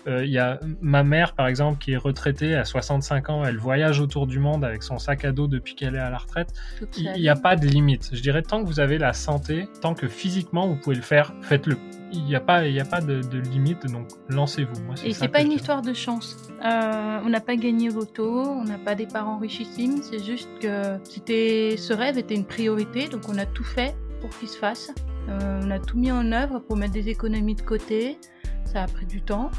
Euh, 0.07 0.25
il 0.25 0.31
y 0.33 0.39
a 0.39 0.59
ma 0.81 1.03
mère, 1.03 1.35
par 1.35 1.47
exemple, 1.47 1.79
qui 1.79 1.93
est 1.93 1.97
retraitée 1.97 2.55
à 2.55 2.65
65 2.65 3.31
ans, 3.31 3.45
elle 3.45 3.59
voyage 3.59 4.01
autour 4.01 4.27
du 4.27 4.39
monde 4.39 4.65
avec 4.65 4.83
son 4.83 4.99
sac 4.99 5.25
à 5.25 5.33
dos 5.33 5.47
depuis 5.47 5.75
qu'elle 5.75 5.95
est 5.95 6.01
à 6.01 6.11
la 6.11 6.19
retraite. 6.19 6.53
Il 6.97 7.13
n'y 7.13 7.29
a 7.29 7.37
pas 7.37 7.57
de 7.57 7.67
limite. 7.67 8.11
Je 8.13 8.21
dirais, 8.21 8.43
tant 8.43 8.63
que 8.63 8.67
vous 8.67 8.81
avez 8.81 8.99
la 8.99 9.13
santé, 9.13 9.69
tant 9.81 9.95
que 9.95 10.09
physiquement 10.09 10.67
vous 10.67 10.77
pouvez 10.77 10.97
le 10.97 11.03
faire, 11.03 11.33
faites-le 11.43 11.77
il 12.13 12.25
n'y 12.25 12.35
a 12.35 12.41
pas, 12.41 12.67
il 12.67 12.79
a 12.79 12.85
pas 12.85 13.01
de, 13.01 13.39
limite, 13.39 13.87
donc 13.87 14.09
lancez-vous. 14.29 14.75
Et 15.05 15.15
c'est 15.15 15.29
pas 15.29 15.41
une 15.41 15.53
histoire 15.53 15.83
de 15.83 15.93
chance. 15.93 16.37
Euh, 16.65 17.21
on 17.25 17.29
n'a 17.29 17.41
pas 17.41 17.57
gagné 17.57 17.89
l'auto, 17.89 18.43
on 18.43 18.65
n'a 18.65 18.79
pas 18.79 18.95
des 18.95 19.07
parents 19.07 19.39
richissimes, 19.39 20.03
c'est 20.03 20.23
juste 20.23 20.49
que 20.61 20.99
c'était, 21.05 21.77
ce 21.79 21.93
rêve 21.93 22.19
était 22.19 22.35
une 22.35 22.45
priorité, 22.45 23.09
donc 23.09 23.29
on 23.29 23.39
a 23.39 23.47
tout 23.47 23.65
fait 23.65 23.95
pour 24.21 24.31
qu'il 24.39 24.49
se 24.49 24.59
fasse. 24.59 24.93
Euh, 25.29 25.61
on 25.65 25.71
a 25.71 25.79
tout 25.79 25.99
mis 25.99 26.11
en 26.11 26.33
œuvre 26.33 26.61
pour 26.61 26.77
mettre 26.77 26.93
des 26.93 27.09
économies 27.09 27.55
de 27.55 27.63
côté. 27.63 28.19
Ça 28.65 28.83
a 28.83 28.87
pris 28.87 29.07
du 29.07 29.23
temps. 29.23 29.51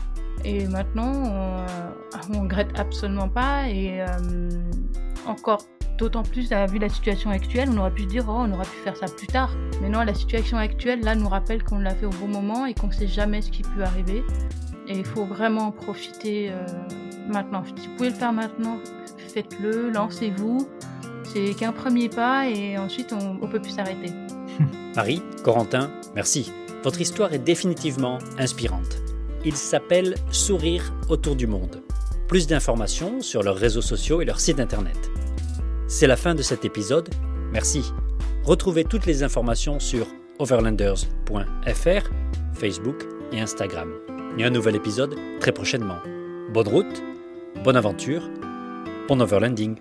Et 0.43 0.67
maintenant, 0.67 1.11
on, 1.13 2.33
ne 2.33 2.39
regrette 2.39 2.77
absolument 2.79 3.29
pas. 3.29 3.69
Et 3.69 4.01
euh, 4.01 4.07
encore 5.25 5.65
D'autant 5.97 6.23
plus, 6.23 6.51
vu 6.71 6.79
la 6.79 6.89
situation 6.89 7.29
actuelle, 7.29 7.69
on 7.71 7.77
aurait 7.77 7.91
pu 7.91 8.03
se 8.03 8.07
dire, 8.07 8.25
oh, 8.27 8.33
on 8.35 8.51
aurait 8.51 8.65
pu 8.65 8.77
faire 8.83 8.97
ça 8.97 9.05
plus 9.05 9.27
tard. 9.27 9.51
Mais 9.81 9.89
non, 9.89 10.01
la 10.01 10.15
situation 10.15 10.57
actuelle, 10.57 11.01
là, 11.01 11.13
nous 11.13 11.29
rappelle 11.29 11.63
qu'on 11.63 11.77
l'a 11.77 11.93
fait 11.93 12.07
au 12.07 12.09
bon 12.09 12.27
moment 12.27 12.65
et 12.65 12.73
qu'on 12.73 12.87
ne 12.87 12.91
sait 12.91 13.07
jamais 13.07 13.41
ce 13.41 13.51
qui 13.51 13.61
peut 13.61 13.83
arriver. 13.83 14.23
Et 14.87 14.97
il 14.97 15.05
faut 15.05 15.25
vraiment 15.25 15.67
en 15.67 15.71
profiter 15.71 16.49
euh, 16.51 16.65
maintenant. 17.31 17.63
Si 17.63 17.87
vous 17.87 17.95
pouvez 17.95 18.09
le 18.09 18.15
faire 18.15 18.33
maintenant, 18.33 18.79
faites-le, 19.17 19.91
lancez-vous. 19.91 20.67
C'est 21.23 21.53
qu'un 21.53 21.71
premier 21.71 22.09
pas 22.09 22.49
et 22.49 22.77
ensuite 22.77 23.13
on 23.13 23.35
ne 23.35 23.47
peut 23.47 23.61
plus 23.61 23.71
s'arrêter. 23.71 24.11
Marie, 24.95 25.21
Corentin, 25.43 25.91
merci. 26.15 26.51
Votre 26.83 27.01
histoire 27.01 27.33
est 27.33 27.39
définitivement 27.39 28.19
inspirante. 28.37 28.97
Il 29.45 29.55
s'appelle 29.55 30.15
Sourire 30.31 30.93
autour 31.09 31.35
du 31.35 31.47
monde. 31.47 31.81
Plus 32.27 32.47
d'informations 32.47 33.21
sur 33.21 33.43
leurs 33.43 33.57
réseaux 33.57 33.81
sociaux 33.81 34.21
et 34.21 34.25
leur 34.25 34.39
site 34.39 34.59
internet. 34.59 35.11
C'est 35.87 36.07
la 36.07 36.15
fin 36.15 36.35
de 36.35 36.41
cet 36.41 36.65
épisode. 36.65 37.09
Merci. 37.51 37.83
Retrouvez 38.43 38.83
toutes 38.83 39.05
les 39.05 39.23
informations 39.23 39.79
sur 39.79 40.07
overlanders.fr, 40.39 42.09
Facebook 42.53 43.05
et 43.31 43.39
Instagram. 43.39 43.91
Et 44.37 44.43
un 44.43 44.49
nouvel 44.49 44.75
épisode 44.75 45.15
très 45.39 45.51
prochainement. 45.51 45.99
Bonne 46.53 46.67
route, 46.67 47.03
bonne 47.63 47.77
aventure, 47.77 48.29
bon 49.07 49.21
overlanding. 49.21 49.77